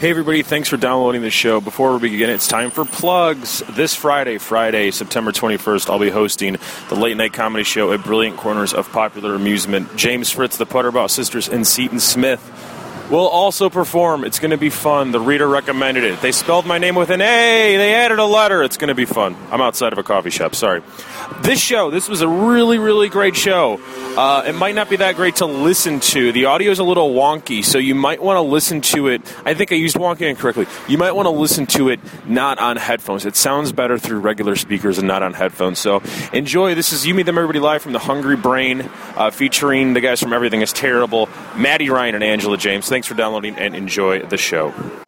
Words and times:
Hey, 0.00 0.08
everybody, 0.08 0.42
thanks 0.42 0.66
for 0.66 0.78
downloading 0.78 1.20
the 1.20 1.28
show. 1.28 1.60
Before 1.60 1.92
we 1.92 2.08
begin, 2.08 2.30
it's 2.30 2.48
time 2.48 2.70
for 2.70 2.86
plugs. 2.86 3.62
This 3.68 3.94
Friday, 3.94 4.38
Friday, 4.38 4.92
September 4.92 5.30
21st, 5.30 5.90
I'll 5.90 5.98
be 5.98 6.08
hosting 6.08 6.56
the 6.88 6.94
late 6.94 7.18
night 7.18 7.34
comedy 7.34 7.64
show 7.64 7.92
at 7.92 8.02
Brilliant 8.02 8.38
Corners 8.38 8.72
of 8.72 8.90
Popular 8.92 9.34
Amusement. 9.34 9.94
James 9.96 10.30
Fritz, 10.30 10.56
the 10.56 10.64
Putterbaugh 10.64 11.10
Sisters, 11.10 11.50
and 11.50 11.66
Seaton 11.66 12.00
Smith 12.00 12.40
will 13.10 13.28
also 13.28 13.68
perform. 13.68 14.24
It's 14.24 14.38
going 14.38 14.52
to 14.52 14.56
be 14.56 14.70
fun. 14.70 15.10
The 15.10 15.20
reader 15.20 15.48
recommended 15.48 16.04
it. 16.04 16.20
They 16.20 16.32
spelled 16.32 16.64
my 16.64 16.78
name 16.78 16.94
with 16.94 17.10
an 17.10 17.20
A. 17.20 17.76
They 17.76 17.94
added 17.94 18.18
a 18.18 18.24
letter. 18.24 18.62
It's 18.62 18.76
going 18.76 18.88
to 18.88 18.94
be 18.94 19.04
fun. 19.04 19.36
I'm 19.50 19.60
outside 19.60 19.92
of 19.92 19.98
a 19.98 20.02
coffee 20.02 20.30
shop. 20.30 20.54
Sorry. 20.54 20.82
This 21.42 21.60
show, 21.60 21.90
this 21.90 22.08
was 22.08 22.20
a 22.20 22.28
really, 22.28 22.78
really 22.78 23.08
great 23.08 23.36
show. 23.36 23.80
Uh, 24.16 24.44
it 24.46 24.54
might 24.54 24.74
not 24.74 24.88
be 24.88 24.96
that 24.96 25.16
great 25.16 25.36
to 25.36 25.46
listen 25.46 26.00
to. 26.00 26.32
The 26.32 26.46
audio 26.46 26.70
is 26.70 26.78
a 26.78 26.84
little 26.84 27.12
wonky, 27.12 27.64
so 27.64 27.78
you 27.78 27.94
might 27.94 28.22
want 28.22 28.36
to 28.36 28.42
listen 28.42 28.80
to 28.82 29.08
it. 29.08 29.22
I 29.44 29.54
think 29.54 29.72
I 29.72 29.76
used 29.76 29.96
wonky 29.96 30.28
incorrectly. 30.28 30.66
You 30.88 30.98
might 30.98 31.12
want 31.12 31.26
to 31.26 31.30
listen 31.30 31.66
to 31.66 31.88
it 31.88 32.00
not 32.26 32.58
on 32.58 32.76
headphones. 32.76 33.26
It 33.26 33.36
sounds 33.36 33.72
better 33.72 33.98
through 33.98 34.20
regular 34.20 34.56
speakers 34.56 34.98
and 34.98 35.08
not 35.08 35.22
on 35.22 35.34
headphones. 35.34 35.78
So 35.78 36.02
enjoy. 36.32 36.74
This 36.74 36.92
is 36.92 37.06
You 37.06 37.14
Me 37.14 37.22
Them 37.22 37.38
Everybody 37.38 37.60
Live 37.60 37.82
from 37.82 37.92
the 37.92 37.98
Hungry 37.98 38.36
Brain, 38.36 38.88
uh, 39.16 39.30
featuring 39.30 39.94
the 39.94 40.00
guys 40.00 40.20
from 40.20 40.32
Everything 40.32 40.60
is 40.60 40.72
Terrible, 40.72 41.28
Maddie 41.56 41.90
Ryan 41.90 42.16
and 42.16 42.24
Angela 42.24 42.56
James. 42.56 42.86
Thanks 43.00 43.08
for 43.08 43.14
downloading 43.14 43.56
and 43.56 43.74
enjoy 43.74 44.26
the 44.26 44.36
show. 44.36 44.68
Hello, 44.68 44.98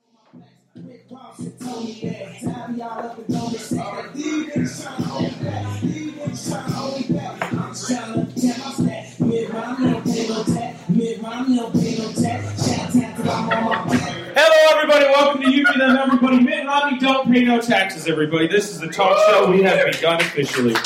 everybody. 14.70 15.04
Welcome 15.04 15.42
to 15.42 15.50
You 15.50 15.64
Me 15.64 15.72
Them, 15.76 15.96
everybody. 15.98 16.40
Mitt 16.40 16.66
Romney, 16.66 16.98
don't 16.98 17.30
pay 17.30 17.44
no 17.44 17.60
taxes, 17.60 18.06
everybody. 18.06 18.46
This 18.48 18.70
is 18.70 18.80
the 18.80 18.88
talk 18.88 19.18
show. 19.28 19.50
We 19.50 19.64
have 19.64 19.92
begun 19.92 20.18
officially. 20.22 20.76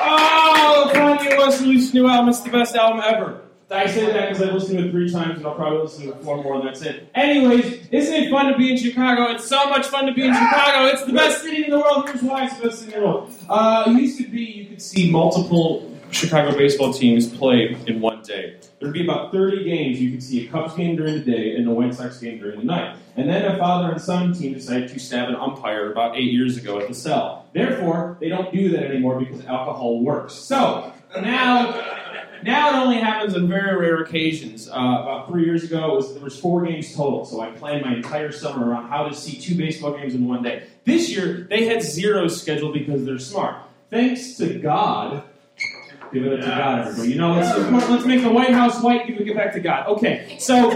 Oh, 0.00 0.90
Kanye 0.94 1.36
West 1.36 1.60
a 1.60 1.66
new 1.66 2.08
album. 2.08 2.30
It's 2.30 2.40
the 2.40 2.48
best 2.48 2.74
album 2.74 3.02
ever. 3.04 3.42
I 3.70 3.86
say 3.86 4.06
that 4.12 4.30
because 4.30 4.42
I've 4.42 4.54
listened 4.54 4.78
to 4.78 4.86
it 4.86 4.90
three 4.90 5.10
times, 5.10 5.36
and 5.38 5.46
I'll 5.46 5.54
probably 5.54 5.80
listen 5.80 6.04
to 6.04 6.12
it 6.12 6.22
four 6.22 6.42
more, 6.42 6.54
and 6.54 6.66
that's 6.66 6.80
it. 6.80 7.08
Anyways, 7.14 7.88
isn't 7.90 8.14
it 8.14 8.30
fun 8.30 8.50
to 8.50 8.56
be 8.56 8.70
in 8.70 8.78
Chicago? 8.78 9.30
It's 9.32 9.46
so 9.46 9.68
much 9.68 9.86
fun 9.86 10.06
to 10.06 10.14
be 10.14 10.24
in 10.24 10.32
Chicago. 10.32 10.86
It's 10.86 11.04
the 11.04 11.12
best 11.12 11.42
city 11.42 11.64
in 11.64 11.70
the 11.70 11.78
world. 11.78 12.08
Here's 12.08 12.22
why 12.22 12.46
it's 12.46 12.56
the 12.56 12.68
best 12.68 12.78
city 12.80 12.94
in 12.94 13.00
the 13.00 13.06
world. 13.06 13.30
Uh, 13.48 13.84
it 13.88 14.00
used 14.00 14.18
to 14.18 14.28
be 14.28 14.40
you 14.40 14.66
could 14.70 14.80
see 14.80 15.10
multiple 15.10 15.94
Chicago 16.10 16.56
baseball 16.56 16.94
teams 16.94 17.28
play 17.28 17.76
in 17.86 18.00
one 18.00 18.22
day. 18.22 18.56
There'd 18.80 18.94
be 18.94 19.04
about 19.04 19.32
30 19.32 19.64
games. 19.64 20.00
You 20.00 20.12
could 20.12 20.22
see 20.22 20.46
a 20.46 20.50
Cubs 20.50 20.74
game 20.74 20.96
during 20.96 21.14
the 21.14 21.30
day 21.30 21.56
and 21.56 21.68
a 21.68 21.70
White 21.70 21.94
Sox 21.94 22.18
game 22.18 22.38
during 22.38 22.60
the 22.60 22.64
night. 22.64 22.96
And 23.16 23.28
then 23.28 23.44
a 23.44 23.58
father 23.58 23.92
and 23.92 24.00
son 24.00 24.32
team 24.32 24.54
decided 24.54 24.88
to 24.90 24.98
stab 24.98 25.28
an 25.28 25.34
umpire 25.34 25.92
about 25.92 26.16
eight 26.16 26.32
years 26.32 26.56
ago 26.56 26.78
at 26.78 26.88
the 26.88 26.94
cell. 26.94 27.46
Therefore, 27.52 28.16
they 28.20 28.28
don't 28.28 28.52
do 28.52 28.70
that 28.70 28.84
anymore 28.84 29.18
because 29.18 29.44
alcohol 29.44 30.02
works. 30.02 30.34
So 30.34 30.92
now. 31.20 32.06
Now 32.42 32.70
it 32.70 32.84
only 32.84 32.98
happens 32.98 33.34
on 33.34 33.48
very 33.48 33.76
rare 33.76 34.02
occasions. 34.02 34.68
Uh, 34.68 34.72
about 34.72 35.28
three 35.28 35.44
years 35.44 35.64
ago, 35.64 35.92
it 35.92 35.96
was, 35.96 36.14
there 36.14 36.22
was 36.22 36.38
four 36.38 36.64
games 36.64 36.94
total, 36.94 37.24
so 37.24 37.40
I 37.40 37.50
planned 37.50 37.84
my 37.84 37.94
entire 37.94 38.32
summer 38.32 38.68
around 38.68 38.88
how 38.88 39.08
to 39.08 39.14
see 39.14 39.38
two 39.38 39.56
baseball 39.56 39.92
games 39.92 40.14
in 40.14 40.26
one 40.26 40.42
day. 40.42 40.64
This 40.84 41.10
year, 41.10 41.46
they 41.50 41.64
had 41.64 41.82
zero 41.82 42.28
scheduled 42.28 42.74
because 42.74 43.04
they're 43.04 43.18
smart. 43.18 43.56
Thanks 43.90 44.36
to 44.36 44.58
God, 44.58 45.24
Give 46.12 46.24
it 46.24 46.32
up 46.32 46.40
to 46.40 46.46
God, 46.46 46.78
everybody. 46.80 47.10
You 47.10 47.18
know, 47.18 47.34
let's, 47.34 47.90
let's 47.90 48.04
make 48.06 48.22
the 48.22 48.30
White 48.30 48.52
House 48.52 48.82
white. 48.82 49.06
Give 49.06 49.18
it 49.18 49.24
get 49.24 49.36
back 49.36 49.52
to 49.52 49.60
God. 49.60 49.86
Okay, 49.88 50.36
so 50.40 50.70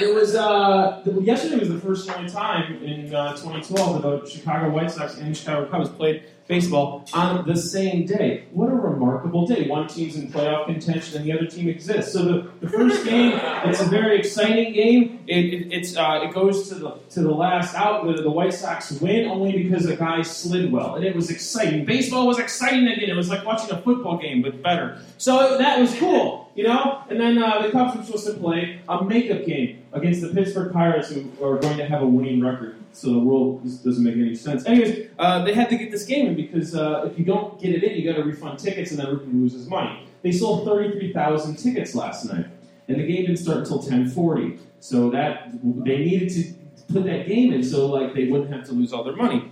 it 0.00 0.14
was 0.14 0.34
uh, 0.34 1.02
yesterday 1.20 1.58
was 1.58 1.68
the 1.68 1.78
first 1.78 2.08
time 2.08 2.82
in 2.82 3.14
uh, 3.14 3.32
2012 3.32 4.02
that 4.02 4.24
the 4.24 4.30
Chicago 4.30 4.70
White 4.70 4.90
Sox 4.90 5.16
and 5.18 5.36
Chicago 5.36 5.68
Cubs 5.68 5.88
played 5.90 6.24
baseball 6.48 7.04
on 7.12 7.46
the 7.46 7.56
same 7.56 8.04
day. 8.04 8.44
What 8.52 8.70
a 8.70 8.74
remarkable 8.74 9.46
day! 9.46 9.68
One 9.68 9.88
team's 9.88 10.16
in 10.16 10.30
playoff 10.30 10.66
contention 10.66 11.16
and 11.16 11.24
the 11.24 11.32
other 11.32 11.46
team 11.46 11.68
exists. 11.68 12.12
So 12.12 12.24
the, 12.24 12.50
the 12.60 12.68
first 12.68 13.04
game, 13.04 13.38
it's 13.64 13.80
a 13.80 13.86
very 13.86 14.18
exciting 14.18 14.72
game. 14.72 15.24
It, 15.26 15.44
it 15.54 15.72
it's 15.72 15.96
uh, 15.96 16.20
it 16.22 16.34
goes 16.34 16.68
to 16.68 16.74
the 16.74 16.90
to 17.10 17.20
the 17.20 17.30
last 17.30 17.74
out. 17.74 18.06
The, 18.06 18.22
the 18.22 18.30
White 18.30 18.54
Sox 18.54 18.90
win 19.00 19.26
only 19.26 19.62
because 19.62 19.84
the 19.84 19.96
guy 19.96 20.22
slid 20.22 20.72
well, 20.72 20.96
and 20.96 21.04
it 21.04 21.14
was 21.14 21.30
exciting. 21.30 21.84
Baseball 21.84 22.26
was 22.26 22.38
exciting 22.38 22.88
again. 22.88 23.08
It 23.08 23.16
was 23.16 23.28
like 23.28 23.44
watching 23.44 23.70
a 23.70 23.80
football 23.80 24.18
game, 24.18 24.42
but 24.42 24.62
better. 24.62 25.00
So 25.18 25.58
that 25.58 25.78
was 25.78 25.94
cool, 25.94 26.41
you 26.54 26.64
know. 26.64 27.02
And 27.08 27.20
then 27.20 27.38
uh, 27.38 27.62
the 27.62 27.70
Cubs 27.70 27.96
were 27.96 28.04
supposed 28.04 28.26
to 28.26 28.34
play 28.34 28.80
a 28.88 29.04
makeup 29.04 29.44
game 29.44 29.84
against 29.92 30.20
the 30.20 30.28
Pittsburgh 30.28 30.72
Pirates, 30.72 31.10
who 31.10 31.30
are 31.44 31.58
going 31.58 31.76
to 31.78 31.86
have 31.86 32.02
a 32.02 32.06
winning 32.06 32.42
record. 32.42 32.76
So 32.92 33.12
the 33.12 33.18
world 33.18 33.62
just 33.64 33.84
doesn't 33.84 34.04
make 34.04 34.14
any 34.14 34.34
sense. 34.34 34.66
Anyways, 34.66 35.08
uh, 35.18 35.44
they 35.44 35.54
had 35.54 35.70
to 35.70 35.76
get 35.76 35.90
this 35.90 36.04
game 36.04 36.26
in 36.26 36.34
because 36.34 36.74
uh, 36.74 37.08
if 37.10 37.18
you 37.18 37.24
don't 37.24 37.60
get 37.60 37.74
it 37.74 37.82
in, 37.82 37.98
you 37.98 38.10
got 38.10 38.16
to 38.18 38.24
refund 38.24 38.58
tickets, 38.58 38.90
and 38.90 39.00
then 39.00 39.06
everybody 39.06 39.32
loses 39.32 39.66
money. 39.66 40.06
They 40.22 40.32
sold 40.32 40.66
33,000 40.66 41.56
tickets 41.56 41.94
last 41.94 42.26
night, 42.26 42.46
and 42.88 43.00
the 43.00 43.06
game 43.06 43.26
didn't 43.26 43.38
start 43.38 43.58
until 43.58 43.82
10:40. 43.82 44.58
So 44.80 45.10
that 45.10 45.50
they 45.62 45.98
needed 45.98 46.28
to 46.30 46.92
put 46.92 47.04
that 47.04 47.26
game 47.26 47.52
in 47.52 47.62
so 47.62 47.86
like 47.86 48.14
they 48.14 48.26
wouldn't 48.26 48.52
have 48.52 48.64
to 48.66 48.72
lose 48.72 48.92
all 48.92 49.04
their 49.04 49.16
money. 49.16 49.50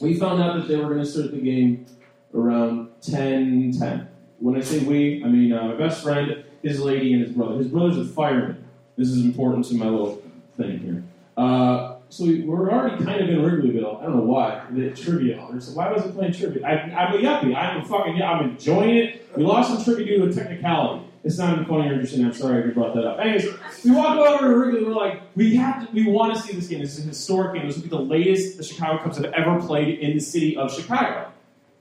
We 0.00 0.14
found 0.14 0.42
out 0.42 0.56
that 0.56 0.68
they 0.68 0.76
were 0.76 0.88
going 0.88 1.00
to 1.00 1.06
start 1.06 1.32
the 1.32 1.40
game 1.40 1.86
around 2.34 2.88
10:10. 3.02 4.06
When 4.40 4.56
I 4.56 4.60
say 4.60 4.80
we, 4.80 5.22
I 5.22 5.28
mean 5.28 5.52
uh, 5.52 5.64
my 5.64 5.74
best 5.74 6.02
friend, 6.02 6.44
his 6.62 6.80
lady, 6.80 7.12
and 7.12 7.22
his 7.22 7.32
brother. 7.32 7.56
His 7.56 7.68
brother's 7.68 7.98
a 7.98 8.04
fireman. 8.04 8.64
This 8.96 9.08
is 9.08 9.24
important 9.24 9.66
to 9.66 9.74
my 9.74 9.86
little 9.86 10.22
thing 10.56 10.78
here. 10.78 11.02
Uh, 11.36 11.96
so 12.10 12.24
we, 12.24 12.44
are 12.48 12.72
already 12.72 13.04
kind 13.04 13.20
of 13.20 13.28
in 13.28 13.36
Wrigleyville. 13.36 14.00
I 14.00 14.04
don't 14.04 14.16
know 14.16 14.22
why. 14.24 14.66
The 14.70 14.90
trivia. 14.90 15.46
So 15.60 15.72
why 15.72 15.92
was 15.92 16.04
it 16.04 16.14
playing 16.14 16.32
trivia? 16.32 16.66
I, 16.66 16.72
am 16.72 17.14
a 17.14 17.18
yuppie. 17.18 17.54
I'm 17.54 17.82
a 17.82 17.84
fucking. 17.84 18.20
I'm 18.20 18.50
enjoying 18.50 18.96
it. 18.96 19.28
We 19.36 19.44
lost 19.44 19.72
some 19.72 19.84
trivia 19.84 20.18
due 20.18 20.24
to 20.24 20.30
a 20.30 20.34
technicality. 20.34 21.06
It's 21.22 21.38
not 21.38 21.52
even 21.52 21.66
funny 21.66 21.88
or 21.88 21.92
interesting. 21.92 22.24
I'm 22.24 22.32
sorry 22.32 22.64
I 22.64 22.66
brought 22.72 22.94
that 22.94 23.06
up. 23.06 23.20
Anyways, 23.20 23.46
we 23.84 23.90
walk 23.90 24.16
over 24.16 24.48
to 24.48 24.56
Wrigley. 24.56 24.84
We're 24.84 24.94
like, 24.94 25.20
we 25.36 25.54
have 25.56 25.86
to. 25.86 25.92
We 25.92 26.10
want 26.10 26.34
to 26.34 26.40
see 26.40 26.54
this 26.54 26.66
game. 26.66 26.80
This 26.80 26.98
is 26.98 27.04
a 27.04 27.08
historic 27.08 27.54
game. 27.54 27.66
This 27.66 27.76
will 27.76 27.84
be 27.84 27.90
the 27.90 27.98
latest 28.00 28.56
the 28.56 28.64
Chicago 28.64 29.02
Cubs 29.02 29.18
have 29.18 29.26
ever 29.26 29.60
played 29.60 30.00
in 30.00 30.14
the 30.14 30.20
city 30.20 30.56
of 30.56 30.74
Chicago. 30.74 31.29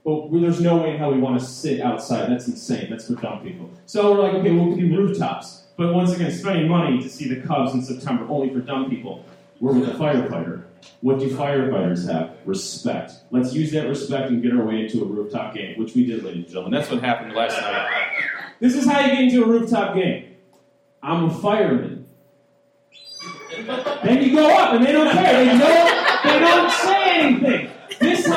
But 0.10 0.42
there's 0.42 0.60
no 0.60 0.78
way 0.78 0.94
in 0.94 0.98
hell 0.98 1.14
we 1.14 1.20
want 1.20 1.40
to 1.40 1.46
sit 1.46 1.82
outside. 1.82 2.32
That's 2.32 2.48
insane. 2.48 2.90
That's 2.90 3.06
for 3.06 3.14
dumb 3.14 3.44
people. 3.44 3.70
So 3.86 4.12
we're 4.12 4.24
like, 4.24 4.34
okay, 4.36 4.52
we'll 4.52 4.76
do 4.76 4.98
rooftops. 4.98 5.68
But 5.78 5.94
once 5.94 6.16
again, 6.16 6.32
spending 6.32 6.68
money 6.68 7.00
to 7.04 7.08
see 7.08 7.32
the 7.32 7.46
Cubs 7.46 7.76
in 7.76 7.84
September 7.84 8.26
only 8.28 8.52
for 8.52 8.60
dumb 8.60 8.90
people. 8.90 9.24
We're 9.60 9.74
with 9.74 9.88
a 9.88 9.94
firefighter. 9.94 10.64
What 11.02 11.20
do 11.20 11.30
firefighters 11.30 12.12
have? 12.12 12.36
Respect. 12.46 13.12
Let's 13.30 13.54
use 13.54 13.72
that 13.74 13.88
respect 13.88 14.32
and 14.32 14.42
get 14.42 14.52
our 14.52 14.66
way 14.66 14.82
into 14.82 15.04
a 15.04 15.06
rooftop 15.06 15.54
game, 15.54 15.78
which 15.78 15.94
we 15.94 16.08
did, 16.08 16.24
ladies 16.24 16.46
and 16.46 16.48
gentlemen. 16.48 16.72
That's 16.72 16.90
what 16.90 17.04
happened 17.04 17.34
last 17.34 17.62
night. 17.62 18.16
This 18.60 18.76
is 18.76 18.88
how 18.88 19.02
you 19.02 19.12
get 19.12 19.20
into 19.26 19.44
a 19.44 19.48
rooftop 19.48 19.94
game. 19.94 20.36
I'm 21.04 21.26
a 21.26 21.34
fireman. 21.36 22.08
then 24.04 24.24
you 24.24 24.36
go 24.36 24.50
up, 24.58 24.74
and 24.74 24.84
they 24.84 24.92
don't 24.92 25.12
care. 25.12 25.46
They 25.46 25.58
don't, 25.58 26.24
they 26.24 26.40
don't 26.40 26.72
say 26.72 27.20
anything. 27.20 27.69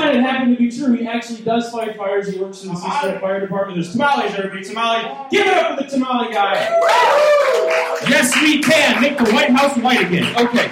This 0.02 0.14
time 0.14 0.16
it 0.16 0.22
happened 0.22 0.56
to 0.56 0.62
be 0.62 0.70
true. 0.70 0.92
He 0.94 1.06
actually 1.06 1.42
does 1.42 1.70
fight 1.70 1.96
fires. 1.96 2.28
He 2.28 2.38
works 2.38 2.62
in 2.62 2.70
the 2.70 2.76
Cincinnati 2.76 3.18
Fire 3.18 3.40
Department. 3.40 3.76
There's 3.76 3.92
tamales, 3.92 4.34
everybody. 4.34 4.64
Tamale. 4.64 5.28
Give 5.30 5.46
it 5.46 5.54
up 5.54 5.78
for 5.78 5.84
the 5.84 5.90
tamale 5.90 6.32
guy. 6.32 6.54
Yes, 8.08 8.34
we 8.40 8.60
can. 8.62 9.00
Make 9.00 9.18
the 9.18 9.30
White 9.32 9.50
House 9.50 9.76
white 9.78 10.06
again. 10.06 10.36
Okay 10.36 10.70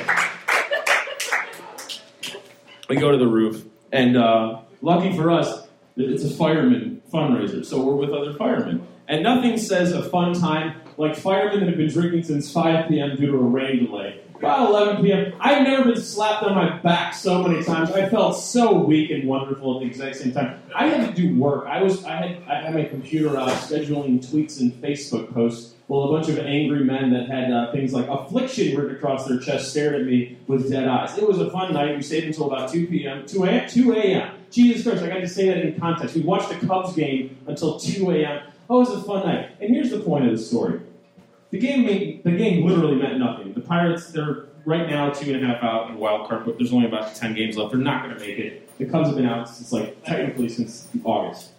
we 2.90 2.96
go 2.96 3.12
to 3.12 3.16
the 3.16 3.26
roof, 3.26 3.64
and 3.92 4.16
uh, 4.16 4.60
lucky 4.82 5.16
for 5.16 5.30
us, 5.30 5.68
it's 5.96 6.24
a 6.24 6.30
fireman 6.30 7.00
fundraiser, 7.10 7.64
so 7.64 7.80
we're 7.82 7.94
with 7.94 8.10
other 8.10 8.34
firemen. 8.34 8.86
And 9.08 9.22
nothing 9.22 9.56
says 9.58 9.92
a 9.92 10.02
fun 10.02 10.34
time 10.34 10.80
like 10.96 11.16
firemen 11.16 11.60
that 11.60 11.68
have 11.68 11.78
been 11.78 11.88
drinking 11.88 12.24
since 12.24 12.52
5 12.52 12.88
p.m. 12.88 13.16
due 13.16 13.26
to 13.26 13.34
a 13.34 13.42
rain 13.42 13.86
delay. 13.86 14.20
About 14.40 14.70
11 14.70 15.04
p.m., 15.04 15.34
I've 15.38 15.62
never 15.62 15.84
been 15.84 16.00
slapped 16.00 16.42
on 16.42 16.54
my 16.54 16.78
back 16.78 17.14
so 17.14 17.42
many 17.42 17.62
times. 17.62 17.90
I 17.90 18.08
felt 18.08 18.36
so 18.36 18.72
weak 18.72 19.10
and 19.10 19.28
wonderful 19.28 19.76
at 19.76 19.80
the 19.80 19.86
exact 19.86 20.16
same 20.16 20.32
time. 20.32 20.60
I 20.74 20.88
had 20.88 21.14
to 21.14 21.22
do 21.22 21.38
work. 21.38 21.66
I 21.66 21.82
was 21.82 22.04
I 22.04 22.16
had 22.16 22.42
I 22.48 22.62
had 22.62 22.74
my 22.74 22.84
computer 22.84 23.36
out 23.36 23.50
scheduling 23.50 24.26
tweets 24.26 24.60
and 24.60 24.72
Facebook 24.82 25.32
posts 25.34 25.74
well, 25.90 26.04
a 26.04 26.12
bunch 26.12 26.28
of 26.28 26.38
angry 26.38 26.84
men 26.84 27.10
that 27.10 27.28
had 27.28 27.52
uh, 27.52 27.72
things 27.72 27.92
like 27.92 28.06
affliction 28.06 28.76
written 28.76 28.94
across 28.94 29.26
their 29.26 29.40
chest 29.40 29.72
stared 29.72 30.00
at 30.00 30.06
me 30.06 30.38
with 30.46 30.70
dead 30.70 30.86
eyes. 30.86 31.18
It 31.18 31.26
was 31.26 31.40
a 31.40 31.50
fun 31.50 31.74
night. 31.74 31.96
We 31.96 32.02
stayed 32.02 32.22
until 32.22 32.46
about 32.46 32.70
2 32.70 32.86
p.m. 32.86 33.26
2 33.26 33.42
a.m. 33.42 33.68
2 33.68 33.92
a.m. 33.94 34.36
Jesus 34.52 34.84
Christ, 34.84 35.02
I 35.02 35.08
got 35.08 35.18
to 35.18 35.28
say 35.28 35.48
that 35.48 35.58
in 35.58 35.80
context. 35.80 36.14
We 36.14 36.22
watched 36.22 36.48
the 36.48 36.64
Cubs 36.64 36.94
game 36.94 37.36
until 37.48 37.80
2 37.80 38.08
a.m. 38.12 38.40
Oh, 38.70 38.76
it 38.76 38.88
was 38.88 38.90
a 38.90 39.02
fun 39.02 39.26
night. 39.26 39.50
And 39.60 39.74
here's 39.74 39.90
the 39.90 39.98
point 39.98 40.26
of 40.26 40.30
the 40.30 40.38
story. 40.38 40.78
The 41.50 41.58
game 41.58 41.84
made, 41.84 42.22
the 42.22 42.36
game 42.36 42.64
literally 42.64 42.94
meant 42.94 43.18
nothing. 43.18 43.39
The 43.60 43.66
Pirates, 43.66 44.10
they're 44.10 44.46
right 44.64 44.88
now 44.88 45.10
two 45.10 45.34
and 45.34 45.44
a 45.44 45.46
half 45.46 45.62
out 45.62 45.88
in 45.88 45.94
the 45.94 46.00
wild 46.00 46.28
card, 46.28 46.46
but 46.46 46.56
there's 46.56 46.72
only 46.72 46.86
about 46.86 47.14
10 47.14 47.34
games 47.34 47.58
left. 47.58 47.72
They're 47.72 47.80
not 47.80 48.02
going 48.02 48.14
to 48.16 48.20
make 48.20 48.38
it. 48.38 48.78
The 48.78 48.86
Cubs 48.86 49.08
have 49.08 49.16
been 49.16 49.26
out 49.26 49.48
since 49.50 49.70
like 49.70 50.02
technically 50.02 50.48
since 50.48 50.88
August. 51.04 51.50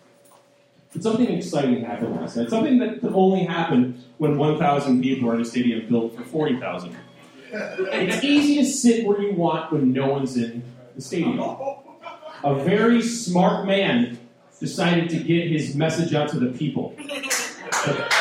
But 0.91 1.03
something 1.03 1.29
exciting 1.29 1.85
happened 1.85 2.15
last 2.15 2.37
night. 2.37 2.49
Something 2.49 2.79
that 2.79 3.01
could 3.01 3.13
only 3.13 3.43
happen 3.43 4.03
when 4.17 4.37
1,000 4.39 5.01
people 5.01 5.29
are 5.29 5.35
in 5.35 5.41
a 5.41 5.45
stadium 5.45 5.87
built 5.87 6.15
for 6.15 6.23
40,000. 6.23 6.97
It's 7.51 8.23
easy 8.23 8.57
to 8.57 8.65
sit 8.65 9.05
where 9.05 9.21
you 9.21 9.33
want 9.33 9.71
when 9.71 9.93
no 9.93 10.07
one's 10.09 10.37
in 10.37 10.63
the 10.95 11.01
stadium. 11.01 11.39
A 11.39 12.55
very 12.63 13.03
smart 13.03 13.67
man 13.67 14.17
decided 14.59 15.09
to 15.11 15.17
get 15.17 15.49
his 15.49 15.75
message 15.75 16.15
out 16.15 16.29
to 16.29 16.39
the 16.39 16.57
people. 16.57 16.95
The, 16.97 18.11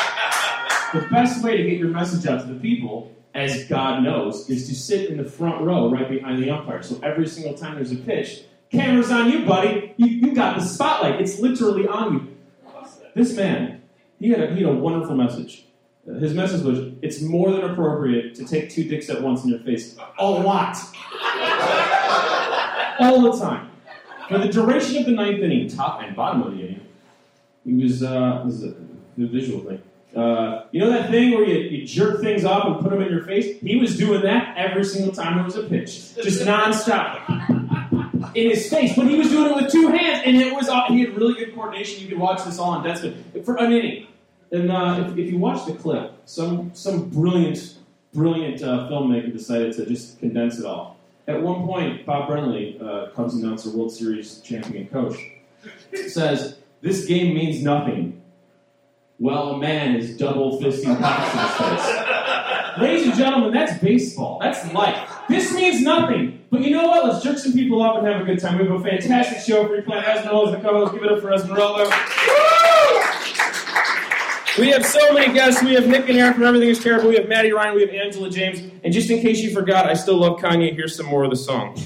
the 0.93 1.07
best 1.11 1.43
way 1.43 1.57
to 1.57 1.63
get 1.63 1.79
your 1.79 1.89
message 1.89 2.27
out 2.27 2.41
to 2.41 2.53
the 2.53 2.59
people, 2.59 3.11
as 3.33 3.65
God 3.65 4.03
knows, 4.03 4.49
is 4.49 4.67
to 4.67 4.75
sit 4.75 5.09
in 5.09 5.17
the 5.17 5.23
front 5.23 5.61
row 5.63 5.89
right 5.89 6.09
behind 6.09 6.43
the 6.43 6.49
umpire. 6.49 6.83
So 6.83 6.99
every 7.01 7.27
single 7.27 7.53
time 7.53 7.75
there's 7.75 7.91
a 7.91 7.95
pitch, 7.95 8.43
camera's 8.71 9.11
on 9.11 9.29
you, 9.29 9.45
buddy. 9.45 9.93
You, 9.97 10.07
you 10.07 10.35
got 10.35 10.57
the 10.57 10.65
spotlight. 10.65 11.21
It's 11.21 11.39
literally 11.39 11.87
on 11.87 12.13
you. 12.13 12.37
This 13.15 13.33
man, 13.35 13.81
he 14.19 14.29
had 14.29 14.41
a, 14.41 14.55
he 14.55 14.63
had 14.63 14.71
a 14.71 14.75
wonderful 14.75 15.15
message. 15.15 15.65
His 16.05 16.33
message 16.33 16.63
was, 16.63 16.93
it's 17.01 17.21
more 17.21 17.51
than 17.51 17.61
appropriate 17.61 18.35
to 18.35 18.45
take 18.45 18.69
two 18.69 18.85
dicks 18.85 19.09
at 19.09 19.21
once 19.21 19.43
in 19.43 19.49
your 19.51 19.59
face. 19.59 19.95
A 20.17 20.29
lot. 20.29 20.77
All 22.99 23.21
the 23.21 23.37
time. 23.39 23.69
For 24.27 24.39
the 24.39 24.47
duration 24.47 24.97
of 24.97 25.05
the 25.05 25.11
ninth 25.11 25.39
inning, 25.39 25.67
top 25.67 26.01
and 26.01 26.15
bottom 26.15 26.41
of 26.43 26.53
the 26.53 26.61
inning, 26.61 26.87
he 27.65 27.83
was, 27.83 28.01
uh, 28.01 28.43
this 28.45 28.55
is 28.55 28.63
a, 28.63 28.75
the 29.17 29.27
visual 29.27 29.63
thing. 29.63 29.81
Uh, 30.15 30.65
you 30.71 30.79
know 30.79 30.89
that 30.89 31.09
thing 31.09 31.31
where 31.31 31.45
you, 31.45 31.69
you 31.69 31.87
jerk 31.87 32.21
things 32.21 32.43
off 32.43 32.65
and 32.65 32.79
put 32.79 32.91
them 32.91 33.01
in 33.01 33.09
your 33.09 33.23
face? 33.23 33.59
He 33.61 33.77
was 33.77 33.97
doing 33.97 34.21
that 34.23 34.57
every 34.57 34.83
single 34.83 35.13
time 35.13 35.35
there 35.35 35.45
was 35.45 35.55
a 35.55 35.63
pitch. 35.63 36.15
Just 36.15 36.45
nonstop. 36.45 37.49
In 38.35 38.49
his 38.49 38.69
face. 38.69 38.95
But 38.95 39.07
he 39.07 39.15
was 39.15 39.29
doing 39.29 39.51
it 39.51 39.55
with 39.55 39.71
two 39.71 39.87
hands, 39.87 40.23
and 40.25 40.37
it 40.37 40.53
was, 40.53 40.67
he 40.89 41.01
had 41.01 41.15
really 41.15 41.33
good 41.33 41.53
coordination. 41.53 42.03
You 42.03 42.09
could 42.09 42.19
watch 42.19 42.43
this 42.43 42.59
all 42.59 42.71
on 42.71 42.83
Deadspin. 42.83 43.43
For 43.45 43.57
an 43.57 43.71
inning. 43.71 44.07
And 44.51 44.69
uh, 44.69 45.05
if, 45.07 45.17
if 45.17 45.31
you 45.31 45.37
watch 45.37 45.65
the 45.65 45.73
clip, 45.73 46.13
some 46.25 46.71
some 46.73 47.09
brilliant, 47.09 47.77
brilliant 48.13 48.61
uh, 48.61 48.89
filmmaker 48.89 49.31
decided 49.31 49.73
to 49.77 49.85
just 49.85 50.19
condense 50.19 50.59
it 50.59 50.65
all. 50.65 50.97
At 51.27 51.41
one 51.41 51.65
point, 51.65 52.05
Bob 52.05 52.29
Brenly, 52.29 52.81
uh, 52.81 53.11
Cubs 53.11 53.35
announcer, 53.35 53.69
World 53.69 53.93
Series 53.93 54.39
champion 54.41 54.87
coach, 54.87 55.15
says, 56.07 56.57
"This 56.81 57.05
game 57.05 57.33
means 57.33 57.63
nothing." 57.63 58.20
Well, 59.21 59.51
a 59.51 59.57
man 59.59 59.95
is 59.95 60.17
double 60.17 60.59
fisting 60.59 60.97
cocks 60.97 61.31
in 61.35 61.39
his 61.41 61.79
face. 61.79 62.81
Ladies 62.81 63.05
and 63.05 63.15
gentlemen, 63.15 63.51
that's 63.53 63.79
baseball. 63.79 64.39
That's 64.41 64.73
life. 64.73 64.97
This 65.29 65.53
means 65.53 65.79
nothing. 65.83 66.39
But 66.49 66.61
you 66.61 66.71
know 66.71 66.87
what? 66.87 67.05
Let's 67.05 67.23
jerk 67.23 67.37
some 67.37 67.53
people 67.53 67.83
up 67.83 67.99
and 67.99 68.07
have 68.07 68.21
a 68.21 68.23
good 68.25 68.39
time. 68.39 68.57
We 68.57 68.65
have 68.65 68.73
a 68.73 68.83
fantastic 68.83 69.37
show 69.41 69.67
for 69.67 69.75
you. 69.75 69.83
Playing 69.83 70.05
Esmeralda 70.05 70.53
as 70.53 70.57
the 70.57 70.67
co-host. 70.67 70.93
Give 70.93 71.03
it 71.03 71.11
up 71.11 71.21
for 71.21 71.31
Esmeralda. 71.31 71.83
We 74.57 74.69
have 74.69 74.83
so 74.83 75.13
many 75.13 75.31
guests. 75.31 75.61
We 75.61 75.75
have 75.75 75.87
Nick 75.87 76.09
and 76.09 76.17
Aaron 76.17 76.33
from 76.33 76.43
Everything 76.43 76.69
is 76.69 76.79
Terrible. 76.79 77.09
We 77.09 77.15
have 77.17 77.29
Maddie 77.29 77.51
Ryan. 77.51 77.75
We 77.75 77.81
have 77.81 77.91
Angela 77.91 78.27
James. 78.27 78.63
And 78.83 78.91
just 78.91 79.11
in 79.11 79.21
case 79.21 79.39
you 79.41 79.53
forgot, 79.53 79.85
I 79.87 79.93
still 79.93 80.17
love 80.17 80.39
Kanye. 80.39 80.73
Here's 80.73 80.95
some 80.95 81.05
more 81.05 81.23
of 81.23 81.29
the 81.29 81.37
song. 81.37 81.77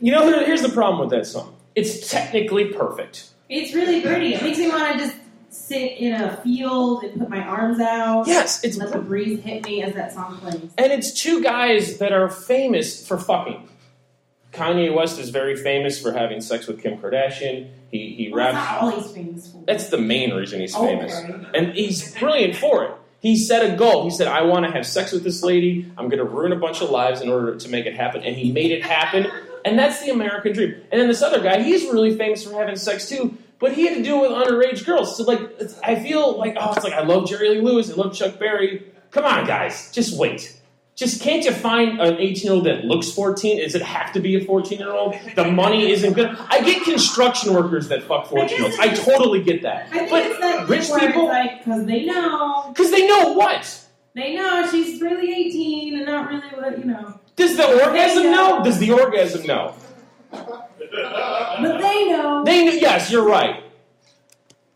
You 0.00 0.10
know, 0.12 0.26
here- 0.26 0.44
here's 0.44 0.62
the 0.62 0.68
problem 0.68 1.00
with 1.00 1.10
that 1.10 1.26
song. 1.26 1.54
It's 1.74 2.10
technically 2.10 2.66
perfect. 2.66 3.24
It's 3.48 3.74
really 3.74 4.00
pretty. 4.00 4.34
It 4.34 4.42
makes 4.42 4.58
me 4.58 4.68
want 4.68 4.98
to 4.98 5.04
just 5.04 5.16
sit 5.50 5.98
in 5.98 6.12
a 6.14 6.36
field 6.38 7.04
and 7.04 7.18
put 7.20 7.28
my 7.28 7.40
arms 7.40 7.78
out. 7.80 8.26
Yes, 8.26 8.64
it's 8.64 8.76
Let 8.78 8.92
the 8.92 8.98
breeze 8.98 9.40
hit 9.42 9.64
me 9.64 9.82
as 9.82 9.94
that 9.94 10.12
song 10.12 10.38
plays. 10.38 10.70
and 10.78 10.92
it's 10.92 11.12
two 11.12 11.42
guys 11.42 11.98
that 11.98 12.12
are 12.12 12.28
famous 12.28 13.06
for 13.06 13.18
fucking. 13.18 13.68
Kanye 14.52 14.94
West 14.94 15.18
is 15.18 15.30
very 15.30 15.56
famous 15.56 16.00
for 16.00 16.12
having 16.12 16.40
sex 16.40 16.66
with 16.66 16.82
Kim 16.82 16.98
Kardashian. 16.98 17.68
He 17.92 18.14
he 18.16 18.32
Well, 18.32 18.52
that's 18.52 18.54
not 18.54 18.82
all 18.82 18.90
raps. 18.90 19.02
he's 19.06 19.14
famous 19.14 19.52
for. 19.52 19.64
That's 19.66 19.88
the 19.88 19.98
main 19.98 20.32
reason 20.34 20.58
he's 20.60 20.74
famous. 20.74 21.14
And 21.54 21.74
he's 21.74 22.12
brilliant 22.16 22.56
for 22.56 22.84
it. 22.86 22.90
He 23.20 23.36
set 23.36 23.70
a 23.72 23.76
goal. 23.76 24.02
He 24.02 24.10
said, 24.10 24.26
I 24.26 24.42
want 24.42 24.66
to 24.66 24.72
have 24.72 24.84
sex 24.84 25.12
with 25.12 25.22
this 25.22 25.44
lady. 25.44 25.86
I'm 25.96 26.08
going 26.08 26.18
to 26.18 26.24
ruin 26.24 26.50
a 26.50 26.56
bunch 26.56 26.80
of 26.82 26.90
lives 26.90 27.20
in 27.20 27.28
order 27.28 27.54
to 27.54 27.68
make 27.68 27.86
it 27.86 27.94
happen. 27.94 28.22
And 28.24 28.34
he 28.34 28.50
made 28.50 28.72
it 28.72 28.82
happen. 28.82 29.28
And 29.64 29.78
that's 29.78 30.04
the 30.04 30.10
American 30.10 30.52
dream. 30.54 30.74
And 30.90 31.00
then 31.00 31.06
this 31.06 31.22
other 31.22 31.40
guy, 31.40 31.62
he's 31.62 31.84
really 31.84 32.16
famous 32.16 32.42
for 32.42 32.52
having 32.54 32.74
sex 32.74 33.08
too, 33.08 33.38
but 33.60 33.74
he 33.74 33.86
had 33.86 33.98
to 33.98 34.02
do 34.02 34.24
it 34.24 34.30
with 34.30 34.32
underage 34.48 34.84
girls. 34.84 35.16
So, 35.16 35.22
like, 35.22 35.38
it's- 35.38 35.78
I 35.84 35.94
feel 35.96 36.36
like, 36.36 36.56
oh, 36.58 36.72
it's 36.72 36.82
like, 36.82 36.94
I 36.94 37.02
love 37.04 37.28
Jerry 37.28 37.50
Lee 37.50 37.60
Lewis. 37.60 37.92
I 37.92 37.94
love 37.94 38.12
Chuck 38.12 38.40
Berry. 38.40 38.86
Come 39.12 39.24
on, 39.24 39.46
guys. 39.46 39.92
Just 39.92 40.18
wait. 40.18 40.56
Just 41.02 41.20
can't 41.20 41.44
you 41.44 41.50
find 41.50 42.00
an 42.00 42.16
18 42.18 42.44
year 42.44 42.52
old 42.52 42.64
that 42.66 42.84
looks 42.84 43.10
14? 43.10 43.58
Does 43.58 43.74
it 43.74 43.82
have 43.82 44.12
to 44.12 44.20
be 44.20 44.36
a 44.36 44.44
14 44.44 44.78
year 44.78 44.92
old? 44.92 45.16
The 45.34 45.50
money 45.50 45.90
isn't 45.90 46.12
good. 46.12 46.28
I 46.48 46.60
get 46.62 46.84
construction 46.84 47.54
workers 47.54 47.88
that 47.88 48.04
fuck 48.04 48.28
14 48.28 48.48
year 48.56 48.64
olds. 48.66 48.78
I 48.78 48.86
totally 48.94 49.42
get 49.42 49.62
that. 49.62 49.88
I 49.90 49.98
think 49.98 50.10
But 50.10 50.26
it's 50.26 50.38
that 50.38 50.68
rich 50.68 50.84
thing 50.84 51.08
people- 51.08 51.22
it's 51.22 51.28
like 51.30 51.64
because 51.64 51.86
they 51.86 52.04
know, 52.04 52.66
Because 52.68 52.92
they 52.92 53.04
know 53.08 53.32
what? 53.32 53.80
they 54.14 54.36
know 54.36 54.64
she's 54.70 55.00
really 55.02 55.32
18 55.34 55.96
and 55.96 56.06
not 56.06 56.28
really 56.28 56.46
what 56.56 56.78
you 56.78 56.84
know, 56.84 57.18
Does 57.34 57.56
the 57.56 57.66
orgasm 57.84 58.24
know? 58.30 58.62
Does 58.62 58.78
the 58.78 58.92
orgasm 58.92 59.44
know? 59.44 59.74
but 60.30 60.70
they 61.80 62.08
know. 62.10 62.44
They 62.44 62.62
kn- 62.68 62.78
yes, 62.80 63.10
you're 63.10 63.26
right. 63.26 63.61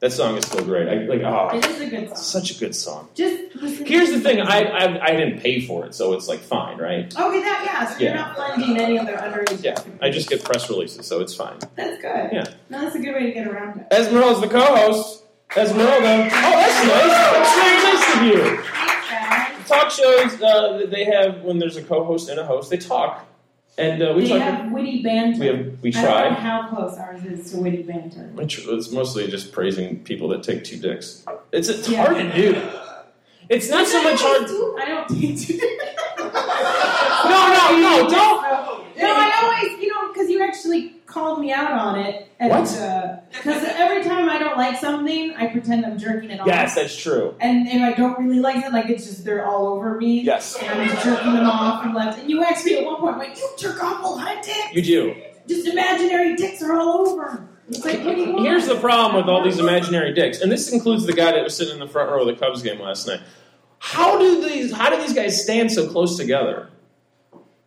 That 0.00 0.12
song 0.12 0.36
is 0.36 0.44
still 0.46 0.62
great. 0.62 0.88
I 0.88 1.04
like 1.06 1.22
oh, 1.22 1.56
it 1.56 1.64
is 1.64 1.80
a 1.80 1.88
good 1.88 2.08
song. 2.08 2.16
such 2.16 2.50
a 2.50 2.58
good 2.58 2.74
song. 2.76 3.08
Just 3.14 3.54
listen. 3.56 3.86
Here's 3.86 4.10
the 4.10 4.20
thing, 4.20 4.42
I, 4.42 4.62
I 4.64 5.04
I 5.06 5.10
didn't 5.16 5.40
pay 5.40 5.60
for 5.66 5.86
it, 5.86 5.94
so 5.94 6.12
it's 6.12 6.28
like 6.28 6.40
fine, 6.40 6.76
right? 6.76 7.06
Okay, 7.18 7.40
that 7.40 7.62
yeah. 7.64 7.86
So 7.86 7.98
you're 7.98 8.10
Yeah. 8.10 8.16
not 8.16 8.36
blending 8.36 8.76
any 8.78 8.98
other 8.98 9.14
underage. 9.16 9.64
Yeah, 9.64 9.74
I 10.02 10.10
just 10.10 10.28
get 10.28 10.44
press 10.44 10.68
releases, 10.68 11.06
so 11.06 11.20
it's 11.20 11.34
fine. 11.34 11.58
That's 11.76 12.00
good. 12.02 12.28
Yeah. 12.30 12.44
No, 12.68 12.82
that's 12.82 12.94
a 12.94 12.98
good 12.98 13.14
way 13.14 13.24
to 13.24 13.32
get 13.32 13.46
around 13.48 13.80
it. 13.80 13.86
Esmeralda's 13.90 14.42
the 14.42 14.48
co-host. 14.48 15.22
Esmeralda. 15.56 15.96
Oh, 15.96 16.28
that's 16.30 16.86
nice. 16.86 17.32
That's 17.32 17.54
very 17.56 17.82
nice 17.82 18.16
of 18.16 18.22
you. 18.56 18.62
Thanks, 18.64 19.08
guys. 19.08 19.68
Talk 19.68 19.90
shows, 19.90 20.42
uh, 20.42 20.86
they 20.90 21.04
have 21.04 21.40
when 21.42 21.58
there's 21.58 21.76
a 21.78 21.82
co-host 21.82 22.28
and 22.28 22.38
a 22.38 22.44
host, 22.44 22.68
they 22.68 22.76
talk, 22.76 23.26
and 23.78 24.02
uh, 24.02 24.12
we 24.16 24.22
They 24.22 24.28
talk. 24.30 24.40
have 24.40 24.72
witty 24.72 25.02
banter. 25.02 25.38
We 25.40 25.46
have 25.46 25.82
we 25.82 25.90
I 25.90 25.92
don't 25.92 26.02
know 26.02 26.08
try. 26.08 26.30
how 26.34 26.68
close 26.68 26.96
ours 26.98 27.24
is 27.24 27.50
to 27.52 27.58
witty 27.58 27.82
banter. 27.82 28.30
Which 28.34 28.66
It's 28.66 28.90
mostly 28.90 29.26
just 29.28 29.52
praising 29.52 30.02
people 30.04 30.28
that 30.28 30.42
take 30.42 30.64
two 30.64 30.78
dicks. 30.78 31.24
It's 31.52 31.68
it's 31.68 31.88
Yeah. 31.88 32.04
hard 32.06 32.16
to 32.16 32.32
do. 32.32 32.60
It's 33.48 33.68
not 33.70 33.86
so 33.86 34.02
much 34.02 34.20
hard. 34.20 34.42
I 34.80 34.84
don't 34.88 35.08
take 35.20 35.38
two. 35.40 35.60
No, 37.26 37.32
no, 37.32 37.78
no, 37.80 38.08
don't. 38.08 38.42
No, 38.98 39.14
I 39.14 39.40
always, 39.42 39.82
you 39.82 39.88
know, 39.92 40.08
because 40.12 40.30
you 40.30 40.42
actually 40.42 40.94
called 41.16 41.40
me 41.40 41.50
out 41.50 41.72
on 41.72 41.98
it. 41.98 42.28
And, 42.38 42.50
What? 42.50 42.68
Uh, 42.76 43.16
because 43.32 43.64
every 43.64 44.04
time 44.04 44.28
I 44.28 44.38
don't 44.38 44.58
like 44.58 44.78
something, 44.78 45.34
I 45.34 45.46
pretend 45.46 45.86
I'm 45.86 45.98
jerking 45.98 46.30
it 46.30 46.40
off. 46.40 46.46
Yes, 46.46 46.74
that's 46.74 46.94
true. 46.94 47.34
And 47.40 47.66
if 47.66 47.80
I 47.80 47.92
don't 47.94 48.18
really 48.18 48.40
like 48.40 48.62
it, 48.62 48.70
like 48.72 48.90
it's 48.90 49.06
just 49.06 49.24
they're 49.24 49.46
all 49.46 49.68
over 49.68 49.96
me. 49.96 50.20
Yes, 50.20 50.56
And 50.60 50.82
I'm 50.82 50.88
just 50.88 51.02
jerking 51.02 51.32
them 51.32 51.46
off 51.46 51.84
and 51.86 51.94
left. 51.94 52.18
And 52.18 52.30
you 52.30 52.44
asked 52.44 52.66
me 52.66 52.76
at 52.76 52.84
one 52.84 52.96
point, 53.00 53.16
like, 53.16 53.38
you 53.38 53.48
jerk 53.58 53.82
off 53.82 54.04
a 54.04 54.08
lot 54.08 54.36
of 54.38 54.44
dicks. 54.44 54.74
you 54.74 54.82
do. 54.82 55.14
Just 55.48 55.66
imaginary 55.66 56.36
dicks 56.36 56.60
are 56.62 56.74
all 56.78 57.08
over. 57.08 57.48
It's 57.68 57.84
like, 57.84 58.04
what 58.04 58.14
do 58.14 58.20
you 58.22 58.32
want? 58.32 58.44
Here's 58.46 58.66
the 58.66 58.76
problem 58.76 59.16
with 59.16 59.30
all 59.30 59.42
these 59.42 59.58
imaginary 59.58 60.12
dicks, 60.12 60.40
and 60.40 60.52
this 60.52 60.70
includes 60.72 61.06
the 61.06 61.12
guy 61.14 61.32
that 61.32 61.42
was 61.42 61.56
sitting 61.56 61.74
in 61.74 61.80
the 61.80 61.88
front 61.88 62.10
row 62.10 62.20
of 62.20 62.26
the 62.26 62.34
Cubs 62.34 62.62
game 62.62 62.78
last 62.78 63.06
night. 63.06 63.20
How 63.78 64.18
do 64.18 64.46
these? 64.46 64.72
How 64.72 64.90
do 64.90 64.98
these 64.98 65.14
guys 65.14 65.42
stand 65.42 65.72
so 65.72 65.88
close 65.88 66.16
together? 66.16 66.68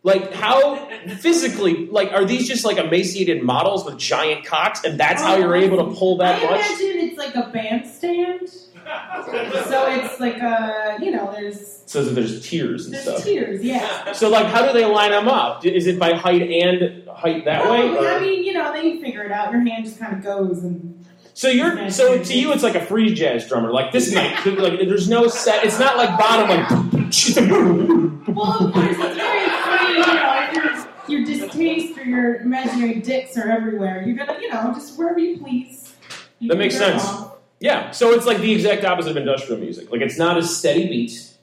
Like 0.03 0.33
how 0.33 0.85
physically? 1.17 1.87
Like 1.87 2.11
are 2.13 2.23
these 2.25 2.47
just 2.47 2.63
like 2.63 2.77
emaciated 2.77 3.43
models 3.43 3.83
with 3.85 3.97
giant 3.97 4.45
cocks, 4.45 4.83
and 4.85 4.99
that's 4.99 5.21
how 5.21 5.35
oh, 5.35 5.39
you're 5.39 5.55
able 5.55 5.77
to 5.89 5.97
pull 5.97 6.17
that 6.17 6.41
I 6.41 6.45
much? 6.49 6.65
imagine 6.65 7.09
it's 7.09 7.17
like 7.17 7.35
a 7.35 7.49
bandstand. 7.51 8.47
so 8.49 9.85
it's 9.91 10.19
like 10.19 10.37
a, 10.37 10.97
you 11.01 11.11
know, 11.11 11.31
there's 11.31 11.83
So 11.85 12.03
that 12.03 12.11
there's 12.15 12.47
tiers 12.47 12.85
and 12.85 12.93
there's 12.95 13.03
stuff. 13.03 13.23
tiers, 13.23 13.61
yeah. 13.63 14.13
So 14.13 14.29
like, 14.29 14.47
how 14.47 14.65
do 14.65 14.73
they 14.73 14.85
line 14.85 15.11
them 15.11 15.27
up? 15.27 15.63
Is 15.65 15.85
it 15.85 15.99
by 15.99 16.13
height 16.15 16.41
and 16.41 17.07
height 17.09 17.45
that 17.45 17.69
way? 17.69 17.81
Oh, 17.81 17.97
or- 18.03 18.07
I 18.07 18.19
mean, 18.19 18.43
you 18.43 18.53
know, 18.53 18.71
then 18.73 18.85
you 18.85 18.99
figure 19.01 19.23
it 19.23 19.31
out. 19.31 19.51
Your 19.51 19.61
hand 19.61 19.85
just 19.85 19.99
kind 19.99 20.15
of 20.15 20.23
goes 20.23 20.63
and 20.63 21.05
So 21.35 21.49
you're 21.49 21.91
so 21.91 22.23
to 22.23 22.33
you 22.39 22.51
it's 22.53 22.63
like 22.63 22.75
a 22.75 22.83
free 22.85 23.13
jazz 23.13 23.47
drummer. 23.47 23.71
Like 23.71 23.91
this 23.91 24.11
night, 24.13 24.43
like 24.45 24.79
there's 24.79 25.09
no 25.09 25.27
set. 25.27 25.63
It's 25.65 25.77
not 25.79 25.97
like 25.97 26.17
bottom 26.17 26.49
like. 26.49 26.69
well, 28.35 28.65
of 28.67 28.73
course, 28.73 28.87
it's 28.89 29.15
very 29.15 29.49
free. 29.49 29.97
You 29.97 30.05
know, 30.05 30.49
if 30.51 30.53
your 31.07 31.19
your 31.19 31.25
distaste 31.25 31.97
or 31.97 31.98
your 32.09 32.35
imaginary 32.41 32.95
dicks 32.95 33.37
are 33.37 33.49
everywhere, 33.49 34.01
you're 34.03 34.15
gonna, 34.17 34.39
you 34.41 34.49
know, 34.49 34.71
just 34.73 34.97
wherever 34.97 35.19
you 35.19 35.37
please. 35.39 35.93
You 36.39 36.49
That 36.49 36.57
makes 36.57 36.75
sense. 36.77 37.03
off. 37.03 37.37
yeah. 37.59 37.91
So 37.91 38.11
it's 38.13 38.25
like 38.25 38.39
the 38.39 38.51
exact 38.51 38.83
opposite 38.85 39.11
of 39.11 39.17
industrial 39.17 39.59
music. 39.61 39.91
Like 39.91 40.01
it's 40.01 40.17
not 40.17 40.37
a 40.37 40.43
steady 40.43 40.87
beat. 40.87 41.33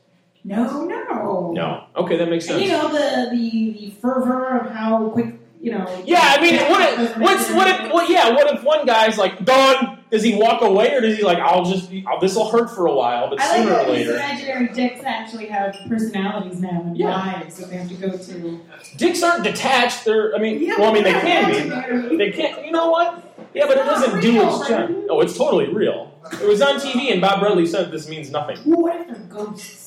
No, 0.45 0.85
no, 0.85 1.51
No. 1.53 1.85
Okay, 1.97 2.17
that 2.17 2.29
makes 2.29 2.49
And 2.49 2.61
you 2.63 2.69
know 2.69 2.89
the 2.89 3.31
the 3.37 3.71
the 3.81 3.91
fervor 4.01 4.59
of 4.59 4.71
how 4.73 5.11
quick, 5.11 5.35
you 5.61 5.73
know. 5.73 6.03
Yeah, 6.05 6.21
I 6.23 6.41
mean, 6.41 6.57
what 6.71 6.81
if, 7.01 7.17
what's 7.19 7.51
what 7.53 7.67
if, 7.69 7.93
well, 7.93 8.11
yeah, 8.11 8.31
what 8.31 8.53
if 8.55 8.63
one 8.63 8.87
guy's 8.87 9.19
like 9.19 9.45
done, 9.45 9.99
does 10.11 10.23
he 10.23 10.37
walk 10.37 10.63
away 10.63 10.93
or 10.95 11.01
does 11.01 11.17
he 11.17 11.25
like 11.25 11.39
I'll 11.39 11.65
just 11.65 11.91
this 12.21 12.35
will 12.37 12.49
hurt 12.51 12.71
for 12.71 12.87
a 12.87 12.95
while, 12.95 13.29
but 13.31 13.41
I 13.41 13.57
sooner 13.57 13.71
that 13.71 13.89
or 13.89 13.93
later. 13.93 14.13
imaginary 14.15 14.69
dicks 14.69 15.03
actually 15.05 15.47
have 15.47 15.77
personalities 15.89 16.61
now 16.61 16.83
and 16.83 16.97
Yeah. 16.97 17.09
lives 17.17 17.57
that 17.59 17.71
they 17.71 17.77
have 17.77 17.89
to 17.89 17.95
go 17.95 18.17
to. 18.17 18.61
Dicks 18.97 19.23
aren't 19.23 19.45
detached. 19.45 20.05
They're 20.05 20.35
I 20.35 20.39
mean, 20.39 20.63
Yeah, 20.63 20.75
well, 20.79 20.91
I 20.91 20.95
mean 20.95 21.05
they 21.05 21.13
can 21.13 22.09
be. 22.11 22.17
They 22.17 22.31
can't. 22.33 22.65
You 22.65 22.73
know 22.73 22.91
what? 22.91 23.23
Yeah, 23.55 23.65
but 23.67 23.79
it 23.79 23.87
It's 23.87 24.01
doesn't 24.01 24.21
do 24.21 24.43
its 24.47 24.69
job. 24.69 24.91
Oh, 25.11 25.21
it's 25.21 25.37
totally 25.37 25.73
real. 25.73 26.13
It 26.33 26.47
was 26.47 26.61
on 26.61 26.77
TV, 26.81 27.11
and 27.13 27.21
Bob 27.21 27.41
Bradley 27.41 27.67
said 27.67 27.91
this 27.91 28.09
means 28.09 28.31
nothing. 28.31 28.59
What 28.65 29.01
if 29.01 29.07
they're 29.07 29.17
ghosts? 29.17 29.86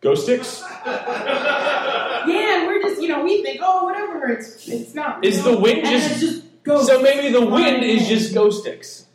Ghost 0.00 0.22
sticks? 0.24 0.62
Yeah, 0.86 2.66
we're 2.66 2.80
just, 2.82 3.00
you 3.02 3.08
know, 3.08 3.22
we 3.24 3.42
think, 3.42 3.60
oh, 3.62 3.84
whatever, 3.84 4.28
it's 4.30 4.68
it's 4.68 4.94
not. 4.94 5.24
Is 5.24 5.42
real. 5.42 5.54
the 5.54 5.60
wind 5.60 5.84
just- 5.86 6.10
it's 6.10 6.20
just? 6.20 6.42
So 6.86 7.00
maybe 7.00 7.32
the 7.32 7.44
wind 7.46 7.82
is 7.82 8.06
just 8.06 8.34
ghost 8.34 8.60
sticks. 8.60 9.06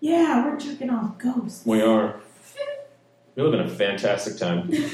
yeah, 0.00 0.44
we're 0.46 0.56
jerking 0.56 0.90
off 0.90 1.18
ghosts. 1.18 1.66
We 1.66 1.82
are. 1.82 2.14
We 3.36 3.44
live 3.44 3.54
in 3.54 3.60
a 3.60 3.68
fantastic 3.68 4.36
time. 4.38 4.68
well, 4.68 4.70
good 4.70 4.90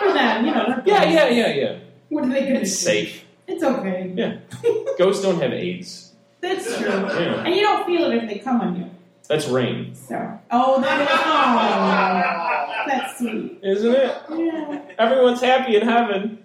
for 0.00 0.12
them, 0.12 0.44
you 0.46 0.52
know. 0.54 0.82
Yeah, 0.84 1.04
yeah, 1.04 1.28
yeah, 1.28 1.48
yeah. 1.48 1.78
What 2.10 2.24
are 2.24 2.28
they 2.28 2.40
gonna 2.46 2.60
It's 2.60 2.70
do? 2.70 2.76
safe. 2.76 3.24
It's 3.48 3.62
okay. 3.64 4.12
Yeah. 4.14 4.36
Ghosts 4.98 5.22
don't 5.22 5.40
have 5.40 5.52
AIDS. 5.52 6.12
That's 6.40 6.66
true. 6.78 6.88
Yeah. 6.88 7.42
And 7.44 7.54
you 7.54 7.62
don't 7.62 7.86
feel 7.86 8.10
it 8.10 8.16
if 8.22 8.28
they 8.28 8.38
come 8.38 8.60
on 8.60 8.76
you. 8.76 8.90
That's 9.28 9.48
rain, 9.48 9.94
So, 9.94 10.38
oh, 10.50 10.80
that 10.82 11.00
is, 11.00 11.08
oh, 11.10 12.45
that's 12.86 13.18
sweet. 13.18 13.58
isn't 13.62 13.94
it? 13.94 14.22
Yeah. 14.30 14.82
Everyone's 14.98 15.40
happy 15.40 15.76
in 15.76 15.82
heaven. 15.82 16.38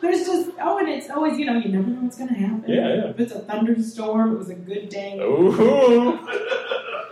There's 0.00 0.26
just, 0.26 0.50
oh, 0.60 0.78
and 0.78 0.88
it's 0.88 1.08
always, 1.10 1.38
you 1.38 1.46
know, 1.46 1.54
you 1.58 1.70
never 1.70 1.86
know 1.88 2.02
what's 2.02 2.18
going 2.18 2.28
to 2.28 2.34
happen. 2.34 2.64
Yeah, 2.66 2.88
yeah. 2.94 3.08
If 3.10 3.20
it's 3.20 3.32
a 3.32 3.38
thunderstorm, 3.40 4.34
it 4.34 4.38
was 4.38 4.50
a 4.50 4.54
good 4.54 4.90
day. 4.90 5.18
Ooh. 5.18 6.18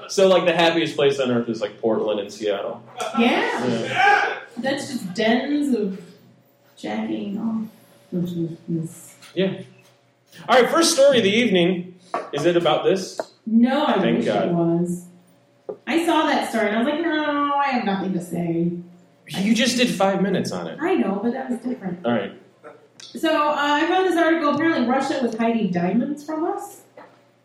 So, 0.09 0.29
like, 0.29 0.45
the 0.45 0.53
happiest 0.53 0.95
place 0.95 1.19
on 1.19 1.31
earth 1.31 1.49
is 1.49 1.63
like 1.63 1.81
Portland 1.81 2.21
and 2.21 2.31
Seattle. 2.31 2.83
Yeah. 3.19 3.67
Yeah. 3.67 4.39
That's 4.59 4.89
just 4.89 5.15
dens 5.15 5.75
of 5.75 5.99
jacking 6.77 7.39
off. 7.39 7.69
Yeah. 9.35 9.63
All 10.49 10.61
right, 10.61 10.71
first 10.71 10.93
story 10.93 11.19
of 11.19 11.25
the 11.25 11.31
evening. 11.31 11.99
Is 12.35 12.45
it 12.45 12.59
about 12.59 12.85
this? 12.85 13.19
No, 13.47 13.87
I 13.87 14.01
Thank 14.01 14.19
wish 14.19 14.27
God. 14.27 14.49
it 14.49 14.53
was. 14.53 15.07
I 15.87 16.05
saw 16.07 16.27
that 16.27 16.51
story 16.51 16.69
and 16.69 16.77
I 16.77 16.83
was 16.83 16.89
like, 16.89 17.03
no, 17.03 17.55
I 17.55 17.67
have 17.67 17.85
nothing 17.85 18.13
to 18.15 18.21
say. 18.21 18.73
You 19.29 19.55
just 19.55 19.77
did 19.77 19.89
five 19.89 20.23
minutes 20.23 20.53
on 20.53 20.67
it. 20.67 20.79
I 20.81 20.95
know, 20.95 21.21
but 21.23 21.33
that 21.33 21.51
was 21.51 21.61
different. 21.61 22.05
All 22.05 22.13
right. 22.13 22.33
So 22.99 23.29
uh, 23.31 23.55
I 23.57 23.87
found 23.87 24.07
this 24.07 24.17
article. 24.17 24.55
Apparently, 24.55 24.87
Russia 24.87 25.21
was 25.23 25.35
hiding 25.35 25.71
diamonds 25.71 26.25
from 26.25 26.45
us. 26.45 26.83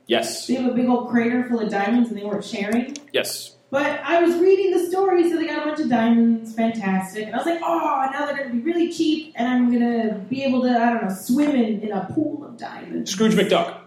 Yes. 0.08 0.48
They 0.48 0.56
have 0.56 0.72
a 0.72 0.74
big 0.74 0.88
old 0.88 1.10
crater 1.10 1.48
full 1.48 1.60
of 1.60 1.70
diamonds 1.70 2.10
and 2.10 2.18
they 2.18 2.24
weren't 2.24 2.46
sharing. 2.46 2.96
Yes. 3.14 3.56
But 3.70 4.00
I 4.02 4.22
was 4.22 4.36
reading 4.38 4.72
the 4.72 4.90
story, 4.90 5.30
so 5.30 5.36
they 5.36 5.46
got 5.46 5.64
a 5.64 5.66
bunch 5.66 5.82
of 5.82 5.90
diamonds, 5.90 6.56
fantastic. 6.56 7.26
And 7.26 7.36
I 7.36 7.38
was 7.38 7.46
like, 7.46 7.60
oh, 7.62 8.10
now 8.14 8.26
they're 8.26 8.38
going 8.38 8.50
to 8.50 8.56
be 8.56 8.62
really 8.62 8.90
cheap, 8.90 9.34
and 9.36 9.46
I'm 9.46 9.70
going 9.70 9.82
to 9.82 10.16
be 10.30 10.44
able 10.46 10.62
to, 10.62 10.70
I 10.70 10.94
don't 10.94 11.04
know, 11.04 11.14
swim 11.14 11.52
in, 11.52 11.82
in 11.82 11.92
a 11.92 12.10
pool 12.14 12.46
of 12.46 12.58
diamonds. 12.58 13.12
Scrooge 13.12 13.34
McDuck. 13.34 13.82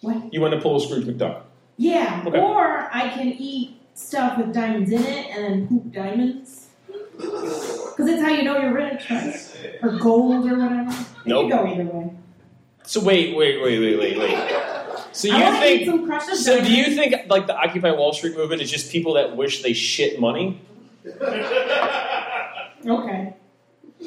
What? 0.00 0.32
You 0.32 0.40
want 0.40 0.54
to 0.54 0.60
pull 0.60 0.76
a 0.76 0.80
Scrooge 0.80 1.06
McDuck? 1.06 1.42
Yeah, 1.76 2.22
Okay. 2.26 2.38
or 2.40 2.88
I 2.92 3.08
can 3.10 3.28
eat 3.38 3.80
stuff 3.94 4.38
with 4.38 4.52
diamonds 4.54 4.90
in 4.90 5.02
it 5.02 5.26
and 5.30 5.44
then 5.44 5.68
poop 5.68 5.92
diamonds. 5.92 6.68
Because 7.16 7.96
that's 8.06 8.22
how 8.22 8.28
you 8.28 8.42
know 8.44 8.58
you're 8.58 8.72
rich, 8.74 9.08
right? 9.10 9.34
Or 9.82 9.90
gold 9.98 10.46
or 10.50 10.58
whatever. 10.58 10.90
It 10.90 11.06
Nope. 11.26 11.50
could 11.50 11.58
go 11.58 11.66
either 11.66 11.84
way. 11.84 12.10
So 12.84 13.00
wait, 13.02 13.34
wait, 13.36 13.60
wait, 13.62 13.78
wait, 13.80 13.98
wait, 13.98 14.18
wait. 14.18 14.38
So 15.12 15.30
I 15.32 15.36
you 15.38 15.42
want 15.44 15.56
to 15.62 15.66
eat 15.72 15.78
think? 15.78 15.86
some 15.90 16.06
crushed 16.06 16.28
up 16.30 16.36
So 16.36 16.62
do 16.62 16.72
you 16.72 16.94
think 16.94 17.14
like 17.28 17.46
the 17.46 17.56
Occupy 17.56 17.90
Wall 17.92 18.12
Street 18.12 18.36
movement 18.36 18.60
is 18.62 18.70
just 18.70 18.92
people 18.92 19.14
that 19.14 19.34
wish 19.36 19.62
they 19.62 19.72
shit 19.72 20.20
money? 20.20 20.60
Okay, 22.86 23.34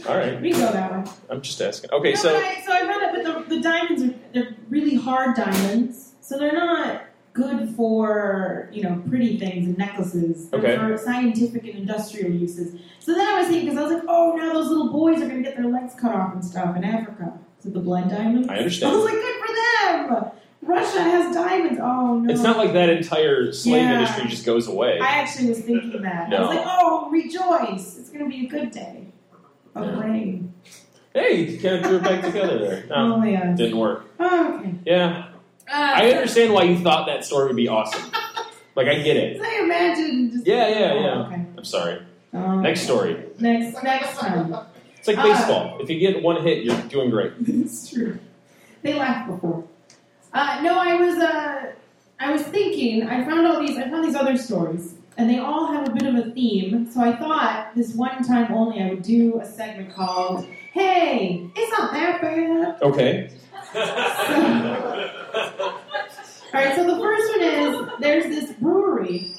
All 0.07 0.15
right, 0.15 0.39
we 0.39 0.51
can 0.51 0.61
go 0.61 0.71
that 0.71 0.91
way. 1.05 1.11
I'm 1.29 1.41
just 1.41 1.59
asking. 1.61 1.91
Okay, 1.91 2.11
no, 2.13 2.15
so 2.15 2.31
but 2.33 2.43
I, 2.43 2.61
so 2.65 2.71
I 2.71 2.79
found 2.85 3.17
it, 3.17 3.25
but 3.25 3.49
the, 3.49 3.55
the 3.55 3.61
diamonds 3.61 4.03
are 4.03 4.13
they're 4.33 4.55
really 4.69 4.95
hard 4.95 5.35
diamonds, 5.35 6.13
so 6.21 6.37
they're 6.37 6.53
not 6.53 7.01
good 7.39 7.69
for 7.75 8.69
you 8.71 8.83
know 8.83 9.01
pretty 9.09 9.37
things 9.39 9.67
and 9.67 9.77
necklaces. 9.77 10.49
Okay. 10.53 10.75
for 10.77 10.97
scientific 10.97 11.63
and 11.65 11.75
industrial 11.79 12.31
uses. 12.31 12.79
So 12.99 13.13
then 13.15 13.27
I 13.27 13.39
was 13.39 13.47
thinking 13.47 13.69
because 13.69 13.79
I 13.79 13.83
was 13.83 13.93
like, 13.93 14.03
oh, 14.07 14.35
now 14.35 14.53
those 14.53 14.67
little 14.67 14.91
boys 14.91 15.17
are 15.21 15.27
going 15.27 15.41
to 15.43 15.49
get 15.49 15.55
their 15.55 15.67
legs 15.71 15.93
cut 15.99 16.13
off 16.13 16.33
and 16.33 16.43
stuff 16.43 16.75
in 16.75 16.83
Africa. 16.83 17.39
Is 17.59 17.65
it 17.65 17.73
the 17.73 17.79
blood 17.79 18.09
diamonds. 18.09 18.47
I 18.49 18.57
understand. 18.57 18.93
I 18.93 18.95
was 18.95 19.05
like, 19.05 19.13
good 19.13 19.35
for 19.45 19.53
them. 19.55 20.31
Russia 20.61 21.01
has 21.01 21.33
diamonds. 21.33 21.79
Oh 21.81 22.19
no. 22.19 22.31
It's 22.33 22.41
not 22.43 22.57
like 22.57 22.73
that 22.73 22.89
entire 22.89 23.51
slave 23.51 23.81
Yeah. 23.83 23.99
industry 23.99 24.27
just 24.29 24.45
goes 24.45 24.67
away. 24.67 24.99
I 24.99 25.21
actually 25.21 25.49
was 25.49 25.59
thinking 25.61 26.01
that. 26.01 26.27
I 26.27 26.29
No. 26.29 26.41
was 26.47 26.55
like, 26.55 26.65
oh, 26.67 27.09
rejoice! 27.09 27.97
It's 27.97 28.09
going 28.09 28.23
to 28.25 28.29
be 28.29 28.45
a 28.45 28.49
good 28.49 28.71
day 28.71 29.07
of 29.75 29.97
rain. 29.97 30.53
Hey, 31.13 31.45
you 31.45 31.59
kind 31.59 31.75
of 31.75 31.83
threw 31.85 31.95
it 31.97 32.03
back 32.03 32.21
together 32.23 32.59
there. 32.59 32.85
No, 32.89 33.15
Oh 33.15 33.23
yeah. 33.23 33.55
didn't 33.55 33.77
work. 33.77 34.05
Oh, 34.19 34.59
okay. 34.59 34.75
Yeah, 34.85 35.28
I 35.71 36.11
understand 36.11 36.53
why 36.53 36.63
you 36.63 36.77
thought 36.79 37.05
that 37.07 37.23
story 37.25 37.47
would 37.47 37.55
be 37.55 37.67
awesome. 37.67 38.11
Like 38.75 38.87
I 38.87 39.01
get 39.01 39.17
it. 39.17 39.41
I 39.41 39.63
imagine 39.63 40.31
just. 40.31 40.47
Yeah, 40.47 40.67
yeah, 40.69 40.93
Oh, 40.93 40.99
yeah. 41.01 41.25
Okay. 41.25 41.45
I'm 41.57 41.65
sorry. 41.65 42.01
Um, 42.31 42.61
Next 42.61 42.81
story. 42.81 43.25
Next, 43.37 43.83
next 43.83 44.17
time. 44.17 44.55
It's 44.97 45.07
like 45.07 45.17
Uh, 45.17 45.23
baseball. 45.23 45.77
If 45.81 45.89
you 45.89 45.99
get 45.99 46.21
one 46.23 46.41
hit, 46.43 46.63
you're 46.63 46.79
doing 46.83 47.09
great. 47.09 47.33
it's 47.45 47.89
true. 47.89 48.19
They 48.81 48.93
laughed 48.93 49.31
before. 49.31 49.65
Uh, 50.31 50.61
no, 50.63 50.79
I 50.79 50.95
was. 50.95 51.15
Uh, 51.17 51.73
I 52.21 52.31
was 52.31 52.43
thinking. 52.43 53.03
I 53.03 53.25
found 53.25 53.45
all 53.47 53.59
these. 53.59 53.75
I 53.77 53.89
found 53.89 54.05
these 54.05 54.15
other 54.15 54.37
stories, 54.37 54.93
and 55.17 55.29
they 55.29 55.39
all 55.39 55.65
have 55.73 55.89
a 55.89 55.91
bit 55.91 56.03
of 56.05 56.15
a 56.15 56.31
theme. 56.31 56.89
So 56.89 57.01
I 57.01 57.13
thought 57.17 57.71
this 57.75 57.93
one 57.95 58.23
time 58.23 58.53
only, 58.53 58.81
I 58.81 58.89
would 58.91 59.01
do 59.03 59.41
a 59.41 59.45
segment 59.45 59.93
called 59.93 60.45
"Hey, 60.71 61.49
it's 61.53 61.77
not 61.77 61.91
that 61.91 62.21
bad." 62.21 62.81
Okay. 62.81 63.29
All 65.33 65.73
right, 66.53 66.75
so 66.75 66.83
the 66.85 66.97
first 66.99 67.29
one 67.37 67.41
is 67.43 67.89
there's 67.99 68.23
this 68.25 68.51
brewery, 68.53 69.31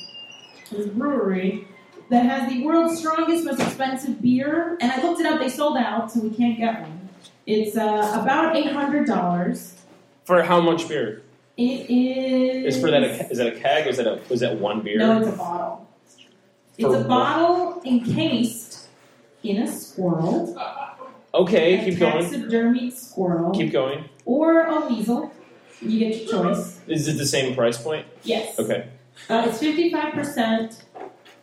this 0.70 0.86
brewery 0.88 1.66
that 2.10 2.24
has 2.26 2.50
the 2.52 2.64
world's 2.64 2.98
strongest, 2.98 3.44
most 3.44 3.60
expensive 3.60 4.20
beer, 4.22 4.76
and 4.80 4.92
I 4.92 5.02
looked 5.02 5.20
it 5.20 5.26
up. 5.26 5.40
They 5.40 5.48
sold 5.48 5.76
out, 5.76 6.10
so 6.12 6.20
we 6.20 6.30
can't 6.30 6.56
get 6.58 6.80
one. 6.82 7.08
It's 7.46 7.76
uh, 7.76 8.18
about 8.22 8.56
eight 8.56 8.70
hundred 8.72 9.06
dollars. 9.06 9.74
For 10.24 10.42
how 10.42 10.60
much 10.60 10.88
beer? 10.88 11.22
It 11.56 11.90
is. 11.90 12.76
Is 12.76 12.80
for 12.80 12.90
that? 12.90 13.02
A, 13.02 13.30
is 13.30 13.38
that 13.38 13.48
a 13.48 13.58
keg? 13.58 13.86
Or 13.86 13.90
is 13.90 13.96
that 13.96 14.06
a? 14.06 14.20
Was 14.30 14.40
that 14.40 14.58
one 14.58 14.82
beer? 14.82 14.98
No, 14.98 15.18
it's 15.18 15.28
a 15.28 15.32
bottle. 15.32 15.88
It's 16.78 16.86
a 16.86 16.98
what? 16.98 17.08
bottle 17.08 17.82
encased 17.84 18.86
in 19.42 19.62
a 19.62 19.66
squirrel, 19.70 20.56
Okay, 21.34 21.80
a 21.80 21.84
keep 21.84 21.98
going. 21.98 22.24
taxidermied 22.24 22.92
squirrel, 22.92 23.50
Keep 23.52 23.72
going. 23.72 24.08
or 24.24 24.62
a 24.66 24.86
weasel. 24.86 25.32
You 25.82 25.98
get 25.98 26.22
your 26.30 26.42
choice. 26.44 26.78
Is 26.86 27.08
it 27.08 27.16
the 27.18 27.26
same 27.26 27.54
price 27.54 27.78
point? 27.82 28.06
Yes. 28.22 28.58
Okay. 28.58 28.88
Uh, 29.28 29.46
it's 29.48 29.58
55% 29.58 30.82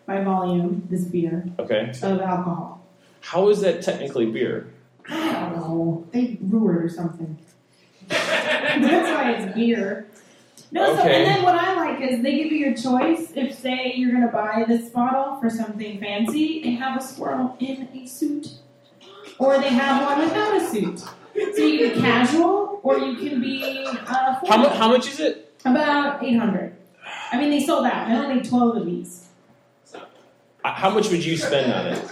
by 0.06 0.24
volume, 0.24 0.88
this 0.89 1.03
beer, 1.06 1.46
Okay. 1.60 1.89
of 2.01 2.22
alcohol. 2.22 2.86
How 3.22 3.50
is 3.50 3.62
that 3.62 3.82
technically 3.82 4.25
beer? 4.27 4.74
I 5.10 5.50
don't 5.50 5.56
know. 5.56 6.08
They 6.12 6.38
brew 6.41 6.70
it 6.70 6.84
or 6.86 6.89
something. 6.89 7.38
That's 8.10 9.10
why 9.10 9.32
it's 9.32 9.56
beer. 9.56 10.08
No, 10.72 10.96
so, 10.96 11.01
Okay. 11.01 11.15
and 11.24 11.25
then 11.25 11.44
what 11.44 11.56
I 11.56 11.75
like 11.75 12.01
is 12.01 12.22
they 12.22 12.36
give 12.38 12.51
you 12.51 12.58
your 12.58 12.75
choice. 12.75 13.32
If, 13.36 13.58
say, 13.58 13.94
you're 13.96 14.12
going 14.12 14.24
to 14.25 14.32
buy 14.32 14.65
this 14.67 14.89
bottle 14.89 15.39
for 15.39 15.50
something 15.50 16.00
fancy, 16.00 16.62
they 16.63 16.72
have 16.72 17.00
a 17.00 17.03
squirrel 17.03 17.56
in 17.60 17.88
a 17.94 18.06
suit. 18.06 18.50
Or 19.39 19.58
they 19.60 19.70
have 19.70 20.06
one 20.06 20.20
without 20.27 20.56
a 20.62 20.67
suit. 20.70 21.01
So 21.56 21.63
you 21.63 21.89
can 21.89 21.96
be 21.96 22.01
casual, 22.01 22.79
or 22.84 22.98
you 23.00 23.15
can 23.15 23.39
be 23.41 23.63
uh, 23.86 23.94
How, 24.06 24.32
mu- 24.32 24.48
formal. 24.48 24.70
how 24.70 24.88
much 24.89 25.08
is 25.08 25.20
it? 25.20 25.53
About 25.65 26.24
800 26.24 26.75
I 27.32 27.39
mean, 27.39 27.50
they 27.51 27.65
sold 27.65 27.86
out. 27.86 28.08
They 28.08 28.13
only 28.15 28.36
made 28.36 28.46
12 28.46 28.77
of 28.77 28.86
these. 28.86 29.27
Uh, 29.94 30.00
How 30.74 30.89
much 30.89 31.10
would 31.10 31.24
you 31.24 31.38
spend 31.38 31.72
on 31.72 31.88
it? 31.88 32.03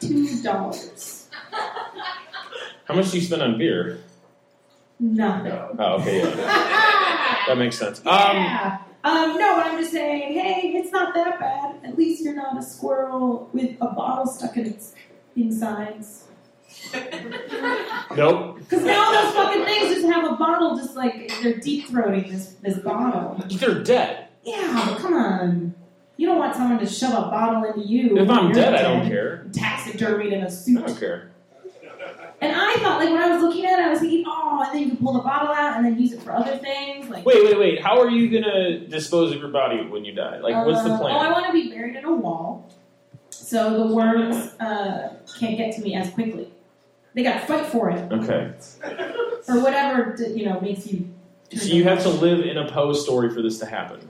$2. 0.00 1.26
How 2.84 2.94
much 2.94 3.10
do 3.10 3.18
you 3.18 3.24
spend 3.24 3.42
on 3.42 3.58
beer? 3.58 4.00
Nothing. 5.00 5.52
Oh, 5.78 6.00
okay, 6.00 6.18
yeah. 6.20 6.68
That 7.48 7.58
makes 7.58 7.76
sense. 7.76 7.98
Um, 8.00 8.36
yeah. 8.36 8.78
Um, 9.04 9.36
no, 9.36 9.56
but 9.56 9.66
I'm 9.66 9.78
just 9.78 9.90
saying, 9.90 10.32
hey, 10.38 10.74
it's 10.76 10.92
not 10.92 11.12
that 11.14 11.40
bad. 11.40 11.80
At 11.84 11.98
least 11.98 12.22
you're 12.22 12.34
not 12.36 12.56
a 12.56 12.62
squirrel 12.62 13.50
with 13.52 13.76
a 13.80 13.88
bottle 13.88 14.26
stuck 14.26 14.56
in 14.56 14.66
its 14.66 14.94
insides. 15.34 16.21
nope. 18.16 18.58
Because 18.58 18.84
now 18.84 19.12
those 19.12 19.34
fucking 19.34 19.64
things 19.64 19.94
just 19.94 20.06
have 20.06 20.30
a 20.30 20.36
bottle, 20.36 20.76
just 20.76 20.96
like 20.96 21.32
they're 21.42 21.58
deep 21.58 21.88
throating 21.88 22.30
this 22.30 22.54
this 22.62 22.78
bottle. 22.78 23.38
They're 23.48 23.82
dead. 23.82 24.28
Yeah, 24.44 24.84
but 24.88 24.98
come 24.98 25.14
on. 25.14 25.74
You 26.16 26.26
don't 26.28 26.38
want 26.38 26.54
someone 26.54 26.78
to 26.78 26.86
shove 26.86 27.12
a 27.12 27.28
bottle 27.30 27.64
into 27.64 27.80
you. 27.88 28.16
If 28.18 28.28
when 28.28 28.30
I'm 28.30 28.44
you're 28.46 28.54
dead, 28.54 28.74
I 28.74 28.82
don't 28.82 29.08
care. 29.08 29.46
Taxidermied 29.50 30.32
in 30.32 30.42
a 30.42 30.46
I 30.46 30.48
suit. 30.48 30.82
I 30.82 30.86
don't 30.86 30.98
care. 30.98 31.28
And 32.40 32.52
I 32.56 32.74
thought, 32.78 32.98
like, 32.98 33.08
when 33.08 33.22
I 33.22 33.28
was 33.32 33.40
looking 33.40 33.64
at 33.66 33.78
it, 33.78 33.84
I 33.84 33.90
was 33.90 34.00
thinking, 34.00 34.24
oh, 34.26 34.62
and 34.66 34.74
then 34.74 34.82
you 34.82 34.88
can 34.88 34.96
pull 35.04 35.12
the 35.12 35.20
bottle 35.20 35.50
out 35.54 35.76
and 35.76 35.84
then 35.86 35.96
use 35.98 36.12
it 36.12 36.20
for 36.22 36.32
other 36.32 36.56
things. 36.56 37.08
Like, 37.08 37.24
Wait, 37.24 37.42
wait, 37.44 37.56
wait. 37.56 37.80
How 37.80 38.00
are 38.00 38.10
you 38.10 38.28
gonna 38.28 38.80
dispose 38.80 39.32
of 39.32 39.38
your 39.38 39.48
body 39.50 39.86
when 39.88 40.04
you 40.04 40.12
die? 40.12 40.38
Like, 40.40 40.66
what's 40.66 40.82
the 40.82 40.90
Uh, 40.90 40.98
Oh, 41.00 41.06
I 41.06 41.18
plan? 41.18 41.32
want 41.32 41.46
to 41.46 41.52
be 41.52 41.70
buried 41.70 41.94
in 41.94 42.04
a 42.04 42.12
wall, 42.12 42.68
so 43.30 43.86
the 43.86 43.94
worms 43.94 44.34
uh, 44.58 45.14
can't 45.38 45.56
get 45.56 45.74
to 45.76 45.82
me 45.82 45.94
as 45.94 46.10
quickly. 46.10 46.50
They 47.14 47.22
got 47.22 47.40
to 47.40 47.46
fight 47.46 47.66
for 47.66 47.90
it, 47.90 48.10
Okay. 48.12 48.52
or 49.48 49.60
whatever 49.62 50.16
d- 50.16 50.32
you 50.34 50.46
know 50.48 50.60
makes 50.60 50.86
you. 50.90 51.08
So 51.54 51.66
you 51.66 51.84
have 51.84 52.02
to 52.04 52.08
live 52.08 52.40
in 52.46 52.56
a 52.56 52.66
Poe 52.70 52.92
story 52.94 53.28
for 53.34 53.42
this 53.42 53.58
to 53.58 53.66
happen. 53.66 54.08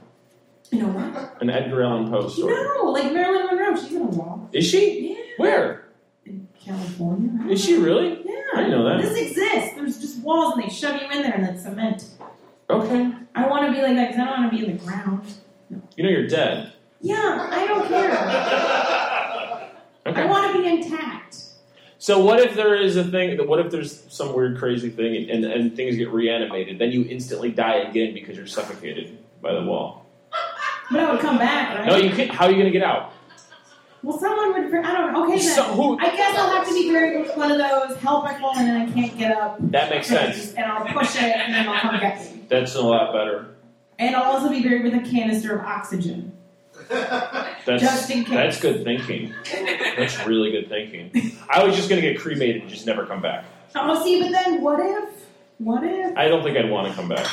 You 0.71 0.83
know 0.83 0.87
what? 0.87 1.41
An 1.41 1.49
Edgar 1.49 1.83
Allan 1.83 2.09
Poe 2.09 2.27
story. 2.29 2.53
No, 2.53 2.85
like 2.91 3.11
Marilyn 3.11 3.45
Monroe, 3.47 3.75
she's 3.75 3.91
in 3.91 4.01
a 4.03 4.05
wall. 4.05 4.49
Is 4.53 4.65
she? 4.65 5.09
Yeah, 5.09 5.23
Where? 5.37 5.85
in 6.25 6.47
California. 6.65 7.29
I 7.33 7.37
don't 7.43 7.51
Is 7.51 7.63
she 7.63 7.77
know. 7.77 7.83
really? 7.83 8.09
Yeah, 8.25 8.41
I 8.53 8.57
didn't 8.63 8.71
know 8.71 8.83
that. 8.85 9.01
This 9.01 9.17
exists. 9.31 9.75
There's 9.75 9.99
just 9.99 10.19
walls, 10.23 10.53
and 10.55 10.63
they 10.63 10.69
shove 10.69 11.01
you 11.01 11.09
in 11.11 11.21
there, 11.21 11.33
and 11.33 11.43
then 11.45 11.57
cement. 11.59 12.05
Okay. 12.69 13.11
I 13.35 13.47
want 13.47 13.65
to 13.67 13.73
be 13.73 13.81
like 13.85 13.95
that 13.97 14.09
because 14.11 14.21
I 14.21 14.25
don't 14.25 14.39
want 14.41 14.51
to 14.53 14.57
be 14.57 14.65
in 14.65 14.77
the 14.77 14.83
ground. 14.83 15.25
You 15.97 16.03
know 16.03 16.09
you're 16.09 16.27
dead. 16.27 16.71
Yeah, 17.01 17.49
I 17.51 17.67
don't 17.67 17.87
care. 17.89 18.11
I 20.05 20.09
Okay. 20.09 20.27
want 20.27 20.53
to 20.55 20.61
be 20.61 20.67
intact. 20.67 21.37
So 22.03 22.19
what 22.19 22.41
if 22.41 22.53
there 22.53 22.75
is 22.75 22.97
a 22.97 23.03
thing? 23.05 23.37
What 23.47 23.61
if 23.61 23.71
there's 23.71 24.03
some 24.09 24.33
weird, 24.33 24.57
crazy 24.57 24.89
thing, 24.89 25.29
and, 25.29 25.45
and 25.45 25.73
things 25.73 25.95
get 25.95 26.09
reanimated? 26.11 26.77
Then 26.77 26.91
you 26.91 27.05
instantly 27.05 27.49
die 27.49 27.75
again 27.75 28.13
because 28.13 28.35
you're 28.35 28.45
suffocated 28.45 29.17
by 29.41 29.53
the 29.53 29.61
wall. 29.61 30.05
But 30.91 30.99
I 30.99 31.11
would 31.13 31.21
come 31.21 31.37
back, 31.37 31.79
right? 31.79 31.87
No, 31.87 31.95
you 31.95 32.09
can't. 32.09 32.29
How 32.29 32.47
are 32.47 32.51
you 32.51 32.57
gonna 32.57 32.71
get 32.71 32.83
out? 32.83 33.13
Well, 34.01 34.19
someone 34.19 34.51
would. 34.51 34.85
I 34.85 34.91
don't 34.91 35.13
know. 35.13 35.23
Okay, 35.23 35.39
then. 35.39 35.55
So 35.55 35.63
who? 35.63 35.97
I 35.97 36.13
guess 36.13 36.37
I'll 36.37 36.49
have 36.49 36.67
to 36.67 36.73
be 36.73 36.91
buried 36.91 37.21
with 37.21 37.37
one 37.37 37.49
of 37.49 37.57
those 37.57 37.97
help 37.99 38.25
I 38.25 38.37
fall 38.37 38.53
and 38.57 38.67
then 38.67 38.81
I 38.81 38.91
can't 38.91 39.17
get 39.17 39.37
up. 39.37 39.55
That 39.71 39.89
makes 39.89 40.07
sense. 40.07 40.53
And 40.55 40.65
I'll 40.65 40.85
push 40.87 41.15
it 41.15 41.21
and 41.21 41.53
then 41.53 41.69
I'll 41.69 41.79
come 41.79 42.01
me. 42.01 42.43
That's 42.49 42.75
a 42.75 42.81
lot 42.81 43.13
better. 43.13 43.55
And 43.97 44.13
I'll 44.13 44.29
also 44.29 44.49
be 44.49 44.61
buried 44.61 44.83
with 44.83 44.95
a 44.95 45.09
canister 45.09 45.57
of 45.57 45.65
oxygen. 45.65 46.33
That's 47.65 47.81
Just 47.81 48.09
in 48.11 48.25
case. 48.25 48.33
that's 48.33 48.59
good 48.59 48.83
thinking. 48.83 49.33
That's 49.97 50.25
really 50.25 50.51
good 50.51 50.67
thinking. 50.67 51.37
I 51.49 51.63
was 51.63 51.75
just 51.77 51.87
gonna 51.89 52.01
get 52.01 52.19
cremated 52.19 52.61
and 52.63 52.69
just 52.69 52.85
never 52.85 53.05
come 53.05 53.21
back. 53.21 53.45
Oh, 53.75 54.03
see, 54.03 54.21
but 54.21 54.31
then 54.33 54.61
what 54.61 54.79
if? 54.81 55.09
What 55.59 55.83
if? 55.83 56.17
I 56.17 56.27
don't 56.27 56.43
think 56.43 56.57
I'd 56.57 56.69
want 56.69 56.89
to 56.89 56.93
come 56.93 57.07
back. 57.07 57.25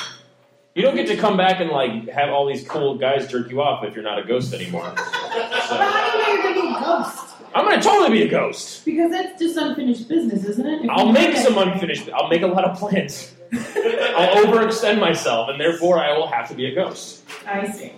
You 0.76 0.82
don't 0.82 0.94
get 0.94 1.08
to 1.08 1.16
come 1.16 1.36
back 1.36 1.60
and 1.60 1.70
like 1.70 2.08
have 2.10 2.28
all 2.30 2.46
these 2.46 2.66
cool 2.66 2.96
guys 2.96 3.26
jerk 3.26 3.50
you 3.50 3.60
off 3.60 3.82
if 3.84 3.94
you're 3.94 4.04
not 4.04 4.20
a 4.20 4.24
ghost 4.24 4.54
anymore. 4.54 4.92
But 4.94 5.04
how 5.04 6.12
do 6.12 6.18
you 6.18 6.24
know 6.24 6.32
you're 6.32 6.42
gonna 6.54 6.62
be 6.62 6.76
a 6.76 6.80
ghost? 6.80 7.26
I'm 7.52 7.64
gonna 7.68 7.82
totally 7.82 8.10
be 8.10 8.22
a 8.22 8.28
ghost. 8.30 8.84
Because 8.84 9.10
that's 9.10 9.36
just 9.40 9.56
unfinished 9.56 10.08
business, 10.08 10.44
isn't 10.44 10.64
it? 10.64 10.84
If 10.84 10.90
I'll 10.90 11.10
make 11.10 11.36
some 11.38 11.56
that- 11.56 11.66
unfinished. 11.68 12.08
I'll 12.14 12.28
make 12.28 12.42
a 12.42 12.46
lot 12.46 12.64
of 12.64 12.78
plans. 12.78 13.34
I'll 13.52 14.44
overextend 14.46 15.00
myself, 15.00 15.48
and 15.48 15.60
therefore 15.60 15.98
I 15.98 16.16
will 16.16 16.28
have 16.28 16.48
to 16.50 16.54
be 16.54 16.66
a 16.66 16.74
ghost. 16.74 17.24
I 17.44 17.66
see. 17.68 17.92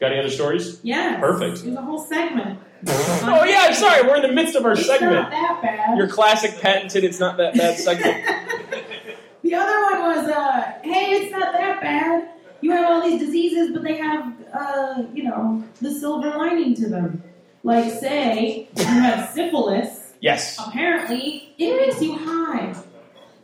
Got 0.00 0.10
any 0.12 0.20
other 0.20 0.30
stories? 0.30 0.80
Yeah. 0.82 1.18
Perfect. 1.20 1.62
There's 1.62 1.76
a 1.76 1.82
whole 1.82 2.04
segment. 2.04 2.58
Oh 2.86 3.44
yeah, 3.48 3.62
I'm 3.66 3.74
sorry. 3.74 4.02
We're 4.06 4.16
in 4.16 4.22
the 4.22 4.32
midst 4.32 4.54
of 4.56 4.64
our 4.64 4.72
It's 4.72 4.86
segment. 4.86 5.12
not 5.14 5.30
that 5.30 5.60
bad. 5.62 5.96
Your 5.98 6.08
classic 6.08 6.60
patented. 6.60 7.04
It's 7.04 7.18
not 7.20 7.36
that 7.38 7.54
bad 7.54 7.78
segment. 7.78 8.24
the 9.42 9.54
other 9.54 9.82
one 9.82 10.00
was, 10.02 10.28
uh, 10.28 10.72
hey, 10.82 11.12
it's 11.12 11.30
not 11.32 11.52
that 11.52 11.80
bad. 11.80 12.28
You 12.60 12.72
have 12.72 12.90
all 12.90 13.02
these 13.08 13.20
diseases, 13.20 13.70
but 13.72 13.82
they 13.84 13.96
have, 13.96 14.34
uh, 14.52 15.02
you 15.14 15.24
know, 15.24 15.64
the 15.80 15.90
silver 15.92 16.30
lining 16.36 16.74
to 16.76 16.88
them. 16.88 17.22
Like, 17.62 17.90
say, 17.92 18.68
you 18.76 18.84
have 18.84 19.30
syphilis. 19.30 20.12
Yes. 20.20 20.58
Apparently, 20.58 21.54
it 21.58 21.76
makes 21.76 22.02
you 22.02 22.16
high. 22.18 22.74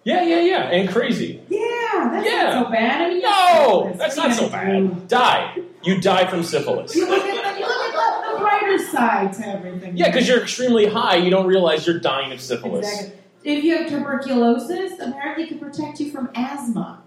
Yeah, 0.05 0.23
yeah, 0.23 0.41
yeah. 0.41 0.63
And 0.71 0.89
crazy. 0.91 1.43
Yeah, 1.49 2.09
that's 2.13 2.27
Yeah. 2.27 2.43
not 2.43 2.65
so 2.67 2.71
bad. 2.71 3.01
I 3.03 3.09
mean, 3.11 3.21
No, 3.23 3.93
that's 3.97 4.17
not 4.17 4.33
so 4.35 4.49
bad. 4.49 5.09
Die. 5.09 5.59
You 5.83 6.01
die 6.01 6.27
from 6.29 6.43
syphilis. 6.43 6.95
You 6.95 7.09
look 7.09 7.25
at 7.25 7.55
the, 7.55 7.61
you 7.61 7.67
look 7.67 7.95
at 7.95 8.33
the, 8.33 8.33
the 8.35 8.39
brighter 8.41 8.79
side 8.79 9.33
to 9.35 9.47
everything. 9.49 9.97
Yeah, 9.97 10.07
because 10.11 10.29
you're 10.29 10.41
extremely 10.43 10.87
high. 10.87 11.17
You 11.17 11.31
don't 11.31 11.47
realize 11.47 11.87
you're 11.87 11.99
dying 12.01 12.33
of 12.33 12.41
syphilis. 12.41 12.87
Exactly. 12.91 13.17
If 13.43 13.65
you 13.65 13.79
have 13.79 13.89
tuberculosis, 13.89 14.93
apparently 15.01 15.45
it 15.45 15.49
can 15.49 15.59
protect 15.59 15.99
you 16.01 16.11
from 16.11 16.29
asthma. 16.35 17.03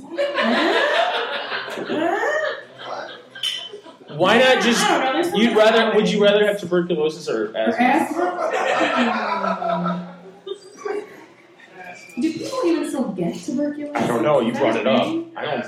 Huh? 0.00 0.16
Huh? 2.78 3.08
Why 4.16 4.38
not 4.38 4.62
just? 4.62 4.82
Know, 4.88 5.22
You'd 5.34 5.56
rather? 5.56 5.82
about 5.82 5.94
Would 5.96 6.04
it. 6.06 6.12
you 6.12 6.22
rather 6.22 6.46
have 6.46 6.58
tuberculosis 6.60 7.28
or 7.28 7.50
For 7.52 7.56
asthma? 7.58 8.50
asthma? 8.54 10.14
Do 12.20 12.32
people 12.32 12.60
even 12.66 12.77
still 12.98 13.12
get 13.12 13.34
tuberculosis? 13.34 13.96
I 14.02 14.06
don't 14.06 14.22
know. 14.22 14.40
You 14.40 14.52
brought 14.52 14.76
it 14.76 14.86
up. 14.86 15.04
thing? 15.04 15.32
I 15.36 15.44
don't. 15.44 15.64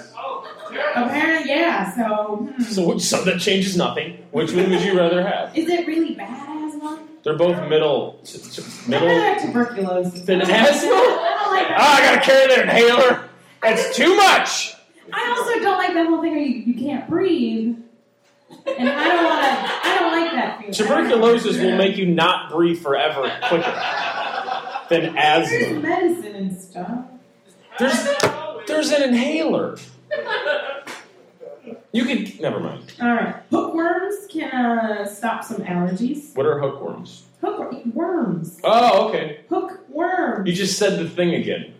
Apparently, 0.95 1.51
yeah. 1.51 1.95
So, 1.95 2.37
hmm. 2.37 2.63
So, 2.63 2.99
so 2.99 3.25
that 3.25 3.41
changes 3.41 3.77
nothing. 3.77 4.25
Which 4.31 4.53
one 4.53 4.71
would 4.71 4.83
you 4.83 4.97
rather 4.99 5.27
have? 5.27 5.57
is 5.57 5.69
it 5.69 5.87
really 5.87 6.15
bad 6.15 6.49
asthma? 6.67 7.01
They're 7.23 7.37
both 7.37 7.69
middle. 7.69 8.21
t- 8.25 8.39
t- 8.39 8.63
I'd 8.85 8.89
Middle. 8.89 9.09
rather 9.09 9.41
tuberculosis. 9.47 10.23
Than 10.23 10.43
I 10.43 10.45
don't- 10.47 10.55
asthma? 10.57 10.91
I 10.91 11.37
don't 11.43 11.53
like 11.55 11.69
that. 11.69 11.77
Ah, 11.79 11.97
I 11.97 12.15
gotta 12.15 12.21
carry 12.21 12.49
that 12.49 12.59
inhaler. 12.63 13.29
That's 13.63 13.97
too 13.97 14.17
much. 14.17 14.75
I 15.13 15.29
also 15.37 15.59
don't 15.61 15.77
like 15.79 15.93
that 15.95 16.07
whole 16.07 16.23
thing 16.23 16.33
where 16.33 16.41
you, 16.41 16.63
you 16.73 16.75
can't 16.75 17.09
breathe. 17.09 17.77
And 18.67 18.89
I 18.89 19.05
don't 19.09 19.25
want 19.25 19.43
to. 19.43 19.89
I 19.89 19.97
don't 19.99 20.13
like 20.23 20.33
that 20.33 20.59
feeling. 20.59 20.73
Tuberculosis 20.73 21.59
will 21.59 21.77
make 21.77 21.97
you 21.97 22.07
not 22.07 22.51
breathe 22.51 22.81
forever 22.81 23.23
quicker 23.49 23.73
than 24.89 25.15
There's 25.15 25.51
asthma. 25.51 25.81
medicine 25.81 26.35
and 26.37 26.61
stuff. 26.61 27.05
There's 27.81 28.09
there's 28.67 28.91
an 28.91 29.03
inhaler. 29.03 29.79
You 31.93 32.05
could 32.05 32.39
never 32.41 32.61
mind. 32.61 32.93
All 33.01 33.09
right. 33.09 33.35
Hookworms 33.51 34.27
can 34.31 34.51
uh, 34.55 35.07
stop 35.07 35.43
some 35.43 35.59
allergies. 35.59 36.37
What 36.37 36.45
are 36.47 36.61
hookworms? 36.61 37.25
Hookworms. 37.43 38.61
Oh, 38.63 39.09
okay. 39.09 39.41
Hookworms. 39.49 40.47
You 40.47 40.53
just 40.55 40.79
said 40.79 40.99
the 40.99 41.09
thing 41.09 41.35
again. 41.35 41.73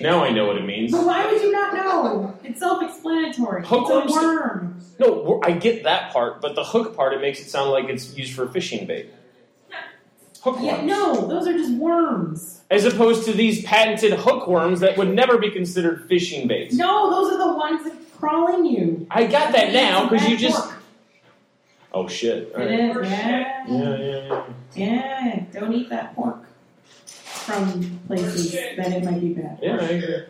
Now 0.00 0.24
I 0.24 0.30
know 0.30 0.46
what 0.46 0.56
it 0.56 0.64
means. 0.64 0.92
But 0.92 1.04
why 1.04 1.26
would 1.30 1.42
you 1.42 1.52
not 1.52 1.74
know? 1.74 2.34
It's 2.42 2.60
self-explanatory. 2.60 3.66
Hookworms- 3.66 4.06
It's 4.12 4.16
a 4.16 4.20
worm. 4.20 4.80
No, 4.98 5.12
wor- 5.12 5.40
I 5.44 5.52
get 5.52 5.84
that 5.84 6.12
part, 6.12 6.40
but 6.40 6.54
the 6.54 6.64
hook 6.64 6.96
part 6.96 7.12
it 7.12 7.20
makes 7.20 7.38
it 7.40 7.48
sound 7.50 7.70
like 7.70 7.84
it's 7.88 8.16
used 8.16 8.32
for 8.34 8.48
fishing 8.48 8.86
bait. 8.86 9.10
Hookworms. 10.52 10.66
Yeah, 10.66 10.84
no, 10.86 11.26
those 11.26 11.46
are 11.46 11.52
just 11.52 11.72
worms. 11.74 12.60
As 12.70 12.84
opposed 12.84 13.24
to 13.26 13.32
these 13.32 13.62
patented 13.64 14.12
hookworms 14.12 14.80
that 14.80 14.96
would 14.96 15.14
never 15.14 15.38
be 15.38 15.50
considered 15.50 16.06
fishing 16.08 16.46
baits. 16.48 16.74
No, 16.74 17.10
those 17.10 17.32
are 17.32 17.38
the 17.38 17.56
ones 17.56 17.84
that 17.84 17.94
crawl 18.18 18.54
in 18.56 18.66
you. 18.66 19.06
I 19.10 19.26
got 19.26 19.52
that 19.52 19.72
now 19.72 20.08
because 20.08 20.28
you 20.28 20.36
just. 20.36 20.62
pork. 20.62 20.74
Oh 21.92 22.06
shit! 22.06 22.52
All 22.54 22.60
It 22.60 22.66
right. 22.94 23.04
is, 23.04 23.10
yeah. 23.10 23.64
Yeah, 23.66 23.96
yeah, 23.96 24.26
yeah. 24.28 24.44
Yeah, 24.74 25.44
don't 25.52 25.72
eat 25.72 25.88
that 25.88 26.14
pork 26.14 26.38
from 27.06 27.98
places 28.06 28.52
that 28.52 28.92
it 28.92 29.04
might 29.04 29.20
be 29.20 29.32
bad. 29.32 29.58
Yeah, 29.62 29.76
I 29.80 29.84
agree. 29.84 30.24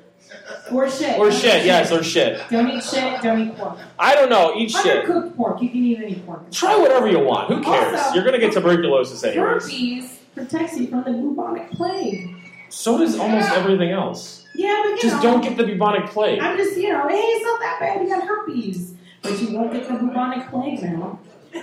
Or 0.72 0.90
shit. 0.90 1.18
Or 1.18 1.30
shit, 1.32 1.64
yes, 1.64 1.90
or 1.92 2.02
shit. 2.02 2.42
Don't 2.50 2.68
eat 2.70 2.82
shit, 2.84 3.22
don't 3.22 3.40
eat 3.40 3.56
pork. 3.56 3.78
I 3.98 4.14
don't 4.14 4.28
know. 4.28 4.54
Eat 4.56 4.70
shit. 4.70 5.04
Undercooked 5.04 5.36
pork, 5.36 5.62
you 5.62 5.68
can 5.70 5.82
eat 5.84 5.98
any 5.98 6.14
pork. 6.16 6.50
Try 6.52 6.76
whatever 6.76 7.08
you 7.08 7.20
want. 7.20 7.48
Who 7.52 7.62
cares? 7.62 7.98
Also- 7.98 8.14
You're 8.14 8.24
gonna 8.24 8.38
get 8.38 8.52
tuberculosis 8.52 9.24
anyways. 9.24 9.62
Herpes 9.64 10.18
protects 10.34 10.76
you 10.78 10.86
from 10.88 11.04
the 11.04 11.12
bubonic 11.12 11.70
plague. 11.70 12.34
So 12.68 12.98
does 12.98 13.18
almost 13.18 13.50
everything 13.52 13.90
else. 13.90 14.44
Yeah, 14.54 14.80
but 14.84 14.90
you 14.90 14.98
Just 15.10 15.16
know, 15.16 15.22
don't 15.32 15.40
get 15.42 15.56
the 15.56 15.64
bubonic 15.64 16.06
plague. 16.06 16.40
I'm 16.40 16.56
just, 16.56 16.76
you 16.76 16.90
know, 16.92 17.08
hey, 17.08 17.16
it's 17.16 17.44
not 17.44 17.60
that 17.60 17.78
bad, 17.80 18.02
you 18.02 18.08
got 18.08 18.26
herpes. 18.26 18.94
But 19.22 19.40
you 19.40 19.52
won't 19.56 19.72
get 19.72 19.86
the 19.88 19.94
bubonic 19.94 20.48
plague 20.50 20.82
now. 20.82 21.18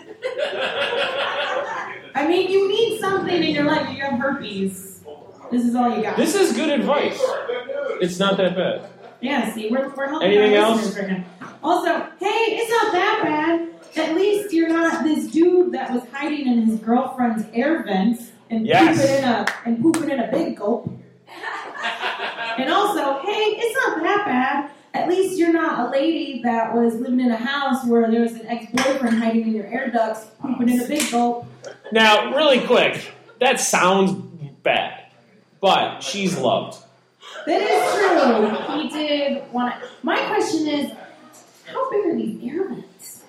I 2.16 2.26
mean, 2.28 2.50
you 2.50 2.68
need 2.70 3.00
something 3.00 3.36
in 3.44 3.54
your 3.54 3.66
life. 3.66 3.90
You 3.96 4.02
have 4.04 4.20
herpes. 4.20 4.95
This 5.52 5.64
is 5.66 5.76
all 5.76 5.96
you 5.96 6.02
got. 6.04 6.18
This 6.18 6.36
is 6.36 6.54
good 6.54 6.70
advice. 6.70 7.20
It's 8.02 8.20
not 8.20 8.38
that 8.38 8.56
bad. 8.56 8.90
Yeah, 9.22 9.54
see, 9.54 9.70
we're, 9.70 9.90
we're 9.96 10.08
helping 10.10 10.28
Anything 10.28 10.58
our 10.58 10.66
else? 10.66 10.86
listeners 10.86 11.08
right 11.10 11.18
now. 11.42 11.48
Also, 11.64 12.00
hey, 12.20 12.58
it's 12.58 12.70
not 12.70 12.92
that 12.94 13.20
bad. 13.24 13.70
At 14.08 14.16
least 14.16 14.54
you're 14.54 14.70
not 14.70 15.04
this 15.04 15.32
dude 15.32 15.72
that 15.74 15.92
was 15.92 16.04
hiding 16.12 16.48
in 16.48 16.64
his 16.66 16.80
girlfriend's 16.80 17.46
air 17.54 17.82
vents 17.84 18.32
and 18.50 18.68
Yes. 18.68 18.98
pooping 19.00 19.16
in 19.18 19.24
a 19.24 19.46
and 19.66 19.82
pooping 19.82 20.10
in 20.12 20.20
a 20.20 20.32
big 20.32 20.58
gulp. 20.58 20.92
and 22.58 22.70
also, 22.72 23.20
hey, 23.26 23.56
it's 23.58 23.76
not 23.88 24.02
that 24.04 24.26
bad. 24.26 24.72
At 24.94 25.10
least 25.10 25.38
you're 25.38 25.52
not 25.54 25.88
a 25.88 25.92
lady 25.92 26.42
that 26.44 26.74
was 26.74 26.96
living 26.96 27.20
in 27.20 27.32
a 27.32 27.36
house 27.38 27.86
where 27.86 28.10
there 28.10 28.22
was 28.22 28.34
an 28.34 28.46
ex-boyfriend 28.48 29.18
hiding 29.22 29.42
in 29.48 29.54
your 29.56 29.66
air 29.68 29.90
ducts, 29.92 30.26
pooping 30.42 30.70
in 30.70 30.80
a 30.82 30.88
big 30.88 31.10
gulp. 31.12 31.48
Now, 31.92 32.34
really 32.36 32.62
quick, 32.66 33.12
that 33.40 33.60
sounds 33.60 34.12
bad, 34.64 35.05
but 35.62 36.02
she's 36.02 36.38
loved. 36.38 36.82
That 37.46 37.62
is 37.62 37.94
true. 37.94 38.80
He 38.82 38.90
did 38.90 39.52
want 39.52 39.82
to. 39.82 39.88
My 40.04 40.20
question 40.28 40.68
is, 40.68 40.92
how 41.66 41.90
big 41.92 42.06
are 42.06 42.16
these 42.16 42.50
air 42.52 42.68
vents? 42.70 43.24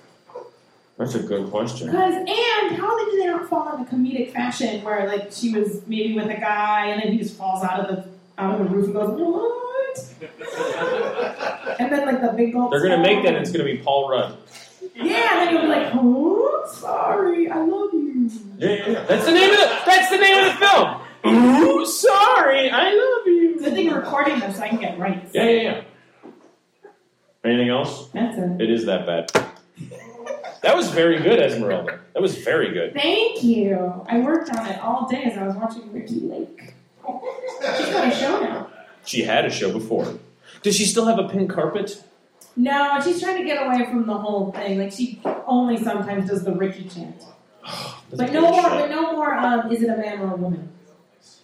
That's 0.99 1.15
a 1.15 1.23
good 1.23 1.51
question. 1.51 1.89
Because 1.91 2.15
and 2.15 2.77
how 2.77 3.05
did 3.05 3.21
they 3.21 3.27
not 3.27 3.49
fall 3.49 3.77
into 3.77 3.91
comedic 3.91 4.33
fashion 4.33 4.83
where 4.83 5.07
like 5.07 5.31
she 5.31 5.53
was 5.55 5.83
maybe 5.87 6.15
with 6.15 6.27
a 6.29 6.41
guy 6.41 6.87
and 6.87 7.03
then 7.03 7.13
he 7.13 7.19
just 7.19 7.37
falls 7.37 7.63
out 7.65 7.81
of 7.81 7.97
the 7.97 8.09
out 8.39 8.59
of 8.61 8.67
the 8.71 8.75
roof 8.75 8.87
and 8.87 8.95
goes 8.95 9.21
what? 9.21 10.15
and 11.81 11.93
then 11.93 12.07
like 12.07 12.21
the 12.23 12.33
big 12.37 12.53
gulp. 12.53 12.71
They're 12.71 12.83
gonna 12.83 13.03
make 13.03 13.23
that. 13.25 13.35
and 13.35 13.39
It's 13.39 13.51
gonna 13.51 13.65
be 13.65 13.79
Paul 13.79 14.11
Rudd. 14.11 14.37
Yeah, 14.95 15.39
and 15.39 15.41
then 15.41 15.53
you'll 15.53 15.63
be 15.63 15.69
like, 15.69 15.93
oh, 15.95 16.67
sorry, 16.73 17.51
I 17.51 17.59
love 17.59 17.93
you. 17.93 18.31
Yeah, 18.59 18.69
yeah, 18.69 18.89
yeah. 18.89 19.05
That's 19.05 19.27
the 19.27 19.33
name 19.33 19.51
of 19.51 19.59
the. 19.59 19.67
That's 19.85 20.11
the 20.11 20.17
name 20.17 20.45
of 20.47 20.53
the 20.53 20.67
film. 20.67 21.01
Ooh, 21.27 21.87
sorry, 21.87 22.71
I 22.71 22.85
love 22.91 23.27
you. 23.27 23.57
Good 23.59 23.75
thing 23.75 23.87
you're 23.87 24.01
recording 24.01 24.39
this 24.41 24.59
I 24.59 24.69
can 24.69 24.79
get 24.81 24.99
rights. 24.99 25.35
Yeah, 25.35 25.45
yeah, 25.45 25.63
yeah. 25.63 25.83
Anything 27.45 27.69
else? 27.69 28.09
That's 28.09 28.39
it. 28.39 28.61
It 28.61 28.71
is 28.71 28.87
that 28.87 29.07
bad. 29.07 29.31
That 30.63 30.77
was 30.77 30.91
very 30.91 31.21
good, 31.21 31.39
Esmeralda. 31.39 32.01
That 32.13 32.23
was 32.23 32.37
very 32.39 32.73
good. 32.73 32.95
Thank 32.95 33.45
you. 33.45 34.05
I 34.09 34.19
worked 34.19 34.51
on 34.51 34.67
it 34.67 34.81
all 34.81 35.07
day 35.09 35.23
as 35.25 35.39
I 35.39 35.47
was 35.47 35.55
watching 35.55 35.93
Ricki 35.93 36.21
Lake. 36.21 36.75
She's 37.79 37.89
got 37.93 38.13
a 38.13 38.17
show 38.17 38.41
now. 38.41 38.69
She 39.05 39.23
had 39.23 39.45
a 39.45 39.51
show 39.51 39.73
before. 39.73 40.19
Does 40.63 40.75
she 40.75 40.85
still 40.85 41.07
have 41.07 41.19
a 41.19 41.29
pink 41.29 41.51
carpet? 41.51 42.03
No, 42.57 42.99
she's 43.05 43.21
trying 43.21 43.37
to 43.37 43.45
get 43.45 43.65
away 43.65 43.85
from 43.85 44.07
the 44.07 44.15
whole 44.17 44.51
thing. 44.51 44.79
Like 44.79 44.91
she 44.93 45.21
only 45.47 45.77
sometimes 45.77 46.29
does 46.29 46.43
the 46.43 46.53
Ricki 46.53 46.89
chant. 46.89 47.23
But 48.13 48.33
no 48.33 48.41
more. 48.41 48.63
But 48.63 48.89
no 48.89 49.13
more. 49.13 49.35
Um, 49.35 49.71
is 49.73 49.83
it 49.83 49.91
a 49.91 49.97
man 49.97 50.21
or 50.21 50.33
a 50.33 50.37
woman? 50.37 50.69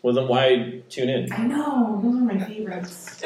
Well, 0.03 0.15
then 0.15 0.29
why 0.29 0.83
tune 0.89 1.09
in? 1.09 1.33
I 1.33 1.47
know 1.47 2.01
those 2.03 2.17
are 2.17 2.25
my 2.25 2.45
favorites. 2.45 3.23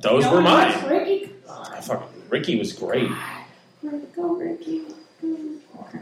Those 0.00 0.26
were 0.26 0.40
mine. 0.40 0.88
Ricki. 0.88 1.30
I 1.48 1.80
fuck, 1.80 2.10
Ricki 2.28 2.58
was 2.58 2.72
great. 2.72 3.10
Go 4.14 4.36
Ricki. 4.36 4.82
Okay. 5.22 5.98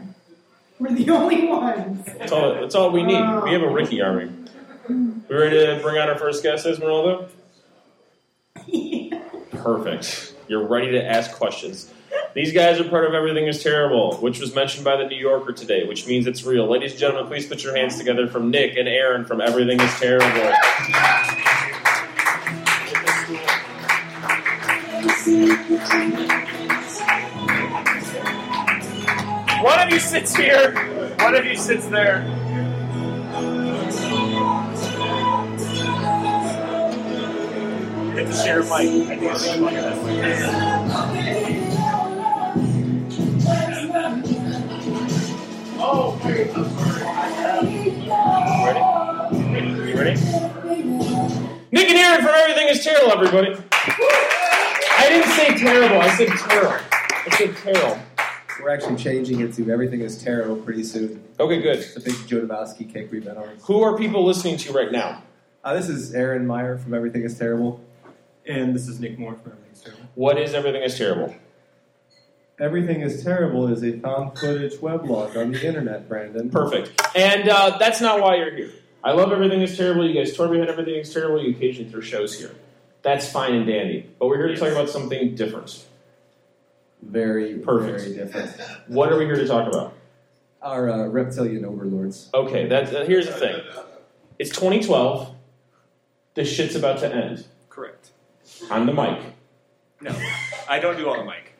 We're 0.79 0.93
the 0.93 1.09
only 1.09 1.47
ones. 1.47 2.05
That's 2.05 2.31
all. 2.31 2.55
That's 2.55 2.75
all 2.75 2.91
we 2.91 3.03
need. 3.03 3.21
We 3.43 3.53
have 3.53 3.61
a 3.61 3.65
oh. 3.65 3.73
Ricki 3.73 4.01
army. 4.01 4.29
We 4.89 5.35
ready 5.35 5.65
to 5.65 5.79
bring 5.81 5.97
out 5.97 6.09
our 6.09 6.17
first 6.17 6.43
guest, 6.43 6.65
Esmeralda? 6.65 7.29
Perfect. 9.51 10.33
You're 10.47 10.67
ready 10.67 10.91
to 10.91 11.05
ask 11.05 11.31
questions. 11.31 11.89
These 12.33 12.51
guys 12.51 12.79
are 12.79 12.89
part 12.89 13.05
of 13.05 13.13
Everything 13.13 13.45
is 13.45 13.61
Terrible, 13.61 14.15
which 14.17 14.39
was 14.39 14.55
mentioned 14.55 14.83
by 14.83 14.97
the 14.97 15.05
New 15.05 15.17
Yorker 15.17 15.53
today, 15.53 15.85
which 15.85 16.07
means 16.07 16.25
it's 16.25 16.43
real. 16.43 16.65
Ladies 16.65 16.91
and 16.91 16.99
gentlemen, 16.99 17.27
please 17.27 17.45
put 17.45 17.63
your 17.63 17.75
hands 17.75 17.95
together 17.99 18.27
from 18.27 18.49
Nick 18.49 18.75
and 18.75 18.87
Aaron 18.87 19.23
from 19.23 19.39
Everything 19.39 19.79
is 19.79 19.93
Terrible. 19.99 20.51
One 29.63 29.79
of 29.79 29.91
you 29.91 29.99
sits 29.99 30.35
here, 30.35 30.73
one 31.19 31.35
of 31.35 31.45
you 31.45 31.55
sits 31.55 31.85
there. 31.85 32.23
Hit 38.15 38.27
the 38.27 38.43
share 38.43 38.63
mic. 38.63 38.71
I 38.71 39.17
think 39.17 39.21
it's 39.21 39.47
funny. 39.55 41.52
Oh, 45.85 46.17
ready? 46.23 46.49
You 49.89 49.97
ready? 49.97 50.15
Nick 51.73 51.89
and 51.89 51.97
Aaron 51.97 52.21
from 52.21 52.33
Everything 52.33 52.69
is 52.69 52.81
Terrible, 52.85 53.11
everybody. 53.11 53.49
I 53.73 55.07
didn't 55.09 55.29
say 55.31 55.57
terrible, 55.57 55.99
I 55.99 56.15
said 56.15 56.29
Terrell. 56.29 56.79
I 57.01 57.29
said 57.37 57.57
Terrell. 57.57 57.99
We're 58.61 58.69
actually 58.69 58.95
changing 58.95 59.41
it 59.41 59.51
to 59.55 59.69
Everything 59.69 59.99
is 59.99 60.23
Tarot 60.23 60.55
pretty 60.61 60.85
soon. 60.85 61.21
Okay, 61.37 61.61
good. 61.61 61.79
It's 61.79 61.97
a 61.97 61.99
big 61.99 62.13
Jodorowsky 62.13 62.91
kick 62.91 63.11
we've 63.11 63.25
been 63.25 63.35
on. 63.35 63.57
Who 63.63 63.83
are 63.83 63.97
people 63.97 64.23
listening 64.23 64.55
to 64.59 64.71
right 64.71 64.89
now? 64.89 65.21
Uh, 65.65 65.73
this 65.73 65.89
is 65.89 66.13
Aaron 66.13 66.47
Meyer 66.47 66.77
from 66.77 66.93
Everything 66.93 67.23
is 67.23 67.37
Terrible. 67.37 67.81
And 68.47 68.73
this 68.73 68.87
is 68.87 69.01
Nick 69.01 69.19
Moore 69.19 69.35
from 69.35 69.51
Everything's 69.51 69.81
Terrible. 69.81 70.05
What 70.15 70.39
is 70.39 70.53
Everything 70.53 70.83
is 70.83 70.97
Terrible? 70.97 71.35
Everything 72.59 73.01
is 73.01 73.23
Terrible 73.23 73.67
is 73.67 73.83
a 73.83 73.99
found 73.99 74.37
footage 74.37 74.73
weblog 74.73 75.35
on 75.35 75.51
the 75.51 75.65
internet, 75.65 76.07
Brandon. 76.07 76.49
Perfect. 76.49 77.01
And 77.15 77.49
uh, 77.49 77.77
that's 77.79 77.99
not 77.99 78.21
why 78.21 78.35
you're 78.35 78.55
here. 78.55 78.71
I 79.03 79.11
love 79.11 79.31
Everything 79.31 79.61
is 79.61 79.75
Terrible. 79.75 80.07
You 80.07 80.13
guys 80.13 80.35
tour 80.35 80.47
behind 80.47 80.69
Everything 80.69 80.95
is 80.95 81.11
Terrible. 81.13 81.41
You 81.43 81.51
occasionally 81.55 81.89
throw 81.89 81.99
shows 82.01 82.37
here. 82.37 82.51
That's 83.01 83.29
fine 83.29 83.53
and 83.53 83.65
dandy. 83.67 84.09
But 84.19 84.27
we're 84.27 84.37
here 84.37 84.47
to 84.49 84.55
talk 84.55 84.69
about 84.69 84.89
something 84.89 85.35
different. 85.35 85.83
Very, 87.01 87.55
Perfect. 87.57 87.99
very 88.01 88.15
different. 88.15 88.51
What 88.87 89.11
are 89.11 89.17
we 89.17 89.25
here 89.25 89.35
to 89.35 89.47
talk 89.47 89.67
about? 89.67 89.93
Our 90.61 90.89
uh, 90.89 91.07
reptilian 91.07 91.65
overlords. 91.65 92.29
Okay, 92.33 92.67
that's, 92.67 92.93
uh, 92.93 93.03
here's 93.05 93.25
the 93.25 93.33
thing. 93.33 93.61
It's 94.39 94.51
2012. 94.51 95.35
This 96.35 96.49
shit's 96.49 96.75
about 96.75 96.99
to 96.99 97.13
end. 97.13 97.45
Correct. 97.69 98.11
On 98.71 98.85
the 98.85 98.93
mic. 98.93 99.19
No, 99.99 100.15
I 100.69 100.79
don't 100.79 100.95
do 100.97 101.09
all 101.09 101.17
the 101.17 101.25
mic. 101.25 101.52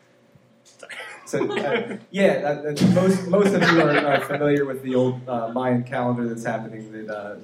So, 1.34 1.52
uh, 1.52 1.98
yeah, 2.12 2.42
that, 2.42 2.78
that, 2.78 2.94
most 2.94 3.28
most 3.28 3.54
of 3.56 3.62
you 3.64 3.82
are, 3.82 4.06
are 4.06 4.22
familiar 4.22 4.66
with 4.66 4.84
the 4.84 4.94
old 4.94 5.28
uh, 5.28 5.48
Mayan 5.48 5.84
calendar 5.84 6.28
that's 6.30 6.46
happening. 6.46 6.92
That 6.92 7.10
uh, 7.10 7.36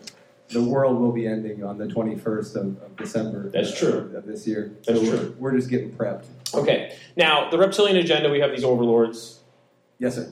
the 0.50 0.64
world 0.64 1.00
will 1.00 1.12
be 1.12 1.26
ending 1.26 1.64
on 1.64 1.80
the 1.80 1.86
21st 1.88 2.56
of, 2.56 2.82
of 2.84 2.96
December. 2.98 3.50
That's 3.50 3.76
true. 3.76 4.14
Of 4.16 4.28
this 4.28 4.46
year. 4.46 4.72
That's 4.86 5.00
so 5.00 5.04
true. 5.04 5.36
We're, 5.40 5.52
we're 5.54 5.58
just 5.58 5.72
getting 5.72 5.92
prepped. 5.92 6.26
Okay, 6.54 6.96
now, 7.16 7.50
the 7.50 7.58
reptilian 7.58 7.98
agenda, 7.98 8.30
we 8.30 8.40
have 8.42 8.52
these 8.52 8.64
overlords. 8.64 9.40
Yes, 9.98 10.16
sir. 10.16 10.32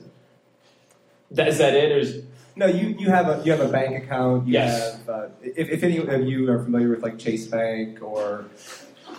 That, 1.32 1.48
is 1.48 1.58
that 1.58 1.74
it? 1.74 1.90
Or 1.90 1.98
is, 1.98 2.22
No, 2.54 2.66
you, 2.66 2.94
you 2.96 3.10
have 3.10 3.28
a 3.28 3.42
you 3.44 3.50
have 3.50 3.60
a 3.60 3.72
bank 3.72 4.04
account. 4.04 4.46
You 4.46 4.52
Yes. 4.52 4.98
have 4.98 5.08
uh, 5.08 5.26
if, 5.42 5.68
if 5.68 5.82
any 5.82 5.96
of 5.96 6.22
you 6.22 6.48
are 6.48 6.62
familiar 6.62 6.90
with 6.90 7.02
like 7.02 7.18
Chase 7.18 7.48
Bank 7.48 8.00
or 8.02 8.44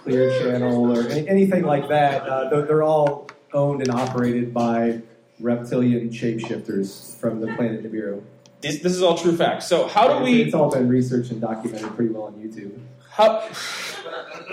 Clear 0.03 0.29
Channel 0.39 0.97
or 0.97 1.09
any, 1.09 1.27
anything 1.27 1.63
like 1.65 1.89
that, 1.89 2.23
uh, 2.23 2.49
they're, 2.49 2.61
they're 2.65 2.83
all 2.83 3.27
owned 3.53 3.81
and 3.81 3.91
operated 3.91 4.53
by 4.53 5.01
reptilian 5.39 6.09
shapeshifters 6.09 7.15
from 7.17 7.39
the 7.39 7.47
planet 7.55 7.83
Nibiru. 7.83 8.21
this, 8.61 8.79
this 8.79 8.93
is 8.93 9.01
all 9.01 9.17
true 9.17 9.35
facts. 9.35 9.67
So, 9.67 9.87
how 9.87 10.17
do 10.17 10.23
we. 10.23 10.41
It's 10.41 10.53
all 10.53 10.71
been 10.71 10.89
researched 10.89 11.31
and 11.31 11.41
documented 11.41 11.95
pretty 11.95 12.11
well 12.11 12.23
on 12.23 12.33
YouTube. 12.33 12.77
How, 13.09 13.49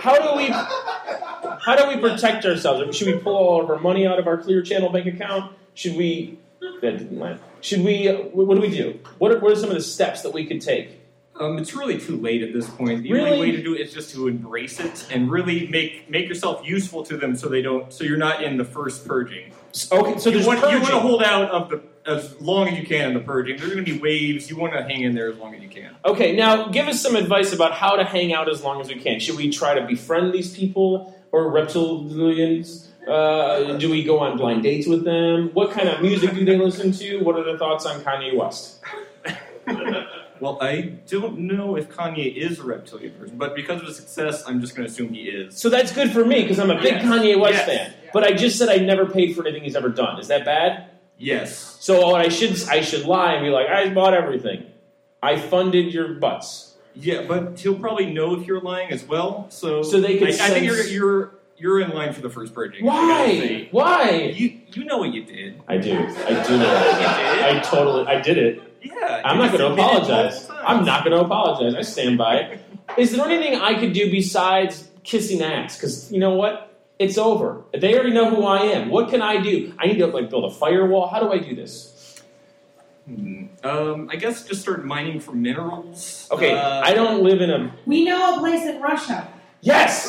how 0.01 0.19
do 0.19 0.37
we 0.37 0.49
how 1.67 1.77
do 1.77 1.89
we 1.89 2.01
protect 2.01 2.45
ourselves? 2.45 2.97
Should 2.97 3.09
we 3.09 3.19
pull 3.19 3.37
all 3.37 3.63
of 3.63 3.71
our 3.71 3.79
money 3.79 4.07
out 4.07 4.19
of 4.19 4.27
our 4.27 4.39
Clear 4.39 4.63
Channel 4.63 4.91
bank 4.91 5.07
account? 5.07 5.53
Should 5.75 5.97
we? 5.97 6.39
That 6.81 6.99
didn't 6.99 7.19
land. 7.19 7.41
Should 7.61 7.85
we? 7.85 8.09
What 8.09 8.55
do 8.55 8.61
we 8.61 8.71
do? 8.71 9.01
What 9.19 9.33
are, 9.33 9.39
what 9.39 9.53
are 9.53 9.57
some 9.57 9.71
of 9.71 9.77
the 9.77 9.83
steps 9.83 10.23
that 10.23 10.33
we 10.33 10.47
could 10.47 10.61
take? 10.61 11.01
Um, 11.39 11.59
it's 11.59 11.75
really 11.75 11.99
too 11.99 12.17
late 12.17 12.43
at 12.43 12.53
this 12.53 12.69
point. 12.69 13.03
The 13.03 13.13
Really? 13.13 13.31
only 13.31 13.41
way 13.41 13.57
to 13.57 13.63
do 13.63 13.75
it 13.75 13.81
is 13.83 13.93
just 13.93 14.11
to 14.15 14.27
embrace 14.29 14.81
it 14.81 15.07
and 15.11 15.31
really 15.31 15.67
make 15.69 16.09
make 16.09 16.29
yourself 16.29 16.67
useful 16.67 17.05
to 17.05 17.17
them, 17.17 17.37
so 17.37 17.49
they 17.49 17.61
don't. 17.63 17.93
So 17.93 18.05
you're 18.05 18.17
not 18.17 18.43
in 18.43 18.57
the 18.57 18.65
first 18.65 19.07
purging. 19.07 19.53
Okay, 19.93 20.19
so 20.19 20.31
you 20.31 20.37
there's 20.37 20.47
want, 20.47 20.61
you 20.61 20.81
want 20.81 20.87
to 20.95 21.01
hold 21.01 21.23
out 21.23 21.51
of 21.51 21.69
the 21.69 21.83
as 22.07 22.41
long 22.41 22.69
as 22.69 22.79
you 22.79 22.87
can 22.87 23.09
in 23.09 23.15
the 23.15 23.21
purging. 23.21 23.57
There's 23.59 23.73
going 23.73 23.85
to 23.85 23.93
be 23.93 23.99
waves. 23.99 24.49
You 24.49 24.57
want 24.57 24.73
to 24.73 24.83
hang 24.83 25.03
in 25.03 25.15
there 25.15 25.31
as 25.31 25.37
long 25.39 25.55
as 25.55 25.61
you 25.63 25.69
can. 25.69 25.95
Okay, 26.05 26.35
now 26.37 26.69
give 26.69 26.87
us 26.89 27.03
some 27.03 27.17
advice 27.17 27.53
about 27.53 27.73
how 27.73 27.97
to 27.97 28.05
hang 28.05 28.33
out 28.33 28.49
as 28.49 28.63
long 28.63 28.81
as 28.81 28.89
we 28.89 28.95
can. 28.95 29.19
Should 29.21 29.37
we 29.37 29.51
try 29.51 29.75
to 29.79 29.85
befriend 29.87 30.33
these 30.33 30.57
people 30.57 31.15
or 31.33 31.51
reptilians? 31.53 32.87
Uh, 33.07 33.77
do 33.77 33.91
we 33.91 34.03
go 34.05 34.19
on 34.21 34.37
blind 34.39 34.63
dates 34.63 34.87
with 34.87 35.05
them? 35.05 35.51
What 35.53 35.71
kind 35.73 35.89
of 35.89 36.01
music 36.01 36.33
do 36.35 36.45
they 36.45 36.57
listen 36.57 36.93
to? 36.93 37.19
What 37.23 37.37
are 37.37 37.45
their 37.45 37.59
thoughts 37.59 37.85
on 37.87 38.01
Kanye 38.01 38.37
West? 38.37 38.81
Well, 40.41 40.59
I 40.61 40.93
don't 41.09 41.39
know 41.41 41.77
if 41.77 41.89
Kanye 41.89 42.35
is 42.37 42.59
a 42.59 42.65
reptilian 42.65 43.13
person, 43.15 43.37
but 43.39 43.55
because 43.55 43.81
of 43.81 43.87
his 43.87 43.97
success, 43.97 44.45
I'm 44.47 44.61
just 44.61 44.75
going 44.75 44.87
to 44.87 44.93
assume 44.93 45.13
he 45.13 45.23
is. 45.23 45.57
So 45.57 45.69
that's 45.69 45.93
good 45.93 46.11
for 46.11 46.25
me 46.25 46.43
because 46.43 46.59
I'm 46.59 46.71
a 46.71 46.77
big 46.81 46.95
Yes. 46.95 47.05
Kanye 47.05 47.41
West 47.41 47.55
Yes. 47.55 47.67
fan. 47.67 47.95
But 48.13 48.25
I 48.25 48.33
just 48.33 48.59
said 48.59 48.69
I 48.69 48.77
never 48.77 49.07
paid 49.07 49.35
for 49.37 49.43
anything 49.47 49.65
he's 49.65 49.77
ever 49.77 49.89
done. 49.89 50.19
Is 50.21 50.29
that 50.29 50.45
bad? 50.45 50.91
Yes. 51.19 51.77
So 51.81 52.11
what 52.11 52.21
I 52.21 52.29
should 52.29 52.63
I 52.69 52.81
should 52.83 53.07
lie 53.07 53.35
and 53.35 53.45
be 53.45 53.51
like 53.51 53.69
I 53.69 53.89
bought 53.93 54.15
everything. 54.15 54.67
I 55.23 55.37
funded 55.39 55.93
your 55.93 56.15
butts. 56.15 56.75
Yeah, 56.95 57.23
but 57.27 57.59
he'll 57.59 57.79
probably 57.79 58.13
know 58.13 58.39
if 58.41 58.47
you're 58.47 58.61
lying 58.61 58.91
as 58.91 59.05
well. 59.05 59.47
So, 59.51 59.83
So 59.83 60.01
they 60.01 60.19
could 60.19 60.29
I, 60.29 60.33
I 60.33 60.51
think 60.51 60.65
you're 60.67 60.77
sense- 60.77 60.93
you're 60.93 61.33
you're 61.59 61.81
in 61.81 61.91
line 61.91 62.13
for 62.13 62.21
the 62.21 62.29
first 62.29 62.53
purging. 62.55 62.87
I 62.87 62.93
gotta 62.93 63.07
Why? 63.09 63.39
say. 63.39 63.69
Why? 63.71 64.11
You 64.37 64.61
you 64.73 64.85
know 64.85 64.99
what 64.99 65.13
you 65.15 65.25
did. 65.25 65.61
I 65.69 65.79
do. 65.79 65.93
I 65.95 66.43
do 66.47 66.59
know. 66.59 66.67
What 66.67 66.95
I, 66.95 67.35
did. 67.35 67.57
I 67.57 67.61
totally. 67.61 68.07
I 68.07 68.21
did 68.21 68.37
it. 68.39 68.63
Yeah. 68.87 69.23
I'm 69.25 69.39
not 69.39 69.53
going 69.53 69.61
to 69.65 69.73
apologize. 69.73 70.49
I'm 70.51 70.85
not 70.85 71.05
going 71.05 71.17
to 71.19 71.25
apologize. 71.25 71.75
I 71.75 71.83
stand 71.83 72.19
by 72.19 72.37
it. 72.37 72.61
Is 72.97 73.13
there 73.13 73.25
anything 73.27 73.61
I 73.61 73.79
could 73.81 73.93
do 73.93 74.11
besides 74.11 74.89
kissing 75.03 75.43
ass? 75.43 75.77
Because 75.77 76.11
you 76.13 76.19
know 76.21 76.35
what? 76.35 76.63
It's 76.99 77.19
over. 77.19 77.63
They 77.79 77.95
already 77.95 78.13
know 78.13 78.31
who 78.35 78.45
I 78.47 78.61
am. 78.77 78.89
What 78.89 79.11
can 79.11 79.21
I 79.21 79.37
do? 79.43 79.75
I 79.79 79.87
need 79.87 79.99
to 79.99 80.07
like 80.07 80.31
build 80.31 80.45
a 80.51 80.55
firewall. 80.55 81.09
How 81.09 81.21
do 81.21 81.31
I 81.33 81.39
do 81.39 81.55
this? 81.55 82.23
Hmm. 83.07 83.45
Um, 83.63 84.09
I 84.11 84.17
guess 84.17 84.45
just 84.45 84.63
start 84.63 84.85
mining 84.85 85.21
for 85.21 85.33
minerals. 85.33 86.27
Okay, 86.31 86.53
Uh, 86.55 86.81
I 86.83 86.95
don't 86.95 87.23
live 87.23 87.41
in 87.41 87.51
a. 87.51 87.73
We 87.87 88.05
know 88.05 88.37
a 88.37 88.39
place 88.39 88.65
in 88.65 88.81
Russia. 88.81 89.29
Yes. 89.61 90.07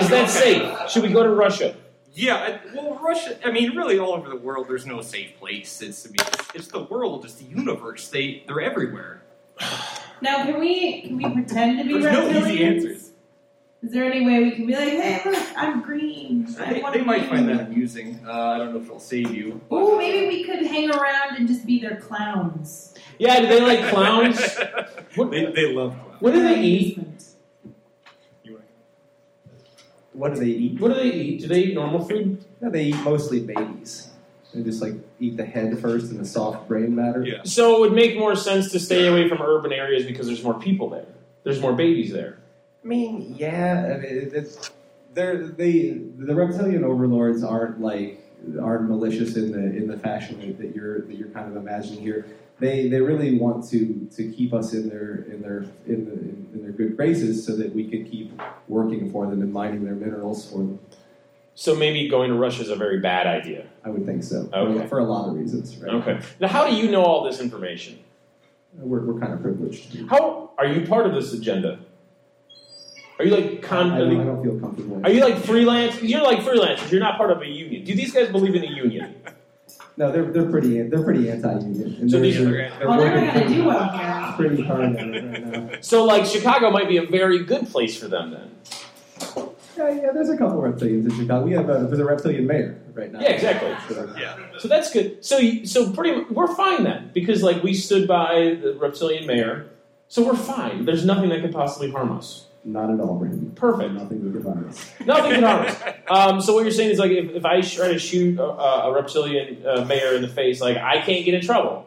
Is 0.00 0.08
that 0.10 0.28
safe? 0.28 0.62
Should 0.90 1.02
we 1.02 1.08
go 1.10 1.22
to 1.22 1.30
Russia? 1.30 1.74
Yeah, 2.18 2.58
well, 2.74 2.98
Russia. 3.00 3.38
I 3.44 3.52
mean, 3.52 3.76
really, 3.76 3.96
all 4.00 4.12
over 4.12 4.28
the 4.28 4.36
world, 4.36 4.66
there's 4.68 4.86
no 4.86 5.00
safe 5.02 5.38
place. 5.38 5.80
It's 5.80 6.04
I 6.04 6.08
mean, 6.08 6.16
it's, 6.18 6.54
it's 6.54 6.66
the 6.66 6.82
world, 6.82 7.24
it's 7.24 7.34
the 7.34 7.44
universe. 7.44 8.08
They 8.08 8.42
they're 8.46 8.60
everywhere. 8.60 9.22
Now, 10.20 10.42
can 10.44 10.58
we 10.58 11.02
can 11.02 11.16
we 11.16 11.30
pretend 11.30 11.78
to 11.78 11.84
be 11.84 11.92
There's 11.92 12.12
no 12.12 12.28
easy 12.28 12.64
answers. 12.64 13.12
Is 13.84 13.92
there 13.92 14.02
any 14.02 14.26
way 14.26 14.42
we 14.42 14.50
can 14.50 14.66
be 14.66 14.74
like, 14.74 14.88
hey, 14.88 15.22
look, 15.30 15.46
I'm 15.56 15.80
green. 15.80 16.52
I 16.58 16.72
They, 16.72 16.80
wanna 16.80 16.98
they 16.98 17.04
might 17.04 17.20
be 17.20 17.26
find 17.28 17.48
that 17.48 17.66
amusing. 17.68 18.18
Uh, 18.26 18.32
I 18.32 18.58
don't 18.58 18.72
know 18.74 18.80
if 18.80 18.86
it'll 18.86 18.98
save 18.98 19.32
you. 19.32 19.60
but- 19.70 19.76
Ooh, 19.76 19.96
maybe 19.96 20.26
we 20.26 20.42
could 20.42 20.66
hang 20.66 20.90
around 20.90 21.36
and 21.36 21.46
just 21.46 21.64
be 21.64 21.78
their 21.78 22.00
clowns. 22.00 22.94
Yeah, 23.20 23.38
do 23.38 23.46
they 23.46 23.60
like 23.60 23.94
clowns? 23.94 24.40
What, 25.14 25.30
they, 25.30 25.46
they 25.52 25.72
love 25.72 25.92
clowns. 25.92 26.20
what 26.20 26.34
do 26.34 26.42
they 26.42 26.60
eat? 26.62 26.98
What 30.18 30.34
do 30.34 30.40
they 30.40 30.46
eat? 30.46 30.80
What 30.80 30.88
do 30.88 30.94
they 30.94 31.12
eat? 31.12 31.40
Do 31.42 31.46
they 31.46 31.60
eat 31.60 31.74
normal 31.74 32.04
food? 32.04 32.44
No, 32.60 32.70
they 32.70 32.86
eat 32.86 33.00
mostly 33.04 33.38
babies. 33.38 34.10
They 34.52 34.64
just 34.64 34.82
like 34.82 34.94
eat 35.20 35.36
the 35.36 35.44
head 35.44 35.78
first 35.78 36.10
and 36.10 36.18
the 36.18 36.24
soft 36.24 36.66
brain 36.66 36.92
matter. 36.96 37.24
Yeah. 37.24 37.42
So 37.44 37.76
it 37.76 37.80
would 37.80 37.92
make 37.92 38.18
more 38.18 38.34
sense 38.34 38.72
to 38.72 38.80
stay 38.80 39.06
away 39.06 39.28
from 39.28 39.40
urban 39.40 39.72
areas 39.72 40.04
because 40.04 40.26
there's 40.26 40.42
more 40.42 40.58
people 40.58 40.90
there. 40.90 41.06
There's 41.44 41.60
more 41.60 41.72
babies 41.72 42.12
there. 42.12 42.38
I 42.82 42.86
mean, 42.88 43.36
yeah, 43.38 43.94
I 43.94 43.98
mean, 44.00 44.30
it's, 44.32 44.72
they're, 45.14 45.46
they 45.46 45.90
the 45.90 46.34
reptilian 46.34 46.82
overlords 46.82 47.44
aren't 47.44 47.80
like 47.80 48.20
aren't 48.60 48.88
malicious 48.88 49.36
in 49.36 49.52
the 49.52 49.76
in 49.76 49.86
the 49.86 49.98
fashion 49.98 50.40
that, 50.40 50.58
that 50.58 50.74
you're 50.74 51.02
that 51.02 51.14
you're 51.14 51.28
kind 51.28 51.48
of 51.48 51.56
imagining 51.56 52.00
here. 52.00 52.26
They 52.60 52.88
they 52.88 53.00
really 53.00 53.38
want 53.38 53.68
to 53.70 54.08
to 54.16 54.32
keep 54.32 54.52
us 54.52 54.72
in 54.74 54.88
their 54.88 55.24
in 55.32 55.42
their 55.42 55.58
in, 55.86 56.04
the, 56.04 56.12
in, 56.12 56.48
in 56.54 56.62
their 56.62 56.72
good 56.72 56.96
graces 56.96 57.46
so 57.46 57.56
that 57.56 57.74
we 57.74 57.88
can 57.88 58.04
keep 58.04 58.40
working 58.66 59.10
for 59.12 59.26
them 59.26 59.40
and 59.42 59.52
mining 59.52 59.84
their 59.84 59.94
minerals 59.94 60.50
for 60.50 60.58
them. 60.58 60.78
So 61.54 61.74
maybe 61.74 62.08
going 62.08 62.30
to 62.30 62.36
Russia 62.36 62.62
is 62.62 62.68
a 62.68 62.76
very 62.76 63.00
bad 63.00 63.26
idea. 63.26 63.66
I 63.84 63.90
would 63.90 64.06
think 64.06 64.22
so. 64.22 64.48
Okay. 64.52 64.82
For, 64.82 64.88
for 64.88 64.98
a 65.00 65.04
lot 65.04 65.28
of 65.28 65.34
reasons, 65.34 65.76
right? 65.78 65.94
Okay. 65.94 66.20
Now, 66.38 66.48
how 66.48 66.68
do 66.68 66.76
you 66.76 66.88
know 66.88 67.02
all 67.02 67.24
this 67.24 67.40
information? 67.40 67.98
We're, 68.74 69.00
we're 69.00 69.18
kind 69.18 69.32
of 69.32 69.42
privileged. 69.42 70.08
How 70.08 70.52
are 70.56 70.66
you 70.66 70.86
part 70.86 71.06
of 71.06 71.14
this 71.14 71.32
agenda? 71.32 71.80
Are 73.18 73.24
you 73.24 73.34
like 73.34 73.62
con? 73.62 73.90
I, 73.90 73.98
don't, 73.98 74.20
I 74.20 74.24
don't 74.24 74.42
feel 74.44 74.60
comfortable. 74.60 75.00
Are 75.04 75.10
you 75.10 75.20
like 75.20 75.38
freelance? 75.38 76.00
You're 76.00 76.22
like 76.22 76.38
freelancers. 76.40 76.92
You're 76.92 77.00
not 77.00 77.16
part 77.16 77.32
of 77.32 77.42
a 77.42 77.46
union. 77.48 77.82
Do 77.84 77.94
these 77.94 78.12
guys 78.12 78.28
believe 78.28 78.54
in 78.54 78.62
a 78.62 78.70
union? 78.70 79.17
No, 79.98 80.12
they're 80.12 80.26
they're 80.26 80.48
pretty 80.48 80.80
they're 80.82 81.02
pretty 81.02 81.28
anti-union. 81.28 82.08
So 82.08 82.16
they're, 82.16 82.22
these 82.22 82.40
are- 82.40 82.44
they're, 82.44 82.70
they're 82.78 82.88
Well, 82.88 82.98
they're 82.98 83.10
working 83.10 83.26
not 83.26 83.34
going 83.34 83.34
to 83.34 83.40
pretty- 83.48 83.54
do 83.54 83.66
well 83.66 83.88
here. 83.88 84.32
pretty 84.36 84.62
hard 84.62 84.94
right 84.94 85.52
now. 85.72 85.78
So 85.80 86.04
like 86.04 86.24
Chicago 86.24 86.70
might 86.70 86.88
be 86.88 86.98
a 86.98 87.06
very 87.06 87.42
good 87.44 87.68
place 87.68 87.98
for 87.98 88.06
them 88.06 88.30
then. 88.30 88.50
Yeah, 89.76 89.90
yeah. 89.90 90.12
There's 90.12 90.28
a 90.28 90.36
couple 90.36 90.60
reptilians 90.60 91.04
in 91.04 91.10
Chicago. 91.16 91.44
We 91.44 91.52
have 91.52 91.68
a 91.68 91.86
there's 91.86 91.98
a 91.98 92.04
reptilian 92.04 92.46
mayor 92.46 92.80
right 92.94 93.12
now. 93.12 93.20
Yeah, 93.20 93.30
exactly. 93.30 93.74
So, 93.94 94.14
Yeah. 94.18 94.36
So 94.58 94.68
that's 94.68 94.92
good. 94.92 95.24
So 95.24 95.38
you- 95.38 95.66
so 95.66 95.90
pretty 95.92 96.16
much, 96.16 96.30
we're 96.30 96.54
fine 96.54 96.84
then 96.84 97.10
because 97.12 97.42
like 97.42 97.62
we 97.64 97.74
stood 97.74 98.06
by 98.06 98.56
the 98.62 98.76
reptilian 98.78 99.26
mayor, 99.26 99.66
so 100.08 100.24
we're 100.24 100.36
fine. 100.36 100.84
There's 100.84 101.04
nothing 101.04 101.28
that 101.30 101.42
could 101.42 101.52
possibly 101.52 101.90
harm 101.90 102.12
us. 102.16 102.46
Not 102.64 102.90
at 102.90 103.00
all, 103.00 103.16
Brandon. 103.16 103.50
Perfect. 103.52 103.94
Nothing 103.94 104.24
we 104.24 104.32
can 104.32 104.42
virus. 104.42 104.92
Nothing 105.06 105.32
can 105.32 105.42
harm 105.42 105.66
us. 105.66 105.82
Um, 106.08 106.40
so 106.40 106.54
what 106.54 106.62
you're 106.62 106.72
saying 106.72 106.90
is 106.90 106.98
like 106.98 107.10
if, 107.12 107.30
if 107.30 107.44
I 107.44 107.60
try 107.60 107.88
to 107.88 107.98
shoot 107.98 108.38
a, 108.38 108.42
a 108.42 108.92
reptilian 108.92 109.64
uh, 109.66 109.84
mayor 109.84 110.14
in 110.14 110.22
the 110.22 110.28
face, 110.28 110.60
like 110.60 110.76
I 110.76 111.00
can't 111.02 111.24
get 111.24 111.34
in 111.34 111.40
trouble. 111.40 111.86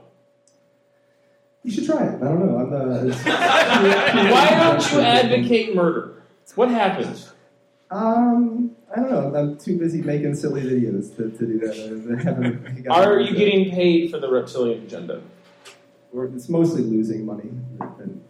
You 1.63 1.71
should 1.71 1.85
try 1.85 2.03
it. 2.05 2.15
I 2.15 2.25
don't 2.25 2.45
know. 2.45 2.57
I'm 2.57 2.69
the. 2.71 3.15
Why 3.23 4.49
don't 4.59 4.91
you 4.91 4.99
advocate 5.01 5.75
murder? 5.75 6.23
What 6.55 6.69
happened? 6.69 7.23
Um, 7.91 8.75
I 8.95 8.99
don't 8.99 9.11
know. 9.11 9.35
I'm 9.39 9.57
too 9.57 9.77
busy 9.77 10.01
making 10.01 10.35
silly 10.35 10.61
videos 10.61 11.15
to, 11.17 11.29
to 11.29 11.45
do 11.45 11.59
that. 11.59 11.75
I 12.19 12.23
haven't 12.23 12.83
got 12.83 13.05
Are 13.05 13.19
you 13.19 13.35
getting 13.35 13.71
paid 13.71 14.09
for 14.11 14.19
the 14.19 14.29
reptilian 14.29 14.83
agenda? 14.83 15.21
We're- 16.11 16.31
It's 16.35 16.49
mostly 16.49 16.81
losing 16.81 17.25
money. 17.25 17.51
And 17.79 18.21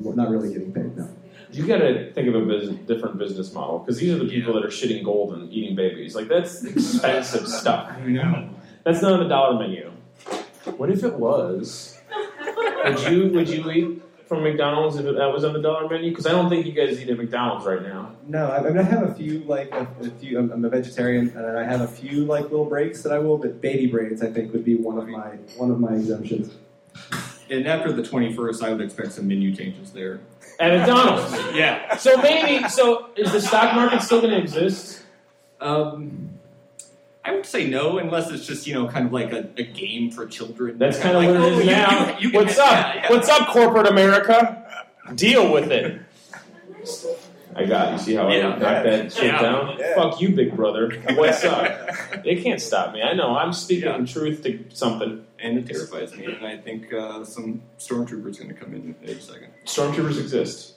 not 0.00 0.30
really 0.30 0.52
getting 0.52 0.72
paid. 0.72 0.96
No. 0.96 1.08
You 1.52 1.66
got 1.66 1.78
to 1.78 2.12
think 2.12 2.28
of 2.28 2.34
a 2.34 2.40
business, 2.40 2.76
different 2.86 3.18
business 3.18 3.52
model 3.52 3.80
because 3.80 3.98
these 3.98 4.14
are 4.14 4.18
the 4.18 4.28
people 4.28 4.54
that 4.54 4.64
are 4.64 4.68
shitting 4.68 5.04
gold 5.04 5.34
and 5.34 5.52
eating 5.52 5.76
babies. 5.76 6.14
Like 6.14 6.28
that's 6.28 6.64
expensive 6.64 7.46
stuff. 7.46 7.92
I 7.92 8.00
know. 8.06 8.48
That's 8.84 9.02
not 9.02 9.12
on 9.12 9.20
the 9.20 9.28
dollar 9.28 9.58
menu. 9.58 9.92
What 10.76 10.90
if 10.90 11.04
it 11.04 11.14
was? 11.14 12.00
Would 12.84 13.00
you 13.02 13.28
would 13.28 13.48
you 13.48 13.70
eat 13.70 14.02
from 14.26 14.42
McDonald's 14.42 14.96
if 14.96 15.04
that 15.04 15.32
was 15.32 15.44
on 15.44 15.52
the 15.52 15.60
dollar 15.60 15.88
menu? 15.88 16.10
Because 16.10 16.26
I 16.26 16.32
don't 16.32 16.48
think 16.48 16.66
you 16.66 16.72
guys 16.72 17.00
eat 17.00 17.10
at 17.10 17.18
McDonald's 17.18 17.66
right 17.66 17.82
now. 17.82 18.12
No, 18.26 18.46
I, 18.46 18.58
I 18.58 18.62
mean 18.62 18.78
I 18.78 18.82
have 18.82 19.02
a 19.02 19.14
few 19.14 19.40
like 19.40 19.72
a, 19.72 19.86
a 20.00 20.10
few. 20.10 20.38
I'm, 20.38 20.50
I'm 20.50 20.64
a 20.64 20.68
vegetarian, 20.68 21.28
and 21.36 21.58
I 21.58 21.64
have 21.64 21.82
a 21.82 21.88
few 21.88 22.24
like 22.24 22.44
little 22.44 22.64
breaks 22.64 23.02
that 23.02 23.12
I 23.12 23.18
will. 23.18 23.38
But 23.38 23.60
baby 23.60 23.86
brains, 23.86 24.22
I 24.22 24.30
think, 24.30 24.52
would 24.52 24.64
be 24.64 24.74
one 24.74 24.98
of 24.98 25.08
my 25.08 25.36
one 25.56 25.70
of 25.70 25.78
my 25.78 25.92
exemptions. 25.94 26.54
And 27.50 27.66
after 27.66 27.92
the 27.92 28.02
21st, 28.02 28.62
I 28.62 28.72
would 28.72 28.80
expect 28.80 29.12
some 29.12 29.28
menu 29.28 29.54
changes 29.54 29.92
there. 29.92 30.20
At 30.62 30.78
McDonald's. 30.78 31.32
Yeah. 31.56 31.96
So 31.96 32.16
maybe 32.22 32.68
so 32.68 33.08
is 33.16 33.32
the 33.32 33.40
stock 33.40 33.74
market 33.74 34.00
still 34.02 34.20
going 34.20 34.32
to 34.32 34.38
exist? 34.38 35.02
Um, 35.60 36.30
I 37.24 37.32
would 37.34 37.46
say 37.46 37.68
no, 37.68 37.98
unless 37.98 38.30
it's 38.30 38.46
just 38.46 38.66
you 38.66 38.74
know 38.74 38.88
kind 38.88 39.06
of 39.06 39.12
like 39.12 39.32
a, 39.32 39.48
a 39.56 39.64
game 39.64 40.10
for 40.10 40.26
children. 40.26 40.78
That's 40.78 40.98
kind 40.98 41.16
of 41.16 41.22
like, 41.22 41.28
what 41.30 41.36
it 41.36 41.52
oh, 41.54 41.58
is 41.58 41.64
you- 41.66 41.70
now. 41.70 42.18
you- 42.18 42.28
you 42.30 42.34
What's 42.38 42.56
have- 42.58 42.66
up? 42.66 42.94
yeah, 42.94 43.02
yeah. 43.02 43.10
What's 43.10 43.28
up, 43.28 43.48
corporate 43.48 43.86
America? 43.88 44.58
Deal 45.14 45.52
with 45.52 45.70
it. 45.72 46.00
I 47.54 47.64
got 47.66 47.92
you. 47.92 47.98
See 47.98 48.14
how 48.14 48.28
I 48.28 48.36
Yeah. 48.36 48.58
that 48.58 49.12
shit 49.12 49.24
Yeah. 49.24 49.42
down? 49.42 49.76
Yeah. 49.78 49.94
Fuck 49.94 50.20
you, 50.20 50.30
big 50.30 50.56
brother. 50.56 50.90
What's 51.14 51.44
up? 51.44 51.90
They 52.24 52.36
can't 52.36 52.60
stop 52.60 52.92
me. 52.94 53.02
I 53.02 53.14
know. 53.14 53.36
I'm 53.36 53.52
speaking 53.52 53.88
Yeah. 53.88 54.06
truth 54.06 54.42
to 54.44 54.64
something. 54.72 55.24
And 55.42 55.58
it 55.58 55.66
terrifies 55.66 56.14
me, 56.14 56.26
and 56.26 56.46
I 56.46 56.56
think 56.56 56.92
uh, 56.92 57.24
some 57.24 57.62
stormtroopers 57.78 58.38
going 58.38 58.48
to 58.48 58.54
come 58.54 58.74
in 58.74 58.94
in 59.02 59.16
a 59.16 59.20
second. 59.20 59.48
Stormtroopers 59.64 60.20
exist. 60.20 60.74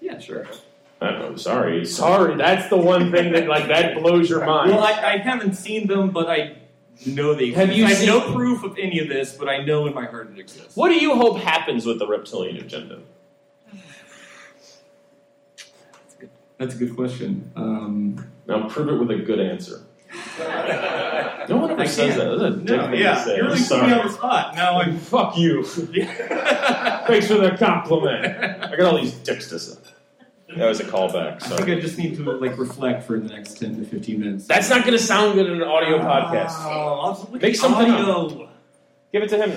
Yeah, 0.00 0.18
sure. 0.18 0.46
I'm 1.00 1.38
sorry. 1.38 1.86
Sorry. 1.86 2.36
That's 2.36 2.68
the 2.68 2.76
one 2.76 3.10
thing 3.10 3.32
that 3.32 3.48
like 3.48 3.66
that 3.68 3.94
blows 3.94 4.28
your 4.28 4.44
mind. 4.44 4.70
Well, 4.72 4.84
I, 4.84 4.92
I 5.14 5.16
haven't 5.18 5.54
seen 5.54 5.86
them, 5.86 6.10
but 6.10 6.28
I 6.30 6.56
know 7.06 7.34
they 7.34 7.46
exist. 7.46 7.66
Have 7.66 7.76
you 7.76 7.86
I 7.86 7.88
have 7.88 7.98
seen- 7.98 8.06
no 8.08 8.32
proof 8.34 8.62
of 8.62 8.76
any 8.78 8.98
of 8.98 9.08
this, 9.08 9.32
but 9.34 9.48
I 9.48 9.64
know 9.64 9.86
in 9.86 9.94
my 9.94 10.04
heart 10.04 10.30
it 10.30 10.38
exists. 10.38 10.76
what 10.76 10.88
do 10.90 10.96
you 10.96 11.14
hope 11.14 11.38
happens 11.38 11.86
with 11.86 11.98
the 11.98 12.06
reptilian 12.06 12.58
agenda? 12.58 13.00
That's 16.58 16.74
a 16.74 16.78
good 16.78 16.94
question. 16.94 17.50
Um, 17.56 18.30
Now 18.46 18.68
prove 18.68 18.88
it 18.88 18.94
with 18.96 19.10
a 19.10 19.22
good 19.22 19.40
answer. 19.40 19.80
No 21.48 21.58
one 21.58 21.70
ever 21.72 21.82
I 21.82 21.86
says 21.86 22.16
can't. 22.16 22.30
that. 22.30 22.38
That's 22.38 22.56
a 22.56 22.58
dick 22.58 22.76
no, 22.76 22.82
thing 22.84 22.90
to 22.92 22.98
yeah, 22.98 23.24
say. 23.24 23.36
you 23.36 23.42
really 23.42 23.60
I'm 23.70 23.86
me 23.90 23.92
on 23.92 24.06
the 24.06 24.12
spot. 24.12 24.54
Now 24.54 24.80
I'm. 24.80 24.96
Fuck 25.14 25.36
you. 25.36 25.62
Thanks 25.64 27.26
for 27.28 27.34
the 27.34 27.54
compliment. 27.58 28.24
I 28.64 28.76
got 28.76 28.92
all 28.92 28.96
these 28.96 29.12
dicks 29.12 29.48
to 29.50 29.58
say. 29.58 29.78
That 30.56 30.66
was 30.66 30.80
a 30.80 30.84
callback. 30.84 31.42
I 31.42 31.56
think 31.56 31.68
I 31.68 31.80
just 31.80 31.98
need 31.98 32.16
to 32.16 32.22
like 32.22 32.56
reflect 32.56 33.02
for 33.02 33.18
the 33.18 33.28
next 33.28 33.58
ten 33.58 33.76
to 33.76 33.84
fifteen 33.84 34.20
minutes. 34.20 34.46
that's 34.46 34.70
not 34.70 34.84
going 34.84 34.96
to 34.96 35.02
sound 35.04 35.34
good 35.34 35.46
in 35.46 35.60
an 35.60 35.68
audio 35.68 35.98
podcast. 35.98 36.54
Oh, 36.60 37.00
I'll 37.00 37.14
just 37.14 37.30
look 37.30 37.42
Make 37.42 37.54
at 37.54 37.60
something 37.60 37.90
audio. 37.90 38.48
Give 39.12 39.22
it 39.22 39.28
to 39.30 39.42
him 39.42 39.50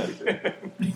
then. 0.80 0.93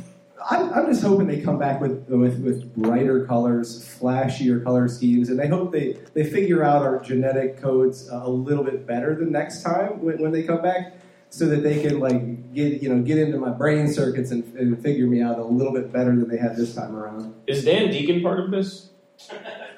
I'm, 0.49 0.73
I'm 0.73 0.85
just 0.87 1.03
hoping 1.03 1.27
they 1.27 1.41
come 1.41 1.59
back 1.59 1.79
with, 1.81 2.07
with 2.07 2.39
with 2.39 2.75
brighter 2.75 3.25
colors, 3.25 3.87
flashier 3.99 4.63
color 4.63 4.87
schemes, 4.87 5.29
and 5.29 5.39
they 5.39 5.47
hope 5.47 5.71
they, 5.71 5.97
they 6.13 6.23
figure 6.23 6.63
out 6.63 6.81
our 6.81 6.99
genetic 6.99 7.61
codes 7.61 8.09
uh, 8.09 8.21
a 8.23 8.29
little 8.29 8.63
bit 8.63 8.87
better 8.87 9.15
the 9.15 9.25
next 9.25 9.61
time 9.61 10.01
when, 10.01 10.19
when 10.19 10.31
they 10.31 10.43
come 10.43 10.61
back, 10.61 10.93
so 11.29 11.45
that 11.47 11.63
they 11.63 11.81
can 11.81 11.99
like 11.99 12.53
get 12.53 12.81
you 12.81 12.89
know 12.89 13.01
get 13.01 13.17
into 13.17 13.37
my 13.37 13.51
brain 13.51 13.87
circuits 13.87 14.31
and, 14.31 14.43
and 14.55 14.81
figure 14.81 15.07
me 15.07 15.21
out 15.21 15.37
a 15.37 15.43
little 15.43 15.73
bit 15.73 15.91
better 15.91 16.15
than 16.15 16.27
they 16.27 16.37
had 16.37 16.55
this 16.55 16.73
time 16.73 16.95
around. 16.95 17.33
Is 17.47 17.63
Dan 17.63 17.91
Deacon 17.91 18.21
part 18.21 18.39
of 18.39 18.51
this? 18.51 18.89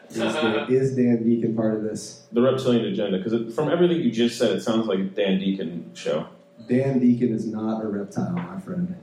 Is 0.09 0.15
Dan, 0.15 0.71
is 0.71 0.95
Dan 0.95 1.23
Deacon 1.23 1.55
part 1.55 1.75
of 1.75 1.83
this? 1.83 2.25
The 2.31 2.41
reptilian 2.41 2.85
agenda? 2.85 3.17
Because 3.17 3.53
from 3.55 3.69
everything 3.69 3.97
you 4.01 4.11
just 4.11 4.37
said, 4.37 4.51
it 4.51 4.61
sounds 4.61 4.87
like 4.87 4.99
a 4.99 5.03
Dan 5.03 5.39
Deacon 5.39 5.91
show. 5.93 6.27
Dan 6.67 6.99
Deacon 6.99 7.33
is 7.33 7.45
not 7.45 7.83
a 7.83 7.87
reptile, 7.87 8.31
my 8.31 8.59
friend. 8.59 8.95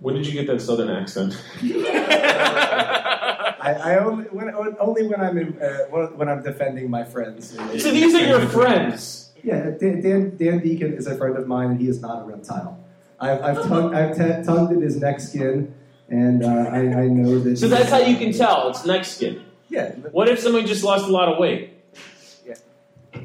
When 0.00 0.14
did 0.14 0.26
you 0.26 0.32
get 0.32 0.46
that 0.46 0.60
southern 0.60 0.88
accent? 0.90 1.40
I, 3.62 3.74
I 3.74 3.98
only 3.98 4.24
when 4.24 4.54
only 4.80 5.06
when 5.06 5.20
I'm 5.20 5.36
in, 5.36 5.60
uh, 5.60 5.84
when 5.90 6.28
I'm 6.28 6.42
defending 6.42 6.88
my 6.90 7.04
friends. 7.04 7.50
So 7.82 7.90
these 7.90 8.14
are 8.14 8.26
your 8.26 8.40
friends. 8.48 9.32
Yeah, 9.42 9.70
Dan, 9.78 10.00
Dan, 10.02 10.36
Dan 10.36 10.58
Deacon 10.60 10.94
is 10.94 11.06
a 11.06 11.16
friend 11.16 11.36
of 11.36 11.46
mine, 11.46 11.70
and 11.72 11.80
he 11.80 11.88
is 11.88 12.00
not 12.00 12.22
a 12.22 12.24
reptile. 12.24 12.78
I've, 13.18 13.42
I've, 13.42 13.66
tongue, 13.66 13.94
I've 13.94 14.14
t- 14.16 14.44
tongued 14.44 14.72
in 14.72 14.82
his 14.82 14.96
neck 14.96 15.20
skin, 15.20 15.74
and 16.08 16.42
uh, 16.44 16.48
I, 16.48 16.78
I 16.78 17.06
know 17.06 17.38
that. 17.38 17.56
So 17.58 17.68
that's 17.68 17.90
how 17.90 17.98
you 17.98 18.16
can 18.16 18.32
tell. 18.32 18.68
It's 18.68 18.84
neck 18.84 19.04
skin. 19.04 19.44
Yeah, 19.68 19.92
What 20.12 20.28
if 20.28 20.40
someone 20.40 20.66
just 20.66 20.82
lost 20.82 21.04
a 21.06 21.12
lot 21.12 21.28
of 21.28 21.38
weight? 21.38 21.74
Yeah, 22.44 22.54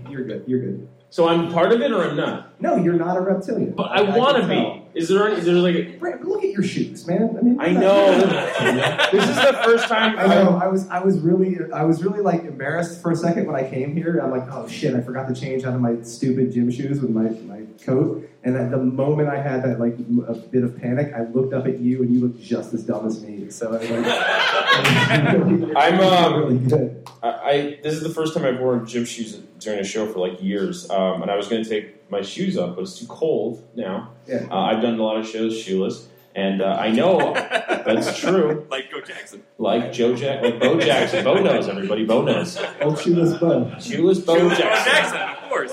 you're 0.09 0.23
good. 0.25 0.43
You're 0.47 0.59
good. 0.59 0.87
So 1.09 1.27
I'm 1.27 1.51
part 1.51 1.71
of 1.71 1.81
it 1.81 1.91
or 1.91 2.03
I'm 2.03 2.15
not? 2.15 2.61
No, 2.61 2.75
you're 2.77 2.93
not 2.93 3.17
a 3.17 3.21
reptilian. 3.21 3.71
But 3.71 3.91
I 3.91 4.01
wanna 4.01 4.41
can 4.41 4.49
be. 4.49 4.84
Tell. 4.95 5.01
Is 5.03 5.09
there 5.09 5.27
any? 5.27 5.37
Is 5.37 5.45
there 5.45 5.55
like? 5.55 5.75
A, 5.75 6.25
look 6.25 6.43
at 6.43 6.49
your 6.49 6.63
shoes, 6.63 7.05
man. 7.07 7.35
I 7.37 7.41
mean, 7.41 7.59
I 7.59 7.71
know. 7.71 8.17
this 9.11 9.29
is 9.29 9.35
the 9.35 9.59
first 9.63 9.87
time. 9.87 10.17
I 10.17 10.25
know. 10.27 10.59
I 10.61 10.67
was 10.67 10.87
I 10.89 10.99
was 10.99 11.19
really 11.19 11.57
I 11.73 11.83
was 11.83 12.03
really 12.03 12.21
like 12.21 12.43
embarrassed 12.43 13.01
for 13.01 13.11
a 13.11 13.15
second 13.15 13.45
when 13.45 13.55
I 13.55 13.69
came 13.69 13.95
here. 13.95 14.19
I'm 14.19 14.31
like, 14.31 14.51
oh 14.51 14.67
shit, 14.67 14.95
I 14.95 15.01
forgot 15.01 15.27
to 15.27 15.35
change 15.35 15.63
out 15.65 15.73
of 15.73 15.81
my 15.81 16.01
stupid 16.01 16.51
gym 16.53 16.71
shoes 16.71 16.99
with 16.99 17.11
my, 17.11 17.29
my 17.29 17.63
coat. 17.83 18.29
And 18.45 18.55
at 18.55 18.69
the 18.69 18.77
moment 18.77 19.27
I 19.27 19.41
had 19.41 19.63
that 19.63 19.79
like 19.79 19.93
m- 19.95 20.23
a 20.27 20.35
bit 20.35 20.63
of 20.63 20.77
panic, 20.79 21.11
I 21.15 21.23
looked 21.23 21.51
up 21.53 21.65
at 21.65 21.79
you 21.79 22.03
and 22.03 22.13
you 22.13 22.21
looked 22.21 22.39
just 22.41 22.73
as 22.75 22.83
dumb 22.83 23.07
as 23.07 23.21
me. 23.23 23.49
So 23.49 23.69
I 23.73 23.77
was 23.79 23.89
like, 23.89 24.05
I'm, 25.75 25.99
um, 25.99 26.39
really 26.39 26.57
good. 26.59 27.07
I, 27.23 27.27
I 27.29 27.79
this 27.81 27.93
is 27.95 28.03
the 28.03 28.09
first 28.09 28.33
time 28.35 28.45
I've 28.45 28.59
worn 28.59 28.85
gym 28.85 29.03
shoes 29.05 29.39
during 29.59 29.79
a 29.79 29.83
show 29.83 30.05
for 30.11 30.19
like 30.19 30.41
years, 30.43 30.87
um, 30.91 31.21
and 31.23 31.31
I 31.31 31.35
was 31.35 31.47
going 31.47 31.63
to 31.63 31.69
take 31.69 32.09
my 32.11 32.21
shoes 32.21 32.55
off, 32.57 32.75
but 32.75 32.81
it's 32.83 32.99
too 32.99 33.07
cold 33.07 33.63
now. 33.75 34.11
Yeah. 34.27 34.45
Uh, 34.51 34.59
I've 34.59 34.81
done 34.81 34.99
a 34.99 35.03
lot 35.03 35.17
of 35.17 35.27
shows 35.27 35.57
shoeless, 35.59 36.07
and 36.35 36.61
uh, 36.61 36.77
I 36.79 36.91
know 36.91 37.33
that's 37.85 38.19
true. 38.19 38.67
like 38.69 38.91
Joe 38.91 39.01
Jackson. 39.01 39.41
Like 39.57 39.91
Joe 39.91 40.15
Jack, 40.15 40.43
like 40.43 40.59
Bo 40.59 40.79
Jackson, 40.79 41.23
Bo 41.23 41.41
knows 41.41 41.67
everybody. 41.67 42.05
Bo 42.05 42.21
knows 42.21 42.57
Oh, 42.81 42.95
shoeless 42.95 43.39
bud. 43.39 43.81
shoeless 43.81 44.19
Bo 44.19 44.35
Go 44.37 44.49
Jackson. 44.49 44.65
Jackson, 44.93 45.17
of 45.43 45.49
course. 45.49 45.71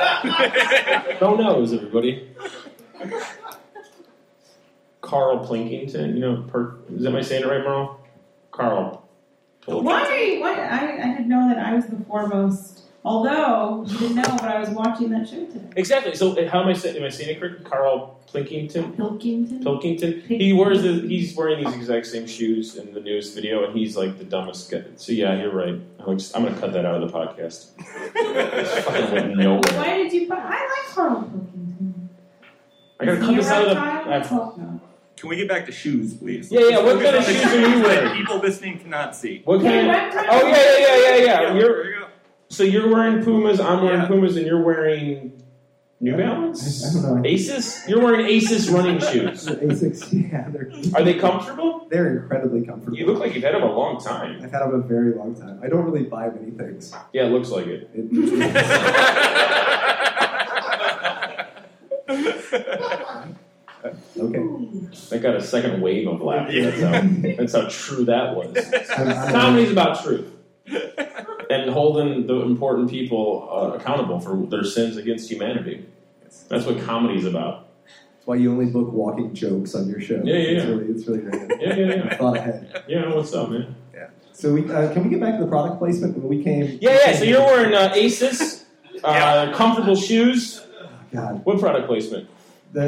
Bo 1.20 1.36
knows 1.36 1.72
everybody. 1.72 2.28
Carl 5.00 5.44
Plinkington, 5.46 6.14
you 6.14 6.20
know, 6.20 6.44
per, 6.48 6.76
is 6.94 7.02
that 7.02 7.10
my 7.10 7.22
saying 7.22 7.42
it 7.42 7.48
right, 7.48 7.64
Merle? 7.64 8.00
Carl. 8.50 9.08
Why? 9.66 10.38
Why? 10.40 10.54
I, 10.54 11.02
I 11.02 11.06
didn't 11.12 11.28
know 11.28 11.48
that 11.48 11.58
I 11.58 11.74
was 11.74 11.86
the 11.86 11.96
foremost. 12.04 12.82
Although 13.02 13.84
you 13.86 13.98
didn't 13.98 14.16
know, 14.16 14.22
but 14.36 14.42
I 14.44 14.60
was 14.60 14.68
watching 14.70 15.08
that 15.10 15.26
show 15.26 15.46
today. 15.46 15.70
Exactly. 15.76 16.14
So 16.14 16.38
uh, 16.38 16.48
how 16.50 16.60
am 16.60 16.68
I 16.68 16.74
saying? 16.74 16.96
Am 16.98 17.04
I 17.04 17.08
saying 17.08 17.30
it 17.36 17.40
correctly? 17.40 17.64
Carl 17.64 18.20
Plinkington. 18.30 18.94
Pilkington. 18.94 19.62
Pilkington. 19.62 20.20
He 20.28 20.52
wears 20.52 20.82
the, 20.82 21.00
he's 21.08 21.34
wearing 21.34 21.64
these 21.64 21.74
exact 21.74 22.06
same 22.06 22.26
shoes 22.26 22.76
in 22.76 22.92
the 22.92 23.00
newest 23.00 23.34
video, 23.34 23.64
and 23.64 23.74
he's 23.76 23.96
like 23.96 24.18
the 24.18 24.24
dumbest 24.24 24.70
guy. 24.70 24.84
So 24.96 25.12
yeah, 25.12 25.40
you're 25.40 25.50
right. 25.52 25.80
I'm, 26.06 26.18
just, 26.18 26.36
I'm 26.36 26.44
gonna 26.44 26.60
cut 26.60 26.74
that 26.74 26.84
out 26.84 27.02
of 27.02 27.10
the 27.10 27.18
podcast. 27.18 27.70
It 27.78 28.82
fucking. 28.84 29.76
Why 29.76 29.96
did 29.96 30.12
you? 30.12 30.28
Buy, 30.28 30.36
I 30.36 30.50
like 30.50 30.94
Carl 30.94 31.22
Pilkington. 31.22 32.10
I 33.00 33.04
gotta 33.06 33.18
Is 33.18 33.24
cut 33.26 33.36
this 33.36 33.46
out 33.48 33.62
of 33.62 33.68
the. 34.04 34.10
reptile? 34.10 34.80
I- 34.84 35.16
Can 35.18 35.28
we 35.30 35.36
get 35.36 35.48
back 35.48 35.64
to 35.66 35.72
shoes, 35.72 36.12
please? 36.14 36.52
Yeah, 36.52 36.60
yeah, 36.68 36.82
what 36.82 37.02
kind 37.02 37.16
of 37.16 37.24
shoes 37.24 37.44
are 37.46 37.58
you 37.76 37.82
wearing? 37.82 38.14
People 38.18 38.38
listening 38.40 38.78
cannot 38.78 39.16
see. 39.16 39.40
What 39.46 39.62
kind? 39.62 39.88
reptile. 39.88 40.26
Oh 40.28 40.46
yeah, 40.46 40.56
yeah, 40.56 40.78
yeah, 40.78 41.16
yeah, 41.16 41.24
yeah. 41.24 41.54
You're 41.54 41.82
there 41.82 41.90
you 41.92 41.98
go. 41.99 41.99
So 42.50 42.62
you're 42.64 42.88
wearing 42.92 43.22
Pumas. 43.24 43.60
I'm 43.60 43.82
wearing 43.82 44.00
Yeah. 44.00 44.08
Pumas, 44.08 44.36
and 44.36 44.46
you're 44.46 44.62
wearing 44.62 45.40
New 46.00 46.14
I 46.14 46.16
Balance. 46.16 46.92
don't 46.94 47.22
know. 47.22 47.28
Asus. 47.28 47.88
You're 47.88 48.00
wearing 48.02 48.26
Asus 48.26 48.70
running 48.72 48.98
shoes. 49.00 49.46
Asics, 49.46 50.08
yeah, 50.12 50.48
they're 50.50 50.70
Are 50.94 51.04
they 51.04 51.14
comfortable? 51.14 51.86
they're 51.90 52.18
incredibly 52.22 52.64
comfortable. 52.64 52.96
You 52.98 53.06
look 53.06 53.18
like 53.18 53.34
you've 53.34 53.44
had 53.44 53.54
them 53.54 53.62
a 53.62 53.72
long 53.72 54.00
time. 54.00 54.40
I've 54.42 54.50
had 54.52 54.62
them 54.62 54.74
a 54.74 54.78
very 54.80 55.12
long 55.14 55.34
time. 55.34 55.60
I 55.62 55.68
don't 55.68 55.84
really 55.84 56.04
buy 56.04 56.28
many 56.30 56.50
things. 56.52 56.92
Yeah, 57.12 57.26
it 57.26 57.30
looks 57.32 57.50
like 57.50 57.66
it. 57.66 57.90
It, 57.94 58.10
okay. 64.18 64.44
I 65.12 65.18
got 65.18 65.36
a 65.36 65.42
second 65.42 65.80
wave 65.80 66.06
of 66.08 66.20
laughter. 66.20 66.70
That's 66.70 66.82
how, 66.82 67.00
that's 67.36 67.54
how 67.54 67.68
true 67.68 68.04
that 68.06 68.34
was. 68.36 68.56
I'm, 68.96 69.08
I'm, 69.08 69.32
Comedy's 69.32 69.70
about 69.72 70.02
truth 70.04 70.26
and 71.50 71.70
holding 71.70 72.26
the 72.26 72.40
important 72.42 72.88
people 72.88 73.48
uh, 73.50 73.76
accountable 73.76 74.20
for 74.20 74.36
their 74.46 74.64
sins 74.64 74.96
against 74.96 75.30
humanity. 75.30 75.84
That's 76.48 76.64
what 76.64 76.80
comedy's 76.80 77.24
about. 77.26 77.68
That's 77.84 78.26
why 78.26 78.36
you 78.36 78.52
only 78.52 78.66
book 78.66 78.92
walking 78.92 79.34
jokes 79.34 79.74
on 79.74 79.88
your 79.88 80.00
show. 80.00 80.22
Yeah, 80.24 80.34
yeah, 80.34 80.38
It's 80.38 80.64
yeah. 80.64 80.70
really, 80.70 80.84
it's 80.86 81.06
really 81.08 81.20
great. 81.22 81.60
Yeah, 81.60 81.74
yeah, 81.74 81.94
yeah. 82.04 82.16
Thought 82.16 82.36
ahead. 82.36 82.84
Yeah, 82.86 83.14
what's 83.14 83.34
up, 83.34 83.50
man? 83.50 83.74
Yeah. 83.92 84.08
So 84.32 84.52
we 84.52 84.70
uh, 84.70 84.92
can 84.92 85.04
we 85.04 85.10
get 85.10 85.20
back 85.20 85.38
to 85.38 85.44
the 85.44 85.50
product 85.50 85.78
placement 85.78 86.16
when 86.16 86.28
we 86.28 86.42
came? 86.42 86.78
Yeah, 86.80 86.98
yeah. 87.06 87.16
So 87.18 87.24
you're 87.24 87.40
wearing 87.44 87.74
uh, 87.74 87.92
Asus, 87.94 88.64
uh, 89.04 89.52
comfortable 89.54 89.96
shoes. 89.96 90.62
God, 91.12 91.44
What 91.44 91.58
product 91.58 91.88
placement? 91.88 92.28
The 92.72 92.80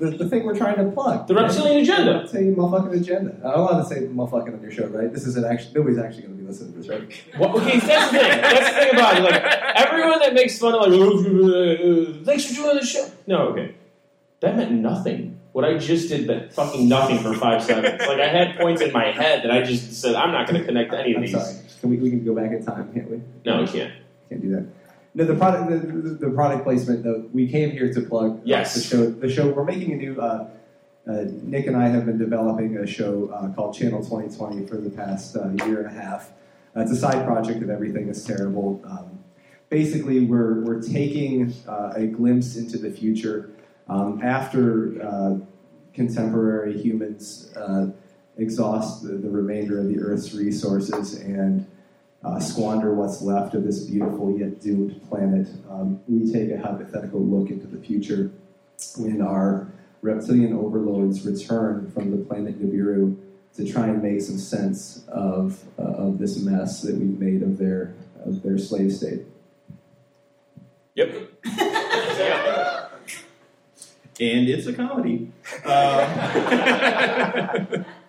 the, 0.00 0.06
the, 0.10 0.16
the 0.18 0.28
thing 0.28 0.44
we're 0.44 0.56
trying 0.56 0.76
to 0.76 0.90
plug. 0.90 1.26
The 1.26 1.34
reptilian 1.34 1.82
agenda. 1.82 2.26
Say 2.28 2.44
motherfucking 2.44 3.00
agenda. 3.00 3.36
I'm 3.44 3.60
allowed 3.60 3.82
to 3.82 3.86
say 3.88 4.00
motherfucking 4.06 4.54
on 4.54 4.62
your 4.62 4.70
show, 4.70 4.86
right? 4.86 5.12
This 5.12 5.26
isn't 5.26 5.44
actually 5.44 5.74
nobody's 5.74 5.98
actually 5.98 6.22
going 6.22 6.36
to 6.36 6.42
be 6.42 6.48
listening 6.48 6.72
to 6.72 6.78
this, 6.78 6.88
right? 6.88 7.22
What, 7.38 7.50
okay, 7.56 7.78
that's 7.78 8.12
the 8.12 8.18
thing. 8.18 8.40
That's 8.40 8.70
the 8.74 8.80
thing 8.80 8.94
about 8.94 9.16
it. 9.18 9.22
Like 9.22 9.42
everyone 9.76 10.18
that 10.20 10.32
makes 10.34 10.58
fun 10.58 10.74
of 10.74 10.80
like, 10.80 10.92
"Oh, 10.92 12.20
uh, 12.20 12.24
thanks 12.24 12.46
for 12.46 12.54
doing 12.54 12.76
the 12.76 12.86
show. 12.86 13.10
No, 13.26 13.48
okay, 13.48 13.74
that 14.40 14.56
meant 14.56 14.72
nothing. 14.72 15.38
What 15.52 15.66
I 15.66 15.76
just 15.76 16.08
did 16.08 16.26
meant 16.26 16.50
fucking 16.54 16.88
nothing 16.88 17.18
for 17.18 17.34
five 17.34 17.62
seconds. 17.62 18.00
Like 18.00 18.18
I 18.20 18.28
had 18.28 18.56
points 18.56 18.80
in 18.80 18.90
my 18.92 19.12
head 19.12 19.44
that 19.44 19.50
I 19.50 19.60
just 19.62 19.92
said 20.00 20.14
I'm 20.14 20.32
not 20.32 20.48
going 20.48 20.58
to 20.58 20.66
connect 20.66 20.90
to 20.92 20.98
any 20.98 21.10
of 21.12 21.16
I'm 21.18 21.22
these. 21.24 21.32
sorry. 21.32 21.54
Can 21.82 21.90
we, 21.90 21.96
we 21.98 22.08
can 22.08 22.24
go 22.24 22.34
back 22.34 22.50
in 22.52 22.64
time, 22.64 22.90
can't 22.94 23.10
we? 23.10 23.20
No, 23.44 23.60
we 23.60 23.66
can't. 23.66 23.92
Can't 24.30 24.40
do 24.40 24.50
that. 24.52 24.66
No, 25.14 25.24
the 25.24 25.34
product 25.34 25.70
the, 25.70 26.26
the, 26.26 26.30
product 26.30 26.64
placement 26.64 27.04
though. 27.04 27.28
We 27.32 27.48
came 27.48 27.70
here 27.70 27.92
to 27.92 28.00
plug 28.00 28.38
uh, 28.38 28.42
Yes. 28.44 28.74
the 28.74 28.80
show. 28.80 29.10
The 29.10 29.30
show 29.30 29.48
we're 29.48 29.64
making 29.64 29.92
a 29.92 29.96
new. 29.96 30.20
Uh, 30.20 30.48
uh, 31.06 31.24
Nick 31.42 31.66
and 31.66 31.76
I 31.76 31.88
have 31.88 32.06
been 32.06 32.16
developing 32.16 32.76
a 32.76 32.86
show 32.86 33.28
uh, 33.34 33.52
called 33.54 33.74
Channel 33.74 34.04
2020 34.04 34.66
for 34.66 34.76
the 34.76 34.88
past 34.88 35.36
uh, 35.36 35.48
year 35.66 35.84
and 35.84 35.86
a 35.86 36.00
half. 36.00 36.30
Uh, 36.76 36.80
it's 36.80 36.92
a 36.92 36.96
side 36.96 37.26
project 37.26 37.60
of 37.60 37.70
Everything 37.70 38.08
is 38.08 38.24
Terrible. 38.24 38.80
Um, 38.84 39.18
basically, 39.68 40.20
we're, 40.20 40.60
we're 40.60 40.80
taking 40.80 41.52
uh, 41.66 41.92
a 41.96 42.06
glimpse 42.06 42.56
into 42.56 42.78
the 42.78 42.90
future 42.90 43.50
um, 43.88 44.20
after 44.22 45.02
uh, 45.02 45.38
contemporary 45.92 46.80
humans 46.80 47.52
uh, 47.56 47.86
exhaust 48.38 49.02
the, 49.02 49.14
the 49.14 49.28
remainder 49.28 49.80
of 49.80 49.88
the 49.88 49.98
Earth's 49.98 50.34
resources 50.34 51.14
and 51.20 51.66
uh, 52.24 52.38
squander 52.38 52.94
what's 52.94 53.20
left 53.20 53.54
of 53.54 53.64
this 53.64 53.84
beautiful 53.84 54.36
yet 54.38 54.60
doomed 54.60 55.00
planet. 55.08 55.48
Um, 55.68 56.00
we 56.06 56.32
take 56.32 56.50
a 56.50 56.58
hypothetical 56.58 57.20
look 57.20 57.50
into 57.50 57.66
the 57.66 57.84
future 57.84 58.30
when 58.96 59.20
our 59.20 59.72
reptilian 60.02 60.52
overlords 60.52 61.26
return 61.26 61.90
from 61.90 62.10
the 62.10 62.18
planet 62.18 62.60
Nibiru 62.60 63.16
to 63.56 63.70
try 63.70 63.88
and 63.88 64.02
make 64.02 64.20
some 64.20 64.38
sense 64.38 65.04
of, 65.08 65.62
uh, 65.78 65.82
of 65.82 66.18
this 66.18 66.38
mess 66.38 66.82
that 66.82 66.96
we've 66.96 67.18
made 67.18 67.42
of 67.42 67.58
their, 67.58 67.94
of 68.24 68.42
their 68.42 68.58
slave 68.58 68.92
state. 68.92 69.22
Yep. 70.94 71.08
and 74.20 74.48
it's 74.48 74.66
a 74.66 74.72
comedy. 74.72 75.30
Um, 75.64 77.84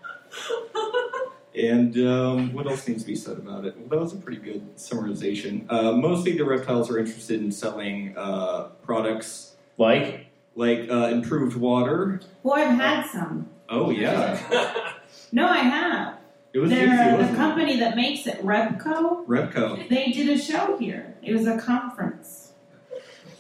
and 1.56 1.96
um, 2.08 2.54
what 2.54 2.68
else 2.68 2.88
needs 2.88 3.04
to 3.04 3.08
be 3.08 3.16
said 3.16 3.38
about 3.38 3.66
it? 3.66 3.76
Well, 3.78 3.88
that 3.90 4.00
was 4.00 4.14
a 4.14 4.18
pretty 4.18 4.40
good 4.42 4.76
summarization. 4.76 5.66
Uh, 5.70 5.92
mostly 5.94 6.38
the 6.38 6.46
reptiles 6.46 6.90
are 6.90 6.98
interested 6.98 7.42
in 7.42 7.52
selling 7.52 8.16
uh, 8.18 8.70
products 8.84 9.56
Like 9.78 10.28
like 10.56 10.90
uh, 10.90 11.08
improved 11.08 11.56
water. 11.58 12.22
Well, 12.44 12.56
I've 12.56 12.76
had 12.78 13.06
some. 13.12 13.50
Oh, 13.70 13.90
yeah. 13.90 14.94
No, 15.32 15.48
I 15.48 15.58
have. 15.60 16.18
It 16.54 16.60
was 16.60 16.70
They're 16.70 16.84
easy, 16.86 16.94
uh, 16.94 17.06
the 17.12 17.18
wasn't 17.18 17.32
it? 17.34 17.36
company 17.38 17.80
that 17.80 17.96
makes 17.96 18.28
it, 18.28 18.40
Repco. 18.44 19.26
Repco. 19.26 19.90
They 19.90 20.12
did 20.12 20.30
a 20.30 20.38
show 20.38 20.78
here. 20.78 21.16
It 21.24 21.34
was 21.34 21.48
a 21.48 21.58
conference. 21.58 22.52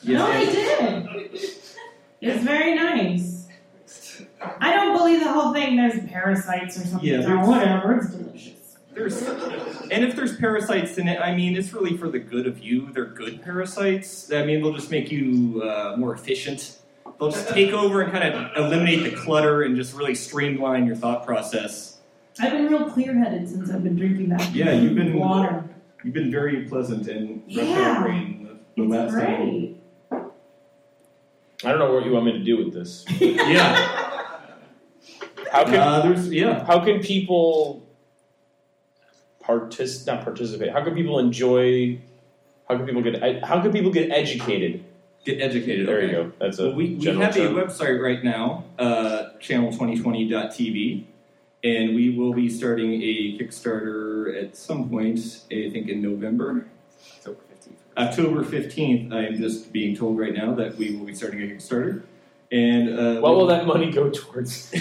Yes, 0.01 0.19
no, 0.19 0.31
they 0.33 0.51
did. 0.51 1.31
It 2.21 2.33
was 2.33 2.43
very 2.43 2.73
nice. 2.73 3.42
I 4.59 4.73
don't 4.73 4.97
believe 4.97 5.19
the 5.21 5.31
whole 5.31 5.53
thing. 5.53 5.75
There's 5.75 6.05
parasites 6.09 6.77
or 6.77 6.85
something. 6.85 7.07
Yeah, 7.09 7.19
or 7.19 7.21
there's- 7.23 7.47
whatever. 7.47 7.97
It's 7.97 8.09
delicious. 8.13 8.49
There's, 8.93 9.21
and 9.23 10.03
if 10.03 10.15
there's 10.15 10.37
parasites 10.37 10.99
in 10.99 11.07
it, 11.07 11.19
I 11.19 11.35
mean, 11.35 11.57
it's 11.57 11.73
really 11.73 11.97
for 11.97 12.09
the 12.09 12.19
good 12.19 12.45
of 12.45 12.59
you. 12.63 12.91
They're 12.93 13.05
good 13.05 13.41
parasites. 13.41 14.31
I 14.31 14.45
mean, 14.45 14.61
they'll 14.61 14.73
just 14.73 14.91
make 14.91 15.11
you 15.11 15.63
uh, 15.63 15.95
more 15.97 16.13
efficient. 16.13 16.77
They'll 17.19 17.31
just 17.31 17.49
take 17.49 17.71
over 17.73 18.01
and 18.01 18.11
kind 18.11 18.31
of 18.33 18.51
eliminate 18.55 19.03
the 19.03 19.15
clutter 19.17 19.63
and 19.63 19.75
just 19.75 19.95
really 19.95 20.13
streamline 20.13 20.85
your 20.85 20.95
thought 20.95 21.25
process. 21.25 21.97
I've 22.39 22.51
been 22.51 22.67
real 22.67 22.87
clear-headed 22.89 23.49
since 23.49 23.71
I've 23.71 23.83
been 23.83 23.95
drinking 23.95 24.29
that. 24.29 24.53
Yeah, 24.53 24.73
you've 24.73 24.95
been- 24.95 25.17
water. 25.17 25.63
You've 26.03 26.13
been 26.13 26.29
very 26.31 26.65
pleasant 26.65 27.07
and 27.07 27.41
Yeah. 27.47 28.03
brain 28.03 28.59
the, 28.75 28.81
the 28.83 28.83
It's 28.83 29.13
last 29.13 29.25
time. 29.25 29.37
great. 29.37 29.77
I 31.65 31.69
don't 31.69 31.79
know 31.79 31.93
what 31.93 32.05
you 32.05 32.11
want 32.11 32.25
me 32.25 32.33
to 32.33 32.43
do 32.43 32.57
with 32.63 32.73
this. 32.73 33.05
Yeah. 33.21 34.09
How 35.53 35.63
can 35.65 35.75
Uh, 35.75 36.01
there's 36.01 36.33
yeah. 36.33 36.65
how 36.65 36.79
can 36.79 36.99
people 36.99 37.85
partic- 39.39 40.07
not 40.07 40.23
participate? 40.23 40.71
How 40.71 40.83
can 40.83 40.95
people 40.95 41.19
enjoy? 41.19 41.99
How 42.67 42.75
can 42.75 42.87
people 42.87 43.03
get? 43.03 43.43
How 43.43 43.61
can 43.61 43.71
people 43.71 43.91
get 43.91 44.09
educated? 44.09 44.83
Get 45.25 45.39
educated. 45.39 45.87
There 45.87 45.99
okay. 45.99 46.07
you 46.07 46.11
go. 46.11 46.31
That's 46.39 46.57
a 46.57 46.67
Well, 46.67 46.75
we, 46.75 46.95
we 46.95 46.97
general 46.97 47.25
have 47.25 47.37
a 47.37 47.49
website 47.49 48.01
right 48.01 48.23
now, 48.23 48.65
uh, 48.79 49.29
channel2020.tv, 49.39 51.03
and 51.63 51.95
we 51.95 52.09
will 52.09 52.33
be 52.33 52.49
starting 52.49 53.01
a 53.01 53.37
Kickstarter 53.37 54.35
at 54.43 54.57
some 54.57 54.89
point, 54.89 55.19
I 55.51 55.69
think 55.69 55.87
in 55.87 56.01
November. 56.01 56.65
October 57.95 58.43
15th. 58.43 59.13
I 59.13 59.27
am 59.27 59.37
just 59.37 59.71
being 59.71 59.95
told 59.95 60.17
right 60.17 60.33
now 60.33 60.55
that 60.55 60.77
we 60.77 60.95
will 60.95 61.05
be 61.05 61.13
starting 61.13 61.43
a 61.43 61.45
Kickstarter. 61.45 62.01
And 62.53 62.99
uh, 62.99 63.19
What 63.19 63.35
will 63.35 63.47
that 63.47 63.65
money 63.65 63.91
go 63.91 64.09
towards? 64.11 64.71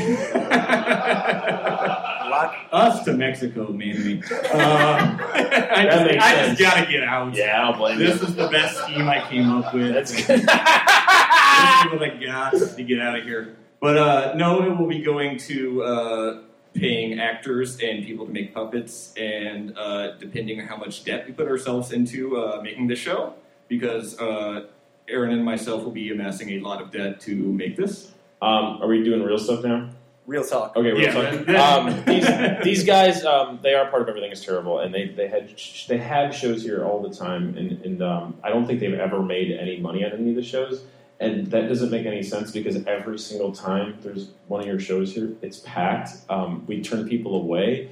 us 2.73 3.05
to 3.05 3.13
Mexico 3.15 3.69
mainly. 3.73 4.23
Uh, 4.31 4.37
I, 4.55 5.87
That 5.87 5.91
just, 5.91 6.05
makes 6.07 6.25
I 6.25 6.35
sense. 6.35 6.59
just 6.59 6.75
gotta 6.75 6.91
get 6.91 7.03
out. 7.03 7.35
yeah, 7.35 7.59
I 7.63 7.69
don't 7.71 7.79
blame 7.79 7.99
you. 7.99 8.07
This 8.07 8.23
is 8.23 8.35
the 8.35 8.49
best 8.49 8.77
scheme 8.79 9.09
I 9.09 9.27
came 9.29 9.51
up 9.51 9.73
with. 9.75 9.93
That's 9.95 10.13
This 10.13 10.27
good. 10.27 10.41
is 10.41 10.47
what 10.47 12.03
I 12.03 12.19
got 12.25 12.53
to 12.77 12.83
get 12.83 13.01
out 13.01 13.19
of 13.19 13.25
here. 13.25 13.57
But 13.81 13.97
uh, 13.97 14.35
no, 14.37 14.63
it 14.65 14.77
will 14.79 14.87
be 14.87 15.01
going 15.03 15.39
to 15.39 15.83
uh, 15.83 16.41
paying 16.75 17.19
actors 17.21 17.79
and 17.83 18.05
people 18.05 18.27
to 18.27 18.33
make 18.33 18.55
puppets, 18.55 19.13
and 19.17 19.77
uh, 19.79 20.13
depending 20.19 20.61
on 20.61 20.67
how 20.67 20.77
much 20.77 21.05
debt 21.05 21.27
we 21.27 21.33
put 21.33 21.49
ourselves 21.49 21.91
into 21.93 22.37
uh, 22.37 22.61
making 22.63 22.87
this 22.87 22.99
show, 22.99 23.35
because 23.69 24.19
uh, 24.21 24.67
Aaron 25.09 25.33
and 25.33 25.45
myself 25.45 25.85
will 25.85 25.91
be 25.91 26.11
amassing 26.11 26.51
a 26.51 26.61
lot 26.61 26.81
of 26.81 26.91
debt 26.91 27.21
to 27.23 27.35
make 27.35 27.77
this. 27.77 28.13
Um, 28.41 28.83
are 28.83 28.87
we 28.89 29.03
doing 29.05 29.23
real 29.23 29.39
stuff 29.39 29.63
now? 29.65 29.89
Real 30.27 30.45
talk. 30.45 30.77
Okay, 30.77 30.93
real 30.93 31.01
Yeah. 31.01 31.31
talk. 31.45 31.49
Um, 31.89 32.05
these, 32.07 32.27
these 32.63 32.85
guys, 32.85 33.25
um, 33.25 33.59
they 33.63 33.75
are 33.75 33.91
part 33.91 34.03
of 34.03 34.09
everything 34.09 34.31
is 34.31 34.45
terrible, 34.45 34.79
and 34.79 34.95
they, 34.95 35.09
they 35.09 35.27
had 35.29 35.53
they 35.89 35.99
have 35.99 36.35
shows 36.35 36.63
here 36.63 36.85
all 36.85 37.03
the 37.03 37.15
time, 37.15 37.57
and, 37.57 37.73
and 37.85 38.03
um, 38.03 38.37
I 38.43 38.49
don't 38.51 38.65
think 38.67 38.79
they've 38.81 38.95
ever 38.95 39.21
made 39.23 39.51
any 39.53 39.79
money 39.81 40.05
on 40.05 40.13
any 40.13 40.31
of 40.31 40.37
the 40.37 40.43
shows, 40.43 40.85
and 41.23 41.47
that 41.53 41.69
doesn't 41.69 41.91
make 41.91 42.05
any 42.05 42.23
sense 42.23 42.51
because 42.51 42.85
every 42.87 43.19
single 43.19 43.53
time 43.53 43.97
there's 44.03 44.31
one 44.49 44.61
of 44.61 44.67
your 44.67 44.81
shows 44.81 45.15
here, 45.15 45.33
it's 45.41 45.61
packed. 45.61 46.11
Um, 46.29 46.65
we 46.67 46.83
turn 46.83 47.09
people 47.09 47.37
away, 47.37 47.91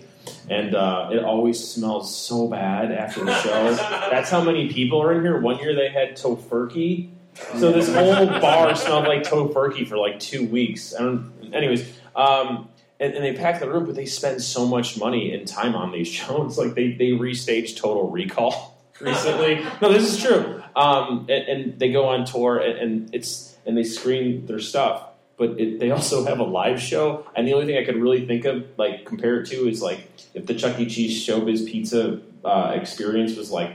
and 0.48 0.74
uh, 0.74 1.10
it 1.12 1.22
always 1.22 1.64
smells 1.66 2.14
so 2.14 2.48
bad 2.48 2.90
after 2.90 3.24
the 3.24 3.34
show. 3.40 3.74
That's 4.10 4.30
how 4.30 4.42
many 4.42 4.72
people 4.72 5.00
are 5.00 5.12
in 5.12 5.22
here. 5.22 5.40
One 5.40 5.58
year 5.58 5.74
they 5.74 5.90
had 5.90 6.16
tofurkey. 6.16 7.10
So 7.56 7.70
this 7.70 7.92
whole 7.94 8.26
bar 8.40 8.74
smelled 8.74 9.06
like 9.06 9.22
tofurkey 9.22 9.86
for 9.86 9.96
like 9.96 10.18
two 10.18 10.46
weeks. 10.46 10.90
Don't. 10.90 11.32
Anyways, 11.52 11.88
um, 12.16 12.68
and, 12.98 13.14
and 13.14 13.24
they 13.24 13.32
pack 13.32 13.60
the 13.60 13.70
room, 13.70 13.86
but 13.86 13.94
they 13.94 14.06
spend 14.06 14.42
so 14.42 14.66
much 14.66 14.98
money 14.98 15.32
and 15.32 15.46
time 15.46 15.76
on 15.76 15.92
these 15.92 16.08
shows. 16.18 16.58
Like 16.58 16.74
they 16.74 16.92
they 16.94 17.10
restaged 17.10 17.76
Total 17.76 18.10
Recall 18.10 18.76
recently. 19.00 19.64
no, 19.80 19.92
this 19.92 20.12
is 20.12 20.20
true. 20.20 20.59
Um, 20.76 21.26
and, 21.28 21.48
and 21.48 21.78
they 21.78 21.90
go 21.90 22.06
on 22.08 22.24
tour, 22.24 22.58
and, 22.58 22.78
and 22.78 23.14
it's 23.14 23.56
and 23.66 23.76
they 23.76 23.84
screen 23.84 24.46
their 24.46 24.60
stuff. 24.60 25.04
But 25.36 25.58
it, 25.58 25.80
they 25.80 25.90
also 25.90 26.24
have 26.24 26.38
a 26.38 26.44
live 26.44 26.80
show, 26.80 27.26
and 27.34 27.48
the 27.48 27.54
only 27.54 27.66
thing 27.66 27.78
I 27.78 27.84
could 27.84 27.96
really 27.96 28.26
think 28.26 28.44
of, 28.44 28.66
like 28.76 29.06
compare 29.06 29.40
it 29.40 29.46
to, 29.48 29.68
is 29.68 29.80
like 29.80 30.06
if 30.34 30.46
the 30.46 30.54
Chuck 30.54 30.78
E. 30.78 30.86
Cheese 30.86 31.26
Showbiz 31.26 31.66
Pizza 31.66 32.20
uh, 32.44 32.72
experience 32.74 33.36
was 33.36 33.50
like 33.50 33.74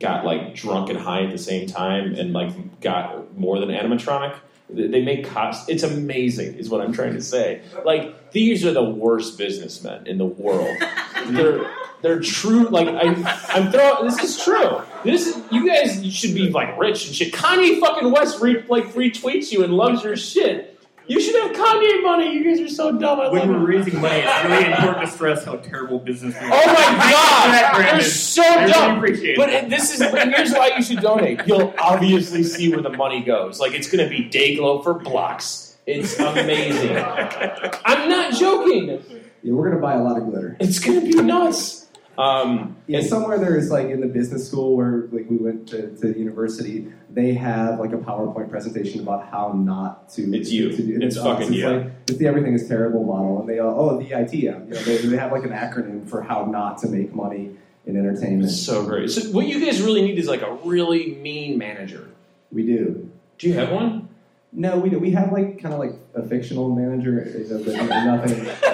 got 0.00 0.24
like 0.24 0.54
drunk 0.54 0.90
and 0.90 0.98
high 0.98 1.24
at 1.24 1.30
the 1.30 1.38
same 1.38 1.66
time, 1.66 2.14
and 2.14 2.32
like 2.32 2.80
got 2.80 3.36
more 3.38 3.58
than 3.58 3.68
animatronic. 3.68 4.36
They 4.70 5.02
make 5.02 5.26
cost. 5.26 5.70
It's 5.70 5.82
amazing, 5.82 6.56
is 6.56 6.68
what 6.68 6.82
I'm 6.82 6.92
trying 6.92 7.14
to 7.14 7.22
say. 7.22 7.62
Like 7.84 8.32
these 8.32 8.66
are 8.66 8.72
the 8.72 8.84
worst 8.84 9.38
businessmen 9.38 10.06
in 10.06 10.18
the 10.18 10.26
world. 10.26 10.76
They're 11.28 11.70
they're 12.02 12.20
true. 12.20 12.68
Like 12.68 12.88
I, 12.88 13.14
I'm 13.48 13.70
throwing. 13.72 14.04
This 14.06 14.22
is 14.22 14.42
true. 14.44 14.80
This 15.04 15.26
is, 15.26 15.42
you 15.50 15.66
guys 15.68 16.04
should 16.14 16.34
be 16.34 16.50
like 16.50 16.78
rich 16.78 17.06
and 17.06 17.14
shit. 17.14 17.32
Kanye 17.32 17.80
fucking 17.80 18.10
West 18.10 18.40
re, 18.40 18.64
like 18.68 18.84
retweets 18.94 19.50
you 19.52 19.64
and 19.64 19.72
loves 19.74 20.02
your 20.04 20.16
shit. 20.16 20.74
You 21.06 21.20
should 21.22 21.34
have 21.42 21.52
Kanye 21.56 22.02
money. 22.02 22.34
You 22.34 22.44
guys 22.44 22.60
are 22.60 22.68
so 22.68 22.92
dumb. 22.98 23.18
I 23.18 23.30
When 23.30 23.40
love 23.40 23.48
we're 23.62 23.72
it. 23.72 23.76
raising 23.78 24.00
money, 24.00 24.16
it's 24.22 24.44
really 24.44 24.66
important 24.66 25.00
to 25.00 25.06
stress 25.06 25.42
how 25.44 25.56
terrible 25.56 25.98
business 26.00 26.34
we 26.38 26.46
are. 26.46 26.52
Oh 26.52 26.66
my 26.66 27.10
god, 27.12 27.74
Brandon. 27.74 27.96
they're 28.00 28.04
so 28.04 28.42
I 28.42 28.56
really 28.60 28.72
dumb. 28.72 28.96
appreciate 28.98 29.36
But 29.38 29.48
it. 29.48 29.64
it- 29.64 29.70
this 29.70 29.94
is 29.94 30.00
and 30.02 30.34
here's 30.34 30.52
why 30.52 30.72
you 30.76 30.82
should 30.82 31.00
donate. 31.00 31.40
You'll 31.46 31.72
obviously 31.78 32.42
see 32.42 32.68
where 32.70 32.82
the 32.82 32.90
money 32.90 33.22
goes. 33.22 33.58
Like 33.58 33.72
it's 33.72 33.90
going 33.90 34.04
to 34.04 34.10
be 34.14 34.24
Day-Glo 34.28 34.82
for 34.82 34.94
blocks. 34.94 35.78
It's 35.86 36.18
amazing. 36.18 36.98
I'm 37.86 38.08
not 38.10 38.34
joking. 38.34 39.02
Yeah, 39.42 39.52
we're 39.54 39.70
gonna 39.70 39.80
buy 39.80 39.94
a 39.94 40.02
lot 40.02 40.18
of 40.18 40.24
glitter. 40.28 40.58
It's 40.60 40.78
going 40.78 41.00
to 41.00 41.06
be 41.06 41.22
nuts. 41.22 41.86
Um, 42.18 42.76
Yeah, 42.88 43.02
somewhere 43.02 43.38
there 43.38 43.56
is 43.56 43.70
like 43.70 43.86
in 43.88 44.00
the 44.00 44.06
business 44.08 44.46
school 44.48 44.76
where 44.76 45.08
like 45.12 45.26
we 45.30 45.36
went 45.36 45.68
to, 45.68 45.94
to 45.98 46.18
university, 46.18 46.88
they 47.10 47.32
have 47.34 47.78
like 47.78 47.92
a 47.92 47.96
PowerPoint 47.98 48.50
presentation 48.50 49.00
about 49.00 49.28
how 49.28 49.52
not 49.52 50.08
to. 50.14 50.22
It's 50.36 50.50
you. 50.50 50.70
To, 50.72 50.82
do- 50.82 50.98
It's 51.00 51.16
fucking 51.16 51.52
you. 51.52 51.68
Like, 51.68 51.92
it's 52.08 52.18
the 52.18 52.26
everything 52.26 52.54
is 52.54 52.66
terrible 52.66 53.04
model, 53.04 53.40
and 53.40 53.48
they 53.48 53.60
all 53.60 53.90
oh 53.90 53.98
the 53.98 54.10
ITM. 54.10 54.68
You 54.68 54.74
know, 54.74 54.80
they, 54.82 54.96
they 54.98 55.16
have 55.16 55.30
like 55.32 55.44
an 55.44 55.50
acronym 55.50 56.08
for 56.08 56.20
how 56.22 56.44
not 56.46 56.78
to 56.78 56.88
make 56.88 57.14
money 57.14 57.50
in 57.86 57.96
entertainment. 57.96 58.44
it's 58.50 58.60
so 58.60 58.84
great. 58.84 59.10
So 59.10 59.30
what 59.30 59.46
you 59.46 59.64
guys 59.64 59.80
really 59.80 60.02
need 60.02 60.18
is 60.18 60.26
like 60.26 60.42
a 60.42 60.52
really 60.64 61.14
mean 61.22 61.56
manager. 61.56 62.08
We 62.50 62.66
do. 62.66 63.10
Do 63.38 63.46
you 63.48 63.54
have 63.54 63.70
one? 63.70 64.08
No, 64.52 64.78
we 64.78 64.90
do. 64.90 64.98
We 64.98 65.10
have 65.12 65.30
like 65.30 65.60
kind 65.62 65.72
of 65.72 65.78
like 65.78 65.92
a 66.14 66.22
fictional 66.26 66.74
manager, 66.74 67.20
uh, 67.22 67.58
but 67.64 67.76
nothing. 67.86 68.44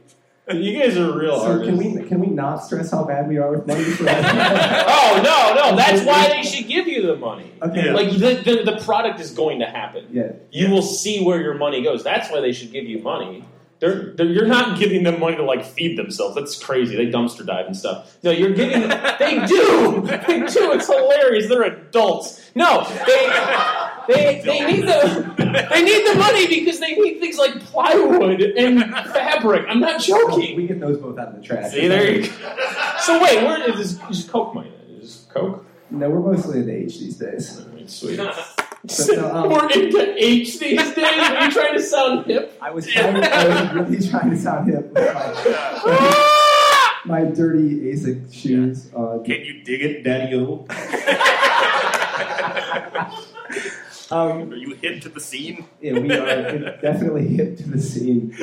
You 0.47 0.79
guys 0.79 0.95
are 0.95 1.17
real 1.17 1.39
So 1.39 1.53
artists. 1.53 1.67
can 1.67 1.77
we 1.77 2.07
can 2.07 2.19
we 2.19 2.27
not 2.27 2.57
stress 2.63 2.91
how 2.91 3.03
bad 3.03 3.27
we 3.27 3.39
are 3.39 3.49
with 3.51 3.65
money? 3.65 3.83
For 3.97 4.03
that? 4.03 4.85
oh 4.87 5.19
no, 5.23 5.71
no! 5.71 5.75
That's 5.75 6.05
why 6.05 6.29
they 6.29 6.43
should 6.43 6.67
give 6.67 6.87
you 6.87 7.01
the 7.07 7.15
money. 7.15 7.51
okay. 7.63 7.91
Like 7.91 8.11
the, 8.11 8.35
the 8.45 8.71
the 8.73 8.83
product 8.85 9.19
is 9.19 9.31
going 9.31 9.57
to 9.61 9.65
happen. 9.65 10.05
Yeah. 10.11 10.33
You 10.51 10.69
will 10.69 10.83
see 10.83 11.23
where 11.25 11.41
your 11.41 11.55
money 11.55 11.81
goes. 11.81 12.03
That's 12.03 12.29
why 12.31 12.41
they 12.41 12.51
should 12.53 12.71
give 12.71 12.85
you 12.85 12.99
money. 13.01 13.43
They're, 13.79 14.13
they're, 14.13 14.25
you're 14.27 14.47
not 14.47 14.79
giving 14.79 15.03
them 15.03 15.19
money 15.19 15.35
to 15.35 15.43
like 15.43 15.65
feed 15.65 15.97
themselves. 15.97 16.35
That's 16.35 16.57
crazy. 16.63 16.95
They 16.95 17.07
dumpster 17.07 17.45
dive 17.45 17.65
and 17.65 17.75
stuff. 17.75 18.15
No, 18.23 18.31
you're 18.31 18.53
giving. 18.53 18.87
they 19.19 19.45
do. 19.47 20.01
They 20.27 20.39
do. 20.39 20.71
It's 20.73 20.87
hilarious. 20.87 21.49
They're 21.49 21.63
adults. 21.63 22.51
No, 22.55 22.83
they 23.05 23.27
they, 24.07 24.41
they 24.43 24.65
need 24.65 24.83
the 24.83 25.65
they 25.69 25.83
need 25.83 26.07
the 26.07 26.15
money 26.17 26.47
because 26.47 26.79
they 26.79 26.95
need 26.95 27.19
things 27.19 27.37
like 27.37 27.59
plywood 27.61 28.41
and 28.41 28.79
fabric. 29.13 29.65
I'm 29.69 29.79
not 29.79 30.01
joking. 30.01 30.55
We 30.55 30.67
get 30.67 30.79
those 30.79 30.97
both 30.97 31.17
out 31.17 31.29
of 31.29 31.35
the 31.35 31.41
trash. 31.41 31.71
See 31.71 31.87
there 31.87 32.11
you 32.11 32.27
go. 32.27 32.33
So 32.99 33.21
wait, 33.21 33.43
where 33.43 33.69
is 33.69 33.97
this? 33.97 34.09
Is 34.09 34.29
Coke 34.29 34.53
money? 34.53 34.71
then? 34.71 35.01
Is 35.01 35.25
Coke? 35.33 35.65
No, 35.91 36.09
we're 36.09 36.33
mostly 36.33 36.59
into 36.59 36.73
H 36.73 36.99
these 36.99 37.17
days. 37.17 37.61
Alright, 37.61 37.89
Sweet. 37.89 38.19
So, 38.87 39.15
no, 39.15 39.33
um, 39.33 39.49
We're 39.49 39.67
into 39.71 40.13
H 40.15 40.59
these 40.59 40.93
days. 40.93 40.97
Are 40.97 41.45
you 41.45 41.51
trying 41.51 41.73
to 41.73 41.81
sound 41.81 42.27
hip? 42.27 42.55
I 42.61 42.69
was 42.69 42.85
trying, 42.85 43.15
I 43.23 43.47
was 43.47 43.73
really 43.89 44.07
trying 44.07 44.29
to 44.29 44.37
sound 44.37 44.69
hip 44.69 44.93
my, 44.93 47.01
my 47.05 47.23
dirty 47.23 47.91
ASIC 47.91 48.31
shoes. 48.31 48.91
Uh, 48.95 49.17
Can 49.25 49.43
you 49.43 49.63
dig 49.63 49.81
it, 49.81 50.03
Daddy 50.03 50.35
O? 50.35 50.67
um, 54.11 54.51
Are 54.51 54.55
you 54.55 54.75
hip 54.75 55.01
to 55.01 55.09
the 55.09 55.19
scene? 55.19 55.65
yeah, 55.81 55.99
we 55.99 56.11
are 56.11 56.77
definitely 56.81 57.27
hip 57.27 57.57
to 57.57 57.69
the 57.69 57.81
scene. 57.81 58.35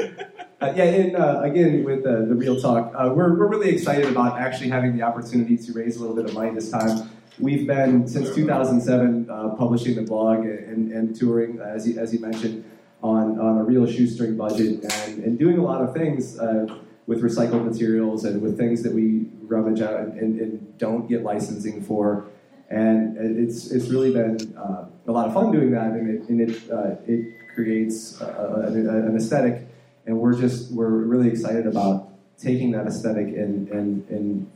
Uh, 0.61 0.73
yeah, 0.77 0.85
and 0.85 1.17
uh, 1.17 1.41
again 1.43 1.85
with 1.85 2.07
uh, 2.07 2.21
the 2.27 2.35
real 2.35 2.61
talk, 2.61 2.93
uh, 2.97 3.13
we're 3.15 3.37
we're 3.37 3.49
really 3.49 3.71
excited 3.71 4.07
about 4.07 4.41
actually 4.41 4.69
having 4.69 4.97
the 4.97 5.03
opportunity 5.03 5.57
to 5.57 5.73
raise 5.73 5.97
a 5.97 6.01
little 6.01 6.17
bit 6.17 6.25
of 6.25 6.35
money 6.35 6.51
this 6.55 6.71
time. 6.71 7.11
We've 7.39 7.67
been 7.67 8.07
since 8.07 8.35
2007 8.35 9.31
uh, 9.31 9.49
publishing 9.57 9.97
the 9.97 10.03
blog 10.03 10.45
and, 10.45 10.93
and 10.93 11.17
touring, 11.17 11.61
uh, 11.61 11.65
as 11.65 11.89
you, 11.89 11.99
as 11.99 12.13
you 12.13 12.21
mentioned, 12.21 12.65
on, 13.03 13.41
on 13.41 13.59
a 13.59 13.65
real 13.65 13.87
shoestring 13.87 14.37
budget 14.37 14.85
and, 14.85 15.25
and 15.25 15.39
doing 15.39 15.59
a 15.59 15.63
lot 15.63 15.81
of 15.83 15.95
things 15.95 16.39
uh, 16.39 16.67
with 17.07 17.23
recycled 17.23 17.65
materials 17.65 18.25
and 18.25 18.41
with 18.43 18.59
things 18.59 18.83
that 18.83 18.93
we 18.93 19.27
rummage 19.43 19.81
out 19.81 19.99
and, 19.99 20.19
and, 20.19 20.41
and 20.41 20.79
don't 20.79 21.09
get 21.09 21.23
licensing 21.23 21.83
for. 21.83 22.27
And 22.73 23.39
it's, 23.39 23.71
it's 23.71 23.89
really 23.91 24.13
been 24.13 24.57
uh, 24.57 24.87
a 25.07 25.13
lot 25.13 25.27
of 25.29 25.35
fun 25.35 25.53
doing 25.53 25.73
that, 25.73 25.93
and 25.93 26.09
it, 26.09 26.29
and 26.31 26.41
it, 26.41 26.71
uh, 26.71 26.97
it 27.07 27.49
creates 27.55 28.21
uh, 28.23 28.65
an, 28.69 28.89
an 28.89 29.17
aesthetic. 29.17 29.69
And 30.07 30.19
we're 30.19 30.39
just 30.41 30.73
we're 30.73 30.89
really 30.89 31.29
excited 31.29 31.67
about 31.67 32.09
taking 32.39 32.73
that 32.73 32.87
aesthetic 32.87 33.27
and, 33.29 33.69
and, 33.69 34.09
and 34.09 34.51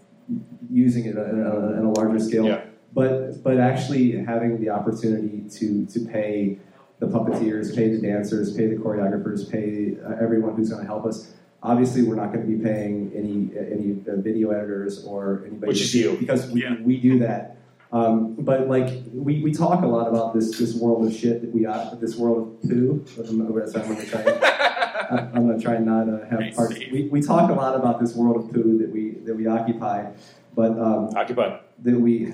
using 0.70 1.04
it 1.04 1.16
on 1.18 1.40
a, 1.40 1.78
on 1.78 1.84
a 1.84 1.92
larger 1.92 2.18
scale. 2.18 2.46
Yeah. 2.46 2.62
But 2.92 3.42
but 3.44 3.58
actually 3.58 4.12
having 4.24 4.60
the 4.60 4.70
opportunity 4.70 5.44
to 5.58 5.84
to 5.86 6.00
pay 6.06 6.58
the 6.98 7.06
puppeteers, 7.06 7.76
pay 7.76 7.90
the 7.90 8.00
dancers, 8.00 8.56
pay 8.56 8.66
the 8.68 8.76
choreographers, 8.76 9.50
pay 9.50 9.98
uh, 10.02 10.16
everyone 10.24 10.56
who's 10.56 10.70
going 10.70 10.80
to 10.80 10.86
help 10.86 11.04
us. 11.04 11.34
Obviously, 11.62 12.02
we're 12.02 12.14
not 12.14 12.32
going 12.32 12.48
to 12.48 12.56
be 12.56 12.62
paying 12.64 13.12
any 13.14 13.50
any 13.70 13.92
video 14.22 14.50
editors 14.50 15.04
or 15.04 15.42
anybody 15.46 15.68
Which 15.68 15.82
is 15.82 15.94
you. 15.94 16.16
because 16.18 16.50
we, 16.50 16.62
Yeah. 16.62 16.76
we 16.82 16.98
do 16.98 17.18
that. 17.18 17.55
Um, 17.96 18.34
but 18.38 18.68
like 18.68 18.88
we, 19.12 19.42
we 19.42 19.52
talk 19.52 19.82
a 19.82 19.86
lot 19.86 20.06
about 20.08 20.34
this 20.34 20.58
this 20.58 20.74
world 20.74 21.06
of 21.06 21.14
shit 21.14 21.40
that 21.40 21.52
we 21.54 21.66
are 21.66 21.94
this 21.96 22.16
world 22.16 22.38
of 22.62 22.68
poo. 22.68 23.04
I'm, 23.18 23.40
I'm 23.40 23.48
going 23.54 23.96
to 23.96 24.06
try. 24.06 24.20
and- 24.22 24.44
I- 24.44 24.62
I'm 25.34 25.46
to 25.56 25.62
try 25.62 25.74
and 25.76 25.86
not 25.86 26.08
uh, 26.08 26.26
have 26.30 26.56
parts. 26.56 26.74
We, 26.90 27.08
we 27.12 27.20
talk 27.22 27.48
a 27.50 27.54
lot 27.54 27.76
about 27.76 28.00
this 28.00 28.16
world 28.16 28.36
of 28.36 28.52
poo 28.52 28.76
that 28.78 28.90
we 28.90 29.10
that 29.26 29.36
we 29.36 29.46
occupy, 29.46 30.10
but 30.54 30.72
um, 30.72 31.10
Occupied. 31.14 31.60
that 31.84 32.00
we 32.00 32.32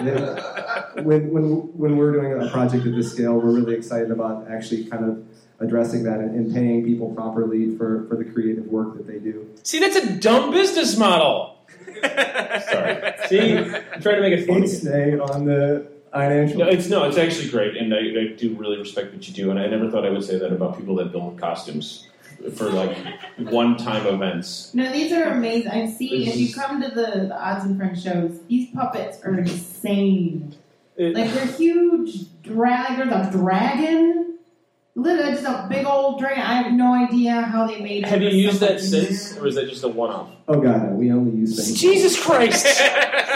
that 0.00 0.92
when, 1.04 1.30
when 1.30 1.44
when 1.76 1.96
we're 1.96 2.12
doing 2.12 2.40
a 2.40 2.50
project 2.50 2.86
of 2.86 2.94
this 2.94 3.12
scale, 3.12 3.34
we're 3.34 3.50
really 3.50 3.74
excited 3.74 4.10
about 4.10 4.48
actually 4.50 4.84
kind 4.84 5.04
of 5.04 5.24
addressing 5.60 6.02
that 6.04 6.18
and, 6.20 6.34
and 6.34 6.54
paying 6.54 6.84
people 6.84 7.12
properly 7.14 7.76
for, 7.76 8.06
for 8.08 8.16
the 8.16 8.24
creative 8.24 8.66
work 8.66 8.96
that 8.96 9.06
they 9.06 9.18
do. 9.18 9.48
See, 9.62 9.78
that's 9.78 9.96
a 9.96 10.16
dumb 10.16 10.50
business 10.50 10.96
model. 10.96 11.51
Sorry. 12.70 13.12
See, 13.28 13.56
I'm 13.56 14.02
trying 14.02 14.16
to 14.16 14.20
make 14.22 14.38
it 14.38 14.46
funny. 14.46 14.66
Stay 14.66 15.18
on 15.18 15.44
the 15.44 15.86
financial. 16.12 16.58
No, 16.58 16.66
it's 16.68 16.88
no, 16.88 17.04
it's 17.04 17.16
actually 17.18 17.48
great, 17.48 17.76
and 17.76 17.94
I, 17.94 17.98
I 17.98 18.26
do 18.36 18.54
really 18.56 18.78
respect 18.78 19.12
what 19.14 19.26
you 19.28 19.34
do. 19.34 19.50
And 19.50 19.58
I 19.58 19.66
never 19.66 19.90
thought 19.90 20.04
I 20.04 20.10
would 20.10 20.24
say 20.24 20.38
that 20.38 20.52
about 20.52 20.76
people 20.78 20.94
that 20.96 21.12
build 21.12 21.38
costumes 21.40 22.08
for 22.56 22.70
like 22.70 22.96
one-time 23.38 24.06
events. 24.06 24.74
No, 24.74 24.90
these 24.92 25.12
are 25.12 25.24
amazing. 25.24 25.70
I've 25.70 25.90
seen 25.90 26.26
if 26.28 26.36
you 26.36 26.52
come 26.52 26.82
to 26.82 26.88
the, 26.88 27.26
the 27.28 27.38
Odds 27.40 27.64
and 27.64 27.76
Friends 27.78 28.02
shows, 28.02 28.40
these 28.48 28.68
puppets 28.74 29.22
are 29.24 29.38
insane. 29.38 30.54
It- 30.96 31.14
Like 31.14 31.30
they're 31.32 31.46
huge 31.46 32.42
drag. 32.42 32.98
There's 32.98 33.28
a 33.28 33.30
dragon. 33.30 34.31
Literally, 34.94 35.32
just 35.32 35.44
a 35.44 35.66
big 35.70 35.86
old 35.86 36.18
drain. 36.20 36.38
I 36.38 36.54
have 36.62 36.72
no 36.72 36.92
idea 36.94 37.40
how 37.40 37.66
they 37.66 37.80
made 37.80 38.04
it. 38.04 38.08
have 38.08 38.20
you 38.20 38.28
for 38.28 38.34
used 38.36 38.60
that 38.60 38.78
something 38.78 39.14
since, 39.14 39.38
or 39.38 39.46
is 39.46 39.54
that 39.54 39.68
just 39.68 39.82
a 39.84 39.88
one-off? 39.88 40.30
Oh 40.48 40.60
god, 40.60 40.82
no, 40.82 40.88
we 40.96 41.10
only 41.10 41.34
use 41.34 41.56
things. 41.56 41.80
Jesus 41.80 42.22
Christ! 42.22 42.66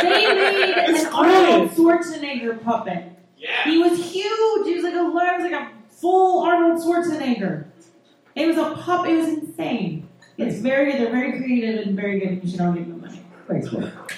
They 0.02 0.10
made 0.10 0.74
It's 0.90 1.04
an 1.04 1.12
Arnold. 1.14 1.70
Schwarzenegger 1.70 2.62
puppet. 2.62 3.04
yeah. 3.38 3.64
He 3.64 3.78
was 3.78 3.98
huge. 3.98 4.66
He 4.66 4.74
was 4.74 4.84
like 4.84 4.92
a, 4.92 4.98
he 4.98 5.42
was 5.42 5.50
like 5.50 5.52
a 5.52 5.70
full 5.88 6.42
Arnold 6.44 6.82
Schwarzenegger. 6.82 7.64
It 8.34 8.46
was 8.46 8.58
a 8.58 8.74
pup. 8.74 9.06
It 9.06 9.16
was 9.16 9.28
insane. 9.28 10.06
It's 10.36 10.58
very. 10.58 10.92
They're 10.92 11.10
very 11.10 11.38
creative 11.38 11.86
and 11.86 11.96
very 11.96 12.20
good. 12.20 12.44
You 12.44 12.50
should 12.50 12.60
all 12.60 12.72
give 12.74 12.86
them 12.86 13.00
money. 13.00 13.22
Thanks, 13.48 13.72
Mark. 13.72 14.14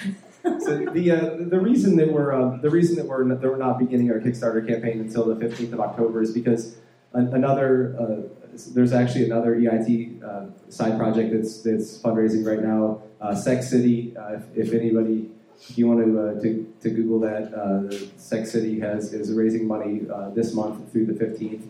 so 0.59 0.85
the 0.91 1.11
uh, 1.11 1.35
the 1.47 1.59
reason 1.59 1.95
that 1.95 2.11
we're 2.11 2.33
um, 2.33 2.59
the 2.59 2.69
reason 2.69 2.97
that 2.97 3.05
we're 3.05 3.23
that 3.29 3.41
we're 3.41 3.55
not 3.55 3.79
beginning 3.79 4.11
our 4.11 4.19
Kickstarter 4.19 4.67
campaign 4.67 4.99
until 4.99 5.23
the 5.25 5.37
fifteenth 5.37 5.71
of 5.71 5.79
October 5.79 6.21
is 6.21 6.33
because 6.33 6.75
an, 6.75 6.81
another 7.13 7.95
uh, 7.99 8.39
there's 8.73 8.93
actually 8.93 9.25
another 9.25 9.55
EIT 9.55 10.23
uh, 10.23 10.45
side 10.69 10.97
project 10.97 11.33
that's 11.33 11.61
that's 11.61 11.97
fundraising 11.99 12.45
right 12.45 12.61
now. 12.61 13.01
Uh, 13.21 13.35
Sex 13.35 13.69
City. 13.69 14.15
Uh, 14.17 14.33
if, 14.33 14.67
if 14.67 14.73
anybody 14.73 15.29
if 15.61 15.77
you 15.77 15.87
want 15.87 16.05
to, 16.05 16.19
uh, 16.19 16.41
to 16.41 16.73
to 16.81 16.89
Google 16.89 17.19
that, 17.21 17.53
uh, 17.53 18.17
Sex 18.17 18.51
City 18.51 18.79
has 18.79 19.13
is 19.13 19.31
raising 19.31 19.67
money 19.67 20.01
uh, 20.13 20.29
this 20.29 20.53
month 20.53 20.91
through 20.91 21.05
the 21.05 21.13
fifteenth. 21.13 21.65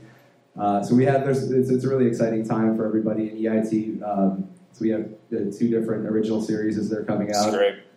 Uh, 0.58 0.84
so 0.84 0.96
we 0.96 1.06
have 1.06 1.24
there's 1.24 1.52
it's, 1.52 1.70
it's 1.70 1.84
a 1.84 1.90
really 1.90 2.08
exciting 2.08 2.48
time 2.48 2.76
for 2.76 2.86
everybody 2.86 3.30
in 3.30 3.38
EIT. 3.38 4.04
Um, 4.04 4.50
so 4.72 4.82
we 4.82 4.90
have 4.90 5.10
two 5.32 5.70
different 5.70 6.06
original 6.06 6.42
series 6.42 6.78
as 6.78 6.90
they're 6.90 7.04
coming 7.04 7.34
out. 7.34 7.52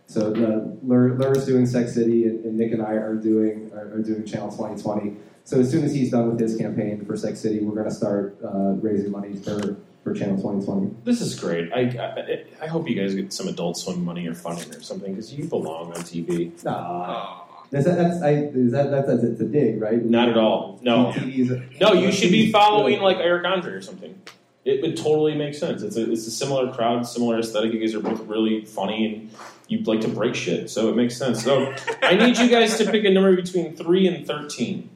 So 0.06 0.32
uh, 0.34 0.86
Lur, 0.86 1.14
Lur's 1.14 1.46
doing 1.46 1.64
Sex 1.66 1.94
City, 1.94 2.24
and, 2.24 2.44
and 2.44 2.56
Nick 2.56 2.72
and 2.72 2.82
I 2.82 2.92
are 2.92 3.14
doing 3.14 3.70
are, 3.74 3.94
are 3.94 4.02
doing 4.02 4.24
Channel 4.24 4.50
2020. 4.50 5.16
So 5.44 5.58
as 5.60 5.70
soon 5.70 5.84
as 5.84 5.94
he's 5.94 6.10
done 6.10 6.30
with 6.30 6.40
his 6.40 6.56
campaign 6.56 7.04
for 7.04 7.16
Sex 7.16 7.40
City, 7.40 7.60
we're 7.60 7.74
going 7.74 7.88
to 7.88 7.94
start 7.94 8.36
uh, 8.44 8.74
raising 8.80 9.10
money 9.10 9.34
for, 9.36 9.76
for 10.04 10.14
Channel 10.14 10.36
2020. 10.36 10.94
This 11.04 11.20
is 11.20 11.38
great. 11.38 11.72
I, 11.72 11.80
I 11.80 12.64
I 12.64 12.66
hope 12.68 12.88
you 12.88 12.94
guys 12.94 13.14
get 13.14 13.32
some 13.32 13.48
Adult 13.48 13.76
Swim 13.76 14.04
money 14.04 14.26
or 14.28 14.34
funding 14.34 14.72
or 14.74 14.80
something 14.82 15.12
because 15.14 15.32
you 15.34 15.44
belong 15.46 15.88
on 15.92 16.00
TV. 16.02 16.52
Nah, 16.64 17.40
is 17.72 17.84
that 17.86 17.96
that's 17.96 18.22
I, 18.22 18.30
is 18.54 18.72
that 18.72 18.90
that's, 18.90 19.08
that's 19.08 19.24
it's 19.24 19.40
a 19.40 19.44
dig, 19.46 19.80
right? 19.80 20.04
Not 20.04 20.28
at 20.28 20.36
all. 20.38 20.78
No. 20.82 21.06
TV 21.12 21.38
is 21.38 21.50
a- 21.50 21.62
No, 21.80 21.92
you 21.94 22.12
should 22.12 22.30
be 22.30 22.52
following 22.52 22.96
good. 22.98 23.04
like 23.04 23.16
Eric 23.18 23.44
Andre 23.44 23.72
or 23.72 23.82
something. 23.82 24.20
It 24.64 24.80
would 24.80 24.96
totally 24.96 25.34
make 25.34 25.54
sense. 25.54 25.82
It's 25.82 25.96
a 25.96 26.10
it's 26.12 26.24
a 26.28 26.30
similar 26.30 26.72
crowd, 26.72 27.04
similar 27.06 27.38
aesthetic. 27.40 27.72
You 27.72 27.80
guys 27.80 27.94
are 27.96 28.00
both 28.00 28.20
really 28.28 28.64
funny 28.64 29.06
and 29.06 29.30
you 29.66 29.82
like 29.82 30.02
to 30.02 30.08
break 30.08 30.36
shit, 30.36 30.70
so 30.70 30.88
it 30.88 30.94
makes 30.96 31.16
sense. 31.16 31.42
So 31.42 31.74
I 32.00 32.14
need 32.14 32.38
you 32.38 32.48
guys 32.48 32.78
to 32.78 32.88
pick 32.88 33.04
a 33.04 33.10
number 33.10 33.34
between 33.34 33.74
three 33.74 34.06
and 34.06 34.24
thirteen. 34.24 34.88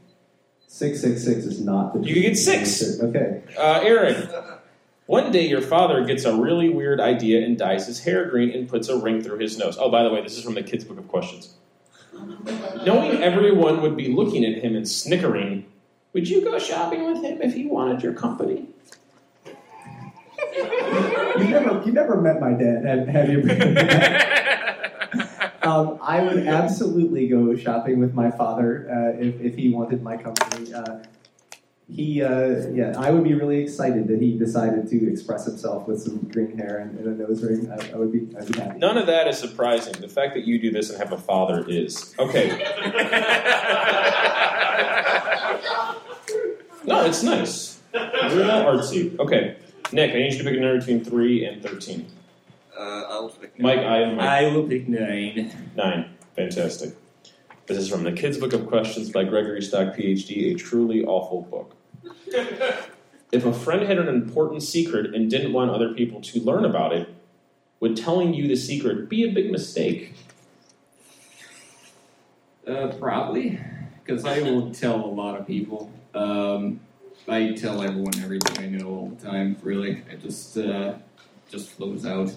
Six 0.76 1.00
six 1.00 1.24
six 1.24 1.44
is 1.44 1.60
not 1.60 1.94
the. 1.94 2.00
You 2.06 2.14
could 2.14 2.22
get 2.22 2.36
six. 2.36 3.00
Okay. 3.00 3.42
Uh, 3.56 3.80
Aaron, 3.82 4.28
one 5.06 5.32
day 5.32 5.48
your 5.48 5.62
father 5.62 6.04
gets 6.04 6.24
a 6.24 6.36
really 6.36 6.68
weird 6.68 7.00
idea 7.00 7.44
and 7.44 7.56
dyes 7.56 7.86
his 7.86 8.00
hair 8.00 8.28
green 8.28 8.50
and 8.50 8.68
puts 8.68 8.88
a 8.88 8.96
ring 8.98 9.22
through 9.22 9.38
his 9.38 9.56
nose. 9.56 9.78
Oh, 9.80 9.90
by 9.90 10.02
the 10.02 10.10
way, 10.10 10.22
this 10.22 10.36
is 10.36 10.44
from 10.44 10.54
the 10.54 10.62
kids' 10.62 10.84
book 10.84 10.98
of 10.98 11.08
questions. 11.08 11.54
Knowing 12.84 13.22
everyone 13.22 13.80
would 13.82 13.96
be 13.96 14.12
looking 14.12 14.44
at 14.44 14.62
him 14.62 14.76
and 14.76 14.88
snickering, 14.88 15.66
would 16.12 16.28
you 16.28 16.42
go 16.42 16.58
shopping 16.58 17.04
with 17.04 17.22
him 17.22 17.40
if 17.42 17.54
he 17.54 17.66
wanted 17.66 18.02
your 18.02 18.12
company? 18.12 18.66
You 20.56 21.48
never 21.48 21.82
you 21.84 21.92
never 21.92 22.20
met 22.20 22.40
my 22.40 22.52
dad, 22.52 22.84
have, 22.84 23.08
have 23.08 23.30
you? 23.30 23.42
Um, 25.66 25.98
I 26.00 26.22
would 26.22 26.46
absolutely 26.46 27.26
go 27.28 27.54
shopping 27.56 27.98
with 27.98 28.14
my 28.14 28.30
father 28.30 28.88
uh, 28.90 29.20
if, 29.20 29.40
if 29.40 29.56
he 29.56 29.70
wanted 29.70 30.02
my 30.02 30.16
company. 30.16 30.72
Uh, 30.72 31.02
he, 31.88 32.22
uh, 32.22 32.68
yeah, 32.72 32.94
I 32.98 33.10
would 33.10 33.24
be 33.24 33.34
really 33.34 33.62
excited 33.62 34.08
that 34.08 34.20
he 34.20 34.36
decided 34.36 34.88
to 34.88 35.10
express 35.10 35.46
himself 35.46 35.86
with 35.86 36.00
some 36.00 36.18
green 36.32 36.56
hair 36.58 36.78
and, 36.78 36.98
and 36.98 37.20
a 37.20 37.26
nose 37.26 37.42
ring. 37.42 37.70
I, 37.70 37.92
I 37.92 37.96
would 37.96 38.12
be, 38.12 38.36
I'd 38.36 38.52
be 38.52 38.58
happy. 38.58 38.78
None 38.78 38.98
of 38.98 39.06
that 39.06 39.28
is 39.28 39.38
surprising. 39.38 39.94
The 40.00 40.08
fact 40.08 40.34
that 40.34 40.46
you 40.46 40.60
do 40.60 40.70
this 40.70 40.90
and 40.90 40.98
have 40.98 41.12
a 41.12 41.18
father 41.18 41.64
is. 41.68 42.14
Okay. 42.18 42.50
No, 46.86 47.04
it's 47.04 47.22
nice. 47.22 47.80
Real 47.92 48.46
artsy. 48.46 49.18
Okay. 49.18 49.56
Nick, 49.92 50.12
I 50.12 50.18
need 50.18 50.32
you 50.32 50.38
to 50.38 50.44
pick 50.44 50.56
a 50.56 50.60
number 50.60 50.78
between 50.78 51.04
3 51.04 51.44
and 51.44 51.62
13. 51.62 52.06
Uh, 52.76 53.04
I'll 53.08 53.28
pick 53.30 53.58
Mike, 53.58 53.78
I 53.78 54.02
am 54.02 54.16
Mike. 54.16 54.28
I 54.28 54.54
will 54.54 54.68
pick 54.68 54.86
nine. 54.86 55.70
Nine. 55.74 56.10
Fantastic. 56.34 56.94
This 57.66 57.78
is 57.78 57.88
from 57.88 58.04
the 58.04 58.12
Kids 58.12 58.36
Book 58.36 58.52
of 58.52 58.66
Questions 58.66 59.10
by 59.10 59.24
Gregory 59.24 59.62
Stock, 59.62 59.96
PhD, 59.96 60.54
a 60.54 60.58
truly 60.58 61.02
awful 61.04 61.42
book. 61.42 61.74
if 63.32 63.46
a 63.46 63.52
friend 63.52 63.82
had 63.86 63.98
an 63.98 64.08
important 64.08 64.62
secret 64.62 65.14
and 65.14 65.30
didn't 65.30 65.54
want 65.54 65.70
other 65.70 65.94
people 65.94 66.20
to 66.20 66.40
learn 66.40 66.66
about 66.66 66.92
it, 66.92 67.08
would 67.80 67.96
telling 67.96 68.34
you 68.34 68.46
the 68.46 68.56
secret 68.56 69.08
be 69.08 69.24
a 69.24 69.32
big 69.32 69.50
mistake? 69.50 70.12
Uh, 72.66 72.88
probably, 72.98 73.58
because 74.04 74.24
I 74.24 74.40
will 74.40 74.70
tell 74.72 74.96
a 74.96 75.06
lot 75.06 75.40
of 75.40 75.46
people. 75.46 75.90
Um, 76.14 76.80
I 77.26 77.52
tell 77.52 77.82
everyone 77.82 78.18
everything 78.20 78.64
I 78.64 78.68
know 78.68 78.88
all 78.88 79.08
the 79.08 79.24
time. 79.24 79.56
Really, 79.62 80.02
it 80.10 80.20
just 80.20 80.58
uh, 80.58 80.94
just 81.48 81.70
flows 81.70 82.04
out. 82.04 82.34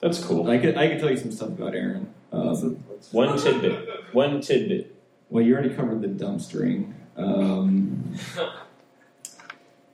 That's 0.00 0.22
cool. 0.22 0.48
I 0.50 0.58
could 0.58 0.76
I 0.76 0.88
could 0.88 1.00
tell 1.00 1.10
you 1.10 1.16
some 1.16 1.32
stuff 1.32 1.48
about 1.48 1.74
Aaron. 1.74 2.12
Um, 2.32 2.84
One 3.12 3.38
tidbit. 3.38 3.88
One 4.14 4.40
tidbit. 4.40 4.94
well, 5.30 5.42
you 5.44 5.54
already 5.54 5.74
covered 5.74 6.02
the 6.02 6.08
dumpstering. 6.08 6.92
Um, 7.16 8.14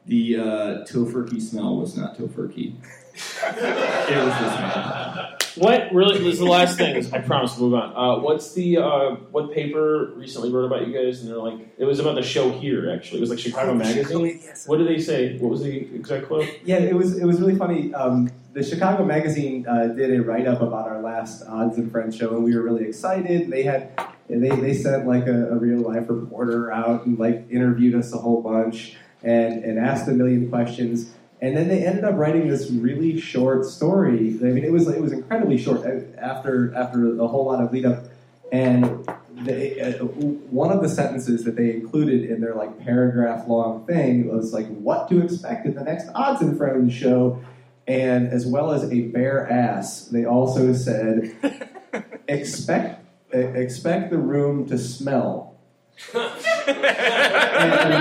the 0.07 0.37
uh, 0.37 0.43
tofurkey 0.85 1.41
smell 1.41 1.77
was 1.77 1.97
not 1.97 2.17
tofurkey. 2.19 2.75
it 3.15 4.17
was 4.17 4.35
the 4.41 4.57
smell. 4.57 5.31
What 5.57 5.95
really 5.95 6.19
this 6.19 6.35
is 6.35 6.39
the 6.41 6.47
last 6.47 6.77
thing. 6.79 6.97
I 7.15 7.19
promise 7.21 7.57
we'll 7.57 7.71
move 7.71 7.79
on. 7.81 7.97
Uh, 7.97 8.21
what's 8.21 8.53
the 8.55 8.79
uh, 8.79 9.11
what 9.31 9.53
paper 9.53 10.13
recently 10.17 10.51
wrote 10.51 10.65
about 10.65 10.87
you 10.87 10.93
guys? 10.93 11.21
And 11.21 11.31
they're 11.31 11.39
like, 11.39 11.61
it 11.79 11.85
was 11.85 12.01
about 12.01 12.17
the 12.17 12.23
show 12.25 12.51
here. 12.51 12.91
Actually, 12.91 13.19
it 13.19 13.21
was 13.21 13.31
like 13.31 13.39
Chicago 13.39 13.73
Magazine. 13.73 14.43
What 14.67 14.79
did 14.79 14.89
they 14.89 14.99
say? 14.99 15.39
What 15.39 15.51
was 15.51 15.63
the 15.63 15.77
exact 15.95 16.27
quote? 16.27 16.49
Yeah, 16.65 16.79
it 16.79 16.95
was 16.95 17.17
it 17.17 17.25
was 17.25 17.41
really 17.41 17.55
funny. 17.55 17.95
Um, 17.95 18.31
the 18.55 18.63
Chicago 18.63 19.05
Magazine 19.05 19.67
uh, 19.67 19.89
did 19.89 20.17
a 20.17 20.23
write 20.23 20.47
up 20.47 20.63
about 20.63 20.89
our 20.89 21.03
last 21.03 21.43
Odds 21.49 21.77
and 21.77 21.91
Friends 21.91 22.17
show, 22.17 22.37
and 22.37 22.45
we 22.45 22.55
were 22.55 22.63
really 22.63 22.85
excited. 22.85 23.51
They 23.51 23.65
had 23.65 23.91
they, 24.29 24.49
they 24.49 24.73
sent 24.73 25.07
like 25.07 25.27
a, 25.27 25.51
a 25.51 25.57
real 25.57 25.81
life 25.81 26.05
reporter 26.09 26.73
out 26.73 27.05
and 27.05 27.19
like 27.19 27.47
interviewed 27.51 27.97
us 27.97 28.15
a 28.15 28.19
whole 28.19 28.41
bunch 28.41 28.97
and 29.25 29.65
and 29.65 29.79
asked 29.79 30.09
a 30.09 30.13
million 30.13 30.49
questions. 30.49 31.13
And 31.41 31.57
then 31.57 31.69
they 31.69 31.85
ended 31.85 32.05
up 32.05 32.15
writing 32.15 32.49
this 32.49 32.71
really 32.71 33.21
short 33.21 33.67
story. 33.67 34.39
I 34.41 34.45
mean, 34.45 34.65
it 34.65 34.73
was 34.73 34.87
it 34.87 35.01
was 35.01 35.13
incredibly 35.13 35.59
short 35.59 35.85
uh, 35.85 36.01
after 36.17 36.73
after 36.77 37.21
a 37.21 37.27
whole 37.27 37.47
lot 37.47 37.63
of 37.63 37.73
lead 37.73 37.87
up. 37.87 38.05
And 38.53 39.05
they, 39.33 39.81
uh, 39.81 40.05
one 40.05 40.71
of 40.71 40.81
the 40.81 40.89
sentences 40.89 41.43
that 41.43 41.57
they 41.57 41.73
included 41.73 42.31
in 42.31 42.41
their 42.41 42.55
like 42.55 42.79
paragraph 42.79 43.49
long 43.49 43.85
thing 43.85 44.29
was 44.33 44.53
like 44.53 44.69
what 44.69 45.09
to 45.09 45.21
expect 45.23 45.67
at 45.67 45.75
the 45.75 45.83
next 45.83 46.09
Odds 46.15 46.41
and 46.41 46.57
Friends 46.57 46.95
show, 46.95 47.43
and 47.87 48.29
as 48.29 48.47
well 48.47 48.73
as 48.73 48.91
a 48.91 49.03
bare 49.09 49.51
ass. 49.51 50.07
They 50.07 50.25
also 50.25 50.73
said 50.73 51.35
expect 52.29 53.05
expect 53.33 54.11
the 54.11 54.19
room 54.19 54.67
to 54.69 54.79
smell. 54.79 55.57
and, 56.15 56.23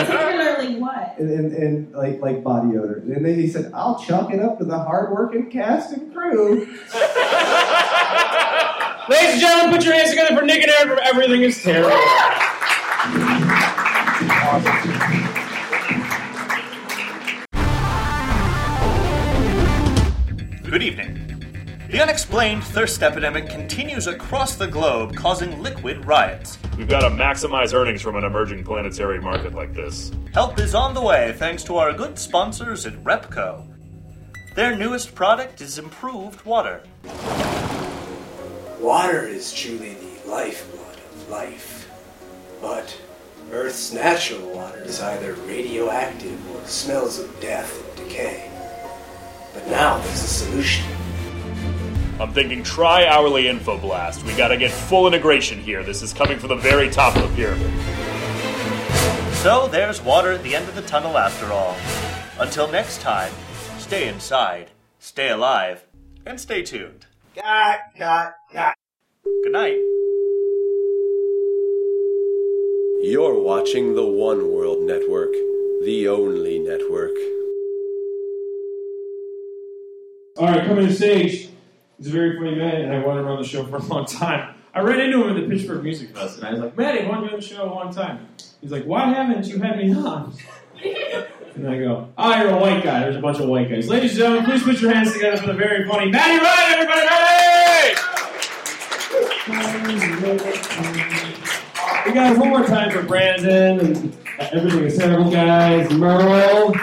Particularly 0.05 0.75
what? 0.79 1.15
and, 1.19 1.29
and, 1.29 1.53
and 1.53 1.93
like 1.93 2.19
like 2.21 2.43
body 2.43 2.77
odor. 2.77 2.99
And 3.05 3.23
then 3.25 3.35
he 3.35 3.47
said, 3.47 3.71
"I'll 3.73 3.99
chalk 3.99 4.33
it 4.33 4.39
up 4.39 4.57
to 4.59 4.65
the 4.65 4.79
hardworking 4.79 5.49
cast 5.51 5.91
and 5.93 6.13
crew." 6.13 6.65
Ladies 9.09 9.33
and 9.33 9.41
gentlemen, 9.41 9.75
put 9.75 9.85
your 9.85 9.93
hands 9.95 10.11
together 10.11 10.35
for 10.35 10.45
Nick 10.45 10.61
and 10.63 10.71
Aaron 10.71 10.89
from 10.89 10.99
Everything 11.03 11.41
is 11.41 11.61
Terrible. 11.61 11.89
The 21.93 22.01
unexplained 22.01 22.63
thirst 22.63 23.03
epidemic 23.03 23.47
continues 23.47 24.07
across 24.07 24.55
the 24.55 24.65
globe, 24.65 25.15
causing 25.15 25.61
liquid 25.61 26.07
riots. 26.07 26.57
We've 26.75 26.89
got 26.89 27.01
to 27.01 27.09
maximize 27.11 27.71
earnings 27.71 28.01
from 28.01 28.15
an 28.15 28.23
emerging 28.23 28.63
planetary 28.63 29.21
market 29.21 29.53
like 29.53 29.75
this. 29.75 30.11
Help 30.33 30.59
is 30.59 30.73
on 30.73 30.95
the 30.95 31.01
way 31.03 31.35
thanks 31.37 31.63
to 31.65 31.77
our 31.77 31.93
good 31.93 32.17
sponsors 32.17 32.87
at 32.87 32.95
Repco. 33.03 33.67
Their 34.55 34.75
newest 34.75 35.13
product 35.13 35.61
is 35.61 35.77
improved 35.77 36.43
water. 36.45 36.81
Water 38.79 39.27
is 39.27 39.53
truly 39.53 39.93
the 39.93 40.31
lifeblood 40.31 40.97
of 40.97 41.29
life. 41.29 41.91
But 42.59 42.99
Earth's 43.51 43.93
natural 43.93 44.49
water 44.49 44.81
is 44.81 44.99
either 44.99 45.35
radioactive 45.45 46.55
or 46.55 46.65
smells 46.65 47.19
of 47.19 47.39
death 47.39 47.87
and 47.87 48.09
decay. 48.09 48.49
But 49.53 49.67
now 49.67 49.99
there's 49.99 50.23
a 50.23 50.27
solution. 50.27 50.85
I'm 52.19 52.31
thinking 52.31 52.63
tri 52.63 53.07
hourly 53.07 53.47
info 53.47 53.77
blast. 53.77 54.23
We 54.23 54.33
gotta 54.33 54.55
get 54.55 54.71
full 54.71 55.07
integration 55.07 55.59
here. 55.59 55.83
This 55.83 56.03
is 56.03 56.13
coming 56.13 56.37
from 56.37 56.49
the 56.49 56.55
very 56.55 56.89
top 56.89 57.15
of 57.15 57.23
the 57.23 57.35
pyramid. 57.35 57.71
So 59.37 59.67
there's 59.67 60.01
water 60.01 60.31
at 60.31 60.43
the 60.43 60.55
end 60.55 60.69
of 60.69 60.75
the 60.75 60.83
tunnel 60.83 61.17
after 61.17 61.51
all. 61.51 61.75
Until 62.39 62.71
next 62.71 63.01
time, 63.01 63.33
stay 63.79 64.07
inside, 64.07 64.69
stay 64.99 65.29
alive, 65.29 65.85
and 66.25 66.39
stay 66.39 66.61
tuned. 66.61 67.07
Got, 67.35 67.79
got, 67.97 68.35
got. 68.53 68.77
Good 69.43 69.51
night. 69.51 69.79
You're 73.01 73.41
watching 73.41 73.95
the 73.95 74.05
One 74.05 74.51
World 74.51 74.83
Network, 74.83 75.33
the 75.83 76.07
only 76.07 76.59
network. 76.59 77.11
All 80.37 80.47
right, 80.47 80.65
coming 80.65 80.87
to 80.87 80.93
stage. 80.93 81.49
He's 81.97 82.07
a 82.07 82.11
very 82.11 82.37
funny 82.37 82.55
man, 82.55 82.81
and 82.81 82.93
I 82.93 83.05
wanted 83.05 83.21
him 83.21 83.27
on 83.27 83.41
the 83.41 83.47
show 83.47 83.65
for 83.65 83.77
a 83.77 83.83
long 83.83 84.05
time. 84.05 84.55
I 84.73 84.81
ran 84.81 84.99
into 84.99 85.23
him 85.23 85.37
at 85.37 85.41
the 85.41 85.55
Pitchfork 85.55 85.83
Music 85.83 86.15
Fest, 86.15 86.39
and 86.39 86.47
I 86.47 86.51
was 86.51 86.59
like, 86.59 86.75
Maddie, 86.77 87.01
I 87.01 87.09
want 87.09 87.25
you 87.25 87.29
on 87.31 87.35
the 87.39 87.45
show 87.45 87.63
a 87.63 87.69
long 87.71 87.93
time. 87.93 88.27
He's 88.59 88.71
like, 88.71 88.85
why 88.85 89.13
haven't 89.13 89.45
you 89.45 89.59
had 89.59 89.77
me 89.77 89.93
on? 89.93 90.33
And 91.55 91.69
I 91.69 91.77
go, 91.77 92.09
ah, 92.17 92.41
you're 92.41 92.49
a 92.49 92.57
white 92.57 92.83
guy. 92.83 93.01
There's 93.01 93.15
a 93.15 93.19
bunch 93.19 93.39
of 93.39 93.47
white 93.47 93.69
guys. 93.69 93.87
Ladies 93.87 94.13
and 94.13 94.19
gentlemen, 94.21 94.45
please 94.45 94.63
put 94.63 94.81
your 94.81 94.91
hands 94.91 95.13
together 95.13 95.37
for 95.37 95.45
the 95.45 95.53
very 95.53 95.87
funny 95.87 96.09
Maddie 96.09 96.43
Ryan, 96.43 96.73
everybody, 96.73 97.05
Maddie! 97.05 98.13
We 102.07 102.11
got 102.11 102.37
one 102.39 102.49
more 102.49 102.65
time 102.65 102.89
for 102.89 103.03
Brandon 103.03 103.79
and 103.79 104.17
everything 104.39 104.83
is 104.83 104.97
terrible, 104.97 105.29
guys. 105.29 105.91
Merle. 105.91 106.73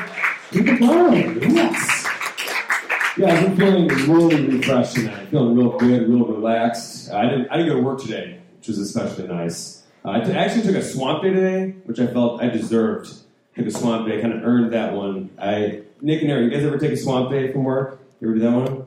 You 0.52 0.62
can 0.62 0.78
borrow 0.78 1.10
yes. 1.14 1.89
Yeah, 3.20 3.34
I'm 3.34 3.54
feeling 3.54 3.86
really 3.86 4.46
refreshed 4.46 4.94
tonight. 4.94 5.28
Feeling 5.28 5.54
real 5.54 5.76
good, 5.76 6.08
real 6.08 6.24
relaxed. 6.24 7.10
I 7.10 7.28
didn't, 7.28 7.48
I 7.50 7.58
didn't 7.58 7.68
go 7.68 7.76
to 7.76 7.82
work 7.82 8.00
today, 8.00 8.40
which 8.56 8.68
was 8.68 8.78
especially 8.78 9.28
nice. 9.28 9.82
Uh, 10.06 10.12
actually 10.12 10.62
took 10.62 10.76
a 10.76 10.82
swamp 10.82 11.22
day 11.22 11.28
today, 11.28 11.74
which 11.84 12.00
I 12.00 12.06
felt 12.06 12.42
I 12.42 12.48
deserved. 12.48 13.12
Took 13.56 13.66
a 13.66 13.70
swamp 13.70 14.08
day, 14.08 14.22
kind 14.22 14.32
of 14.32 14.42
earned 14.42 14.72
that 14.72 14.94
one. 14.94 15.28
I 15.38 15.82
Nick 16.00 16.22
and 16.22 16.30
Eric, 16.30 16.44
you 16.44 16.50
guys 16.50 16.64
ever 16.64 16.78
take 16.78 16.92
a 16.92 16.96
swamp 16.96 17.30
day 17.30 17.52
from 17.52 17.64
work? 17.64 18.00
You 18.22 18.28
ever 18.28 18.38
do 18.38 18.40
that 18.40 18.52
one? 18.52 18.86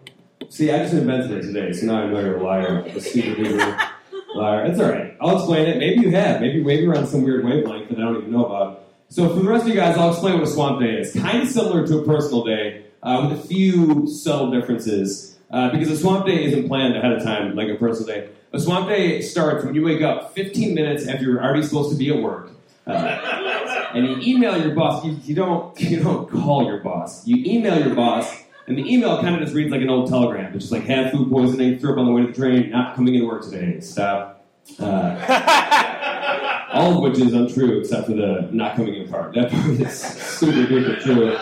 See, 0.50 0.72
I 0.72 0.80
just 0.80 0.96
invented 0.96 1.30
it 1.30 1.42
today, 1.44 1.72
so 1.72 1.86
now 1.86 2.02
I 2.02 2.08
know 2.08 2.20
you're 2.20 2.38
a 2.38 2.44
liar. 2.44 2.80
A 2.88 3.00
super 3.00 3.40
duper 3.40 3.90
liar. 4.34 4.66
It's 4.66 4.80
all 4.80 4.90
right. 4.90 5.16
I'll 5.22 5.38
explain 5.38 5.68
it. 5.68 5.78
Maybe 5.78 6.02
you 6.02 6.10
have. 6.10 6.42
Maybe 6.42 6.64
maybe 6.64 6.82
you're 6.82 6.98
on 6.98 7.06
some 7.06 7.22
weird 7.22 7.46
wavelength 7.46 7.90
that 7.90 8.00
I 8.00 8.02
don't 8.02 8.18
even 8.18 8.32
know 8.32 8.48
about. 8.48 8.86
So 9.10 9.30
for 9.30 9.44
the 9.44 9.48
rest 9.48 9.66
of 9.66 9.70
you 9.70 9.76
guys, 9.76 9.96
I'll 9.96 10.10
explain 10.10 10.40
what 10.40 10.48
a 10.48 10.52
swamp 10.52 10.82
day 10.82 10.96
is. 10.96 11.14
Kind 11.14 11.44
of 11.44 11.50
similar 11.50 11.86
to 11.86 12.00
a 12.00 12.04
personal 12.04 12.44
day, 12.44 12.83
uh, 13.04 13.28
with 13.28 13.40
a 13.40 13.48
few 13.48 14.08
subtle 14.08 14.52
differences. 14.52 15.38
Uh, 15.52 15.70
because 15.70 15.92
a 15.92 15.96
swamp 15.96 16.26
day 16.26 16.44
isn't 16.46 16.68
planned 16.68 16.98
ahead 16.98 17.12
of 17.12 17.22
time 17.22 17.56
like 17.56 17.70
a 17.70 17.76
personal 17.76 18.08
day. 18.08 18.30
A 18.54 18.60
swamp 18.60 18.88
day 18.88 19.22
starts 19.22 19.64
when 19.64 19.76
you 19.76 19.84
wake 19.84 20.02
up 20.02 20.34
15 20.34 20.74
minutes 20.74 21.08
after 21.08 21.26
you're 21.26 21.44
already 21.44 21.62
supposed 21.62 21.92
to 21.92 21.96
be 21.96 22.10
at 22.10 22.24
work. 22.24 22.50
Uh, 22.88 22.92
and 23.94 24.08
you 24.08 24.36
email 24.36 24.60
your 24.60 24.74
boss. 24.74 25.06
You, 25.06 25.20
you 25.24 25.36
don't 25.36 25.80
you 25.80 26.02
don't 26.02 26.30
call 26.30 26.66
your 26.66 26.80
boss. 26.80 27.28
You 27.28 27.44
email 27.46 27.80
your 27.80 27.94
boss, 27.94 28.36
and 28.68 28.78
the 28.78 28.92
email 28.92 29.22
kind 29.22 29.36
of 29.36 29.42
just 29.42 29.54
reads 29.54 29.72
like 29.72 29.82
an 29.82 29.90
old 29.90 30.10
telegram. 30.10 30.54
It's 30.54 30.66
just 30.66 30.72
like 30.72 30.84
had 30.84 31.12
food 31.12 31.30
poisoning, 31.30 31.78
threw 31.80 31.94
up 31.94 32.00
on 32.00 32.06
the 32.06 32.12
way 32.12 32.22
to 32.22 32.28
the 32.28 32.34
train, 32.34 32.72
not 32.72 32.96
coming 32.96 33.14
into 33.14 33.28
work 33.28 33.44
today. 33.44 33.80
Stop. 33.80 34.46
Uh, 34.80 36.70
all 36.74 36.96
of 36.96 37.02
which 37.02 37.20
is 37.20 37.34
untrue 37.34 37.80
except 37.80 38.08
for 38.08 38.14
the 38.14 38.50
not 38.52 38.76
coming 38.76 38.96
in 38.96 39.08
part. 39.08 39.34
That 39.34 39.52
part 39.52 39.70
is 39.70 40.00
super 40.00 40.54
duper 40.54 41.02
true. 41.02 41.38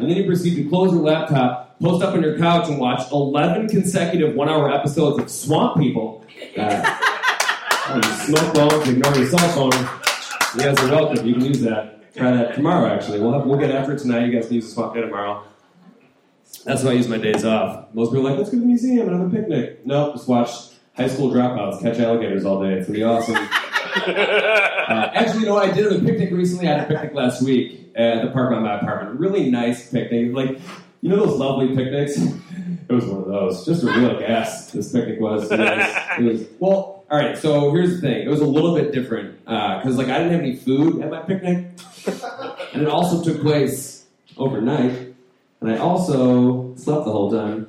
And 0.00 0.08
then 0.08 0.16
you 0.16 0.24
proceed 0.24 0.54
to 0.54 0.66
close 0.70 0.92
your 0.92 1.02
laptop, 1.02 1.78
post 1.78 2.02
up 2.02 2.14
on 2.14 2.22
your 2.22 2.38
couch, 2.38 2.68
and 2.70 2.78
watch 2.78 3.10
11 3.12 3.68
consecutive 3.68 4.34
one 4.34 4.48
hour 4.48 4.72
episodes 4.72 5.18
of 5.22 5.30
Swamp 5.30 5.78
People. 5.78 6.24
Uh, 6.56 6.82
smoke 8.24 8.54
phones, 8.54 8.88
ignore 8.88 9.14
your 9.14 9.28
cell 9.28 9.48
phone. 9.50 9.72
You 10.54 10.62
guys 10.62 10.82
are 10.82 10.90
welcome. 10.90 11.26
You 11.26 11.34
can 11.34 11.44
use 11.44 11.60
that. 11.60 12.14
Try 12.14 12.30
that 12.32 12.54
tomorrow, 12.54 12.90
actually. 12.90 13.20
We'll, 13.20 13.34
have, 13.34 13.44
we'll 13.44 13.58
get 13.58 13.70
after 13.70 13.92
it 13.92 13.98
tonight. 13.98 14.24
You 14.24 14.32
guys 14.32 14.46
can 14.46 14.54
use 14.54 14.68
the 14.68 14.72
Swamp 14.72 14.94
Day 14.94 15.02
tomorrow. 15.02 15.44
That's 16.64 16.82
why 16.82 16.92
I 16.92 16.94
use 16.94 17.08
my 17.08 17.18
days 17.18 17.44
off. 17.44 17.92
Most 17.92 18.10
people 18.10 18.26
are 18.26 18.30
like, 18.30 18.38
let's 18.38 18.48
go 18.48 18.56
to 18.56 18.60
the 18.60 18.66
museum 18.66 19.06
and 19.06 19.20
have 19.20 19.30
a 19.30 19.36
picnic. 19.36 19.84
Nope, 19.84 20.14
just 20.14 20.28
watch 20.28 20.50
high 20.96 21.08
school 21.08 21.30
dropouts 21.30 21.82
catch 21.82 21.98
alligators 21.98 22.46
all 22.46 22.62
day. 22.62 22.72
It's 22.72 22.86
pretty 22.86 23.02
awesome. 23.02 23.36
Uh, 23.96 25.10
actually, 25.14 25.40
you 25.40 25.46
know 25.46 25.54
what? 25.54 25.68
I 25.68 25.72
did 25.72 25.92
a 25.92 25.98
picnic 25.98 26.30
recently. 26.32 26.68
I 26.68 26.78
had 26.78 26.84
a 26.84 26.86
picnic 26.86 27.14
last 27.14 27.42
week 27.42 27.92
at 27.94 28.22
the 28.22 28.30
park 28.30 28.50
by 28.50 28.58
my 28.58 28.78
apartment. 28.78 29.20
Really 29.20 29.50
nice 29.50 29.90
picnic. 29.90 30.32
Like, 30.32 30.58
you 31.00 31.08
know 31.08 31.24
those 31.24 31.36
lovely 31.38 31.74
picnics? 31.74 32.16
It 32.16 32.92
was 32.92 33.04
one 33.06 33.22
of 33.22 33.28
those. 33.28 33.64
Just 33.64 33.82
a 33.84 33.86
real 33.86 34.18
gas. 34.18 34.70
This 34.72 34.92
picnic 34.92 35.20
was. 35.20 35.50
It 35.50 35.58
was, 35.58 35.96
it 36.18 36.22
was 36.22 36.48
well. 36.58 37.04
All 37.10 37.18
right. 37.18 37.36
So 37.38 37.72
here's 37.72 37.94
the 37.94 38.00
thing. 38.00 38.22
It 38.22 38.28
was 38.28 38.40
a 38.40 38.46
little 38.46 38.74
bit 38.74 38.92
different 38.92 39.44
because, 39.44 39.96
like, 39.96 40.08
I 40.08 40.18
didn't 40.18 40.32
have 40.32 40.40
any 40.40 40.56
food 40.56 41.02
at 41.02 41.10
my 41.10 41.20
picnic, 41.20 41.66
and 42.72 42.82
it 42.82 42.88
also 42.88 43.22
took 43.22 43.40
place 43.42 44.06
overnight, 44.36 45.14
and 45.60 45.70
I 45.72 45.78
also 45.78 46.74
slept 46.76 47.04
the 47.04 47.12
whole 47.12 47.30
time. 47.30 47.68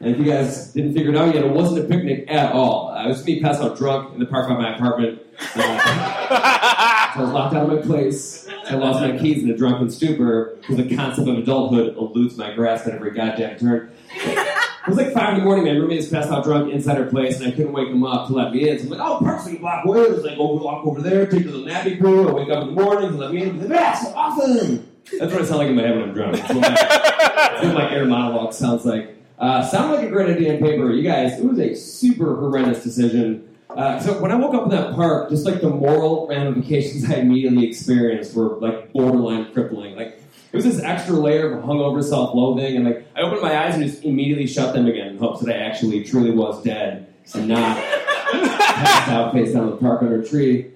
And 0.00 0.10
if 0.10 0.18
you 0.18 0.24
guys 0.24 0.72
didn't 0.72 0.94
figure 0.94 1.10
it 1.10 1.16
out 1.16 1.34
yet, 1.34 1.44
it 1.44 1.50
wasn't 1.50 1.84
a 1.84 1.88
picnic 1.88 2.24
at 2.28 2.52
all. 2.52 2.90
Uh, 2.90 3.04
it 3.04 3.08
was 3.08 3.24
me 3.24 3.40
passed 3.40 3.60
out 3.60 3.76
drunk 3.76 4.14
in 4.14 4.20
the 4.20 4.26
park 4.26 4.48
by 4.48 4.54
my 4.54 4.74
apartment. 4.74 5.22
Uh, 5.38 5.44
so 5.54 5.58
I 5.58 7.14
was 7.18 7.30
locked 7.30 7.54
out 7.54 7.70
of 7.70 7.76
my 7.76 7.82
place. 7.82 8.48
I 8.68 8.74
lost 8.74 9.00
my 9.00 9.18
keys 9.18 9.42
in 9.42 9.50
a 9.50 9.56
drunken 9.56 9.90
stupor 9.90 10.56
because 10.60 10.76
the 10.76 10.96
concept 10.96 11.28
of 11.28 11.36
adulthood 11.36 11.96
eludes 11.96 12.36
my 12.36 12.52
grasp 12.54 12.86
at 12.86 12.94
every 12.94 13.10
goddamn 13.10 13.58
turn. 13.58 13.90
It 14.14 14.88
was 14.88 14.96
like 14.96 15.12
five 15.12 15.34
in 15.34 15.38
the 15.40 15.44
morning. 15.44 15.64
My 15.64 15.72
roommate 15.72 15.98
was 15.98 16.08
passed 16.08 16.30
out 16.30 16.42
drunk 16.42 16.72
inside 16.72 16.96
her 16.96 17.06
place, 17.06 17.38
and 17.38 17.46
I 17.46 17.50
couldn't 17.52 17.72
wake 17.72 17.88
him 17.88 18.02
up 18.02 18.26
to 18.26 18.32
let 18.32 18.52
me 18.52 18.68
in. 18.68 18.78
So 18.78 18.84
I'm 18.84 18.90
like, 18.90 19.00
"Oh, 19.00 19.18
perfect, 19.24 19.60
block 19.60 19.84
words." 19.84 20.24
Like, 20.24 20.36
"Oh, 20.38 20.56
walk 20.56 20.84
over 20.84 21.00
there, 21.00 21.24
take 21.26 21.44
to 21.44 21.52
the 21.52 21.58
nappy 21.58 22.00
pool." 22.00 22.28
I 22.28 22.32
wake 22.32 22.50
up 22.50 22.62
in 22.62 22.74
the 22.74 22.82
morning, 22.82 23.10
to 23.10 23.16
let 23.16 23.32
me 23.32 23.42
in. 23.42 23.60
Like, 23.60 23.68
"That's 23.68 24.06
awesome." 24.06 24.88
That's 25.18 25.32
what 25.32 25.42
I 25.42 25.44
sound 25.44 25.58
like 25.58 25.68
in 25.68 25.76
my 25.76 25.82
head 25.82 25.96
when 25.96 26.08
I'm 26.08 26.14
drunk. 26.14 26.36
That's 26.36 26.48
what 26.52 26.62
my, 26.62 26.68
that's 26.70 27.64
what 27.64 27.74
my 27.74 27.94
inner 27.94 28.06
monologue 28.06 28.52
sounds 28.52 28.84
like. 28.84 29.21
Uh, 29.42 29.60
sounded 29.66 29.96
like 29.96 30.06
a 30.06 30.08
great 30.08 30.36
idea 30.36 30.54
on 30.54 30.60
paper. 30.60 30.92
You 30.92 31.02
guys, 31.02 31.36
it 31.36 31.44
was 31.44 31.58
a 31.58 31.74
super 31.74 32.36
horrendous 32.36 32.84
decision. 32.84 33.48
Uh, 33.70 33.98
so 33.98 34.20
when 34.22 34.30
I 34.30 34.36
woke 34.36 34.54
up 34.54 34.62
in 34.64 34.68
that 34.68 34.94
park, 34.94 35.30
just 35.30 35.44
like 35.44 35.60
the 35.60 35.68
moral 35.68 36.28
ramifications 36.28 37.04
I 37.10 37.16
immediately 37.16 37.66
experienced 37.66 38.36
were 38.36 38.56
like 38.60 38.92
borderline 38.92 39.52
crippling. 39.52 39.96
Like 39.96 40.22
it 40.52 40.56
was 40.56 40.64
this 40.64 40.80
extra 40.80 41.16
layer 41.16 41.58
of 41.58 41.64
hungover 41.64 42.04
self-loathing, 42.04 42.76
and 42.76 42.84
like 42.84 43.08
I 43.16 43.22
opened 43.22 43.42
my 43.42 43.66
eyes 43.66 43.74
and 43.74 43.82
just 43.82 44.04
immediately 44.04 44.46
shut 44.46 44.74
them 44.74 44.86
again 44.86 45.08
in 45.08 45.18
hopes 45.18 45.40
that 45.40 45.52
I 45.52 45.58
actually 45.58 46.04
truly 46.04 46.30
was 46.30 46.62
dead 46.62 47.12
and 47.34 47.48
not 47.48 47.76
passed 47.78 49.08
out 49.10 49.32
face 49.32 49.54
down 49.54 49.70
the 49.70 49.76
park 49.76 50.02
under 50.02 50.20
a 50.20 50.24
tree. 50.24 50.70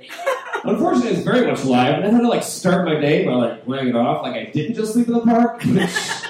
Unfortunately, 0.65 1.11
it's 1.11 1.23
very 1.23 1.47
much 1.47 1.63
alive, 1.63 1.95
and 1.95 2.05
I 2.05 2.11
had 2.11 2.23
to 2.23 2.29
like 2.29 2.43
start 2.43 2.85
my 2.85 2.99
day 2.99 3.25
by 3.25 3.35
like 3.35 3.65
playing 3.65 3.87
it 3.87 3.95
off 3.95 4.25
like 4.25 4.35
I 4.35 4.51
didn't 4.51 4.75
just 4.75 4.95
sleep 4.95 5.07
in 5.07 5.13
the 5.13 5.21
park. 5.21 5.63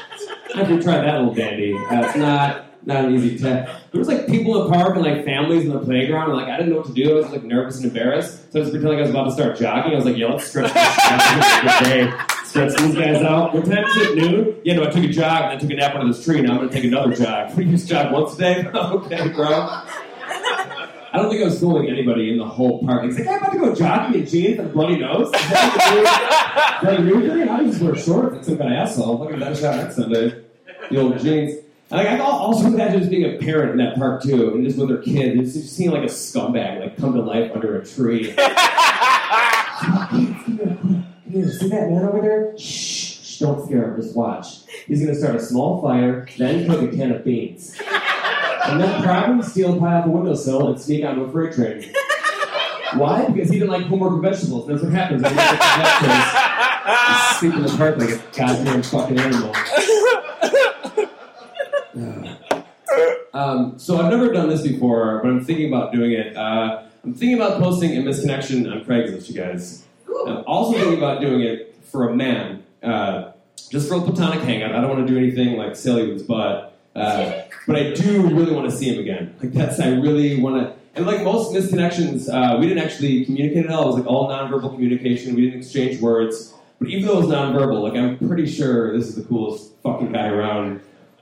I 0.56 0.64
to 0.64 0.82
try 0.82 1.02
that 1.02 1.18
little 1.18 1.34
dandy. 1.34 1.74
Uh, 1.74 2.06
it's 2.06 2.16
not 2.16 2.64
not 2.86 3.04
an 3.04 3.14
easy 3.14 3.36
test. 3.38 3.70
There 3.90 3.98
was 3.98 4.08
like 4.08 4.26
people 4.26 4.62
in 4.62 4.70
the 4.70 4.74
park 4.74 4.94
and 4.94 5.04
like 5.04 5.24
families 5.24 5.64
in 5.64 5.72
the 5.72 5.80
playground, 5.80 6.30
and 6.30 6.38
like 6.38 6.48
I 6.48 6.56
didn't 6.56 6.70
know 6.70 6.78
what 6.78 6.86
to 6.86 6.94
do. 6.94 7.18
I 7.18 7.20
was 7.20 7.30
like 7.30 7.42
nervous 7.42 7.76
and 7.76 7.86
embarrassed, 7.86 8.52
so 8.52 8.60
I 8.60 8.62
just 8.62 8.72
pretending 8.72 8.98
like 8.98 8.98
I 8.98 9.02
was 9.02 9.10
about 9.10 9.24
to 9.24 9.32
start 9.32 9.58
jogging. 9.58 9.92
I 9.92 9.96
was 9.96 10.04
like, 10.04 10.16
"Yo, 10.16 10.28
let's 10.30 10.46
stretch 10.48 10.72
this 10.72 10.82
out. 10.82 12.46
Stretch 12.46 12.74
these 12.76 12.94
guys 12.94 13.22
out." 13.22 13.52
What 13.52 13.66
time 13.66 13.84
is 13.84 13.96
it? 13.96 14.16
Noon? 14.16 14.60
Yeah, 14.64 14.76
no, 14.76 14.84
I 14.84 14.90
took 14.90 15.04
a 15.04 15.08
jog 15.08 15.42
and 15.42 15.52
then 15.52 15.58
took 15.58 15.70
a 15.70 15.74
nap 15.74 15.94
under 15.94 16.12
this 16.12 16.24
tree. 16.24 16.40
Now 16.40 16.52
I'm 16.52 16.58
gonna 16.58 16.70
take 16.70 16.84
another 16.84 17.14
jog. 17.14 17.54
We 17.56 17.66
just 17.66 17.88
jog 17.88 18.12
once 18.12 18.34
a 18.34 18.38
day. 18.38 18.66
okay, 18.74 19.28
bro. 19.28 19.48
I 19.48 21.20
don't 21.20 21.30
think 21.30 21.42
I 21.42 21.46
was 21.46 21.58
fooling 21.58 21.88
anybody 21.88 22.30
in 22.30 22.38
the 22.38 22.44
whole 22.44 22.84
park. 22.84 23.04
It's 23.04 23.18
like, 23.18 23.26
I'm 23.26 23.36
about 23.38 23.52
to 23.52 23.58
go 23.58 23.74
jogging 23.74 24.20
in 24.20 24.26
jeans 24.26 24.58
and 24.58 24.68
a 24.68 24.72
bloody 24.72 24.98
nose. 24.98 25.28
Is 25.34 25.48
that 25.50 26.82
what 26.82 27.00
you 27.00 27.08
do? 27.08 27.20
Is 27.20 27.26
that 27.26 27.28
what 27.28 27.36
you? 27.36 27.50
I 27.50 27.64
just 27.64 27.80
wear 27.80 27.96
shorts 27.96 28.46
some 28.46 28.58
kind 28.58 28.72
of 28.72 28.78
asshole. 28.78 29.18
Look 29.18 29.32
at 29.32 29.40
that 29.40 29.56
shot 29.56 29.76
next 29.76 29.96
Sunday. 29.96 30.45
The 30.90 31.00
old 31.00 31.18
jeans. 31.18 31.54
And 31.90 31.98
like, 31.98 32.08
I 32.08 32.18
also 32.18 32.66
imagine 32.66 32.98
just 32.98 33.10
being 33.10 33.36
a 33.36 33.38
parent 33.38 33.70
in 33.72 33.78
that 33.78 33.96
park 33.96 34.22
too, 34.22 34.54
and 34.54 34.64
just 34.64 34.76
with 34.76 34.88
their 34.88 34.98
kid, 35.02 35.38
it's 35.38 35.52
just 35.52 35.76
seeing 35.76 35.92
like 35.92 36.02
a 36.02 36.06
scumbag 36.06 36.80
like 36.80 36.96
come 36.96 37.14
to 37.14 37.22
life 37.22 37.52
under 37.54 37.80
a 37.80 37.84
tree. 37.86 38.24
Here, 41.30 41.48
see 41.48 41.68
that 41.68 41.90
man 41.90 42.04
over 42.04 42.20
there? 42.20 42.58
Shh, 42.58 43.18
shh, 43.22 43.38
don't 43.38 43.64
scare 43.66 43.90
him. 43.90 44.00
Just 44.00 44.16
watch. 44.16 44.64
He's 44.86 45.00
gonna 45.00 45.14
start 45.14 45.36
a 45.36 45.40
small 45.40 45.80
fire, 45.80 46.26
then 46.38 46.66
cook 46.68 46.82
a 46.82 46.96
can 46.96 47.12
of 47.12 47.24
beans, 47.24 47.76
and 48.64 48.80
then 48.80 49.02
probably 49.02 49.44
steal 49.44 49.76
a 49.76 49.78
pie 49.78 49.94
off 49.94 50.06
a 50.06 50.08
windowsill 50.08 50.68
and 50.68 50.80
sneak 50.80 51.04
onto 51.04 51.22
a 51.22 51.30
freight 51.30 51.52
train. 51.52 51.84
Why? 52.94 53.26
Because 53.28 53.50
he 53.50 53.58
didn't 53.58 53.70
like 53.70 53.86
homework 53.86 54.12
and 54.12 54.22
vegetables. 54.22 54.66
That's 54.66 54.82
what 54.82 54.92
happens. 54.92 55.22
when 55.22 55.30
you 55.32 55.36
get 55.36 55.50
to 55.50 55.56
that 55.56 56.00
place. 56.80 57.38
Sleep 57.38 57.54
in 57.54 57.62
the 57.62 57.76
park 57.76 57.98
like 57.98 58.10
a 58.10 58.36
goddamn 58.36 58.82
fucking 58.82 59.18
animal. 59.18 59.52
Um, 63.36 63.78
so 63.78 63.98
I've 63.98 64.10
never 64.10 64.32
done 64.32 64.48
this 64.48 64.62
before, 64.62 65.20
but 65.22 65.28
I'm 65.28 65.44
thinking 65.44 65.68
about 65.68 65.92
doing 65.92 66.12
it. 66.12 66.34
Uh, 66.34 66.84
I'm 67.04 67.12
thinking 67.12 67.34
about 67.34 67.60
posting 67.60 67.94
a 67.98 68.00
misconnection 68.00 68.72
on 68.72 68.82
Craigslist, 68.86 69.28
you 69.28 69.34
guys. 69.34 69.84
I'm 70.26 70.42
also 70.46 70.72
thinking 70.72 70.96
about 70.96 71.20
doing 71.20 71.42
it 71.42 71.76
for 71.84 72.08
a 72.08 72.16
man, 72.16 72.64
uh, 72.82 73.32
just 73.70 73.88
for 73.90 73.96
a 73.96 74.00
platonic 74.00 74.40
hangout. 74.40 74.74
I 74.74 74.80
don't 74.80 74.88
want 74.88 75.06
to 75.06 75.12
do 75.12 75.18
anything 75.18 75.58
like 75.58 75.76
silly 75.76 76.04
with 76.06 76.14
his 76.14 76.22
butt, 76.22 76.78
uh, 76.94 77.42
but 77.66 77.76
I 77.76 77.92
do 77.92 78.22
really 78.22 78.54
want 78.54 78.70
to 78.70 78.74
see 78.74 78.88
him 78.88 79.00
again. 79.00 79.36
Like 79.42 79.52
that's 79.52 79.80
I 79.80 79.88
really 79.88 80.40
want 80.40 80.56
to. 80.56 80.74
And 80.94 81.06
like 81.06 81.22
most 81.22 81.52
misconnections, 81.52 82.32
uh, 82.32 82.56
we 82.58 82.66
didn't 82.66 82.82
actually 82.82 83.26
communicate 83.26 83.66
at 83.66 83.70
all. 83.70 83.82
It 83.82 83.86
was 83.86 83.96
like 83.96 84.06
all 84.06 84.30
nonverbal 84.30 84.70
communication. 84.70 85.34
We 85.34 85.42
didn't 85.42 85.60
exchange 85.60 86.00
words. 86.00 86.54
But 86.78 86.88
even 86.88 87.06
though 87.06 87.18
it 87.18 87.26
was 87.26 87.34
nonverbal, 87.34 87.82
like 87.82 88.00
I'm 88.00 88.16
pretty 88.26 88.46
sure 88.46 88.96
this 88.96 89.08
is 89.08 89.16
the 89.16 89.24
coolest 89.24 89.72
fucking 89.82 90.12
guy 90.12 90.28
around. 90.28 90.80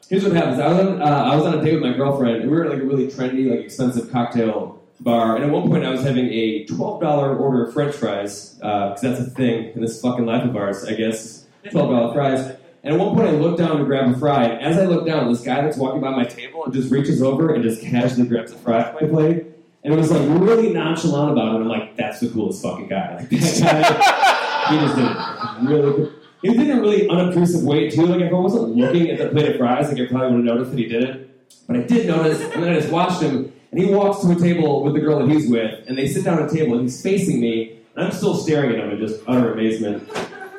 Here's 0.09 0.23
what 0.25 0.35
happens. 0.35 0.61
I 0.61 0.69
was 0.69 0.79
on, 0.81 1.03
uh, 1.03 1.05
I 1.05 1.37
was 1.37 1.47
on 1.47 1.59
a 1.59 1.65
date 1.65 1.75
with 1.75 1.83
my 1.83 1.97
girlfriend, 1.97 2.43
and 2.43 2.51
we 2.51 2.57
were 2.57 2.65
at 2.65 2.71
like 2.71 2.81
a 2.81 2.85
really 2.85 3.07
trendy, 3.07 3.51
like 3.51 3.61
expensive 3.61 4.11
cocktail 4.13 4.83
bar. 5.01 5.37
And 5.37 5.45
at 5.45 5.51
one 5.51 5.69
point, 5.69 5.85
I 5.85 5.91
was 5.91 6.03
having 6.03 6.27
a 6.27 6.65
twelve 6.67 7.01
dollar 7.01 7.37
order 7.37 7.67
of 7.67 7.73
French 7.73 7.95
fries 7.95 8.55
because 8.55 9.01
that's 9.01 9.21
a 9.21 9.25
thing 9.25 9.73
in 9.75 9.81
this 9.81 10.01
fucking 10.01 10.27
life 10.27 10.45
of 10.45 10.57
ours, 10.57 10.85
I 10.85 10.95
guess. 10.95 11.47
Twelve 11.71 11.91
dollar 11.91 12.13
fries. 12.13 12.57
And 12.83 12.95
at 12.95 13.01
one 13.01 13.15
point, 13.17 13.29
I 13.29 13.33
looked 13.33 13.59
down 13.59 13.79
to 13.79 13.85
grab 13.85 14.15
a 14.15 14.19
fry. 14.19 14.45
And 14.45 14.63
as 14.63 14.79
I 14.79 14.85
look 14.85 15.07
down, 15.07 15.33
this 15.33 15.41
guy 15.41 15.63
that's 15.63 15.79
walking 15.79 16.03
by 16.03 16.11
my 16.11 16.25
table 16.25 16.67
just 16.71 16.91
reaches 16.91 17.23
over 17.23 17.55
and 17.55 17.63
just 17.63 17.81
casually 17.81 18.29
grabs 18.29 18.53
a 18.53 18.57
fry 18.57 18.83
off 18.83 19.01
my 19.01 19.09
plate. 19.09 19.47
And 19.85 19.93
it 19.93 19.97
was 19.97 20.11
like 20.11 20.23
really 20.41 20.71
nonchalant 20.71 21.33
about 21.33 21.55
it. 21.55 21.63
And 21.63 21.65
I'm 21.65 21.69
like, 21.69 21.97
that's 21.97 22.21
the 22.21 22.29
coolest 22.29 22.63
fucking 22.63 22.89
guy. 22.89 23.17
Like, 23.17 23.31
guy 23.31 23.37
he 24.71 24.79
just 24.79 24.97
did 24.97 25.07
it 25.07 25.69
really 25.69 26.11
he 26.45 26.59
did 26.59 26.69
it 26.69 26.71
in 26.71 26.79
a 26.79 26.81
really 26.81 27.09
unobtrusive 27.09 27.63
way 27.63 27.89
too. 27.89 28.07
Like 28.07 28.21
if 28.21 28.33
I 28.33 28.37
wasn't 28.37 28.77
looking 28.77 29.09
at 29.09 29.19
the 29.19 29.29
plate 29.29 29.51
of 29.51 29.57
fries, 29.57 29.89
like 29.89 29.99
I 30.01 30.07
probably 30.07 30.37
would 30.37 30.47
have 30.47 30.57
noticed 30.57 30.71
that 30.73 30.79
he 30.79 30.87
did 30.87 31.05
it. 31.05 31.67
But 31.67 31.77
I 31.77 31.81
did 31.81 32.07
notice, 32.07 32.41
and 32.43 32.63
then 32.63 32.71
I 32.71 32.75
just 32.75 32.93
watched 32.93 33.23
him, 33.23 33.51
and 33.71 33.81
he 33.81 33.87
walks 33.87 34.21
to 34.21 34.31
a 34.31 34.37
table 34.37 34.85
with 34.85 34.93
the 34.93 35.01
girl 35.01 35.19
that 35.21 35.29
he's 35.35 35.49
with, 35.49 35.89
and 35.89 35.97
they 35.97 36.07
sit 36.07 36.25
down 36.25 36.43
at 36.43 36.53
a 36.53 36.55
table, 36.55 36.75
and 36.75 36.83
he's 36.83 37.01
facing 37.03 37.41
me, 37.41 37.81
and 37.97 38.05
I'm 38.05 38.13
still 38.13 38.35
staring 38.35 38.73
at 38.73 38.85
him 38.85 38.91
in 38.91 38.99
just 38.99 39.23
utter 39.27 39.55
amazement. 39.55 40.07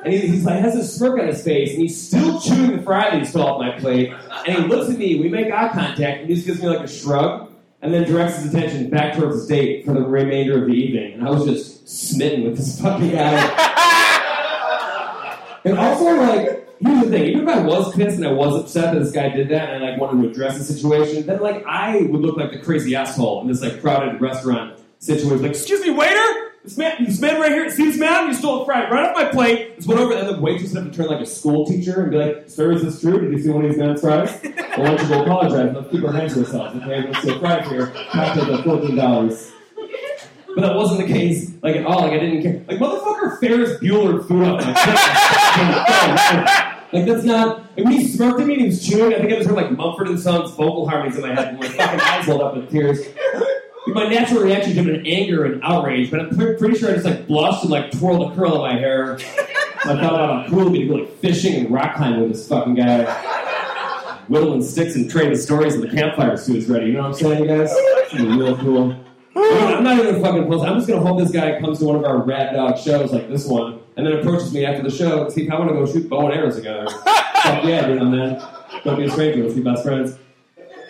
And 0.03 0.11
he, 0.11 0.21
he's 0.21 0.43
like 0.43 0.59
has 0.59 0.75
a 0.75 0.83
smirk 0.83 1.19
on 1.19 1.27
his 1.27 1.43
face, 1.43 1.73
and 1.73 1.81
he's 1.81 2.01
still 2.01 2.39
chewing 2.41 2.77
the 2.77 2.81
fry 2.81 3.11
that 3.11 3.19
he 3.19 3.25
stole 3.25 3.45
off 3.45 3.59
my 3.59 3.77
plate. 3.79 4.11
And 4.47 4.57
he 4.57 4.67
looks 4.67 4.89
at 4.89 4.97
me, 4.97 5.19
we 5.19 5.29
make 5.29 5.51
eye 5.51 5.69
contact, 5.69 6.21
and 6.21 6.29
he 6.29 6.33
just 6.33 6.47
gives 6.47 6.61
me 6.61 6.67
like 6.67 6.83
a 6.83 6.87
shrug, 6.87 7.51
and 7.83 7.93
then 7.93 8.05
directs 8.05 8.37
his 8.37 8.51
attention 8.51 8.89
back 8.89 9.15
towards 9.15 9.35
his 9.35 9.47
date 9.47 9.85
for 9.85 9.93
the 9.93 10.01
remainder 10.01 10.59
of 10.59 10.65
the 10.65 10.73
evening. 10.73 11.13
And 11.13 11.27
I 11.27 11.29
was 11.29 11.45
just 11.45 11.87
smitten 11.87 12.43
with 12.43 12.57
this 12.57 12.81
fucking 12.81 13.11
guy. 13.11 13.74
And 15.65 15.77
also, 15.77 16.15
like, 16.15 16.67
here's 16.79 17.03
the 17.03 17.09
thing: 17.09 17.23
even 17.25 17.49
if 17.49 17.55
I 17.55 17.61
was 17.61 17.95
pissed 17.95 18.17
and 18.17 18.27
I 18.27 18.31
was 18.31 18.63
upset 18.63 18.93
that 18.93 18.99
this 18.99 19.11
guy 19.11 19.29
did 19.29 19.49
that, 19.49 19.73
and 19.73 19.83
I 19.83 19.91
like 19.91 19.99
wanted 19.99 20.21
to 20.21 20.29
address 20.29 20.57
the 20.57 20.63
situation, 20.63 21.25
then 21.25 21.41
like 21.41 21.65
I 21.65 22.03
would 22.03 22.21
look 22.21 22.37
like 22.37 22.51
the 22.51 22.59
crazy 22.59 22.95
asshole 22.95 23.41
in 23.41 23.47
this 23.47 23.61
like 23.61 23.81
crowded 23.81 24.21
restaurant 24.21 24.79
situation. 24.99 25.41
Like, 25.41 25.51
excuse 25.51 25.81
me, 25.81 25.89
waiter. 25.89 26.41
This 26.63 26.79
man, 26.79 27.05
this 27.05 27.21
man 27.21 27.39
right 27.39 27.51
here, 27.51 27.69
see 27.69 27.85
this 27.85 27.99
man? 27.99 28.27
You 28.27 28.33
stole 28.33 28.63
a 28.63 28.65
fry 28.65 28.89
right 28.89 29.09
off 29.09 29.15
my 29.15 29.25
plate. 29.25 29.75
Just 29.75 29.87
went 29.87 29.99
over, 29.99 30.13
and 30.13 30.27
the 30.27 30.39
waitress 30.41 30.73
would 30.73 30.83
have 30.83 30.91
to 30.91 30.97
turn 30.97 31.07
like 31.09 31.21
a 31.21 31.25
school 31.25 31.63
teacher 31.65 32.01
and 32.01 32.09
be 32.11 32.17
like, 32.17 32.49
"Sir, 32.49 32.71
is 32.71 32.81
this 32.81 33.01
true? 33.01 33.21
Did 33.21 33.31
you 33.31 33.39
see 33.39 33.49
one 33.49 33.65
of 33.65 33.69
these 33.69 33.79
man's 33.79 34.01
fries? 34.01 34.39
Well, 34.43 34.53
why 34.77 34.95
don't 34.95 35.01
you 35.01 35.07
go 35.07 35.21
apologize? 35.23 35.75
Let's 35.75 35.91
keep 35.91 36.03
our 36.03 36.11
hands 36.11 36.33
to 36.33 36.39
ourselves. 36.39 36.75
Okay, 36.81 37.07
let's 37.07 37.21
see 37.21 37.35
a 37.35 37.39
fry 37.39 37.61
here. 37.61 37.93
Cocktail 38.11 38.55
at 38.55 38.63
fourteen 38.63 38.95
dollars." 38.95 39.51
But 40.55 40.61
that 40.61 40.75
wasn't 40.75 41.05
the 41.05 41.13
case, 41.13 41.51
like 41.61 41.75
at 41.75 41.85
all. 41.85 42.01
Like 42.01 42.13
I 42.13 42.19
didn't 42.19 42.41
care. 42.41 42.63
Like 42.67 42.79
motherfucker, 42.79 43.39
Ferris 43.39 43.77
Bueller 43.79 44.25
threw 44.25 44.45
up. 44.45 44.61
Like 46.93 47.07
that's 47.07 47.25
not. 47.25 47.57
Like, 47.75 47.85
when 47.85 47.91
he 47.91 48.07
smirked 48.07 48.39
at 48.39 48.47
me 48.47 48.53
and 48.53 48.61
he 48.61 48.67
was 48.69 48.87
chewing, 48.87 49.13
I 49.13 49.17
think 49.17 49.33
I 49.33 49.35
just 49.35 49.49
heard 49.49 49.57
like 49.57 49.71
Mumford 49.71 50.07
and 50.07 50.17
Sons 50.17 50.51
vocal 50.51 50.87
harmonies 50.87 51.17
in 51.17 51.23
my 51.23 51.33
head, 51.33 51.49
and 51.49 51.59
my 51.59 51.67
fucking 51.67 51.99
eyes 51.99 52.25
rolled 52.25 52.41
up 52.41 52.55
with 52.55 52.71
tears. 52.71 52.99
My 53.87 54.07
natural 54.07 54.41
reaction 54.41 54.75
to 54.75 54.83
been 54.83 55.05
anger 55.05 55.43
and 55.43 55.61
outrage, 55.61 56.09
but 56.09 56.21
I'm 56.21 56.29
pre- 56.37 56.55
pretty 56.55 56.77
sure 56.77 56.89
I 56.89 56.93
just 56.93 57.05
like 57.05 57.27
blushed 57.27 57.63
and 57.63 57.71
like 57.71 57.91
twirled 57.91 58.31
a 58.31 58.35
curl 58.35 58.65
in 58.65 58.73
my 58.73 58.79
hair. 58.79 59.15
I 59.17 59.19
thought 59.83 59.99
about 59.99 60.45
how 60.45 60.49
cool 60.49 60.61
it'd 60.61 60.73
be 60.73 60.79
to 60.79 60.85
go 60.87 60.93
like 60.95 61.17
fishing 61.17 61.55
and 61.55 61.69
rock 61.69 61.95
climbing 61.95 62.21
with 62.21 62.31
this 62.31 62.47
fucking 62.47 62.75
guy. 62.75 63.03
Whittling 64.27 64.63
sticks 64.63 64.95
and 64.95 65.09
trading 65.11 65.35
stories 65.35 65.75
in 65.75 65.81
the 65.81 65.89
campfire 65.89 66.31
as 66.31 66.45
soon 66.45 66.55
as 66.55 66.67
ready. 66.67 66.87
You 66.87 66.93
know 66.93 67.01
what 67.01 67.07
I'm 67.09 67.13
saying, 67.13 67.43
you 67.43 67.47
guys? 67.47 67.69
It's 67.71 68.13
real 68.13 68.57
cool. 68.57 68.95
I'm 69.35 69.83
not 69.83 69.99
even 69.99 70.13
gonna 70.13 70.23
fucking 70.23 70.47
post. 70.47 70.65
I'm 70.65 70.75
just 70.75 70.87
gonna 70.87 71.01
hope 71.01 71.19
this 71.19 71.31
guy 71.31 71.59
comes 71.59 71.79
to 71.79 71.85
one 71.85 71.95
of 71.97 72.05
our 72.05 72.19
rad 72.23 72.53
dog 72.53 72.77
shows 72.77 73.11
like 73.11 73.29
this 73.29 73.45
one, 73.45 73.79
and 73.97 74.05
then 74.05 74.13
approaches 74.13 74.53
me 74.53 74.65
after 74.65 74.81
the 74.81 74.95
show 74.95 75.23
and 75.23 75.33
see 75.33 75.45
if 75.45 75.51
I 75.51 75.59
want 75.59 75.71
to 75.71 75.75
go 75.75 75.85
shoot 75.85 76.09
bow 76.09 76.27
and 76.27 76.33
arrows 76.33 76.55
together. 76.55 76.87
Fuck 76.89 77.63
yeah, 77.65 77.85
dude, 77.85 78.01
man. 78.01 78.41
Don't 78.83 78.97
be 78.97 79.05
a 79.05 79.09
stranger. 79.09 79.43
Let's 79.43 79.55
be 79.55 79.61
best 79.61 79.83
friends. 79.83 80.17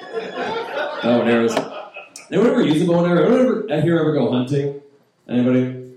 Bow 0.06 1.22
and 1.22 1.30
arrows. 1.30 1.56
Anyone 2.32 2.52
ever 2.52 2.62
use 2.62 2.82
a 2.82 2.86
bow 2.86 3.04
and 3.04 3.12
arrow? 3.12 3.26
Anyone 3.26 3.72
ever 3.72 3.82
here 3.82 4.00
ever 4.00 4.14
go 4.14 4.32
hunting? 4.32 4.82
Anybody? 5.28 5.96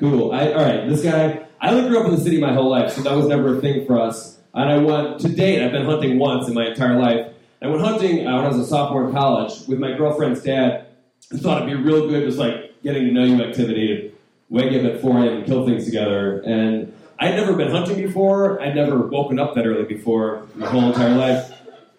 Cool. 0.00 0.32
I, 0.32 0.52
all 0.52 0.64
right, 0.64 0.88
this 0.88 1.02
guy. 1.02 1.46
I 1.60 1.70
only 1.70 1.88
grew 1.88 2.00
up 2.00 2.06
in 2.06 2.14
the 2.16 2.20
city 2.20 2.40
my 2.40 2.52
whole 2.52 2.70
life, 2.70 2.92
so 2.92 3.02
that 3.02 3.14
was 3.14 3.28
never 3.28 3.58
a 3.58 3.60
thing 3.60 3.86
for 3.86 4.00
us. 4.00 4.38
And 4.54 4.70
I 4.70 4.78
went 4.78 5.20
to 5.20 5.28
date. 5.28 5.62
I've 5.62 5.72
been 5.72 5.84
hunting 5.84 6.18
once 6.18 6.48
in 6.48 6.54
my 6.54 6.68
entire 6.68 6.98
life. 6.98 7.28
I 7.62 7.68
went 7.68 7.82
hunting 7.82 8.26
uh, 8.26 8.36
when 8.36 8.44
I 8.44 8.48
was 8.48 8.58
a 8.58 8.66
sophomore 8.66 9.06
in 9.06 9.12
college 9.12 9.68
with 9.68 9.78
my 9.78 9.92
girlfriend's 9.92 10.42
dad. 10.42 10.86
I 11.32 11.36
thought 11.38 11.62
it'd 11.62 11.76
be 11.76 11.82
real 11.82 12.08
good, 12.08 12.24
just 12.24 12.38
like 12.38 12.82
getting 12.82 13.04
to 13.06 13.12
know 13.12 13.24
you 13.24 13.42
activity 13.42 14.12
wake 14.52 14.72
up 14.72 14.84
at 14.84 15.00
4 15.00 15.18
a.m. 15.18 15.28
and 15.38 15.46
kill 15.46 15.66
things 15.66 15.86
together. 15.86 16.40
And 16.40 16.92
I'd 17.18 17.34
never 17.34 17.54
been 17.54 17.70
hunting 17.70 17.96
before. 17.96 18.60
I'd 18.60 18.74
never 18.74 19.00
woken 19.00 19.38
up 19.38 19.54
that 19.54 19.66
early 19.66 19.84
before 19.84 20.46
my 20.54 20.68
whole 20.68 20.84
entire 20.88 21.14
life. 21.14 21.50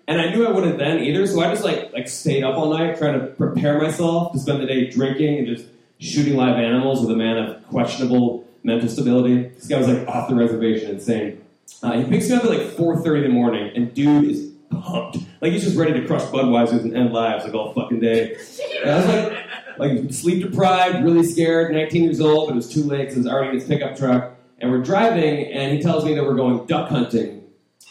And 0.08 0.22
I 0.22 0.30
knew 0.30 0.46
I 0.46 0.52
wouldn't 0.52 0.78
then 0.78 1.00
either, 1.00 1.26
so 1.26 1.42
I 1.42 1.50
just 1.50 1.64
like 1.64 1.92
like 1.94 2.08
stayed 2.08 2.44
up 2.44 2.58
all 2.58 2.70
night 2.70 2.98
trying 2.98 3.20
to 3.20 3.28
prepare 3.28 3.82
myself 3.82 4.34
to 4.34 4.40
spend 4.40 4.62
the 4.62 4.66
day 4.66 4.90
drinking 4.90 5.40
and 5.40 5.48
just 5.48 5.66
shooting 5.98 6.36
live 6.36 6.58
animals 6.58 7.02
with 7.02 7.10
a 7.12 7.16
man 7.16 7.38
of 7.38 7.68
questionable 7.70 8.46
mental 8.64 8.90
stability. 8.90 9.48
This 9.48 9.68
guy 9.68 9.78
was 9.78 9.88
like 9.88 10.06
off 10.08 10.28
the 10.28 10.36
reservation, 10.36 10.92
insane. 10.92 11.42
Uh, 11.82 11.94
he 11.94 12.04
picks 12.04 12.30
me 12.30 12.36
up 12.36 12.44
at 12.44 12.50
like 12.50 12.68
4:30 12.76 13.18
in 13.18 13.24
the 13.24 13.30
morning, 13.30 13.72
and 13.76 13.94
dude 13.94 14.30
is 14.30 14.52
pumped. 14.82 15.18
Like 15.42 15.52
he's 15.52 15.64
just 15.64 15.78
ready 15.78 15.94
to 15.94 16.08
crush 16.08 16.24
Budweisers 16.24 16.82
and 16.82 16.96
end 16.96 17.14
lives 17.14 17.46
like 17.46 17.54
all 17.54 17.74
fucking 17.74 18.00
day. 18.00 18.38
And 18.82 18.90
I 18.90 18.98
was 18.98 19.08
like, 19.08 19.44
like 19.78 20.14
sleep 20.14 20.44
deprived, 20.44 21.04
really 21.04 21.24
scared, 21.24 21.74
19 21.74 22.04
years 22.04 22.22
old, 22.22 22.48
but 22.48 22.54
it 22.54 22.56
was 22.56 22.72
too 22.72 22.84
late 22.84 23.10
because 23.10 23.16
I 23.16 23.20
was 23.20 23.28
already 23.28 23.50
in 23.50 23.56
his 23.56 23.66
pickup 23.66 23.98
truck. 23.98 24.36
And 24.60 24.72
we're 24.72 24.82
driving, 24.82 25.52
and 25.52 25.76
he 25.76 25.82
tells 25.82 26.06
me 26.06 26.14
that 26.16 26.24
we're 26.24 26.36
going 26.36 26.66
duck 26.68 26.90
hunting. 26.90 27.44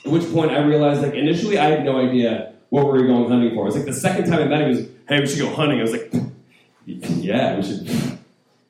At 0.05 0.11
which 0.11 0.31
point 0.33 0.53
I 0.53 0.61
realized, 0.61 1.03
like, 1.03 1.13
initially 1.13 1.59
I 1.59 1.67
had 1.67 1.85
no 1.85 1.99
idea 1.99 2.55
what 2.71 2.91
we 2.91 2.99
were 2.99 3.07
going 3.07 3.29
hunting 3.29 3.55
for. 3.55 3.63
It 3.63 3.65
was 3.67 3.77
like 3.77 3.85
the 3.85 3.93
second 3.93 4.31
time 4.31 4.41
I 4.41 4.45
met 4.45 4.63
him, 4.63 4.71
he 4.71 4.81
was, 4.81 4.91
hey, 5.07 5.21
we 5.21 5.27
should 5.27 5.41
go 5.41 5.55
hunting. 5.55 5.81
I 5.81 5.83
was 5.83 5.93
like, 5.93 6.13
yeah, 6.87 7.57
we 7.57 7.63
should, 7.63 8.19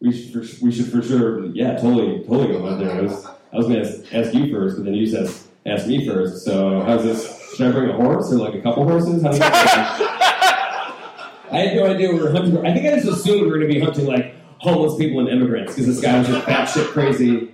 we 0.00 0.12
should, 0.12 0.32
for, 0.32 0.64
we 0.64 0.72
should 0.72 0.86
for 0.86 1.02
sure, 1.02 1.46
yeah, 1.46 1.76
totally, 1.76 2.24
totally 2.24 2.48
go 2.48 2.66
hunting. 2.66 2.90
I 2.90 3.02
was, 3.02 3.24
I 3.52 3.56
was 3.56 3.68
going 3.68 3.82
to 3.82 3.88
ask, 3.88 4.14
ask 4.14 4.34
you 4.34 4.52
first, 4.52 4.76
but 4.76 4.84
then 4.84 4.94
you 4.94 5.06
said, 5.06 5.30
ask 5.64 5.86
me 5.86 6.04
first. 6.04 6.44
So 6.44 6.80
how's 6.80 7.04
this? 7.04 7.41
Should 7.55 7.68
I 7.68 7.72
bring 7.72 7.90
a 7.90 7.94
horse 7.94 8.32
or 8.32 8.36
like 8.36 8.55
a 8.55 8.61
couple 8.61 8.84
horses? 8.84 9.22
How 9.22 9.30
do 9.30 9.38
I 11.53 11.59
had 11.59 11.76
no 11.76 11.86
idea 11.86 12.11
we 12.11 12.18
were 12.18 12.32
hunting. 12.32 12.57
I 12.66 12.72
think 12.72 12.86
I 12.86 12.96
just 12.98 13.09
assumed 13.09 13.42
we 13.42 13.50
were 13.50 13.59
going 13.59 13.68
to 13.68 13.74
be 13.74 13.80
hunting 13.80 14.07
like 14.07 14.34
homeless 14.59 14.96
people 14.96 15.20
and 15.20 15.28
immigrants 15.28 15.74
because 15.74 15.86
this 15.86 16.00
guy 16.00 16.18
was 16.18 16.28
just 16.28 16.46
batshit 16.46 16.86
crazy. 16.92 17.53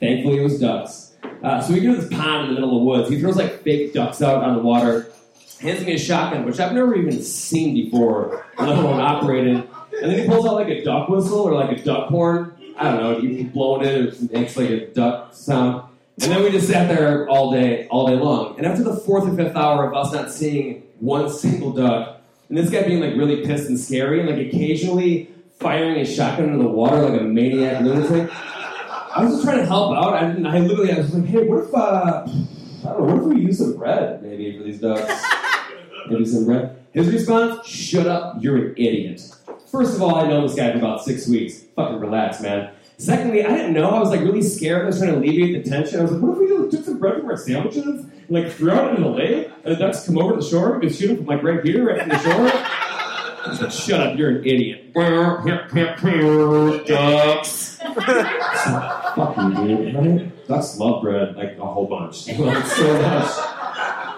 Thankfully, 0.00 0.38
it 0.38 0.42
was 0.42 0.58
ducks. 0.58 1.14
Uh, 1.44 1.60
so 1.60 1.72
we 1.72 1.80
go 1.80 1.94
to 1.94 2.00
this 2.00 2.10
pond 2.10 2.48
in 2.48 2.54
the 2.54 2.60
middle 2.60 2.76
of 2.76 2.80
the 2.80 2.84
woods. 2.84 3.08
He 3.08 3.20
throws 3.20 3.36
like 3.36 3.62
fake 3.62 3.92
ducks 3.92 4.20
out 4.20 4.42
on 4.42 4.56
the 4.56 4.62
water, 4.62 5.12
hands 5.60 5.84
me 5.84 5.94
a 5.94 5.98
shotgun, 5.98 6.44
which 6.44 6.58
I've 6.58 6.72
never 6.72 6.96
even 6.96 7.22
seen 7.22 7.74
before, 7.74 8.44
let 8.58 8.68
alone 8.68 9.00
operated. 9.00 9.68
And 10.02 10.10
then 10.10 10.18
he 10.18 10.26
pulls 10.26 10.44
out 10.44 10.54
like 10.54 10.68
a 10.68 10.82
duck 10.82 11.08
whistle 11.08 11.40
or 11.40 11.52
like 11.52 11.78
a 11.78 11.82
duck 11.82 12.08
horn. 12.08 12.52
I 12.76 12.90
don't 12.90 13.00
know. 13.00 13.18
You 13.18 13.44
blow 13.44 13.80
it 13.80 13.86
in, 13.86 14.08
it 14.08 14.32
makes 14.32 14.56
like 14.56 14.70
a 14.70 14.86
duck 14.88 15.34
sound. 15.34 15.88
And 16.22 16.32
then 16.32 16.42
we 16.42 16.50
just 16.50 16.66
sat 16.66 16.88
there 16.88 17.28
all 17.28 17.52
day, 17.52 17.86
all 17.88 18.06
day 18.06 18.14
long. 18.14 18.56
And 18.56 18.66
after 18.66 18.82
the 18.82 18.96
fourth 18.96 19.28
or 19.28 19.36
fifth 19.36 19.54
hour 19.54 19.86
of 19.86 19.94
us 19.94 20.12
not 20.14 20.32
seeing 20.32 20.82
one 20.98 21.30
single 21.30 21.72
duck, 21.72 22.20
and 22.48 22.56
this 22.56 22.70
guy 22.70 22.84
being 22.84 23.00
like 23.00 23.16
really 23.16 23.44
pissed 23.44 23.68
and 23.68 23.78
scary, 23.78 24.20
and 24.20 24.28
like 24.28 24.46
occasionally 24.46 25.28
firing 25.58 25.98
his 25.98 26.14
shotgun 26.14 26.50
into 26.50 26.62
the 26.62 26.68
water 26.68 27.02
like 27.08 27.20
a 27.20 27.24
maniac 27.24 27.82
lunatic. 27.82 28.30
I 28.32 29.24
was 29.24 29.34
just 29.34 29.44
trying 29.44 29.58
to 29.58 29.66
help 29.66 29.96
out. 29.96 30.14
I. 30.14 30.26
I 30.26 30.58
literally, 30.60 30.92
I 30.92 30.98
was 30.98 31.14
like, 31.14 31.26
"Hey, 31.26 31.46
what 31.46 31.64
if, 31.64 31.74
uh, 31.74 32.26
I 32.26 32.92
don't 32.92 33.06
know, 33.06 33.14
what 33.14 33.16
if 33.16 33.22
we 33.24 33.42
use 33.42 33.58
some 33.58 33.76
bread 33.76 34.22
maybe 34.22 34.56
for 34.56 34.64
these 34.64 34.80
ducks? 34.80 35.24
maybe 36.08 36.24
some 36.24 36.44
bread." 36.44 36.76
His 36.92 37.08
response: 37.12 37.66
"Shut 37.66 38.06
up, 38.06 38.36
you're 38.40 38.56
an 38.56 38.74
idiot." 38.76 39.22
First 39.70 39.96
of 39.96 40.02
all, 40.02 40.16
I 40.16 40.28
know 40.28 40.46
this 40.46 40.54
guy 40.54 40.72
for 40.72 40.78
about 40.78 41.04
six 41.04 41.28
weeks. 41.28 41.62
Fucking 41.74 41.98
relax, 41.98 42.40
man. 42.40 42.70
Secondly, 42.98 43.44
I 43.44 43.54
didn't 43.54 43.74
know. 43.74 43.90
I 43.90 43.98
was 44.00 44.08
like 44.10 44.20
really 44.20 44.42
scared. 44.42 44.82
I 44.82 44.86
was 44.86 44.98
trying 44.98 45.10
to 45.12 45.18
alleviate 45.18 45.62
the 45.64 45.70
tension. 45.70 46.00
I 46.00 46.02
was 46.02 46.12
like, 46.12 46.22
"What 46.22 46.32
if 46.32 46.38
we 46.38 46.70
took 46.70 46.84
some 46.84 46.98
bread 46.98 47.20
from 47.20 47.26
our 47.26 47.36
sandwiches 47.36 47.84
and 47.84 48.10
like 48.30 48.50
threw 48.52 48.72
it 48.72 48.94
in 48.96 49.02
the 49.02 49.08
lake, 49.08 49.50
and 49.64 49.74
the 49.74 49.78
ducks 49.78 50.06
come 50.06 50.16
over 50.18 50.32
to 50.34 50.40
the 50.40 50.46
shore? 50.46 50.78
We 50.78 50.86
could 50.88 50.96
shoot 50.96 51.08
them 51.08 51.16
from 51.18 51.26
like 51.26 51.42
right 51.42 51.62
here, 51.62 51.86
right 51.88 52.00
from 52.00 52.08
the 52.08 52.18
shore." 52.18 52.52
Like, 53.62 53.70
"Shut 53.70 54.00
up, 54.00 54.18
you're 54.18 54.30
an 54.30 54.44
idiot." 54.46 54.92
Ducks. 56.86 57.76
Fuck 57.76 59.36
you, 59.36 59.54
dude. 59.54 59.94
Right? 59.94 60.46
Ducks 60.48 60.78
love 60.78 61.02
bread, 61.02 61.36
like 61.36 61.56
a 61.58 61.66
whole 61.66 61.86
bunch. 61.86 62.26
So 62.26 62.34
much. 63.02 63.30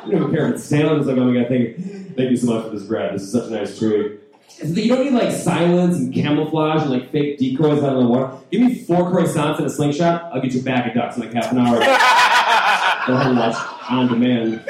You 0.06 0.12
don't 0.18 0.30
care 0.32 0.48
if 0.48 0.54
it's 0.54 0.64
Salem, 0.64 0.98
it's 1.00 1.06
like, 1.08 1.18
oh 1.18 1.24
my 1.24 1.40
god, 1.40 1.48
thank 1.48 1.60
you. 1.60 1.74
Thank 2.16 2.30
you 2.30 2.36
so 2.36 2.46
much 2.54 2.64
for 2.64 2.70
this 2.70 2.84
bread. 2.84 3.14
This 3.14 3.22
is 3.22 3.32
such 3.32 3.48
a 3.48 3.50
nice 3.50 3.78
treat. 3.78 4.20
You 4.62 4.88
don't 4.88 5.04
need 5.04 5.12
like 5.12 5.30
silence 5.32 5.96
and 5.96 6.12
camouflage 6.12 6.82
and 6.82 6.90
like 6.90 7.10
fake 7.12 7.38
decoys 7.38 7.80
out 7.82 7.96
of 7.96 8.02
the 8.02 8.08
water. 8.08 8.36
Give 8.50 8.60
me 8.62 8.74
four 8.74 9.10
croissants 9.12 9.58
and 9.58 9.66
a 9.66 9.70
slingshot. 9.70 10.32
I'll 10.32 10.40
get 10.40 10.52
you 10.52 10.60
a 10.60 10.64
bag 10.64 10.88
of 10.88 10.94
ducks 10.94 11.16
in 11.16 11.22
like 11.22 11.32
half 11.32 11.52
an 11.52 11.58
hour. 11.58 11.78
Go 13.06 13.16
home 13.16 13.28
and 13.28 13.38
watch 13.38 13.54
on 13.90 14.08
demand. 14.08 14.60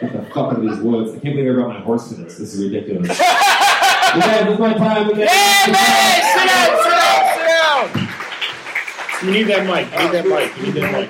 What 0.00 0.12
the 0.12 0.22
fuck 0.32 0.52
are 0.52 0.60
these 0.60 0.78
woods? 0.78 1.10
I 1.10 1.18
can't 1.18 1.34
believe 1.34 1.50
I 1.50 1.54
brought 1.54 1.68
my 1.68 1.80
horse 1.80 2.08
to 2.10 2.14
this. 2.14 2.36
This 2.38 2.54
is 2.54 2.62
ridiculous. 2.64 3.08
you 3.08 3.14
guys, 3.16 4.44
this 4.44 4.54
is 4.54 4.58
my 4.58 4.72
time. 4.74 5.06
with 5.08 5.18
You 9.22 9.30
need 9.32 9.42
that 9.44 9.66
mic. 9.66 9.86
You 9.92 9.98
need 10.06 10.12
that 10.12 10.26
mic. 10.26 10.56
You 10.56 10.62
need 10.66 10.74
that 10.74 10.92
mic. 10.92 11.08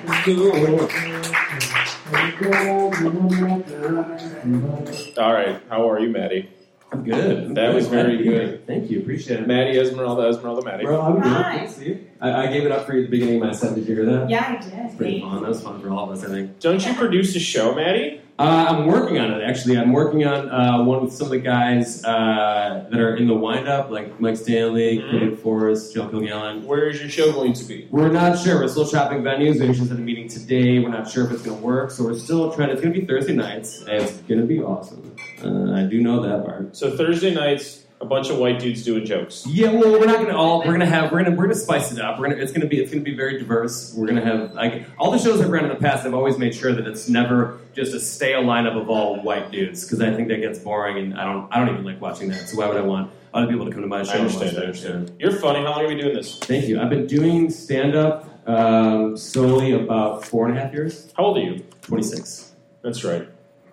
All 5.18 5.32
right. 5.32 5.60
How 5.68 5.88
are 5.88 6.00
you, 6.00 6.08
Maddie? 6.08 6.48
I'm 6.92 7.04
good. 7.04 7.54
That 7.54 7.74
was 7.74 7.86
very 7.86 8.22
good. 8.22 8.66
Thank 8.66 8.90
you. 8.90 9.00
Appreciate 9.00 9.40
it. 9.40 9.46
Maddie 9.46 9.78
Esmeralda, 9.78 10.28
Esmeralda, 10.28 10.64
Maddie. 10.64 10.84
Bro, 10.84 11.00
I'm 11.00 11.14
good. 11.20 11.32
Hi. 11.32 11.66
See? 11.66 12.06
I, 12.20 12.44
I 12.44 12.46
gave 12.48 12.64
it 12.64 12.72
up 12.72 12.84
for 12.86 12.94
you 12.94 13.04
at 13.04 13.10
the 13.10 13.10
beginning 13.10 13.36
of 13.36 13.48
my 13.48 13.52
set. 13.52 13.74
Did 13.76 13.86
you 13.86 13.94
hear 13.94 14.04
that? 14.06 14.28
Yeah, 14.28 14.56
I 14.58 14.62
did. 14.62 14.72
It's 14.74 14.96
pretty 14.96 15.20
fun. 15.20 15.42
That 15.42 15.48
was 15.48 15.62
fun 15.62 15.80
for 15.80 15.90
all 15.90 16.10
of 16.10 16.18
us, 16.18 16.24
I 16.24 16.28
think. 16.28 16.58
Don't 16.58 16.84
you 16.84 16.92
produce 16.94 17.36
a 17.36 17.40
show, 17.40 17.74
Maddie? 17.74 18.20
Uh, 18.40 18.66
I'm 18.70 18.86
working 18.86 19.18
on 19.18 19.32
it, 19.32 19.42
actually. 19.44 19.76
I'm 19.76 19.92
working 19.92 20.24
on 20.24 20.48
uh, 20.48 20.82
one 20.82 21.04
with 21.04 21.12
some 21.12 21.26
of 21.26 21.30
the 21.30 21.38
guys 21.38 22.02
uh, 22.04 22.86
that 22.90 22.98
are 22.98 23.14
in 23.14 23.28
the 23.28 23.34
windup, 23.34 23.90
like 23.90 24.18
Mike 24.18 24.38
Stanley. 24.38 24.98
Craig 25.10 25.38
Forrest, 25.38 25.94
Joe 25.94 26.08
Kilgallen. 26.08 26.64
Where 26.64 26.88
is 26.88 27.00
your 27.00 27.10
show 27.10 27.32
going 27.32 27.52
to 27.52 27.64
be? 27.64 27.86
We're 27.90 28.10
not 28.10 28.38
sure. 28.38 28.60
We're 28.60 28.68
still 28.68 28.86
shopping 28.86 29.22
venues. 29.22 29.60
We 29.60 29.66
just 29.74 29.90
had 29.90 29.98
a 29.98 30.00
meeting 30.00 30.26
today. 30.26 30.78
We're 30.78 30.88
not 30.88 31.10
sure 31.10 31.26
if 31.26 31.32
it's 31.32 31.42
going 31.42 31.58
to 31.58 31.62
work, 31.64 31.90
so 31.90 32.02
we're 32.04 32.18
still 32.18 32.50
trying. 32.50 32.70
It's 32.70 32.80
going 32.80 32.94
to 32.94 33.00
be 33.00 33.06
Thursday 33.06 33.34
nights, 33.34 33.80
and 33.82 34.02
it's 34.02 34.12
going 34.22 34.40
to 34.40 34.46
be 34.46 34.60
awesome. 34.60 35.14
Uh, 35.44 35.72
I 35.74 35.84
do 35.84 36.00
know 36.00 36.20
that 36.22 36.44
part. 36.44 36.76
So 36.76 36.96
Thursday 36.96 37.34
nights, 37.34 37.84
a 38.00 38.06
bunch 38.06 38.30
of 38.30 38.38
white 38.38 38.58
dudes 38.58 38.82
doing 38.82 39.04
jokes. 39.04 39.44
Yeah, 39.46 39.72
well, 39.72 39.92
we're 39.92 40.06
not 40.06 40.18
gonna 40.18 40.36
all. 40.36 40.60
We're 40.60 40.72
gonna 40.72 40.86
have. 40.86 41.12
We're 41.12 41.22
gonna. 41.22 41.36
We're 41.36 41.44
gonna 41.44 41.54
spice 41.54 41.92
it 41.92 42.00
up. 42.00 42.18
We're 42.18 42.28
gonna. 42.28 42.40
It's 42.40 42.52
gonna 42.52 42.66
be. 42.66 42.80
It's 42.80 42.90
gonna 42.90 43.04
be 43.04 43.14
very 43.14 43.38
diverse. 43.38 43.94
We're 43.94 44.06
gonna 44.06 44.24
have 44.24 44.54
like 44.54 44.86
all 44.98 45.10
the 45.10 45.18
shows 45.18 45.40
I've 45.40 45.50
run 45.50 45.64
in 45.64 45.70
the 45.70 45.76
past. 45.76 46.06
I've 46.06 46.14
always 46.14 46.38
made 46.38 46.54
sure 46.54 46.72
that 46.72 46.86
it's 46.86 47.08
never 47.08 47.58
just 47.74 47.92
a 47.92 48.00
stale 48.00 48.42
lineup 48.42 48.80
of 48.80 48.88
all 48.88 49.20
white 49.22 49.50
dudes 49.50 49.84
because 49.84 50.00
I 50.00 50.14
think 50.14 50.28
that 50.28 50.38
gets 50.38 50.58
boring, 50.58 50.98
and 50.98 51.14
I 51.18 51.24
don't. 51.24 51.52
I 51.52 51.58
don't 51.58 51.68
even 51.68 51.84
like 51.84 52.00
watching 52.00 52.30
that. 52.30 52.48
So 52.48 52.58
why 52.58 52.68
would 52.68 52.78
I 52.78 52.82
want 52.82 53.10
other 53.34 53.46
people 53.46 53.66
to 53.66 53.70
come 53.72 53.82
to 53.82 53.88
my 53.88 54.02
show? 54.02 54.12
I 54.12 54.16
and 54.16 54.26
understand. 54.26 54.56
I 54.56 54.60
understand. 54.62 55.12
You're 55.18 55.32
funny. 55.32 55.60
How 55.60 55.72
long 55.72 55.80
have 55.80 55.90
you 55.90 55.96
been 55.96 56.04
doing 56.04 56.16
this? 56.16 56.38
Thank 56.38 56.68
you. 56.68 56.80
I've 56.80 56.90
been 56.90 57.06
doing 57.06 57.50
stand 57.50 57.94
up 57.94 58.26
um, 58.48 59.16
solely 59.16 59.72
about 59.72 60.24
four 60.24 60.48
and 60.48 60.56
a 60.56 60.60
half 60.60 60.72
years. 60.72 61.12
How 61.16 61.24
old 61.26 61.36
are 61.36 61.42
you? 61.42 61.64
Twenty 61.82 62.02
six. 62.02 62.52
That's 62.82 63.04
right. 63.04 63.28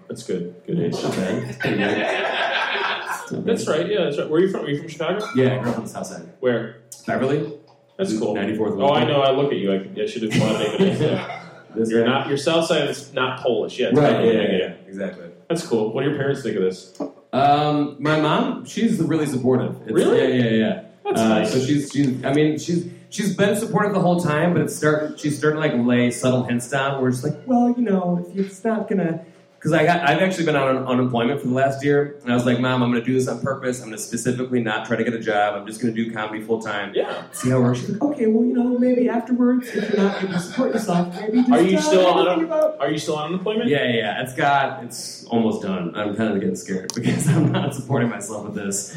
That's 0.08 0.24
good. 0.24 0.56
Good 0.66 0.80
age. 0.80 0.94
Not 0.94 1.12
bad. 1.16 1.44
It's 1.44 1.58
pretty 1.58 1.78
good. 1.78 1.98
It's 1.98 3.32
not 3.32 3.46
bad. 3.46 3.46
That's 3.46 3.68
right. 3.68 3.88
Yeah, 3.88 4.04
that's 4.06 4.18
right. 4.18 4.30
Where 4.30 4.40
are 4.40 4.44
you 4.44 4.50
from? 4.50 4.66
Are 4.66 4.70
you 4.70 4.80
from 4.80 4.88
Chicago? 4.88 5.28
Yeah, 5.36 5.56
I 5.56 5.60
grew 5.60 5.72
up 5.72 5.78
on 5.78 5.84
the 5.84 5.90
south 5.90 6.08
side. 6.08 6.30
Where? 6.40 6.78
Beverly. 7.06 7.60
That's 7.98 8.18
cool. 8.18 8.36
94th. 8.36 8.82
Oh, 8.82 8.94
I 8.94 9.04
know. 9.06 9.22
I 9.22 9.32
look 9.32 9.52
at 9.52 9.58
you. 9.58 9.74
I, 9.74 10.02
I 10.02 10.06
should 10.06 10.22
have 10.24 10.34
thought 10.34 10.56
of 10.56 10.80
it. 10.80 11.90
You're 11.90 12.04
guy. 12.04 12.10
not. 12.10 12.28
Your 12.28 12.38
South 12.38 12.66
Side 12.68 12.90
is 12.90 13.14
not 13.14 13.40
Polish. 13.42 13.80
Yeah. 13.80 13.88
Right. 13.94 14.26
Yeah, 14.26 14.32
yeah, 14.32 14.52
yeah. 14.52 14.74
Exactly. 14.88 15.26
That's 15.50 15.66
cool. 15.66 15.94
What 15.94 16.04
do 16.04 16.10
your 16.10 16.18
parents 16.18 16.44
think 16.44 16.56
of 16.58 16.64
this? 16.64 17.00
Um, 17.34 17.98
my 18.00 18.20
mom, 18.20 18.66
she's 18.66 19.00
really 19.00 19.26
supportive. 19.26 19.82
It's, 19.84 19.92
Really? 19.92 20.38
Yeah, 20.38 20.44
yeah, 20.44 20.50
yeah. 20.52 20.84
That's 21.04 21.20
uh, 21.22 21.28
nice. 21.30 21.54
So 21.54 21.60
she's 21.60 21.92
she's. 21.92 22.24
I 22.26 22.34
mean, 22.34 22.58
she's 22.58 22.90
she's 23.10 23.36
been 23.36 23.56
supportive 23.56 23.94
the 23.94 24.00
whole 24.02 24.20
time, 24.20 24.54
but 24.54 24.62
it's 24.62 24.76
starting. 24.76 25.18
She's 25.18 25.38
starting 25.38 25.62
to 25.62 25.68
like 25.68 25.88
lay 25.88 26.12
subtle 26.12 26.44
hints 26.44 26.70
down 26.70 27.02
where 27.02 27.10
it's 27.10 27.24
like, 27.24 27.36
well, 27.46 27.70
you 27.70 27.84
know, 27.84 28.26
if 28.36 28.46
it's 28.48 28.64
not 28.64 28.88
gonna. 28.88 29.24
Because 29.58 29.74
I 29.74 29.86
got, 29.86 30.08
I've 30.08 30.22
actually 30.22 30.46
been 30.46 30.56
on 30.56 30.86
unemployment 30.86 31.42
for 31.42 31.48
the 31.48 31.54
last 31.54 31.84
year, 31.84 32.20
and 32.22 32.32
I 32.32 32.36
was 32.36 32.46
like, 32.46 32.60
Mom, 32.60 32.84
I'm 32.84 32.92
going 32.92 33.02
to 33.02 33.06
do 33.06 33.16
this 33.16 33.28
on 33.28 33.42
purpose. 33.42 33.80
I'm 33.82 33.88
going 33.88 33.98
to 33.98 34.04
specifically 34.04 34.62
not 34.62 34.86
try 34.86 34.96
to 34.98 35.04
get 35.04 35.16
a 35.16 35.20
job. 35.20 35.56
I'm 35.56 35.66
just 35.66 35.82
going 35.82 35.96
to 35.96 36.04
do 36.06 36.12
comedy 36.14 36.44
full 36.44 36.62
time. 36.62 36.92
Yeah. 36.94 37.24
See 37.32 37.50
how 37.50 37.58
it 37.58 37.62
works. 37.64 37.80
She's 37.80 37.90
like, 37.90 38.02
okay, 38.04 38.28
well, 38.28 38.46
you 38.46 38.54
know, 38.54 38.78
maybe 38.78 39.10
afterwards, 39.10 39.68
if 39.70 39.90
you're 39.92 39.98
not 40.04 40.22
able 40.24 40.34
to 40.34 40.40
support 40.40 40.74
yourself, 40.76 41.16
maybe 41.20 41.40
just 41.40 41.52
Are 41.52 41.62
you 41.64 41.80
still 41.82 42.06
on? 42.06 42.44
about 42.44 42.80
Are 42.80 42.92
you 42.92 43.00
still 43.00 43.16
on 43.16 43.30
unemployment? 43.30 43.68
yeah, 43.68 43.84
yeah, 43.86 43.96
yeah. 43.96 44.22
It's 44.24 44.36
got, 44.36 44.84
it's 44.84 45.26
almost 45.26 45.64
done. 45.64 45.96
I'm 45.96 46.16
kind 46.16 46.32
of 46.34 46.40
getting 46.40 46.56
scared 46.56 46.92
because 46.96 47.28
I'm 47.28 47.52
not 47.52 47.74
supporting 47.74 48.10
myself 48.10 48.46
with 48.46 48.54
this 48.54 48.96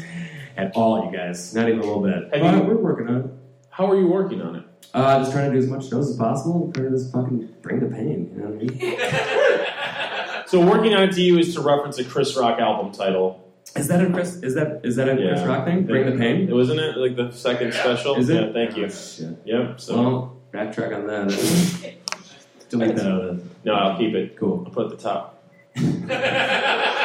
at 0.57 0.75
all, 0.75 1.05
you 1.09 1.17
guys. 1.17 1.55
Not 1.55 1.69
even 1.69 1.79
a 1.79 1.83
little 1.85 2.03
bit. 2.03 2.31
Have 2.35 2.41
but 2.43 2.53
you- 2.55 2.61
we're 2.69 2.75
working 2.77 3.07
on 3.07 3.15
it. 3.21 3.25
How 3.71 3.89
are 3.89 3.97
you 3.99 4.05
working 4.07 4.41
on 4.43 4.57
it? 4.57 4.63
Uh, 4.93 5.19
just 5.19 5.31
trying 5.31 5.49
to 5.49 5.53
do 5.53 5.57
as 5.63 5.67
much 5.67 5.89
shows 5.89 6.07
as 6.09 6.17
possible. 6.17 6.71
Trying 6.75 6.91
to 6.91 6.97
just 6.97 7.11
fucking 7.11 7.49
bring 7.63 7.79
the 7.79 7.87
pain. 7.87 8.29
You 8.35 8.43
know 8.43 8.49
what 8.49 8.61
I 8.61 9.67
mean? 9.97 10.07
So 10.51 10.59
working 10.59 10.93
on 10.93 11.03
it 11.03 11.13
to 11.13 11.21
you 11.21 11.37
is 11.39 11.55
to 11.55 11.61
reference 11.61 11.97
a 11.97 12.03
Chris 12.03 12.35
Rock 12.35 12.59
album 12.59 12.91
title. 12.91 13.41
Is 13.77 13.87
that 13.87 14.05
a 14.05 14.09
Chris? 14.11 14.35
Is 14.43 14.53
that 14.55 14.81
is 14.83 14.97
that 14.97 15.07
a 15.07 15.15
Chris 15.15 15.41
Rock 15.43 15.63
thing? 15.63 15.85
Bring 15.85 16.05
the 16.05 16.17
pain. 16.17 16.49
It 16.49 16.53
wasn't 16.53 16.81
it 16.81 16.97
like 16.97 17.15
the 17.15 17.31
second 17.31 17.73
special? 17.73 18.17
Is 18.17 18.27
it? 18.27 18.47
Yeah. 18.47 18.51
Thank 18.51 18.75
you. 18.75 18.89
Oh. 18.91 19.37
Yep. 19.45 19.79
So 19.79 19.95
Well, 19.95 20.37
backtrack 20.53 20.93
on 20.93 21.07
that. 21.07 21.29
Delete 22.69 22.97
that 22.97 23.07
out 23.09 23.21
of 23.21 23.63
no, 23.63 23.75
I'll 23.75 23.97
keep 23.97 24.13
it. 24.13 24.35
Cool. 24.35 24.63
I'll 24.65 24.73
put 24.73 24.87
it 24.87 24.91
at 24.91 24.97
the 24.97 25.03
top. 25.03 25.41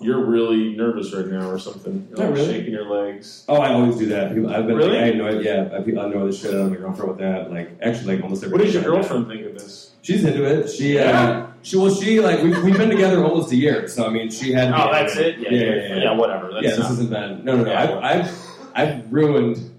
You're 0.00 0.24
really 0.24 0.76
nervous 0.76 1.12
right 1.14 1.26
now, 1.26 1.48
or 1.48 1.58
something. 1.58 2.06
You're 2.10 2.18
Not 2.18 2.26
like 2.30 2.34
really. 2.38 2.52
shaking 2.54 2.72
your 2.72 2.84
legs. 2.84 3.44
Oh, 3.48 3.56
I 3.56 3.72
always 3.72 3.96
do 3.96 4.06
that. 4.06 4.34
People, 4.34 4.50
I've 4.54 4.66
been 4.66 4.76
Really? 4.76 4.98
like, 5.00 5.14
I 5.14 5.16
no 5.16 5.26
idea. 5.26 5.72
I, 5.72 5.76
I 5.78 6.08
know 6.08 6.26
this 6.26 6.40
shit 6.40 6.52
out 6.54 6.60
of 6.60 6.70
my 6.70 6.76
girlfriend 6.76 7.08
with 7.12 7.18
that. 7.20 7.50
Like, 7.50 7.78
actually, 7.80 8.16
like 8.16 8.22
almost 8.24 8.44
every. 8.44 8.58
What 8.58 8.64
does 8.64 8.74
your 8.74 8.82
day 8.82 8.88
I 8.88 8.90
do 8.92 8.96
that. 9.02 9.08
girlfriend 9.08 9.28
think 9.28 9.46
of 9.46 9.54
this? 9.54 9.92
She's 10.02 10.24
into 10.24 10.44
it. 10.44 10.68
She, 10.70 10.94
Yeah. 10.96 11.20
uh, 11.48 11.52
she, 11.62 11.76
well, 11.78 11.94
she 11.94 12.20
like 12.20 12.42
we've, 12.42 12.62
we've 12.62 12.76
been 12.76 12.90
together 12.90 13.24
almost 13.24 13.50
a 13.52 13.56
year. 13.56 13.88
So 13.88 14.06
I 14.06 14.10
mean, 14.10 14.30
she 14.30 14.52
had. 14.52 14.72
Oh, 14.72 14.92
that's 14.92 15.16
it. 15.16 15.38
Yeah, 15.38 15.48
yeah, 15.50 15.60
yeah, 15.60 15.74
yeah. 15.74 15.96
yeah, 15.96 16.12
whatever. 16.12 16.52
That's 16.52 16.64
yeah, 16.64 16.70
this 16.70 16.78
not- 16.78 16.88
hasn't 16.88 17.10
been. 17.10 17.44
No, 17.44 17.56
no, 17.56 17.64
no. 17.64 17.70
Yeah. 17.70 17.98
I've, 18.02 18.26
I've, 18.26 18.40
I've 18.74 19.12
ruined 19.12 19.72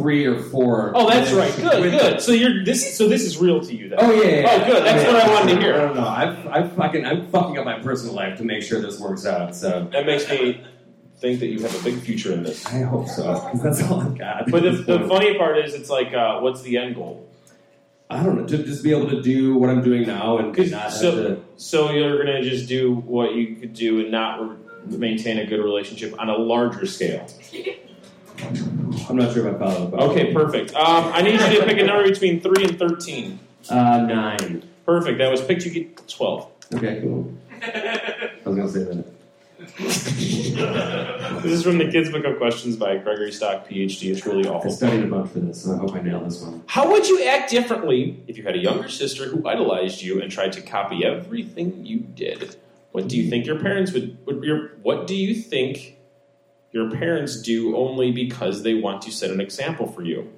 three 0.00 0.24
or 0.26 0.38
four. 0.38 0.92
Oh, 0.94 1.08
that's 1.08 1.32
right. 1.32 1.54
Good, 1.56 1.80
with- 1.82 1.92
good. 1.92 2.20
So 2.20 2.32
you're 2.32 2.64
this. 2.64 2.96
So 2.96 3.08
this 3.08 3.22
is 3.22 3.38
real 3.38 3.60
to 3.60 3.74
you 3.74 3.88
then. 3.88 3.98
Oh 4.00 4.10
yeah, 4.12 4.22
yeah, 4.28 4.36
yeah. 4.40 4.48
Oh, 4.50 4.66
good. 4.72 4.84
That's 4.84 5.02
Yeah. 5.04 5.12
what 5.12 5.22
I 5.22 5.28
wanted 5.34 5.54
to 5.54 5.60
hear. 5.60 5.72
No, 5.78 5.86
no, 5.88 5.94
no. 5.94 6.06
I've, 6.08 6.46
I've 6.48 6.72
fucking, 6.74 7.04
I'm 7.06 7.26
fucking 7.28 7.58
up 7.58 7.64
my 7.64 7.78
personal 7.80 8.14
life 8.14 8.36
to 8.38 8.44
make 8.44 8.62
sure 8.62 8.80
this 8.80 9.00
works 9.00 9.26
out. 9.26 9.54
So 9.54 9.88
That 9.92 10.06
makes 10.06 10.28
me 10.28 10.64
think 11.18 11.40
that 11.40 11.46
you 11.46 11.60
have 11.62 11.74
a 11.80 11.82
big 11.84 11.98
future 12.00 12.32
in 12.32 12.42
this. 12.42 12.64
I 12.66 12.80
hope 12.82 13.08
so 13.08 13.34
because 13.52 13.62
that's 13.62 13.82
all 13.90 14.00
I've 14.00 14.18
got. 14.18 14.50
But 14.50 14.62
the, 14.64 14.70
the 14.72 15.08
funny 15.08 15.36
part 15.38 15.58
is, 15.58 15.72
it's 15.74 15.88
like, 15.88 16.12
uh, 16.12 16.40
what's 16.40 16.62
the 16.62 16.76
end 16.76 16.94
goal? 16.94 17.26
I 18.10 18.22
don't 18.22 18.36
know. 18.36 18.46
To 18.46 18.58
just 18.62 18.84
be 18.84 18.92
able 18.92 19.08
to 19.10 19.20
do 19.22 19.56
what 19.56 19.68
I'm 19.70 19.82
doing 19.82 20.06
now 20.06 20.38
and 20.38 20.56
not 20.70 20.82
have 20.82 20.92
So, 20.92 21.10
to. 21.34 21.42
so 21.56 21.90
you're 21.90 22.18
gonna 22.24 22.42
just 22.42 22.68
do 22.68 22.94
what 22.94 23.34
you 23.34 23.56
could 23.56 23.72
do 23.72 23.98
and 24.00 24.10
not 24.12 24.40
re- 24.48 24.56
maintain 24.98 25.38
a 25.38 25.46
good 25.46 25.58
relationship 25.58 26.14
on 26.20 26.28
a 26.28 26.36
larger 26.36 26.86
scale. 26.86 27.26
I'm 29.08 29.16
not 29.16 29.32
sure 29.32 29.48
if 29.48 29.54
I 29.54 29.58
follow. 29.58 29.86
But 29.88 30.00
Okay, 30.00 30.32
perfect. 30.32 30.74
Um, 30.74 31.12
I 31.12 31.22
need 31.22 31.32
you 31.40 31.60
to 31.60 31.64
pick 31.66 31.78
a 31.78 31.84
number 31.84 32.04
between 32.08 32.40
three 32.40 32.64
and 32.64 32.78
thirteen. 32.78 33.38
Uh, 33.68 34.00
nine. 34.02 34.68
Perfect. 34.84 35.18
That 35.18 35.30
was 35.30 35.40
picked. 35.42 35.64
You 35.64 35.70
get 35.72 36.08
twelve. 36.08 36.50
Okay, 36.74 37.00
cool. 37.02 37.32
I 37.62 38.30
was 38.44 38.56
gonna 38.56 38.68
say 38.68 38.82
that. 38.84 39.04
This 41.42 41.52
is 41.52 41.62
from 41.62 41.78
the 41.78 41.90
Kids 41.90 42.10
Book 42.10 42.24
of 42.24 42.38
Questions 42.38 42.76
by 42.76 42.96
Gregory 42.96 43.30
Stock, 43.30 43.68
PhD. 43.68 44.10
It's 44.10 44.26
really 44.26 44.42
awful. 44.48 44.54
I 44.54 44.56
awful. 44.56 44.70
studied 44.72 45.04
a 45.04 45.06
bunch 45.06 45.30
for 45.30 45.40
this, 45.40 45.62
so 45.62 45.74
I 45.74 45.76
hope 45.76 45.94
I 45.94 46.00
nail 46.00 46.20
this 46.24 46.42
one. 46.42 46.62
How 46.66 46.90
would 46.90 47.06
you 47.06 47.24
act 47.24 47.50
differently 47.50 48.22
if 48.26 48.36
you 48.36 48.42
had 48.42 48.54
a 48.56 48.58
younger 48.58 48.88
sister 48.88 49.28
who 49.28 49.46
idolized 49.46 50.02
you 50.02 50.20
and 50.20 50.30
tried 50.32 50.52
to 50.54 50.60
copy 50.60 51.04
everything 51.04 51.84
you 51.86 52.00
did? 52.00 52.56
What 52.92 53.08
do 53.08 53.16
you 53.16 53.28
think 53.30 53.46
your 53.46 53.60
parents 53.60 53.92
would? 53.92 54.18
would 54.26 54.42
your, 54.42 54.68
what 54.82 55.06
do 55.06 55.14
you 55.14 55.34
think 55.34 55.95
your 56.76 56.90
parents 56.90 57.40
do 57.40 57.74
only 57.74 58.12
because 58.12 58.62
they 58.62 58.74
want 58.74 59.00
to 59.00 59.10
set 59.10 59.30
an 59.30 59.40
example 59.40 59.90
for 59.90 60.02
you? 60.02 60.30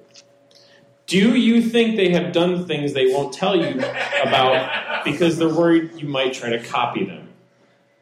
Do 1.05 1.37
you 1.37 1.61
think 1.61 1.97
they 1.97 2.11
have 2.11 2.31
done 2.31 2.65
things 2.65 2.93
they 2.93 3.07
won't 3.07 3.33
tell 3.33 3.57
you 3.57 3.77
about 4.23 5.03
because 5.03 5.37
they're 5.37 5.53
worried 5.53 5.91
you 5.95 6.07
might 6.07 6.33
try 6.33 6.49
to 6.51 6.63
copy 6.63 7.03
them? 7.03 7.27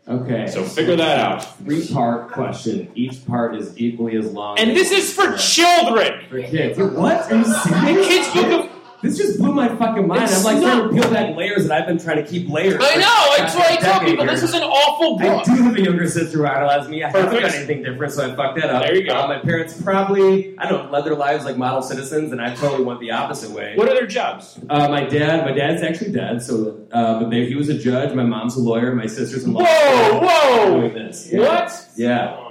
Okay. 0.08 0.46
So 0.48 0.64
figure 0.64 0.96
that 0.96 1.20
out. 1.20 1.58
Three 1.58 1.88
part 1.88 2.32
question. 2.32 2.92
Each 2.94 3.26
part 3.26 3.56
is 3.56 3.76
equally 3.76 4.16
as 4.18 4.32
long. 4.32 4.60
And 4.60 4.78
this 4.78 4.92
is 4.92 5.12
for 5.12 5.36
children. 5.36 6.28
for 6.30 6.42
kids. 6.44 6.78
What? 6.78 7.32
Are 7.32 7.36
you 7.36 7.44
The? 7.44 8.04
Kids 8.08 8.34
Book 8.34 8.66
of 8.66 8.76
This 9.00 9.16
just 9.16 9.38
blew 9.38 9.54
my 9.54 9.68
fucking 9.76 10.08
mind. 10.08 10.24
It's 10.24 10.39
I'm 10.39 10.43
like 10.56 10.62
not- 10.64 10.76
trying 10.78 10.95
to 10.95 11.02
peel 11.02 11.12
back 11.14 11.36
layers 11.38 11.68
that 11.68 11.80
I've 11.82 11.88
been 11.88 12.00
trying 12.00 12.18
to 12.18 12.28
keep 12.28 12.50
layered. 12.50 12.82
I 12.82 12.93
for 12.93 13.00
know. 13.00 13.34
That's 13.38 13.56
why 13.56 13.66
I 13.70 13.74
a 13.74 13.80
tell 13.80 14.00
people 14.00 14.26
here. 14.26 14.34
this 14.34 14.41
is 14.41 14.56
an 14.56 14.64
awful 14.64 15.18
book. 15.20 15.48
I 15.48 15.56
do 15.56 15.62
have 15.62 15.76
a 15.76 15.82
younger 15.84 16.08
sister 16.10 16.39
who 16.39 16.45
idolized 16.48 16.89
me. 16.89 17.04
I 17.04 17.08
haven't 17.10 17.26
Perfect. 17.26 17.41
done 17.43 17.56
anything 17.56 17.84
different, 17.84 18.12
so 18.14 18.26
I 18.32 18.36
fucked 18.36 18.60
that 18.60 18.72
up. 18.72 18.82
There 18.82 18.95
you 18.95 19.06
go. 19.08 19.16
Uh, 19.16 19.28
my 19.28 19.38
parents 19.38 19.80
probably, 19.80 20.58
I 20.58 20.68
don't 20.68 20.86
know, 20.86 20.91
led 20.91 21.06
their 21.06 21.14
lives 21.16 21.45
like 21.45 21.58
model 21.58 21.84
citizens, 21.84 22.32
and 22.32 22.41
I 22.41 22.56
totally 22.56 22.84
went 22.84 23.00
the 23.00 23.12
opposite 23.12 23.52
way. 23.52 23.76
What 23.76 23.88
are 23.88 23.93
their 23.93 24.08
jobs? 24.08 24.60
Uh, 24.68 24.88
my 24.88 25.04
dad, 25.04 25.45
my 25.45 25.52
dad's 25.52 25.84
actually 25.84 26.12
dead, 26.12 26.41
so 26.41 26.84
uh, 26.91 27.20
but 27.20 27.30
they, 27.30 27.45
he 27.45 27.54
was 27.56 27.70
a 27.70 27.78
judge. 27.78 28.16
My 28.16 28.24
mom's 28.24 28.56
a 28.56 28.60
lawyer. 28.62 28.95
My 28.95 29.06
sister's 29.06 29.43
in 29.43 29.54
law. 29.54 29.64
Whoa, 29.64 30.20
whoa! 30.24 30.82
Doing 30.82 30.93
this. 30.95 31.32
Yeah. 31.32 31.39
What? 31.41 31.88
Yeah. 31.95 32.43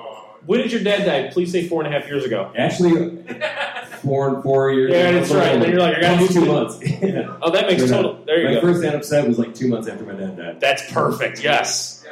When 0.46 0.60
did 0.60 0.70
your 0.70 0.84
dad 0.84 1.04
die? 1.06 1.28
Please 1.32 1.50
say 1.50 1.66
four 1.66 1.82
and 1.84 1.92
a 1.92 1.98
half 1.98 2.08
years 2.08 2.24
ago. 2.24 2.52
Actually, 2.56 3.18
four 3.96 4.28
and 4.34 4.42
four 4.42 4.70
years. 4.72 4.92
Yeah, 4.92 5.12
that's 5.12 5.30
right. 5.32 5.58
Then 5.60 5.70
you're 5.70 5.80
like, 5.80 5.96
I 6.02 6.16
do 6.18 6.28
two 6.28 6.44
months. 6.46 6.78
Yeah. 7.02 7.36
Oh, 7.42 7.50
that 7.50 7.66
makes 7.66 7.82
We're 7.82 7.88
total. 7.88 8.12
not- 8.14 8.26
There 8.26 8.38
you 8.40 8.48
my 8.48 8.54
go. 8.54 8.60
first 8.62 8.80
stand 8.80 8.94
up 8.96 9.04
set 9.04 9.26
was 9.26 9.38
like 9.38 9.54
two 9.54 9.68
months 9.68 9.88
after 9.88 10.04
my 10.04 10.12
dad 10.14 10.36
died. 10.36 10.60
That's 10.60 10.90
perfect. 10.92 11.42
Yes. 11.42 12.04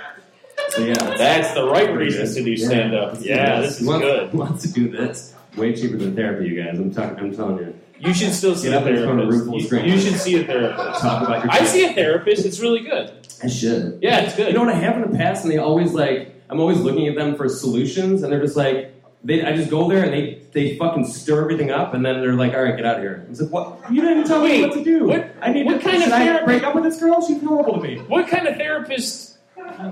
So 0.70 0.85
yeah, 0.85 0.95
That's 0.95 1.53
the 1.55 1.66
right 1.68 1.95
reason 1.95 2.26
to 2.35 2.43
do 2.45 2.57
stand 2.57 2.95
up. 2.95 3.18
Yeah, 3.20 3.61
this 3.61 3.80
is 3.80 3.87
wants- 3.87 4.05
good. 4.05 4.30
Who 4.30 4.39
wants 4.39 4.62
to 4.62 4.72
do 4.72 4.89
this? 4.91 5.35
Way 5.57 5.74
cheaper 5.74 5.97
than 5.97 6.16
therapy, 6.16 6.49
you 6.49 6.62
guys. 6.62 6.78
I'm 6.78 6.93
talking. 6.93 7.18
I'm 7.18 7.35
telling 7.37 7.59
you. 7.59 7.78
You 8.01 8.12
should 8.12 8.32
still 8.32 8.55
see 8.57 8.68
Get 8.70 8.74
a 8.74 8.80
up 8.80 8.87
in 8.89 9.05
front 9.05 9.20
a 9.20 9.26
room 9.26 9.61
therapist. 9.61 9.72
You, 9.87 9.93
you 9.95 10.01
should 10.01 10.18
see 10.20 10.41
a 10.41 10.45
therapist. 10.45 11.01
Talk 11.01 11.22
about 11.26 11.45
your. 11.45 11.53
I 11.53 11.64
see 11.64 11.85
a 11.87 11.93
therapist. 11.93 12.45
It's 12.45 12.59
really 12.61 12.80
good. 12.80 13.12
I 13.43 13.47
should. 13.49 14.01
Yeah, 14.03 14.20
it's 14.22 14.35
good. 14.35 14.49
You 14.49 14.55
know 14.55 14.64
what 14.64 14.74
I 14.74 14.78
have 14.78 14.97
in 15.03 15.11
the 15.12 15.16
past, 15.16 15.45
and 15.45 15.53
they 15.53 15.59
always 15.59 15.93
like. 15.93 16.35
I'm 16.51 16.59
always 16.61 16.78
looking 16.80 17.07
at 17.09 17.14
them 17.14 17.37
for 17.37 17.49
solutions, 17.49 18.22
and 18.22 18.32
they're 18.32 18.41
just 18.43 18.57
like. 18.57 18.93
They, 19.25 19.43
I 19.43 19.57
just 19.57 19.70
go 19.70 19.89
there 19.89 20.05
and 20.05 20.12
they, 20.12 20.43
they 20.53 20.77
fucking 20.77 21.07
stir 21.07 21.41
everything 21.43 21.70
up, 21.70 21.95
and 21.95 22.05
then 22.05 22.20
they're 22.20 22.35
like, 22.35 22.53
"All 22.55 22.62
right, 22.62 22.77
get 22.77 22.85
out 22.85 22.97
of 22.97 23.03
here." 23.03 23.25
I 23.27 23.31
was 23.31 23.41
like, 23.41 23.51
"What? 23.51 23.91
You 23.91 24.03
didn't 24.03 24.25
tell 24.27 24.43
Wait, 24.43 24.61
me 24.61 24.66
what 24.66 24.75
to 24.77 24.85
do. 24.85 25.07
what- 25.07 25.31
I 25.41 25.51
need 25.53 25.64
what 25.64 25.79
to. 25.81 25.85
kind 25.85 25.97
of 25.97 26.03
should 26.05 26.12
I 26.12 26.45
break 26.45 26.62
up 26.62 26.75
with 26.75 26.85
this 26.85 27.01
girl? 27.01 27.27
She's 27.27 27.43
horrible 27.43 27.75
to 27.75 27.81
me." 27.81 27.99
What 28.01 28.29
kind 28.29 28.47
of 28.47 28.57
therapist? 28.57 29.31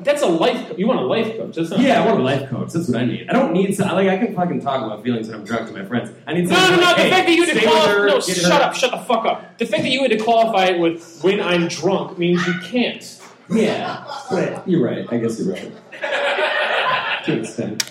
That's 0.02 0.20
a 0.22 0.26
life. 0.26 0.72
You 0.76 0.86
want 0.86 1.00
a 1.00 1.04
life 1.04 1.34
coach? 1.38 1.54
That's 1.56 1.70
not. 1.70 1.80
Yeah, 1.80 2.02
I 2.02 2.06
want 2.06 2.20
a 2.20 2.22
life 2.22 2.48
coach. 2.50 2.72
That's 2.72 2.88
what 2.88 2.98
I 3.00 3.06
need. 3.06 3.28
I 3.30 3.32
don't 3.32 3.52
need. 3.54 3.74
some- 3.74 3.88
Like 3.88 4.08
I 4.08 4.18
can 4.18 4.34
fucking 4.34 4.60
talk 4.60 4.84
about 4.84 5.02
feelings 5.02 5.28
when 5.28 5.38
I'm 5.38 5.44
drunk 5.44 5.66
to 5.68 5.72
my 5.72 5.84
friends. 5.86 6.10
I 6.26 6.34
need. 6.34 6.48
No, 6.48 6.68
no, 6.70 6.76
no. 6.76 6.82
like, 6.82 6.96
The 6.96 7.02
hey, 7.04 7.10
fact 7.10 7.26
that 7.26 7.34
you 7.34 7.44
had 7.46 7.54
to 7.56 7.62
qualify. 7.66 7.90
her, 7.90 8.06
No, 8.08 8.20
shut 8.20 8.52
her- 8.52 8.62
up. 8.62 8.74
Shut 8.74 8.90
the 8.90 8.98
fuck 8.98 9.24
up. 9.24 9.56
The 9.58 9.64
fact 9.66 9.82
that 9.84 9.88
you 9.90 10.02
had 10.02 10.10
to 10.10 10.18
qualify 10.18 10.66
it 10.66 10.78
with 10.78 11.20
"when 11.22 11.40
I'm 11.40 11.68
drunk" 11.68 12.18
means 12.18 12.46
you 12.46 12.54
can't. 12.64 13.18
Yeah, 13.50 14.04
but 14.30 14.68
you're 14.68 14.84
right. 14.84 15.06
I 15.10 15.16
guess 15.16 15.40
you're 15.40 15.52
right. 15.54 15.72
to 17.24 17.32
an 17.32 17.40
extent. 17.40 17.82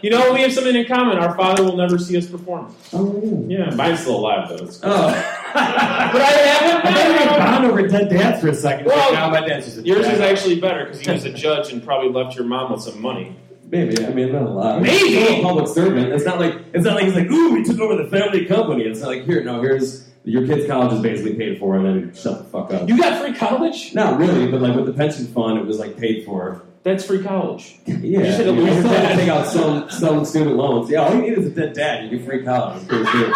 You 0.00 0.10
know, 0.10 0.32
we 0.32 0.40
have 0.42 0.52
something 0.52 0.76
in 0.76 0.86
common. 0.86 1.18
Our 1.18 1.34
father 1.36 1.62
will 1.64 1.76
never 1.76 1.98
see 1.98 2.16
us 2.16 2.26
perform. 2.26 2.74
Oh, 2.92 3.44
Yeah, 3.48 3.70
mine's 3.74 4.00
still 4.00 4.16
alive 4.16 4.48
though. 4.48 4.54
It's- 4.56 4.80
Oh. 4.82 5.34
But 5.54 5.62
I 5.64 6.26
haven't. 6.26 6.86
I 6.86 6.92
thought 6.92 7.32
we 7.32 7.38
bond 7.38 7.64
over 7.66 7.88
dead 7.88 8.08
dads 8.10 8.40
for 8.40 8.48
a 8.48 8.54
second. 8.54 8.86
Well, 8.86 9.12
now 9.14 9.30
my 9.30 9.40
dad's 9.46 9.64
just 9.66 9.78
a 9.78 9.82
Yours 9.82 10.06
is 10.06 10.20
actually 10.20 10.60
better 10.60 10.84
because 10.84 11.00
he 11.00 11.10
was 11.10 11.24
a 11.24 11.32
judge 11.32 11.72
and 11.72 11.82
probably 11.82 12.10
left 12.10 12.36
your 12.36 12.44
mom 12.44 12.70
with 12.72 12.82
some 12.82 13.00
money. 13.00 13.34
Maybe. 13.70 14.04
I 14.04 14.10
mean, 14.10 14.32
not 14.32 14.42
a 14.42 14.48
lot. 14.50 14.82
Maybe. 14.82 15.16
A 15.40 15.42
public 15.42 15.66
servant. 15.68 16.12
It's 16.12 16.24
not 16.26 16.38
like 16.38 16.54
it's 16.74 16.84
not 16.84 16.94
like 16.96 17.04
he's 17.04 17.14
like, 17.14 17.30
ooh, 17.30 17.54
we 17.54 17.64
took 17.64 17.78
over 17.80 18.00
the 18.00 18.08
family 18.10 18.44
company. 18.44 18.84
It's 18.84 19.00
not 19.00 19.08
like 19.08 19.24
here, 19.24 19.42
no, 19.42 19.60
here's 19.62 20.06
your 20.24 20.46
kid's 20.46 20.66
college 20.66 20.92
is 20.92 21.00
basically 21.00 21.34
paid 21.34 21.58
for, 21.58 21.76
and 21.76 21.86
then 21.86 22.14
shut 22.14 22.38
the 22.38 22.44
fuck 22.44 22.72
up. 22.72 22.86
You 22.88 22.98
got 22.98 23.20
free 23.22 23.32
college? 23.34 23.94
Not 23.94 24.18
really, 24.18 24.50
but 24.50 24.60
like 24.60 24.76
with 24.76 24.86
the 24.86 24.92
pension 24.92 25.26
fund, 25.28 25.58
it 25.58 25.64
was 25.64 25.78
like 25.78 25.96
paid 25.96 26.24
for. 26.26 26.62
That's 26.82 27.04
free 27.04 27.22
college. 27.22 27.78
Yeah, 27.86 27.94
You 27.96 28.32
should 28.32 28.46
have 28.46 28.56
you 28.56 28.62
lose 28.62 28.78
still 28.78 28.90
your 28.92 29.00
have 29.00 29.10
to 29.10 29.16
take 29.16 29.28
out 29.28 29.46
some 29.46 29.90
some 29.90 30.24
student 30.24 30.56
loans. 30.56 30.90
Yeah, 30.90 31.00
all 31.00 31.14
you 31.14 31.22
need 31.22 31.36
is 31.38 31.46
a 31.46 31.50
dead 31.50 31.72
dad. 31.74 32.04
You 32.04 32.18
get 32.18 32.26
free 32.26 32.44
college. 32.44 32.76
It's 32.78 32.86
pretty 32.86 33.04
sweet. 33.06 33.26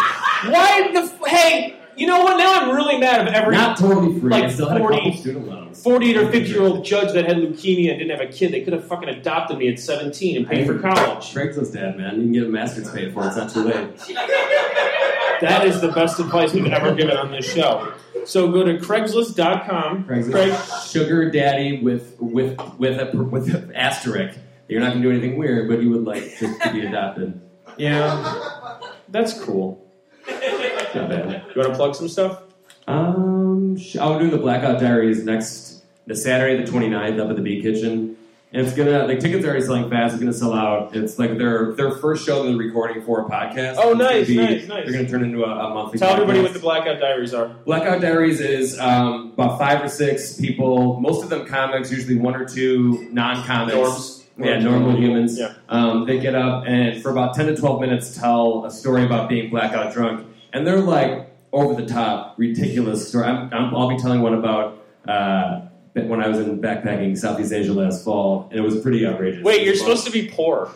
Why 0.51 0.89
the 0.93 0.99
f- 0.99 1.19
hey? 1.27 1.79
You 1.95 2.07
know 2.07 2.23
what? 2.23 2.37
Now 2.37 2.61
I'm 2.61 2.75
really 2.75 2.97
mad 2.97 3.27
of 3.27 3.31
every 3.33 3.55
Not 3.55 3.77
totally 3.77 4.19
free. 4.19 4.31
Like 4.31 4.45
I 4.45 4.49
still 4.49 4.67
had 4.67 4.77
a 4.77 4.79
40 4.79 4.95
couple 4.97 5.13
student 5.13 5.47
loans. 5.47 5.83
Forty 5.83 6.17
or 6.17 6.31
50 6.31 6.49
year 6.49 6.61
old 6.63 6.83
judge 6.83 7.13
that 7.13 7.25
had 7.25 7.37
leukemia 7.37 7.91
and 7.91 7.99
didn't 7.99 8.09
have 8.17 8.27
a 8.27 8.31
kid. 8.31 8.51
They 8.51 8.61
could 8.61 8.73
have 8.73 8.87
fucking 8.87 9.09
adopted 9.09 9.59
me 9.59 9.67
at 9.71 9.79
17 9.79 10.37
and 10.37 10.47
paid 10.47 10.65
for 10.65 10.79
college. 10.79 11.25
Craigslist 11.33 11.73
dad, 11.73 11.97
man. 11.97 12.15
You 12.15 12.21
can 12.23 12.31
get 12.31 12.43
a 12.45 12.47
master's 12.47 12.89
paid 12.89 13.13
for. 13.13 13.27
It's 13.27 13.35
not 13.35 13.51
too 13.51 13.63
late. 13.63 13.89
That 15.43 15.67
is 15.67 15.81
the 15.81 15.91
best 15.91 16.19
advice 16.19 16.53
we've 16.53 16.67
ever 16.67 16.95
given 16.95 17.17
on 17.17 17.31
this 17.31 17.51
show. 17.51 17.93
So 18.25 18.51
go 18.51 18.63
to 18.63 18.77
Craigslist.com. 18.77 20.05
Craigslist. 20.05 20.31
Craig, 20.31 20.81
Sugar 20.87 21.29
daddy 21.29 21.81
with 21.81 22.15
with 22.19 22.57
with 22.77 22.99
a 22.99 23.17
with 23.17 23.53
an 23.53 23.75
asterisk. 23.75 24.39
You're 24.69 24.79
not 24.79 24.89
gonna 24.93 25.01
do 25.01 25.11
anything 25.11 25.37
weird, 25.37 25.67
but 25.67 25.81
you 25.81 25.89
would 25.91 26.05
like 26.05 26.23
just 26.39 26.61
to 26.61 26.71
be 26.71 26.85
adopted. 26.85 27.39
yeah, 27.77 28.79
that's 29.09 29.39
cool. 29.43 29.85
Not 30.29 31.09
bad. 31.09 31.45
You 31.53 31.61
want 31.61 31.69
to 31.69 31.75
plug 31.75 31.95
some 31.95 32.07
stuff? 32.07 32.43
Um, 32.87 33.77
I'll 33.99 34.19
do 34.19 34.29
the 34.29 34.37
Blackout 34.37 34.79
Diaries 34.79 35.23
next 35.25 35.83
the 36.07 36.15
Saturday 36.15 36.63
the 36.63 36.69
29th 36.71 37.19
up 37.19 37.29
at 37.29 37.35
the 37.35 37.41
Beat 37.41 37.63
Kitchen. 37.63 38.15
It's 38.53 38.71
gonna 38.73 39.07
like 39.07 39.19
tickets 39.19 39.43
are 39.43 39.49
already 39.49 39.65
selling 39.65 39.89
fast. 39.89 40.13
It's 40.13 40.21
gonna 40.21 40.31
sell 40.31 40.53
out. 40.53 40.95
It's 40.95 41.17
like 41.17 41.39
their 41.39 41.73
their 41.73 41.89
first 41.89 42.23
show 42.23 42.43
they're 42.43 42.55
recording 42.55 43.01
for 43.01 43.25
a 43.25 43.29
podcast. 43.29 43.77
Oh, 43.79 43.93
nice, 43.93 44.27
be- 44.27 44.37
nice, 44.37 44.67
nice. 44.67 44.85
They're 44.85 44.93
gonna 44.93 45.09
turn 45.09 45.23
into 45.23 45.43
a, 45.43 45.49
a 45.49 45.73
monthly. 45.73 45.97
Tell 45.97 46.13
everybody 46.13 46.39
what 46.39 46.53
the 46.53 46.59
Blackout 46.59 46.99
Diaries 46.99 47.33
are. 47.33 47.47
Blackout 47.65 47.99
Diaries 47.99 48.39
is 48.39 48.79
um, 48.79 49.31
about 49.33 49.57
five 49.57 49.83
or 49.83 49.89
six 49.89 50.39
people, 50.39 50.99
most 50.99 51.23
of 51.23 51.29
them 51.29 51.47
comics, 51.47 51.91
usually 51.91 52.15
one 52.15 52.35
or 52.35 52.45
two 52.45 53.09
non-comics. 53.11 53.75
Norms. 53.75 54.19
Yeah, 54.37 54.59
normal 54.59 54.95
humans. 54.97 55.37
Yeah. 55.39 55.53
Um, 55.69 56.05
they 56.05 56.19
get 56.19 56.33
up 56.35 56.65
and 56.65 57.01
for 57.03 57.11
about 57.11 57.35
10 57.35 57.47
to 57.47 57.55
12 57.55 57.81
minutes 57.81 58.17
tell 58.17 58.65
a 58.65 58.71
story 58.71 59.05
about 59.05 59.29
being 59.29 59.51
blackout 59.51 59.93
drunk. 59.93 60.25
And 60.53 60.65
they're 60.65 60.79
like 60.81 61.31
over 61.51 61.79
the 61.79 61.87
top, 61.87 62.33
ridiculous 62.37 63.07
story. 63.07 63.25
I'm, 63.25 63.53
I'm, 63.53 63.75
I'll 63.75 63.89
be 63.89 63.97
telling 63.97 64.21
one 64.21 64.33
about 64.33 64.83
uh, 65.07 65.61
when 65.93 66.21
I 66.21 66.27
was 66.27 66.39
in 66.39 66.59
backpacking 66.59 67.17
Southeast 67.17 67.53
Asia 67.53 67.73
last 67.73 68.03
fall, 68.03 68.47
and 68.49 68.59
it 68.59 68.63
was 68.63 68.79
pretty 68.81 69.05
outrageous. 69.05 69.43
Wait, 69.43 69.65
you're 69.65 69.75
supposed 69.75 70.05
to 70.05 70.11
be 70.11 70.27
poor. 70.27 70.71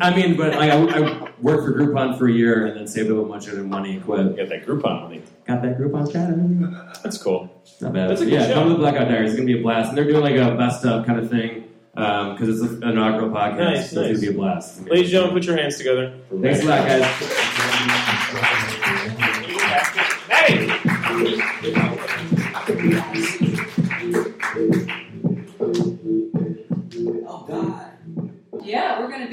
I 0.00 0.14
mean, 0.14 0.36
but 0.36 0.54
like, 0.56 0.70
I, 0.70 0.76
I 0.76 1.30
worked 1.40 1.64
for 1.64 1.72
Groupon 1.72 2.18
for 2.18 2.28
a 2.28 2.32
year 2.32 2.66
and 2.66 2.76
then 2.76 2.86
saved 2.86 3.10
up 3.10 3.16
a 3.16 3.22
bunch 3.22 3.48
of 3.48 3.64
money 3.64 3.94
and 3.94 4.04
quit. 4.04 4.36
Got 4.36 4.50
that 4.50 4.66
Groupon 4.66 5.02
money. 5.02 5.22
Got 5.46 5.62
that 5.62 5.78
Groupon 5.78 6.12
chat. 6.12 7.02
That's 7.02 7.16
cool. 7.16 7.48
Not 7.80 7.94
bad. 7.94 8.10
That's 8.10 8.20
a 8.20 8.24
good 8.24 8.34
yeah, 8.34 8.48
show. 8.48 8.54
come 8.54 8.64
to 8.64 8.74
the 8.74 8.78
Blackout 8.78 9.08
Diaries. 9.08 9.30
It's 9.30 9.40
gonna 9.40 9.46
be 9.46 9.58
a 9.58 9.62
blast, 9.62 9.88
and 9.88 9.96
they're 9.96 10.04
doing 10.04 10.20
like 10.20 10.36
a 10.36 10.54
best 10.54 10.84
of 10.84 11.06
kind 11.06 11.18
of 11.18 11.30
thing 11.30 11.64
um, 11.94 12.36
because 12.36 12.60
it's 12.60 12.72
an 12.72 12.82
inaugural 12.82 13.30
podcast. 13.30 13.58
Nice, 13.58 13.90
so 13.90 14.02
nice. 14.02 14.10
It's 14.10 14.20
gonna 14.20 14.32
be 14.32 14.36
a 14.36 14.38
blast. 14.38 14.82
Ladies 14.82 15.00
and 15.00 15.10
gentlemen, 15.10 15.36
put 15.36 15.46
your 15.46 15.56
hands 15.56 15.78
together. 15.78 16.14
Thanks 16.42 16.62
a 16.62 16.66
lot, 16.66 16.86
guys. 16.86 17.04
Hey! 20.28 20.76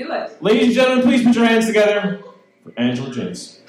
Do 0.08 0.14
it. 0.14 0.42
Ladies 0.42 0.66
and 0.66 0.74
gentlemen, 0.74 1.04
please 1.06 1.24
put 1.24 1.36
your 1.36 1.46
hands 1.46 1.68
together 1.68 2.22
for 2.64 2.74
Angela 2.78 3.14
James. 3.14 3.60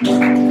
Here 0.00 0.45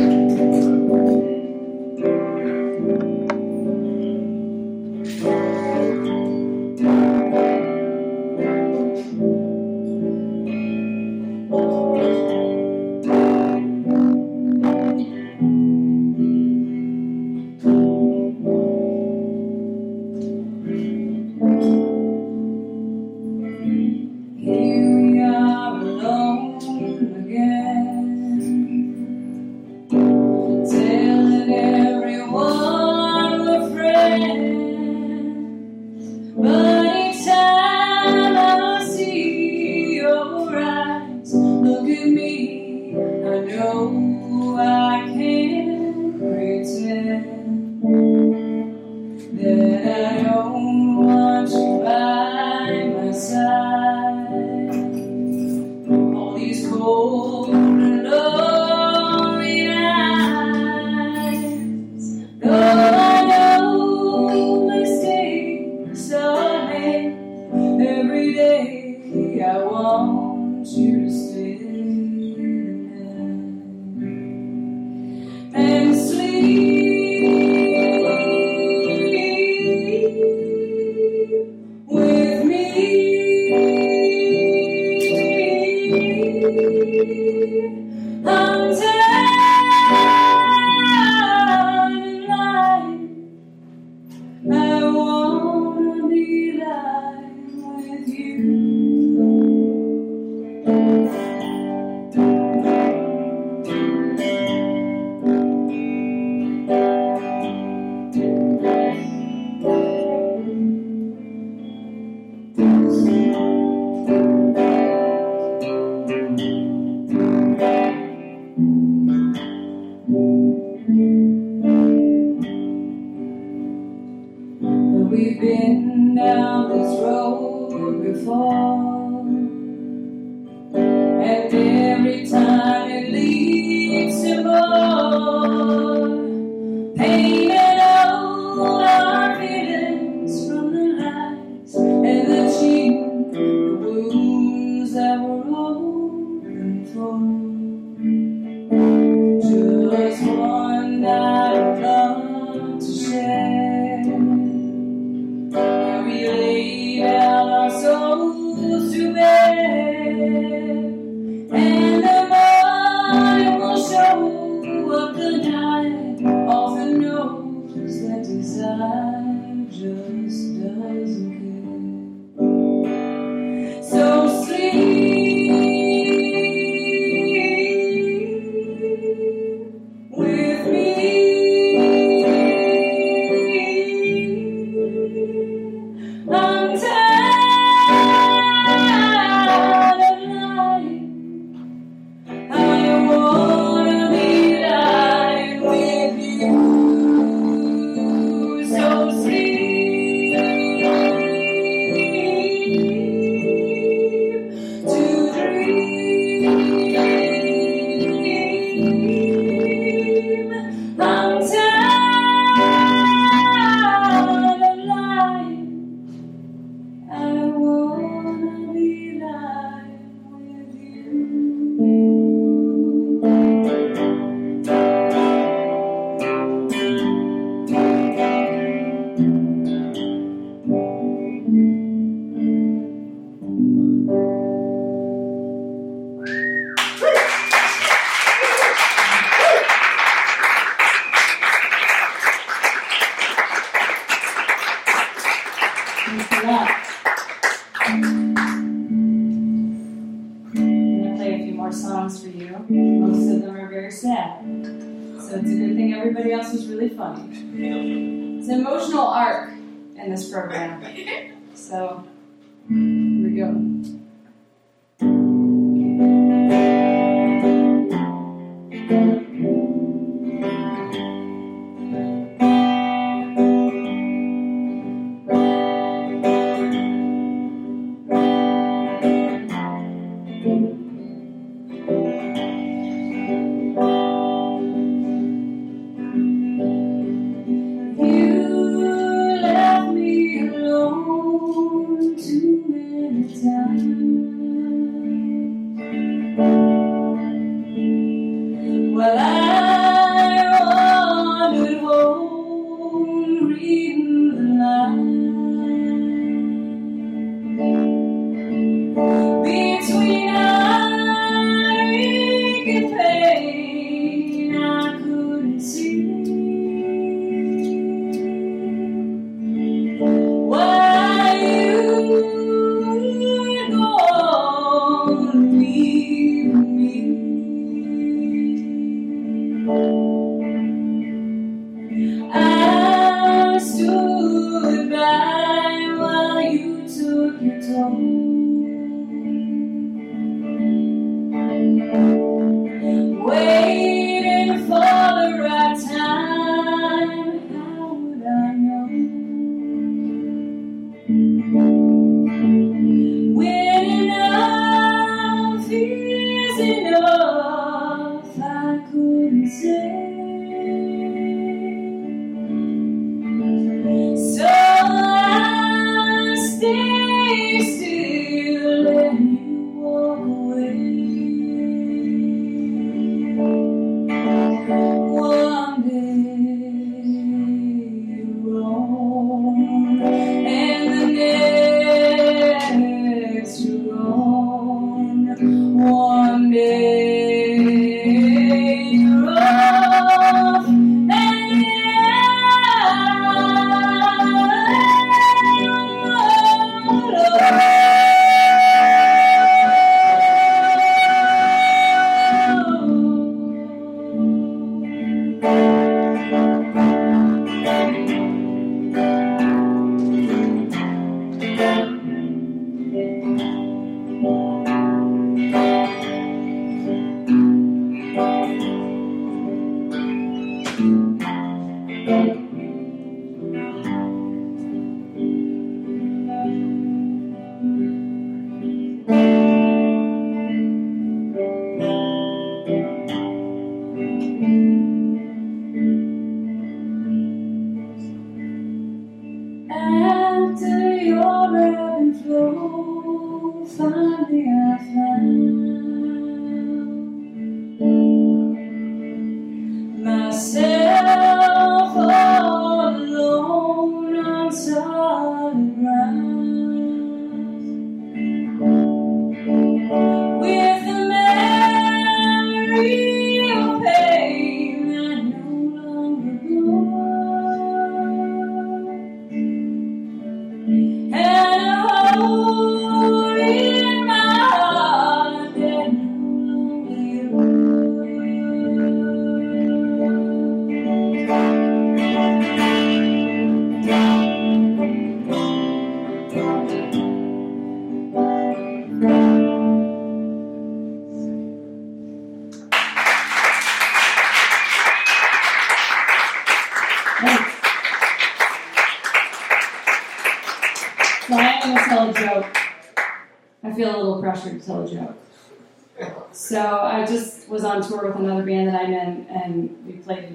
We've 125.16 125.40
been 125.40 126.14
down 126.16 126.78
this 126.78 127.00
road 127.00 128.04
before. 128.04 129.05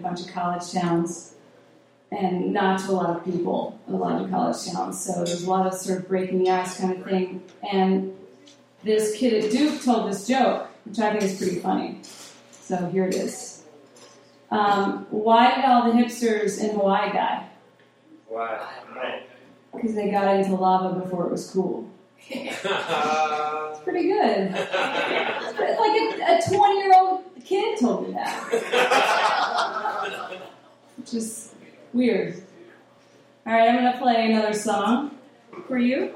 A 0.00 0.02
bunch 0.02 0.20
of 0.26 0.32
college 0.32 0.72
towns, 0.72 1.34
and 2.10 2.52
not 2.52 2.80
to 2.80 2.90
a 2.90 2.92
lot 2.92 3.16
of 3.16 3.24
people, 3.24 3.78
a 3.88 3.92
lot 3.92 4.20
of 4.20 4.30
college 4.30 4.64
towns. 4.66 5.02
So 5.02 5.24
there's 5.24 5.44
a 5.44 5.50
lot 5.50 5.66
of 5.66 5.74
sort 5.74 5.98
of 6.00 6.08
breaking 6.08 6.42
the 6.42 6.50
ice 6.50 6.78
kind 6.80 6.98
of 6.98 7.04
thing. 7.04 7.42
And 7.70 8.16
this 8.82 9.16
kid 9.16 9.44
at 9.44 9.50
Duke 9.50 9.82
told 9.82 10.10
this 10.10 10.26
joke, 10.26 10.68
which 10.84 10.98
I 10.98 11.12
think 11.12 11.22
is 11.22 11.38
pretty 11.38 11.60
funny. 11.60 12.00
So 12.50 12.88
here 12.90 13.04
it 13.06 13.14
is. 13.14 13.62
Um, 14.50 15.06
why 15.10 15.54
did 15.54 15.64
all 15.64 15.84
the 15.92 15.96
hipsters 15.96 16.58
in 16.62 16.70
Hawaii 16.70 17.12
die? 17.12 17.46
Why? 18.26 18.66
Because 19.72 19.94
they 19.94 20.10
got 20.10 20.34
into 20.36 20.54
lava 20.54 20.98
before 20.98 21.26
it 21.26 21.30
was 21.30 21.48
cool. 21.50 21.88
It's 22.32 23.80
pretty 23.84 24.08
good. 24.08 24.52
It's 24.54 26.18
Like 26.20 26.44
a 26.44 26.54
20 26.54 26.78
year 26.80 26.92
old 26.94 27.29
kid 27.40 27.78
told 27.78 28.08
me 28.08 28.14
that. 28.14 28.50
Which 30.96 31.14
is 31.14 31.54
weird. 31.92 32.42
Alright, 33.46 33.68
I'm 33.68 33.76
going 33.76 33.92
to 33.92 33.98
play 33.98 34.30
another 34.30 34.52
song 34.52 35.16
for 35.66 35.78
you. 35.78 36.14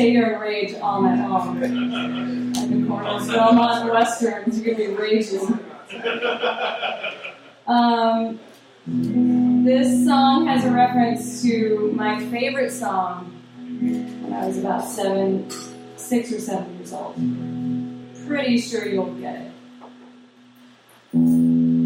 Stay 0.00 0.10
here 0.12 0.32
and 0.32 0.40
rage 0.40 0.74
all 0.80 1.02
night 1.02 1.28
long. 1.28 1.62
At 1.62 2.70
the 2.70 2.86
corner 2.86 3.08
of 3.08 3.28
Belmont 3.28 3.92
Westerns, 3.92 4.60
you're 4.60 4.74
gonna 4.74 4.88
be 4.88 4.94
raging. 4.94 5.58
Um, 7.66 8.40
this 8.86 10.06
song 10.06 10.46
has 10.46 10.64
a 10.64 10.70
reference 10.72 11.42
to 11.42 11.92
my 11.94 12.18
favorite 12.30 12.72
song 12.72 13.26
when 13.66 14.32
I 14.32 14.46
was 14.46 14.58
about 14.58 14.84
seven, 14.86 15.48
six 15.96 16.32
or 16.32 16.40
seven 16.40 16.76
years 16.78 16.92
old. 16.92 17.14
Pretty 18.26 18.58
sure 18.58 18.88
you'll 18.88 19.14
get 19.14 19.52
it. 21.12 21.79